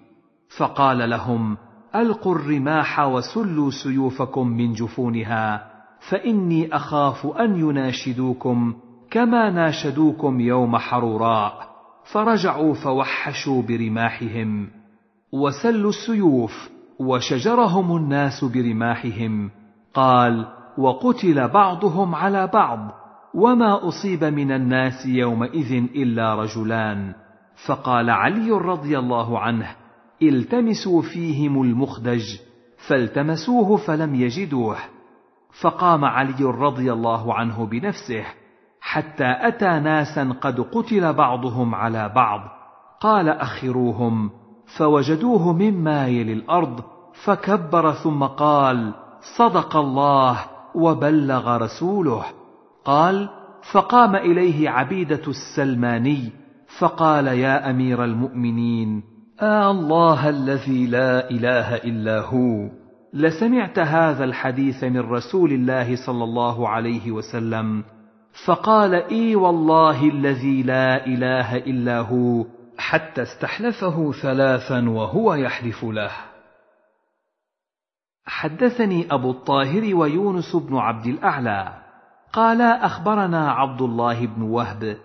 فقال 0.58 1.10
لهم 1.10 1.58
ألقوا 1.96 2.36
الرماح 2.36 3.00
وسلوا 3.00 3.72
سيوفكم 3.84 4.48
من 4.48 4.74
جفونها 4.74 5.72
فإني 6.10 6.76
أخاف 6.76 7.26
أن 7.26 7.56
يناشدوكم 7.56 8.74
كما 9.12 9.50
ناشدوكم 9.50 10.40
يوم 10.40 10.78
حروراء 10.78 11.76
فرجعوا 12.14 12.74
فوحشوا 12.74 13.62
برماحهم 13.62 14.70
وسلوا 15.32 15.90
السيوف 15.90 16.70
وشجرهم 17.00 17.98
الناس 17.98 18.44
برماحهم. 18.44 19.52
قال 19.94 20.48
وقتل 20.78 21.48
بعضهم 21.48 22.16
على 22.16 22.48
بعض 22.48 22.80
وما 23.34 23.88
أصيب 23.88 24.24
من 24.24 24.52
الناس 24.52 25.06
يومئذ 25.06 25.72
إلا 25.96 26.36
رجلان. 26.36 27.14
فقال 27.68 28.10
علي 28.10 28.52
رضي 28.52 29.00
الله 29.00 29.40
عنه 29.40 29.76
التمسوا 30.22 31.02
فيهم 31.02 31.62
المخدج 31.62 32.24
فالتمسوه 32.88 33.78
فلم 33.78 34.16
يجدوه. 34.16 34.78
فقام 35.62 36.06
علي 36.06 36.44
رضي 36.44 36.94
الله 36.94 37.34
عنه 37.34 37.66
بنفسه 37.66 38.26
حتى 38.82 39.36
أتى 39.48 39.80
ناسا 39.80 40.36
قد 40.42 40.60
قتل 40.62 41.14
بعضهم 41.14 41.76
على 41.76 42.10
بعض. 42.16 42.42
قال 43.00 43.30
أخروهم 43.30 44.30
فوجدوه 44.78 45.54
مما 45.54 46.08
يلي 46.08 46.34
الأرض 46.34 46.84
فكبر 47.26 47.92
ثم 47.92 48.24
قال 48.24 48.94
صدق 49.38 49.76
الله. 49.78 50.55
وبلغ 50.76 51.58
رسوله. 51.58 52.24
قال 52.86 53.30
فقام 53.72 54.16
إليه 54.16 54.70
عبيدة 54.70 55.22
السلماني 55.28 56.32
فقال 56.80 57.28
يا 57.28 57.70
أمير 57.70 58.04
المؤمنين 58.04 59.04
آه 59.42 59.72
الله 59.72 60.30
الذي 60.30 60.88
لا 60.88 61.30
إله 61.30 61.76
إلا 61.76 62.20
هو. 62.20 62.70
لسمعت 63.14 63.80
هذا 63.80 64.24
الحديث 64.24 64.84
من 64.84 65.00
رسول 65.00 65.52
الله 65.52 65.96
صلى 66.06 66.24
الله 66.24 66.70
عليه 66.70 67.12
وسلم 67.12 67.84
فقال 68.46 68.94
إي 68.94 69.36
والله 69.36 70.10
الذي 70.10 70.64
لا 70.64 71.06
إله 71.06 71.58
إلا 71.58 72.00
هو 72.00 72.46
حتى 72.78 73.22
استحلفه 73.22 74.12
ثلاثا 74.12 74.90
وهو 74.90 75.34
يحلف 75.34 75.84
له. 75.84 76.12
حدثني 78.26 79.08
أبو 79.12 79.32
الطاهر 79.32 79.96
ويونس 79.96 80.56
بن 80.56 80.78
عبد 80.78 81.06
الأعلى. 81.06 81.74
قالا 82.34 82.86
أخبرنا 82.86 83.52
عبد 83.52 83.82
الله 83.82 84.26
بن 84.26 84.42
وهب. 84.42 84.98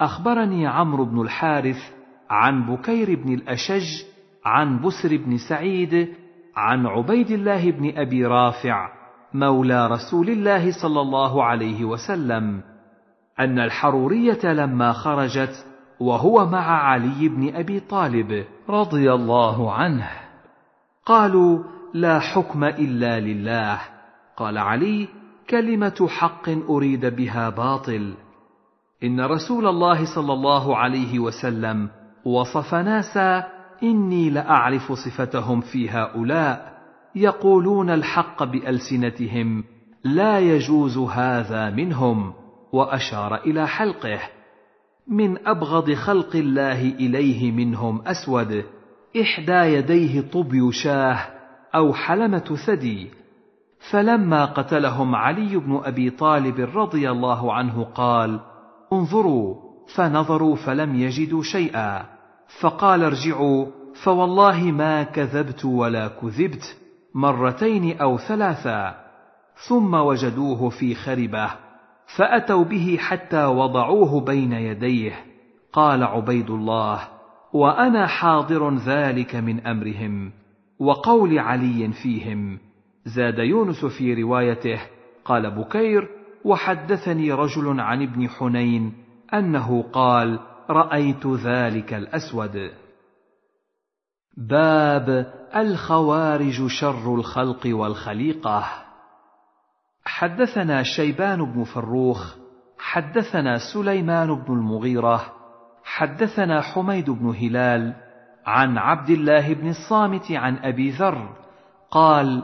أخبرني 0.00 0.66
عمرو 0.66 1.04
بن 1.04 1.20
الحارث 1.20 1.78
عن 2.30 2.66
بكير 2.66 3.22
بن 3.24 3.34
الأشج 3.34 4.04
عن 4.44 4.80
بسر 4.82 5.16
بن 5.16 5.36
سعيد 5.48 6.14
عن 6.56 6.86
عبيد 6.86 7.30
الله 7.30 7.70
بن 7.70 7.98
أبي 7.98 8.26
رافع 8.26 8.88
مولى 9.34 9.86
رسول 9.86 10.28
الله 10.28 10.82
صلى 10.82 11.00
الله 11.00 11.44
عليه 11.44 11.84
وسلم 11.84 12.62
أن 13.40 13.58
الحرورية 13.58 14.44
لما 14.44 14.92
خرجت 14.92 15.66
وهو 16.00 16.46
مع 16.46 16.82
علي 16.82 17.28
بن 17.28 17.56
أبي 17.56 17.80
طالب 17.80 18.44
رضي 18.68 19.12
الله 19.12 19.72
عنه. 19.72 20.10
قالوا 21.06 21.75
لا 21.96 22.18
حكم 22.18 22.64
إلا 22.64 23.20
لله. 23.20 23.80
قال 24.36 24.58
علي 24.58 25.08
كلمة 25.50 26.08
حق 26.08 26.48
أريد 26.48 27.06
بها 27.06 27.50
باطل. 27.50 28.14
إن 29.04 29.20
رسول 29.20 29.66
الله 29.66 30.14
صلى 30.14 30.32
الله 30.32 30.76
عليه 30.76 31.18
وسلم 31.18 31.88
وصف 32.24 32.74
ناسا 32.74 33.46
إني 33.82 34.30
لأعرف 34.30 34.92
صفتهم 34.92 35.60
في 35.60 35.90
هؤلاء. 35.90 36.76
يقولون 37.14 37.90
الحق 37.90 38.44
بألسنتهم 38.44 39.64
لا 40.04 40.38
يجوز 40.38 40.98
هذا 40.98 41.70
منهم 41.70 42.32
وأشار 42.72 43.34
إلى 43.34 43.68
حلقه. 43.68 44.20
من 45.08 45.48
أبغض 45.48 45.92
خلق 45.92 46.36
الله 46.36 46.82
إليه 46.82 47.52
منهم 47.52 48.02
أسود 48.06 48.64
إحدى 49.20 49.52
يديه 49.52 50.20
طبي 50.20 50.72
شاه 50.72 51.35
أو 51.76 51.92
حلمة 51.92 52.56
ثدي. 52.66 53.10
فلما 53.90 54.44
قتلهم 54.44 55.14
علي 55.14 55.56
بن 55.56 55.80
أبي 55.84 56.10
طالب 56.10 56.70
رضي 56.74 57.10
الله 57.10 57.52
عنه 57.52 57.84
قال 57.84 58.40
انظروا 58.92 59.54
فنظروا 59.94 60.56
فلم 60.56 60.94
يجدوا 60.94 61.42
شيئا. 61.42 62.06
فقال 62.60 63.04
ارجعوا 63.04 63.66
فوالله 64.04 64.62
ما 64.64 65.02
كذبت 65.02 65.64
ولا 65.64 66.08
كذبت 66.08 66.76
مرتين 67.14 68.00
أو 68.00 68.18
ثلاثا. 68.18 69.06
ثم 69.68 69.94
وجدوه 69.94 70.68
في 70.68 70.94
خربة 70.94 71.50
فأتوا 72.16 72.64
به 72.64 72.96
حتى 73.00 73.44
وضعوه 73.44 74.20
بين 74.20 74.52
يديه. 74.52 75.12
قال 75.72 76.02
عبيد 76.02 76.50
الله 76.50 77.00
وأنا 77.52 78.06
حاضر 78.06 78.74
ذلك 78.74 79.34
من 79.36 79.66
أمرهم. 79.66 80.32
وقول 80.78 81.38
علي 81.38 81.92
فيهم 81.92 82.58
زاد 83.04 83.38
يونس 83.38 83.84
في 83.84 84.22
روايته 84.22 84.80
قال 85.24 85.50
بكير 85.50 86.08
وحدثني 86.44 87.32
رجل 87.32 87.80
عن 87.80 88.02
ابن 88.02 88.28
حنين 88.28 88.92
أنه 89.34 89.82
قال 89.82 90.40
رأيت 90.70 91.26
ذلك 91.26 91.94
الأسود. 91.94 92.70
باب 94.36 95.32
الخوارج 95.56 96.66
شر 96.66 97.14
الخلق 97.14 97.60
والخليقة. 97.66 98.64
حدثنا 100.04 100.82
شيبان 100.82 101.52
بن 101.52 101.64
فروخ 101.64 102.36
حدثنا 102.78 103.58
سليمان 103.72 104.34
بن 104.34 104.52
المغيرة 104.54 105.32
حدثنا 105.84 106.60
حميد 106.60 107.10
بن 107.10 107.28
هلال 107.28 107.94
عن 108.46 108.78
عبد 108.78 109.10
الله 109.10 109.54
بن 109.54 109.68
الصامت 109.68 110.32
عن 110.32 110.56
أبي 110.56 110.90
ذر 110.90 111.28
قال 111.90 112.42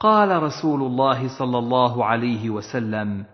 قال 0.00 0.42
رسول 0.42 0.82
الله 0.82 1.38
صلى 1.38 1.58
الله 1.58 2.04
عليه 2.04 2.50
وسلم 2.50 3.24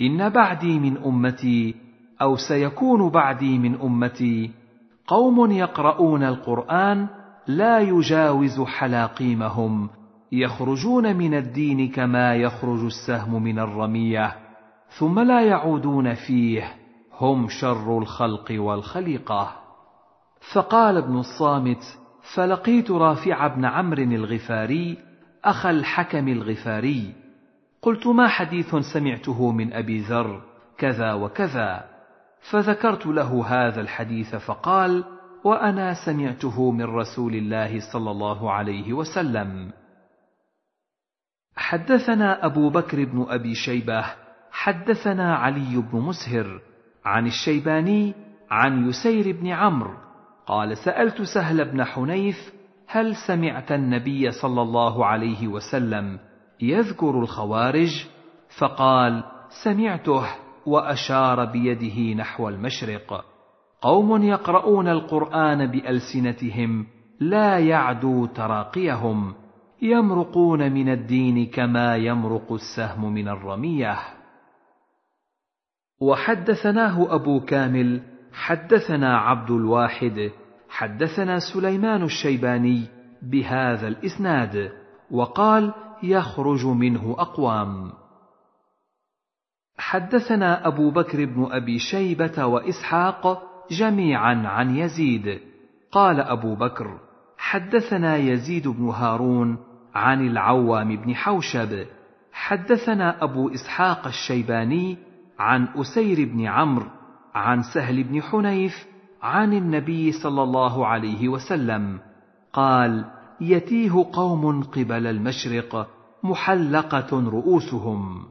إن 0.00 0.28
بعدي 0.28 0.78
من 0.78 0.96
أمتي 0.96 1.74
أو 2.22 2.36
سيكون 2.36 3.08
بعدي 3.08 3.58
من 3.58 3.80
أمتي 3.80 4.50
قوم 5.06 5.50
يقرؤون 5.50 6.22
القرآن 6.22 7.08
لا 7.46 7.78
يجاوز 7.78 8.60
حلاقيمهم 8.60 9.90
يخرجون 10.32 11.16
من 11.16 11.34
الدين 11.34 11.88
كما 11.88 12.34
يخرج 12.34 12.84
السهم 12.84 13.42
من 13.42 13.58
الرمية 13.58 14.36
ثم 14.98 15.20
لا 15.20 15.40
يعودون 15.40 16.14
فيه 16.14 16.72
هم 17.20 17.48
شر 17.48 17.98
الخلق 17.98 18.46
والخليقة. 18.50 19.59
فقال 20.40 20.96
ابن 20.96 21.18
الصامت 21.18 21.98
فلقيت 22.34 22.90
رافع 22.90 23.46
بن 23.46 23.64
عمرو 23.64 24.02
الغفاري 24.02 24.98
أخا 25.44 25.70
الحكم 25.70 26.28
الغفاري. 26.28 27.14
قلت 27.82 28.06
ما 28.06 28.28
حديث 28.28 28.76
سمعته 28.76 29.52
من 29.52 29.72
أبي 29.72 30.00
ذر؟ 30.00 30.42
كذا 30.78 31.12
وكذا. 31.12 31.84
فذكرت 32.50 33.06
له 33.06 33.46
هذا 33.46 33.80
الحديث 33.80 34.34
فقال 34.34 35.04
وأنا 35.44 35.94
سمعته 36.06 36.70
من 36.70 36.84
رسول 36.84 37.34
الله 37.34 37.92
صلى 37.92 38.10
الله 38.10 38.52
عليه 38.52 38.92
وسلم. 38.92 39.72
حدثنا 41.56 42.46
أبو 42.46 42.70
بكر 42.70 43.04
بن 43.04 43.26
أبي 43.28 43.54
شيبة 43.54 44.04
حدثنا 44.50 45.36
علي 45.36 45.76
بن 45.92 46.00
مسهر 46.00 46.60
عن 47.04 47.26
الشيباني 47.26 48.14
عن 48.50 48.88
يسير 48.88 49.36
بن 49.36 49.48
عمرو. 49.48 50.09
قال 50.50 50.76
سألت 50.76 51.22
سهل 51.22 51.64
بن 51.64 51.84
حنيف 51.84 52.36
هل 52.86 53.16
سمعت 53.26 53.72
النبي 53.72 54.30
صلى 54.30 54.62
الله 54.62 55.06
عليه 55.06 55.48
وسلم 55.48 56.18
يذكر 56.60 57.20
الخوارج؟ 57.20 58.06
فقال 58.58 59.24
سمعته 59.64 60.26
وأشار 60.66 61.44
بيده 61.44 62.14
نحو 62.20 62.48
المشرق. 62.48 63.24
قوم 63.80 64.22
يقرؤون 64.22 64.88
القرآن 64.88 65.66
بألسنتهم 65.66 66.86
لا 67.20 67.58
يعدو 67.58 68.26
تراقيهم 68.26 69.34
يمرقون 69.82 70.72
من 70.72 70.88
الدين 70.88 71.46
كما 71.46 71.96
يمرق 71.96 72.52
السهم 72.52 73.12
من 73.12 73.28
الرمية. 73.28 73.96
وحدثناه 76.00 77.14
أبو 77.14 77.40
كامل 77.40 78.02
حدثنا 78.32 79.18
عبد 79.18 79.50
الواحد 79.50 80.30
حدثنا 80.70 81.38
سليمان 81.38 82.02
الشيباني 82.02 82.88
بهذا 83.22 83.88
الإسناد 83.88 84.72
وقال 85.10 85.72
يخرج 86.02 86.66
منه 86.66 87.16
أقوام. 87.18 87.92
حدثنا 89.78 90.66
أبو 90.66 90.90
بكر 90.90 91.24
بن 91.24 91.48
أبي 91.50 91.78
شيبة 91.78 92.44
وإسحاق 92.44 93.42
جميعا 93.70 94.48
عن 94.48 94.76
يزيد. 94.76 95.40
قال 95.92 96.20
أبو 96.20 96.54
بكر 96.54 96.98
حدثنا 97.38 98.16
يزيد 98.16 98.68
بن 98.68 98.88
هارون 98.88 99.58
عن 99.94 100.26
العوام 100.26 100.96
بن 100.96 101.14
حوشب. 101.14 101.86
حدثنا 102.32 103.24
أبو 103.24 103.48
إسحاق 103.48 104.06
الشيباني 104.06 104.98
عن 105.38 105.68
أسير 105.76 106.28
بن 106.28 106.46
عمرو 106.46 106.86
عن 107.34 107.62
سهل 107.74 108.04
بن 108.04 108.22
حنيف 108.22 108.89
عن 109.22 109.52
النبي 109.52 110.12
صلى 110.12 110.42
الله 110.42 110.86
عليه 110.86 111.28
وسلم 111.28 111.98
قال 112.52 113.04
يتيه 113.40 114.06
قوم 114.12 114.62
قبل 114.62 115.06
المشرق 115.06 115.88
محلقة 116.22 117.30
رؤوسهم. 117.30 118.24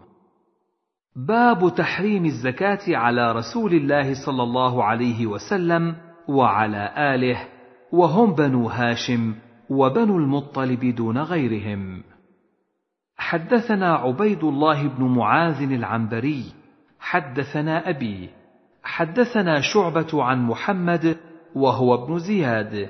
باب 1.16 1.76
تحريم 1.76 2.26
الزكاة 2.26 2.98
على 2.98 3.32
رسول 3.32 3.74
الله 3.74 4.26
صلى 4.26 4.43
الله 4.43 4.84
عليه 4.84 5.27
وسلم 5.27 5.95
وعلى 6.27 6.93
آله 6.98 7.38
وهم 7.92 8.34
بنو 8.34 8.68
هاشم 8.68 9.35
وبنو 9.69 10.18
المطلب 10.18 10.95
دون 10.95 11.18
غيرهم. 11.18 12.03
حدثنا 13.18 13.93
عبيد 13.93 14.43
الله 14.43 14.88
بن 14.88 15.03
معاذ 15.03 15.61
العنبري 15.61 16.43
حدثنا 17.00 17.90
أبي 17.90 18.30
حدثنا 18.83 19.61
شعبة 19.61 20.24
عن 20.24 20.45
محمد 20.45 21.17
وهو 21.56 22.03
ابن 22.03 22.19
زياد. 22.19 22.90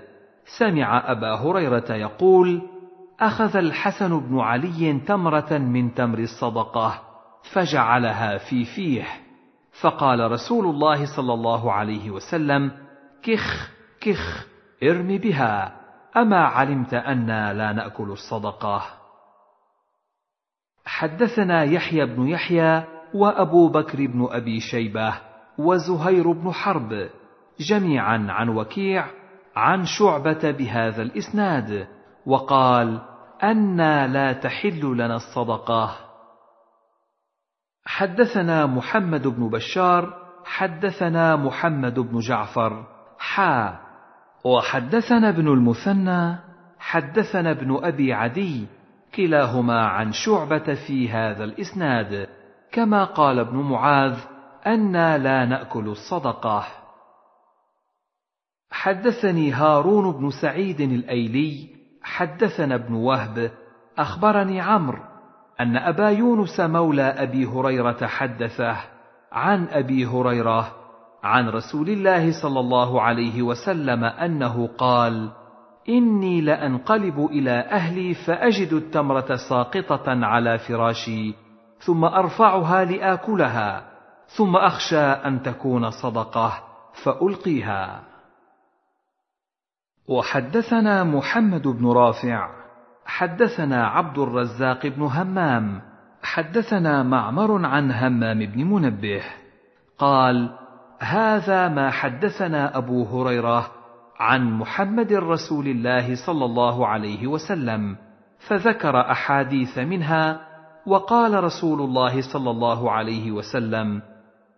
سمع 0.59 1.11
أبا 1.11 1.35
هريرة 1.35 1.93
يقول 1.93 2.61
أخذ 3.19 3.57
الحسن 3.57 4.19
بن 4.19 4.39
علي 4.39 4.99
تمرة 4.99 5.57
من 5.57 5.93
تمر 5.93 6.19
الصدقة 6.19 7.01
فجعلها 7.53 8.37
في 8.37 8.65
فيه. 8.65 9.05
فقال 9.81 10.31
رسول 10.31 10.65
الله 10.65 11.15
صلى 11.15 11.33
الله 11.33 11.71
عليه 11.71 12.11
وسلم 12.11 12.71
كخ 13.23 13.71
كخ 14.01 14.47
ارم 14.83 15.07
بها. 15.07 15.79
أما 16.17 16.45
علمت 16.45 16.93
أنا 16.93 17.53
لا 17.53 17.73
نأكل 17.73 18.11
الصدقة. 18.11 18.81
حدثنا 20.85 21.63
يحيى 21.63 22.05
بن 22.05 22.27
يحيى 22.27 22.83
وأبو 23.13 23.69
بكر 23.69 23.97
بن 24.07 24.27
أبي 24.31 24.59
شيبة. 24.59 25.28
وزهير 25.59 26.31
بن 26.31 26.51
حرب 26.51 27.09
جميعا 27.59 28.27
عن 28.29 28.49
وكيع 28.49 29.05
عن 29.55 29.85
شعبة 29.85 30.51
بهذا 30.51 31.01
الإسناد 31.01 31.87
وقال 32.25 33.01
أنا 33.43 34.07
لا 34.07 34.33
تحل 34.33 34.81
لنا 34.93 35.15
الصدقة. 35.15 35.95
حدثنا 37.85 38.65
محمد 38.65 39.27
بن 39.27 39.49
بشار 39.49 40.13
حدثنا 40.45 41.35
محمد 41.35 41.99
بن 41.99 42.19
جعفر 42.19 42.85
حا. 43.19 43.79
وحدثنا 44.43 45.29
ابن 45.29 45.47
المثنى 45.47 46.35
حدثنا 46.79 47.51
ابن 47.51 47.79
أبي 47.83 48.13
عدي 48.13 48.67
كلاهما 49.15 49.87
عن 49.87 50.11
شعبة 50.11 50.73
في 50.87 51.09
هذا 51.09 51.43
الإسناد 51.43 52.27
كما 52.71 53.03
قال 53.03 53.39
ابن 53.39 53.57
معاذ 53.57 54.17
أنا 54.67 55.17
لا 55.17 55.45
نأكل 55.45 55.87
الصدقة. 55.87 56.65
حدثني 58.71 59.51
هارون 59.51 60.11
بن 60.11 60.29
سعيد 60.41 60.81
الأيلي 60.81 61.67
حدثنا 62.03 62.75
ابن 62.75 62.93
وهب 62.93 63.51
أخبرني 63.97 64.61
عمرو 64.61 64.99
أن 65.59 65.77
أبا 65.77 66.09
يونس 66.09 66.59
مولى 66.59 67.03
أبي 67.03 67.45
هريرة 67.45 68.07
حدثه 68.07 68.77
عن 69.31 69.67
أبي 69.67 70.05
هريرة 70.05 70.71
عن 71.23 71.49
رسول 71.49 71.89
الله 71.89 72.41
صلى 72.41 72.59
الله 72.59 73.01
عليه 73.01 73.41
وسلم 73.41 74.03
أنه 74.03 74.67
قال 74.77 75.31
إني 75.89 76.41
لأنقلب 76.41 77.25
إلى 77.31 77.51
أهلي 77.51 78.13
فأجد 78.13 78.73
التمرة 78.73 79.35
ساقطة 79.49 80.25
على 80.25 80.57
فراشي 80.57 81.33
ثم 81.79 82.03
أرفعها 82.03 82.85
لآكلها. 82.85 83.88
ثم 84.37 84.55
أخشى 84.55 85.01
أن 85.01 85.43
تكون 85.43 85.89
صدقة 85.89 86.63
فألقيها. 87.03 88.03
وحدثنا 90.07 91.03
محمد 91.03 91.67
بن 91.67 91.91
رافع 91.91 92.49
حدثنا 93.05 93.87
عبد 93.87 94.17
الرزاق 94.17 94.87
بن 94.87 95.01
همام 95.01 95.81
حدثنا 96.23 97.03
معمر 97.03 97.65
عن 97.65 97.91
همام 97.91 98.45
بن 98.45 98.63
منبه 98.63 99.23
قال 99.97 100.49
هذا 100.99 101.67
ما 101.67 101.89
حدثنا 101.89 102.77
أبو 102.77 103.03
هريرة 103.03 103.71
عن 104.19 104.51
محمد 104.51 105.13
رسول 105.13 105.67
الله 105.67 106.15
صلى 106.25 106.45
الله 106.45 106.87
عليه 106.87 107.27
وسلم 107.27 107.95
فذكر 108.47 109.11
أحاديث 109.11 109.77
منها 109.77 110.41
وقال 110.85 111.43
رسول 111.43 111.81
الله 111.81 112.21
صلى 112.33 112.51
الله 112.51 112.91
عليه 112.91 113.31
وسلم 113.31 114.01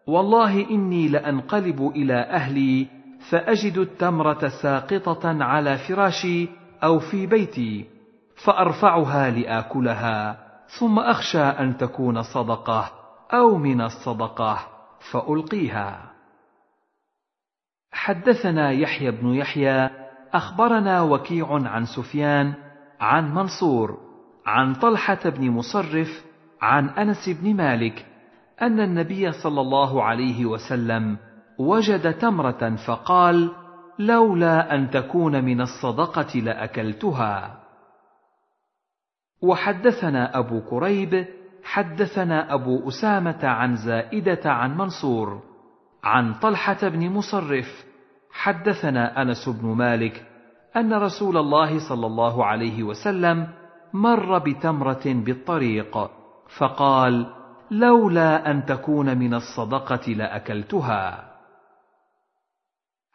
والله 0.07 0.69
إني 0.69 1.07
لأنقلب 1.07 1.91
إلى 1.95 2.13
أهلي 2.13 2.87
فأجد 3.29 3.77
التمرة 3.77 4.47
ساقطة 4.47 5.43
على 5.43 5.77
فراشي 5.77 6.47
أو 6.83 6.99
في 6.99 7.27
بيتي 7.27 7.85
فأرفعها 8.43 9.29
لآكلها 9.29 10.37
ثم 10.79 10.99
أخشى 10.99 11.41
أن 11.41 11.77
تكون 11.77 12.21
صدقة 12.21 12.91
أو 13.33 13.57
من 13.57 13.81
الصدقة 13.81 14.59
فألقيها. 15.11 16.11
حدثنا 17.91 18.71
يحيى 18.71 19.11
بن 19.11 19.33
يحيى 19.33 19.89
أخبرنا 20.33 21.01
وكيع 21.01 21.47
عن 21.53 21.85
سفيان 21.85 22.53
عن 22.99 23.33
منصور 23.33 23.97
عن 24.45 24.73
طلحة 24.75 25.29
بن 25.29 25.49
مصرف 25.49 26.25
عن 26.61 26.89
أنس 26.89 27.29
بن 27.29 27.55
مالك 27.55 28.10
أن 28.61 28.79
النبي 28.79 29.31
صلى 29.31 29.61
الله 29.61 30.03
عليه 30.03 30.45
وسلم 30.45 31.17
وجد 31.59 32.13
تمرة 32.13 32.75
فقال 32.87 33.51
لولا 33.99 34.75
أن 34.75 34.89
تكون 34.89 35.45
من 35.45 35.61
الصدقة 35.61 36.39
لأكلتها. 36.39 37.61
وحدثنا 39.43 40.37
أبو 40.39 40.61
كريب 40.61 41.25
حدثنا 41.63 42.53
أبو 42.53 42.87
أسامة 42.87 43.39
عن 43.43 43.75
زائدة 43.75 44.51
عن 44.51 44.77
منصور 44.77 45.41
عن 46.03 46.33
طلحة 46.33 46.87
بن 46.87 47.09
مصرف 47.09 47.85
حدثنا 48.31 49.21
أنس 49.21 49.49
بن 49.49 49.67
مالك 49.67 50.25
أن 50.75 50.93
رسول 50.93 51.37
الله 51.37 51.89
صلى 51.89 52.07
الله 52.07 52.45
عليه 52.45 52.83
وسلم 52.83 53.47
مر 53.93 54.37
بتمرة 54.37 55.01
بالطريق 55.05 56.11
فقال 56.57 57.40
لولا 57.71 58.51
أن 58.51 58.65
تكون 58.65 59.17
من 59.17 59.33
الصدقة 59.33 60.11
لأكلتها. 60.11 61.31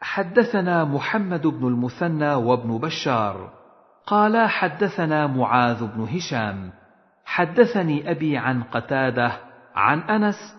حدثنا 0.01 0.83
محمد 0.83 1.47
بن 1.47 1.67
المثنى 1.67 2.33
وابن 2.33 2.77
بشار. 2.77 3.49
قالا 4.05 4.47
حدثنا 4.47 5.27
معاذ 5.27 5.87
بن 5.87 6.03
هشام. 6.03 6.71
حدثني 7.25 8.11
أبي 8.11 8.37
عن 8.37 8.63
قتادة 8.63 9.31
عن 9.75 9.99
أنس 9.99 10.55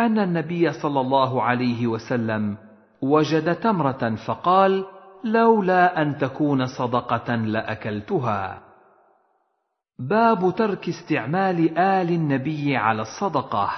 أن 0.00 0.18
النبي 0.18 0.72
صلى 0.72 1.00
الله 1.00 1.42
عليه 1.42 1.86
وسلم 1.86 2.56
وجد 3.02 3.54
تمرة 3.54 4.14
فقال 4.26 4.84
لولا 5.24 6.02
أن 6.02 6.18
تكون 6.18 6.66
صدقة 6.66 7.34
لأكلتها. 7.34 8.71
باب 10.08 10.54
ترك 10.56 10.88
استعمال 10.88 11.78
آل 11.78 12.10
النبي 12.10 12.76
على 12.76 13.02
الصدقة. 13.02 13.70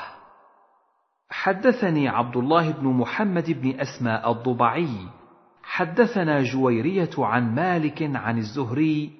حدثني 1.30 2.08
عبد 2.08 2.36
الله 2.36 2.72
بن 2.72 2.86
محمد 2.86 3.50
بن 3.50 3.80
أسماء 3.80 4.32
الضبعي. 4.32 5.08
حدثنا 5.62 6.42
جويرية 6.42 7.10
عن 7.18 7.54
مالك 7.54 8.10
عن 8.14 8.38
الزهري 8.38 9.10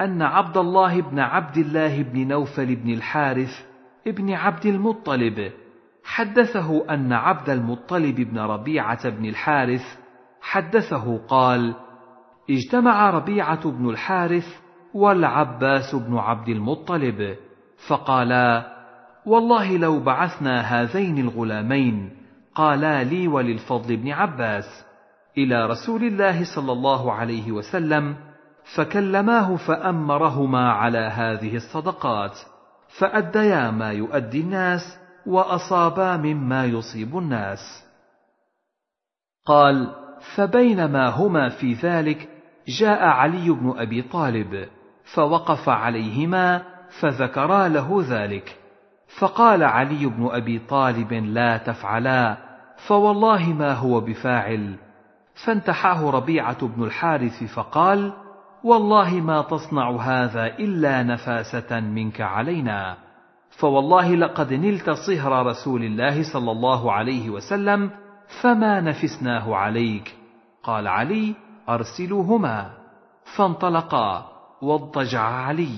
أن 0.00 0.22
عبد 0.22 0.56
الله 0.56 1.00
بن 1.00 1.18
عبد 1.18 1.56
الله 1.56 2.02
بن 2.02 2.28
نوفل 2.28 2.76
بن 2.76 2.90
الحارث 2.92 3.66
ابن 4.06 4.32
عبد 4.32 4.66
المطلب 4.66 5.52
حدثه 6.04 6.94
أن 6.94 7.12
عبد 7.12 7.50
المطلب 7.50 8.14
بن 8.14 8.38
ربيعة 8.38 9.10
بن 9.10 9.24
الحارث 9.24 9.98
حدثه 10.40 11.18
قال 11.18 11.74
اجتمع 12.50 13.10
ربيعة 13.10 13.70
بن 13.70 13.88
الحارث 13.90 14.63
والعباس 14.94 15.94
بن 15.94 16.16
عبد 16.16 16.48
المطلب 16.48 17.36
فقالا 17.88 18.74
والله 19.26 19.76
لو 19.76 20.00
بعثنا 20.00 20.60
هذين 20.60 21.18
الغلامين 21.18 22.16
قالا 22.54 23.04
لي 23.04 23.28
وللفضل 23.28 23.96
بن 23.96 24.10
عباس. 24.10 24.84
إلى 25.38 25.66
رسول 25.66 26.04
الله 26.04 26.54
صلى 26.54 26.72
الله 26.72 27.12
عليه 27.12 27.52
وسلم 27.52 28.16
فكلماه 28.76 29.56
فأمرهما 29.56 30.72
على 30.72 30.98
هذه 30.98 31.56
الصدقات 31.56 32.38
فأديا 32.98 33.70
ما 33.70 33.92
يؤدي 33.92 34.40
الناس 34.40 34.98
وأصابا 35.26 36.16
مما 36.16 36.64
يصيب 36.64 37.18
الناس. 37.18 37.84
قال 39.46 39.94
فبينما 40.36 41.08
هما 41.08 41.48
في 41.48 41.72
ذلك 41.72 42.28
جاء 42.68 43.02
علي 43.04 43.50
بن 43.50 43.74
أبي 43.76 44.02
طالب 44.02 44.68
فوقف 45.04 45.68
عليهما 45.68 46.62
فذكرا 47.00 47.68
له 47.68 48.04
ذلك. 48.08 48.58
فقال 49.18 49.62
علي 49.62 50.06
بن 50.06 50.28
أبي 50.32 50.58
طالب 50.58 51.12
لا 51.12 51.56
تفعلا 51.56 52.36
فوالله 52.86 53.52
ما 53.52 53.72
هو 53.72 54.00
بفاعل. 54.00 54.74
فانتحاه 55.46 56.10
ربيعة 56.10 56.66
بن 56.66 56.84
الحارث 56.84 57.44
فقال 57.54 58.12
والله 58.64 59.14
ما 59.14 59.42
تصنع 59.42 59.90
هذا 59.90 60.46
إلا 60.46 61.02
نفاسة 61.02 61.80
منك 61.80 62.20
علينا. 62.20 62.96
فوالله 63.50 64.14
لقد 64.14 64.52
نلت 64.52 64.90
صهر 64.90 65.46
رسول 65.46 65.82
الله 65.84 66.32
صلى 66.32 66.50
الله 66.50 66.92
عليه 66.92 67.30
وسلم 67.30 67.90
فما 68.42 68.80
نفسناه 68.80 69.56
عليك. 69.56 70.14
قال 70.62 70.88
علي 70.88 71.34
أرسلوهما. 71.68 72.70
فانطلقا. 73.36 74.33
واضطجع 74.62 75.20
علي. 75.20 75.76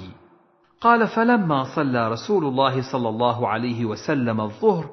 قال 0.81 1.07
فلما 1.07 1.77
صلى 1.77 2.09
رسول 2.09 2.45
الله 2.45 2.93
صلى 2.93 3.09
الله 3.09 3.49
عليه 3.49 3.85
وسلم 3.85 4.41
الظهر 4.41 4.85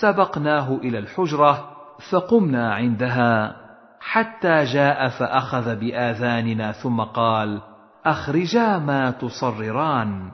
سبقناه 0.00 0.76
إلى 0.76 0.98
الحجرة 0.98 1.70
فقمنا 2.10 2.74
عندها. 2.74 3.56
حتى 4.00 4.64
جاء 4.64 5.08
فأخذ 5.08 5.76
بآذاننا 5.76 6.72
ثم 6.72 7.00
قال 7.00 7.60
أخرجا 8.06 8.78
ما 8.78 9.10
تصرران. 9.10 10.30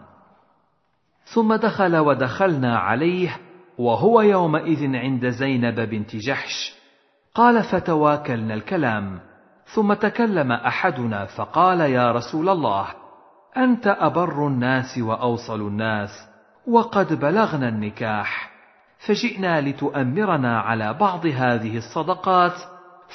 ثم 1.25 1.55
دخل 1.55 1.97
ودخلنا 1.97 2.79
عليه 2.79 3.37
وهو 3.79 4.21
يومئذ 4.21 4.97
عند 4.97 5.29
زينب 5.29 5.81
بنت 5.81 6.17
جحش. 6.17 6.75
قال 7.35 7.63
فتواكلنا 7.63 8.55
الكلام. 8.55 9.30
ثم 9.75 9.93
تكلم 9.93 10.53
أحدنا 10.53 11.25
فقال 11.25 11.81
يا 11.81 12.13
رسول 12.13 12.49
الله 12.49 12.87
أنت 13.57 13.87
أبر 13.87 14.47
الناس 14.47 14.99
وأوصل 14.99 15.61
الناس 15.61 16.29
وقد 16.67 17.21
بلغنا 17.21 17.69
النكاح 17.69 18.51
فجئنا 19.07 19.61
لتؤمرنا 19.61 20.61
على 20.61 20.95
بعض 20.95 21.27
هذه 21.27 21.77
الصدقات 21.77 22.53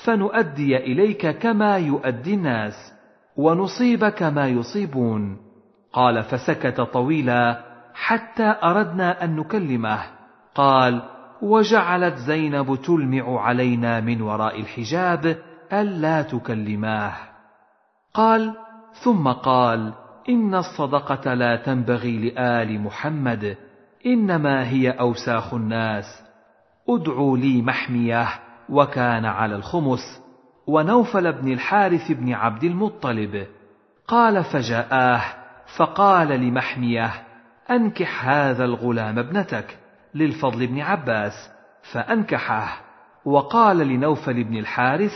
فنؤدي 0.04 0.78
إليك 0.78 1.28
كما 1.28 1.78
يؤدي 1.78 2.34
الناس 2.34 2.94
ونصيب 3.38 4.06
كما 4.08 4.48
يصيبون. 4.48 5.38
قال 5.94 6.24
فسكت 6.24 6.82
طويلا 6.82 7.64
حتى 7.94 8.56
أردنا 8.64 9.24
أن 9.24 9.36
نكلمه. 9.36 10.00
قال 10.56 11.02
وجعلت 11.42 12.16
زينب 12.16 12.76
تلمع 12.76 13.42
علينا 13.42 14.00
من 14.00 14.22
وراء 14.22 14.60
الحجاب 14.60 15.38
ألا 15.82 16.22
تكلماه. 16.22 17.14
قال 18.14 18.54
ثم 19.04 19.28
قال 19.28 19.94
إن 20.30 20.56
الصدقة 20.56 21.34
لا 21.34 21.56
تنبغي 21.56 22.30
لآل 22.30 22.82
محمد 22.82 23.58
إنما 24.06 24.70
هي 24.70 24.92
أوساخ 24.92 25.54
الناس. 25.54 26.06
ادعوا 26.90 27.38
لي 27.38 27.62
محميه 27.62 28.28
وكان 28.70 29.26
على 29.26 29.56
الخمس 29.56 30.22
ونوفل 30.68 31.34
بن 31.34 31.54
الحارث 31.54 32.12
بن 32.12 32.34
عبد 32.34 32.64
المطلب. 32.64 33.48
قال 34.08 34.44
فجاءاه 34.44 35.22
فقال 35.78 36.28
لمحميه 36.28 37.12
أنكح 37.72 38.26
هذا 38.28 38.66
الغلام 38.66 39.20
ابنتك 39.20 39.78
للفضل 40.16 40.68
بن 40.68 40.82
عباس 40.82 41.52
فانكحه 41.92 42.82
وقال 43.26 43.78
لنوفل 43.78 44.44
بن 44.44 44.58
الحارث 44.58 45.12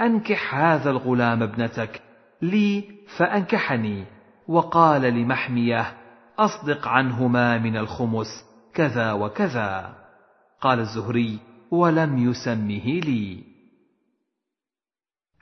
أنكح 0.00 0.54
هذا 0.54 0.90
الغلام 0.90 1.42
ابنتك. 1.42 2.02
لي 2.42 2.84
فأنكحني. 3.18 4.04
وقال 4.48 5.02
لمحمية 5.02 5.94
أصدق 6.38 6.88
عنهما 6.88 7.58
من 7.58 7.76
الخمس 7.76 8.44
كذا 8.74 9.12
وكذا. 9.12 9.94
قال 10.60 10.80
الزهري 10.80 11.38
ولم 11.70 12.18
يسمه 12.18 13.00
لي. 13.00 13.44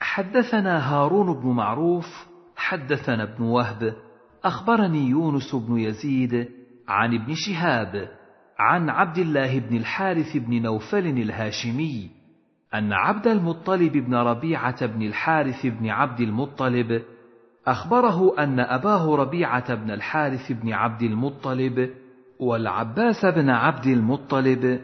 حدثنا 0.01 0.93
هارون 0.93 1.41
بن 1.41 1.49
معروف 1.49 2.27
حدثنا 2.57 3.23
ابن 3.23 3.45
وهب 3.45 3.97
أخبرني 4.45 5.09
يونس 5.09 5.55
بن 5.55 5.79
يزيد 5.79 6.49
عن 6.89 7.15
ابن 7.15 7.35
شهاب 7.35 8.09
عن 8.59 8.91
عبد 8.91 9.19
الله 9.19 9.59
بن 9.59 9.77
الحارث 9.77 10.37
بن 10.37 10.63
نوفل 10.63 11.07
الهاشمي. 11.07 12.11
أن 12.75 12.93
عبد 12.93 13.27
المطلب 13.27 13.93
بن 13.93 14.15
ربيعة 14.15 14.87
بن 14.87 15.03
الحارث 15.03 15.67
بن 15.67 15.89
عبد 15.89 16.21
المطلب 16.21 17.03
أخبره 17.67 18.39
أن 18.39 18.61
أباه 18.61 19.17
ربيعة 19.17 19.75
بن 19.75 19.91
الحارث 19.91 20.53
بن 20.53 20.73
عبد 20.73 21.03
المطلب 21.03 21.91
والعباس 22.41 23.27
بن 23.27 23.51
عبد 23.51 23.87
المطلب 23.87 24.81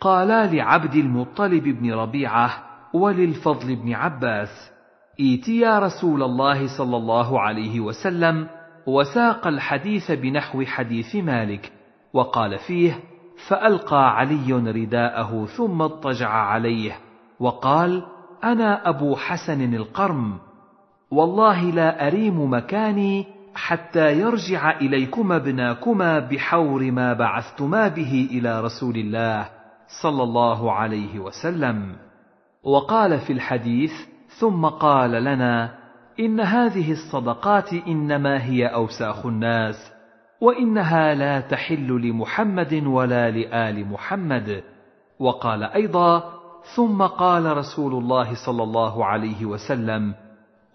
قالا 0.00 0.46
لعبد 0.46 0.94
المطلب 0.94 1.62
بن 1.62 1.92
ربيعة 1.92 2.50
وللفضل 2.94 3.76
بن 3.76 3.92
عباس 3.92 4.72
ايتيا 5.20 5.78
رسول 5.78 6.22
الله 6.22 6.78
صلى 6.78 6.96
الله 6.96 7.40
عليه 7.40 7.80
وسلم 7.80 8.48
وساق 8.86 9.46
الحديث 9.46 10.10
بنحو 10.10 10.64
حديث 10.64 11.16
مالك 11.16 11.72
وقال 12.12 12.58
فيه 12.58 12.98
فألقى 13.48 14.18
علي 14.18 14.52
رداءه 14.52 15.46
ثم 15.46 15.82
اضطجع 15.82 16.28
عليه 16.28 16.92
وقال 17.42 18.02
أنا 18.44 18.88
أبو 18.88 19.16
حسن 19.16 19.74
القرم. 19.74 20.38
والله 21.10 21.62
لا 21.62 22.06
أريم 22.06 22.52
مكاني 22.52 23.26
حتى 23.54 24.20
يرجع 24.20 24.80
إليكما 24.80 25.36
ابناكما 25.36 26.18
بحور 26.18 26.90
ما 26.90 27.12
بعثتما 27.12 27.88
به 27.88 28.28
إلى 28.30 28.60
رسول 28.60 28.96
الله 28.96 29.48
صلى 30.02 30.22
الله 30.22 30.72
عليه 30.72 31.18
وسلم. 31.18 31.96
وقال 32.64 33.18
في 33.18 33.32
الحديث 33.32 33.92
ثم 34.40 34.66
قال 34.66 35.10
لنا 35.10 35.74
إن 36.20 36.40
هذه 36.40 36.92
الصدقات 36.92 37.72
إنما 37.72 38.44
هي 38.44 38.66
أوساخ 38.66 39.26
الناس 39.26 39.92
وإنها 40.40 41.14
لا 41.14 41.40
تحل 41.40 41.88
لمحمد 41.88 42.82
ولا 42.86 43.30
لآل 43.30 43.86
محمد. 43.88 44.62
وقال 45.18 45.62
أيضا 45.62 46.41
ثم 46.76 47.02
قال 47.02 47.56
رسول 47.56 47.94
الله 47.94 48.46
صلى 48.46 48.62
الله 48.62 49.04
عليه 49.04 49.46
وسلم 49.46 50.14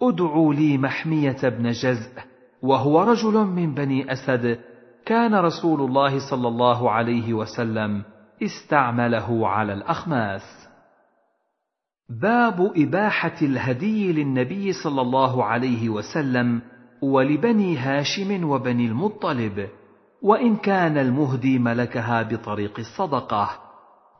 ادعوا 0.02 0.54
لي 0.54 0.78
محمية 0.78 1.36
بن 1.42 1.70
جزء 1.70 2.10
وهو 2.62 3.02
رجل 3.02 3.32
من 3.32 3.74
بني 3.74 4.12
أسد 4.12 4.60
كان 5.06 5.34
رسول 5.34 5.80
الله 5.80 6.30
صلى 6.30 6.48
الله 6.48 6.90
عليه 6.90 7.34
وسلم 7.34 8.02
استعمله 8.42 9.48
على 9.48 9.72
الأخماس. 9.72 10.68
باب 12.08 12.72
إباحة 12.76 13.36
الهدي 13.42 14.12
للنبي 14.12 14.72
صلى 14.72 15.00
الله 15.00 15.44
عليه 15.44 15.88
وسلم 15.88 16.62
ولبني 17.02 17.76
هاشم 17.76 18.50
وبني 18.50 18.86
المطلب 18.86 19.68
وإن 20.22 20.56
كان 20.56 20.98
المهدي 20.98 21.58
ملكها 21.58 22.22
بطريق 22.22 22.78
الصدقة. 22.78 23.67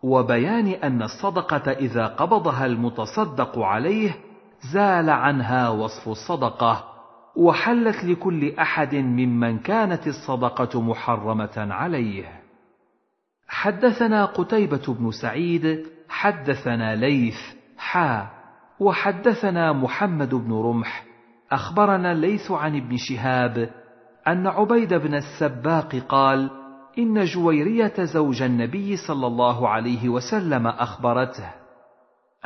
وبيان 0.03 0.67
أن 0.67 1.03
الصدقة 1.03 1.73
إذا 1.73 2.07
قبضها 2.07 2.67
المتصدق 2.67 3.59
عليه 3.59 4.17
زال 4.73 5.11
عنها 5.11 5.69
وصف 5.69 6.09
الصدقة 6.09 6.85
وحلت 7.37 8.05
لكل 8.05 8.55
أحد 8.59 8.95
ممن 8.95 9.59
كانت 9.59 10.07
الصدقة 10.07 10.81
محرمة 10.83 11.67
عليه. 11.71 12.41
حدثنا 13.49 14.25
قتيبة 14.25 14.83
بن 14.89 15.11
سعيد 15.11 15.87
حدثنا 16.09 16.95
ليث 16.95 17.39
حا 17.79 18.29
وحدثنا 18.81 19.73
محمد 19.73 20.35
بن 20.35 20.53
رمح. 20.53 21.05
أخبرنا 21.53 22.13
الليث 22.13 22.51
عن 22.51 22.77
ابن 22.77 22.97
شهاب 22.97 23.71
أن 24.29 24.47
عبيد 24.47 24.95
بن 24.95 25.15
السباق 25.15 25.97
قال 25.97 26.51
إن 26.99 27.25
جويرية 27.25 27.95
زوج 28.05 28.43
النبي 28.43 28.97
صلى 28.97 29.27
الله 29.27 29.69
عليه 29.69 30.09
وسلم 30.09 30.67
أخبرته 30.67 31.51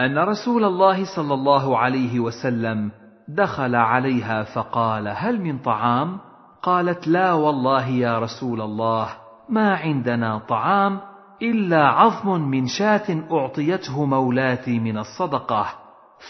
أن 0.00 0.18
رسول 0.18 0.64
الله 0.64 1.16
صلى 1.16 1.34
الله 1.34 1.78
عليه 1.78 2.20
وسلم 2.20 2.90
دخل 3.28 3.74
عليها 3.74 4.42
فقال 4.42 5.08
هل 5.08 5.40
من 5.40 5.58
طعام؟ 5.58 6.18
قالت 6.62 7.08
لا 7.08 7.32
والله 7.32 7.88
يا 7.88 8.18
رسول 8.18 8.60
الله 8.60 9.08
ما 9.48 9.74
عندنا 9.74 10.38
طعام 10.38 11.00
إلا 11.42 11.86
عظم 11.86 12.40
من 12.40 12.66
شاة 12.66 13.24
أعطيته 13.32 14.04
مولاتي 14.04 14.78
من 14.78 14.98
الصدقة. 14.98 15.66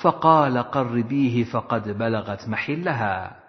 فقال 0.02 0.58
قربيه 0.58 1.44
فقد 1.44 1.98
بلغت 1.98 2.48
محلها. 2.48 3.41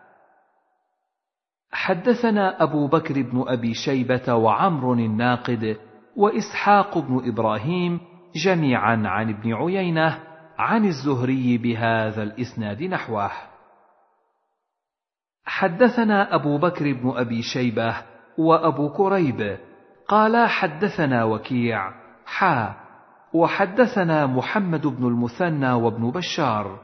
حدثنا 1.74 2.64
أبو 2.64 2.88
بكر 2.88 3.22
بن 3.22 3.43
أبي 3.48 3.74
شيبة 3.74 4.34
وعمر 4.34 4.93
الناقد 4.93 5.77
وإسحاق 6.16 6.98
بن 6.98 7.30
إبراهيم 7.30 8.00
جميعا 8.35 9.03
عن 9.06 9.30
ابن 9.30 9.53
عيينة 9.53 10.19
عن 10.58 10.85
الزهري 10.85 11.58
بهذا 11.58 12.24
الإسناد 12.24 12.84
نحوه. 12.84 13.32
حدثنا 15.45 16.35
أبو 16.35 16.58
بكر 16.58 16.93
بن 16.93 17.14
أبي 17.16 17.42
شيبة 17.42 17.95
وأبو 18.38 18.90
كريب 18.90 19.58
قالا 20.08 20.48
حدثنا 20.48 21.24
وكيع 21.24 21.92
حا 22.26 22.74
وحدثنا 23.34 24.26
محمد 24.26 24.88
بن 24.88 25.08
المثنى 25.08 25.74
وابن 25.74 26.11
بشار 26.11 26.80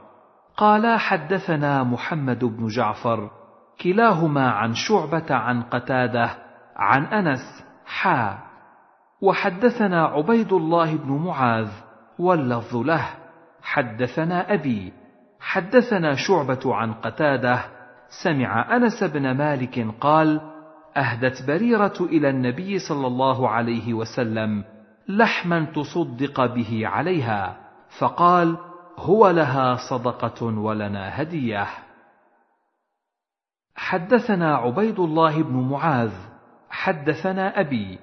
قالا 0.56 0.98
حدثنا 0.98 1.82
محمد 1.84 2.44
بن 2.44 2.66
جعفر 2.66 3.39
كلاهما 3.82 4.50
عن 4.50 4.74
شعبة 4.74 5.34
عن 5.34 5.62
قتادة 5.62 6.30
عن 6.76 7.04
أنس 7.04 7.64
حا 7.86 8.38
وحدثنا 9.20 10.04
عبيد 10.04 10.52
الله 10.52 10.96
بن 10.96 11.12
معاذ 11.12 11.68
واللفظ 12.18 12.76
له. 12.76 13.04
حدثنا 13.62 14.54
أبي. 14.54 14.92
حدثنا 15.40 16.14
شعبة 16.14 16.74
عن 16.74 16.92
قتادة. 16.92 17.60
سمع 18.24 18.76
أنس 18.76 19.04
بن 19.04 19.30
مالك 19.30 19.86
قال 20.00 20.40
أهدت 20.96 21.46
بريرة 21.46 21.94
إلى 22.00 22.30
النبي 22.30 22.78
صلى 22.78 23.06
الله 23.06 23.48
عليه 23.48 23.94
وسلم 23.94 24.64
لحما 25.08 25.64
تصدق 25.64 26.54
به 26.54 26.82
عليها 26.86 27.56
فقال 27.98 28.56
هو 28.98 29.30
لها 29.30 29.76
صدقة 29.90 30.44
ولنا 30.44 31.22
هدية. 31.22 31.66
حدثنا 33.76 34.56
عبيد 34.56 35.00
الله 35.00 35.42
بن 35.42 35.68
معاذ 35.70 36.12
حدثنا 36.70 37.60
أبي 37.60 37.98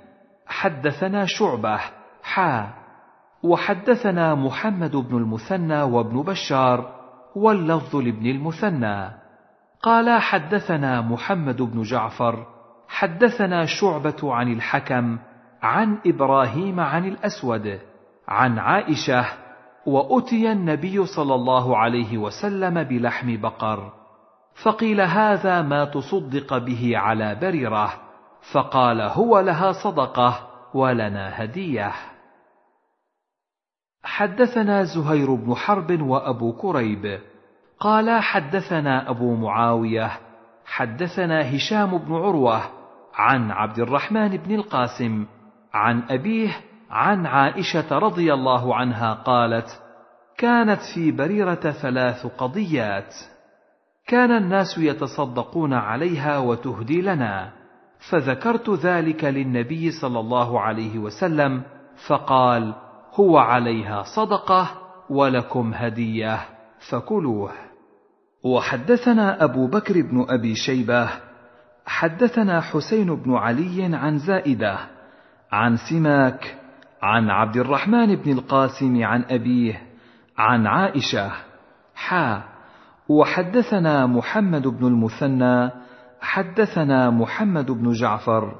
حدثنا 0.48 1.26
شعبة 1.26 1.80
حا 2.24 2.74
وحدثنا 3.44 4.36
محمد 4.36 4.96
بن 4.96 5.18
المثنى 5.18 5.82
وابن 5.82 6.22
بشار 6.22 6.98
واللفظ 7.36 7.96
لابن 7.96 8.26
المثنى. 8.26 9.10
قال 9.82 10.22
حدثنا 10.22 11.02
محمد 11.02 11.62
بن 11.62 11.82
جعفر 11.82 12.46
حدثنا 12.88 13.66
شعبة 13.66 14.34
عن 14.34 14.54
الحكم 14.54 15.18
عن 15.62 15.98
إبراهيم 16.06 16.80
عن 16.80 17.06
الأسود 17.06 17.80
عن 18.28 18.60
عائشة 18.60 19.26
وأتي 19.86 20.52
النبي 20.52 21.06
صلى 21.06 21.36
الله 21.36 21.78
عليه 21.78 22.18
وسلم 22.18 22.84
بلحم 22.84 23.42
بقر. 23.42 23.94
فقيل 24.64 25.02
هذا 25.02 25.62
ما 25.62 25.86
تصدق 25.86 26.58
به 26.58 26.98
على 26.98 27.36
بريره 27.36 27.94
فقال 28.54 29.02
هو 29.02 29.40
لها 29.40 29.72
صدقة 29.72 30.48
ولنا 30.74 31.44
هدية. 31.44 31.92
حدثنا 34.04 34.84
زهير 34.84 35.34
بن 35.36 35.56
حرب 35.56 36.02
وأبو 36.02 36.54
كريب 36.54 37.20
قال 37.80 38.22
حدثنا 38.22 39.10
أبو 39.10 39.36
معاوية 39.36 40.12
حدثنا 40.66 41.56
هشام 41.56 41.98
بن 41.98 42.14
عروة 42.14 42.62
عن 43.14 43.52
عبد 43.52 43.80
الرحمن 43.80 44.38
بن 44.38 44.56
القاسم 44.56 45.26
عن 45.74 46.04
أبيه 46.10 46.50
عن 46.90 47.26
عائشة 47.26 47.98
رضي 47.98 48.34
الله 48.34 48.76
عنها 48.76 49.14
قالت 49.14 49.82
كانت 50.38 50.80
في 50.96 51.12
بريرة 51.12 51.72
ثلاث 51.72 52.26
قضيات. 52.26 53.14
كان 54.08 54.32
الناس 54.32 54.78
يتصدقون 54.78 55.74
عليها 55.74 56.38
وتهدي 56.38 57.02
لنا 57.02 57.52
فذكرت 58.10 58.70
ذلك 58.70 59.24
للنبي 59.24 59.92
صلى 59.92 60.20
الله 60.20 60.62
عليه 60.62 61.00
وسلم 61.00 61.62
فقال 62.08 62.74
هو 63.14 63.38
عليها 63.38 64.04
صدقة 64.04 64.70
ولكم 65.10 65.74
هدية 65.74 66.40
فكلوه. 66.90 67.52
وحدثنا 68.44 69.44
أبو 69.44 69.68
بكر 69.68 70.02
بن 70.02 70.26
أبي 70.30 70.56
شيبة 70.56 71.10
حدثنا 71.86 72.62
حسين 72.62 73.16
بن 73.16 73.36
علي 73.36 73.96
عن 73.96 74.18
زائدة 74.18 74.78
عن 75.52 75.78
سماك 75.90 76.58
عن 77.02 77.30
عبد 77.30 77.58
الرحمن 77.58 78.16
بن 78.16 78.32
القاسم 78.32 79.04
عن 79.04 79.24
أبيه 79.30 79.82
عن 80.38 80.68
عائشة 80.68 81.32
حا 81.96 82.57
وحدثنا 83.10 84.06
محمد 84.06 84.68
بن 84.68 84.88
المثنى 84.88 85.72
حدثنا 86.22 87.10
محمد 87.10 87.72
بن 87.72 87.92
جعفر. 87.92 88.56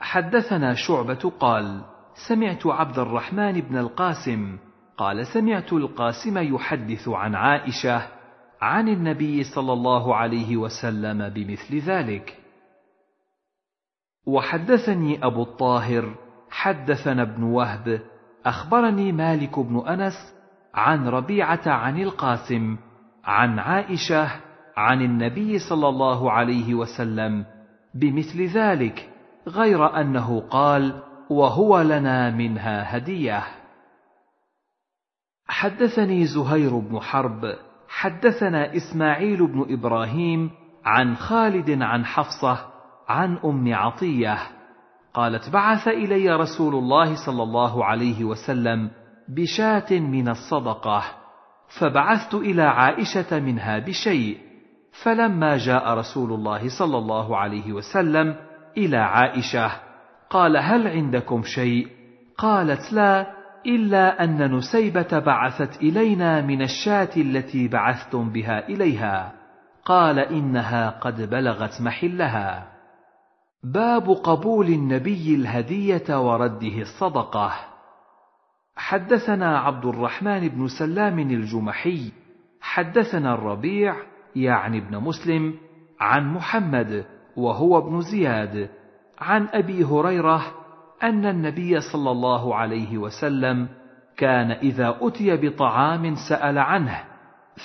حدثنا 0.00 0.74
شعبة 0.74 1.32
قال 1.40 1.80
سمعت 2.28 2.66
عبد 2.66 2.98
الرحمن 2.98 3.60
بن 3.60 3.78
القاسم 3.78 4.58
قال 4.96 5.26
سمعت 5.26 5.72
القاسم 5.72 6.38
يحدث 6.38 7.08
عن 7.08 7.34
عائشة 7.34 8.02
عن 8.60 8.88
النبي 8.88 9.44
صلى 9.44 9.72
الله 9.72 10.14
عليه 10.14 10.56
وسلم 10.56 11.28
بمثل 11.28 11.78
ذلك. 11.78 12.38
وحدثني 14.26 15.26
أبو 15.26 15.42
الطاهر 15.42 16.14
حدثنا 16.50 17.22
ابن 17.22 17.42
وهب 17.42 18.00
أخبرني 18.46 19.12
مالك 19.12 19.58
بن 19.58 19.88
أنس 19.88 20.34
عن 20.74 21.08
ربيعة 21.08 21.62
عن 21.66 22.02
القاسم 22.02 22.76
عن 23.24 23.58
عائشة 23.58 24.30
عن 24.76 25.02
النبي 25.02 25.58
صلى 25.58 25.88
الله 25.88 26.32
عليه 26.32 26.74
وسلم 26.74 27.44
بمثل 27.94 28.46
ذلك 28.46 29.08
غير 29.48 30.00
أنه 30.00 30.40
قال 30.40 31.02
وهو 31.30 31.80
لنا 31.80 32.30
منها 32.30 32.96
هدية. 32.96 33.42
حدثني 35.46 36.26
زهير 36.26 36.78
بن 36.78 37.00
حرب 37.00 37.56
حدثنا 37.88 38.76
إسماعيل 38.76 39.46
بن 39.46 39.66
إبراهيم 39.68 40.50
عن 40.84 41.16
خالد 41.16 41.82
عن 41.82 42.04
حفصة 42.04 42.58
عن 43.08 43.38
أم 43.44 43.74
عطية 43.74 44.38
قالت 45.14 45.50
بعث 45.50 45.88
إلي 45.88 46.36
رسول 46.36 46.74
الله 46.74 47.26
صلى 47.26 47.42
الله 47.42 47.84
عليه 47.84 48.24
وسلم 48.24 48.90
بشاة 49.28 49.98
من 49.98 50.28
الصدقة. 50.28 51.02
فبعثت 51.68 52.34
إلى 52.34 52.62
عائشة 52.62 53.40
منها 53.40 53.78
بشيء 53.78 54.38
فلما 55.02 55.56
جاء 55.56 55.94
رسول 55.94 56.32
الله 56.32 56.78
صلى 56.78 56.98
الله 56.98 57.36
عليه 57.36 57.72
وسلم 57.72 58.36
إلى 58.76 58.96
عائشة 58.96 59.70
قال 60.30 60.56
هل 60.56 60.88
عندكم 60.88 61.42
شيء؟ 61.42 61.88
قالت 62.38 62.92
لا 62.92 63.26
إلا 63.66 64.24
أن 64.24 64.56
نسيبة 64.56 65.18
بعثت 65.18 65.76
إلينا 65.82 66.40
من 66.40 66.62
الشاة 66.62 67.08
التي 67.16 67.68
بعثتم 67.68 68.30
بها 68.30 68.68
إليها. 68.68 69.32
قال 69.84 70.18
إنها 70.18 70.90
قد 70.90 71.30
بلغت 71.30 71.80
محلها. 71.80 72.68
باب 73.64 74.10
قبول 74.10 74.66
النبي 74.66 75.34
الهدية 75.34 76.20
ورده 76.20 76.78
الصدقة. 76.80 77.52
حدثنا 78.78 79.58
عبد 79.58 79.84
الرحمن 79.86 80.48
بن 80.48 80.68
سلام 80.78 81.18
الجمحي 81.18 82.12
حدثنا 82.60 83.34
الربيع 83.34 83.96
يعني 84.36 84.78
ابن 84.78 84.98
مسلم 84.98 85.54
عن 86.00 86.34
محمد 86.34 87.04
وهو 87.36 87.78
ابن 87.78 88.00
زياد 88.00 88.70
عن 89.18 89.48
أبي 89.52 89.84
هريرة 89.84 90.42
أن 91.02 91.26
النبي 91.26 91.80
صلى 91.80 92.10
الله 92.10 92.54
عليه 92.54 92.98
وسلم 92.98 93.68
كان 94.16 94.50
إذا 94.50 94.98
أتي 95.00 95.36
بطعام 95.36 96.14
سأل 96.28 96.58
عنه 96.58 97.04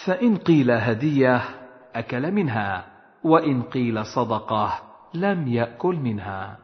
فإن 0.06 0.36
قيل 0.38 0.72
هدية 0.72 1.42
أكل 1.96 2.32
منها 2.32 2.86
وإن 3.24 3.62
قيل 3.62 4.06
صدقة 4.06 4.80
لم 5.14 5.48
يأكل 5.48 5.96
منها. 5.96 6.58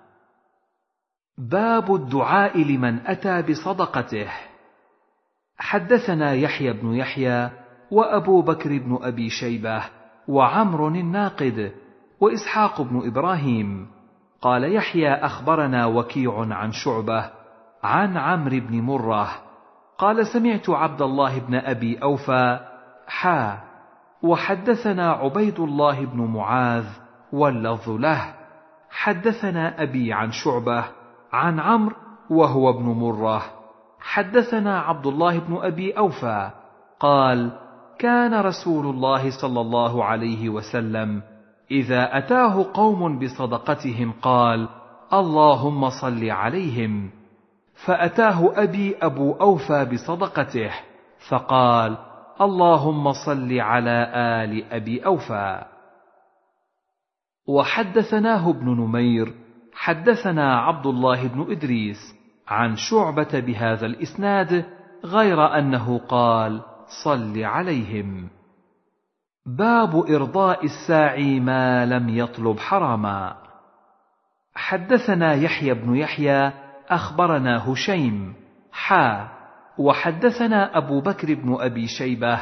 باب 1.39 1.95
الدعاء 1.95 2.57
لمن 2.57 3.07
أتى 3.07 3.41
بصدقته. 3.41 4.27
حدثنا 5.57 6.33
يحيى 6.33 6.73
بن 6.73 6.93
يحيى 6.93 7.49
وأبو 7.91 8.41
بكر 8.41 8.77
بن 8.77 8.99
أبي 9.01 9.29
شيبة 9.29 9.83
وعمر 10.27 10.87
الناقد 10.87 11.71
وإسحاق 12.19 12.81
بن 12.81 13.07
إبراهيم. 13.07 13.87
قال 14.41 14.75
يحيى 14.75 15.13
أخبرنا 15.13 15.85
وكيع 15.85 16.45
عن 16.51 16.71
شعبة 16.71 17.29
عن 17.83 18.17
عمرو 18.17 18.59
بن 18.59 18.81
مرة. 18.81 19.29
قال 19.97 20.27
سمعت 20.27 20.69
عبد 20.69 21.01
الله 21.01 21.39
بن 21.39 21.55
أبي 21.55 21.97
أوفى 22.03 22.59
حا. 23.07 23.57
وحدثنا 24.23 25.11
عبيد 25.11 25.59
الله 25.59 26.05
بن 26.05 26.21
معاذ 26.21 26.85
واللفظ 27.33 27.89
له. 27.89 28.33
حدثنا 28.89 29.83
أبي 29.83 30.13
عن 30.13 30.31
شعبة 30.31 30.98
عن 31.33 31.59
عمرو 31.59 31.95
وهو 32.29 32.69
ابن 32.69 32.83
مرة. 32.83 33.41
حدثنا 33.99 34.79
عبد 34.79 35.07
الله 35.07 35.39
بن 35.39 35.57
أبي 35.61 35.97
أوفى 35.97 36.51
قال 36.99 37.51
كان 37.99 38.41
رسول 38.41 38.85
الله 38.85 39.41
صلى 39.41 39.61
الله 39.61 40.03
عليه 40.03 40.49
وسلم 40.49 41.21
إذا 41.71 42.17
أتاه 42.17 42.65
قوم 42.73 43.19
بصدقتهم 43.19 44.13
قال 44.21 44.69
اللهم 45.13 45.89
صل 45.89 46.29
عليهم. 46.29 47.11
فأتاه 47.85 48.63
أبي 48.63 48.95
أبو 49.01 49.33
أوفى 49.33 49.85
بصدقته 49.85 50.71
فقال 51.29 51.97
اللهم 52.41 53.11
صل 53.25 53.59
على 53.59 54.11
آل 54.15 54.73
أبي 54.73 55.05
أوفى. 55.05 55.65
وحدثناه 57.47 58.49
ابن 58.49 58.69
نمير 58.69 59.33
حدثنا 59.81 60.59
عبد 60.59 60.85
الله 60.85 61.27
بن 61.27 61.51
إدريس 61.51 62.15
عن 62.47 62.75
شعبة 62.75 63.39
بهذا 63.39 63.85
الإسناد 63.85 64.65
غير 65.05 65.57
أنه 65.57 65.97
قال 65.97 66.61
صل 67.03 67.43
عليهم 67.43 68.29
باب 69.45 69.95
إرضاء 69.95 70.65
الساعي 70.65 71.39
ما 71.39 71.85
لم 71.85 72.09
يطلب 72.09 72.59
حراما. 72.59 73.35
حدثنا 74.55 75.33
يحيى 75.33 75.73
بن 75.73 75.95
يحيى 75.95 76.51
أخبرنا 76.89 77.71
هشيم 77.71 78.33
حا 78.71 79.29
وحدثنا 79.77 80.77
أبو 80.77 81.01
بكر 81.01 81.33
بن 81.33 81.57
أبي 81.59 81.87
شيبة 81.87 82.39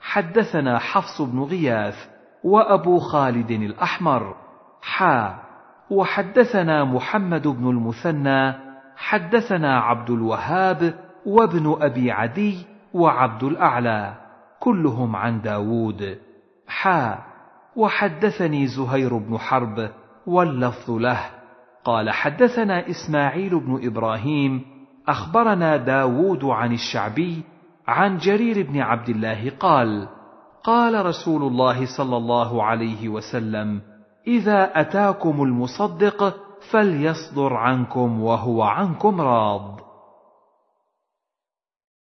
حدثنا 0.00 0.78
حفص 0.78 1.22
بن 1.22 1.42
غياث 1.42 2.08
وأبو 2.44 2.98
خالد 2.98 3.50
الأحمر 3.50 4.36
حا 4.82 5.49
وحدثنا 5.90 6.84
محمد 6.84 7.48
بن 7.48 7.70
المثنى 7.70 8.54
حدثنا 8.96 9.80
عبد 9.80 10.10
الوهاب 10.10 10.94
وابن 11.26 11.76
أبي 11.80 12.10
عدي 12.10 12.66
وعبد 12.94 13.42
الأعلى 13.42 14.14
كلهم 14.60 15.16
عن 15.16 15.40
داود. 15.42 16.18
حا 16.66 17.18
وحدثني 17.76 18.66
زهير 18.66 19.16
بن 19.16 19.38
حرب 19.38 19.90
واللفظ 20.26 20.90
له. 20.90 21.20
قال 21.84 22.10
حدثنا 22.10 22.90
إسماعيل 22.90 23.60
بن 23.60 23.86
إبراهيم 23.86 24.62
أخبرنا 25.08 25.76
داود 25.76 26.44
عن 26.44 26.72
الشعبي 26.72 27.42
عن 27.88 28.18
جرير 28.18 28.66
بن 28.66 28.80
عبد 28.80 29.08
الله 29.08 29.52
قال 29.60 30.08
قال 30.64 31.06
رسول 31.06 31.42
الله 31.42 31.96
صلى 31.96 32.16
الله 32.16 32.64
عليه 32.64 33.08
وسلم 33.08 33.80
إذا 34.30 34.80
أتاكم 34.80 35.42
المصدق 35.42 36.34
فليصدر 36.70 37.54
عنكم 37.54 38.22
وهو 38.22 38.62
عنكم 38.62 39.20
راض. 39.20 39.89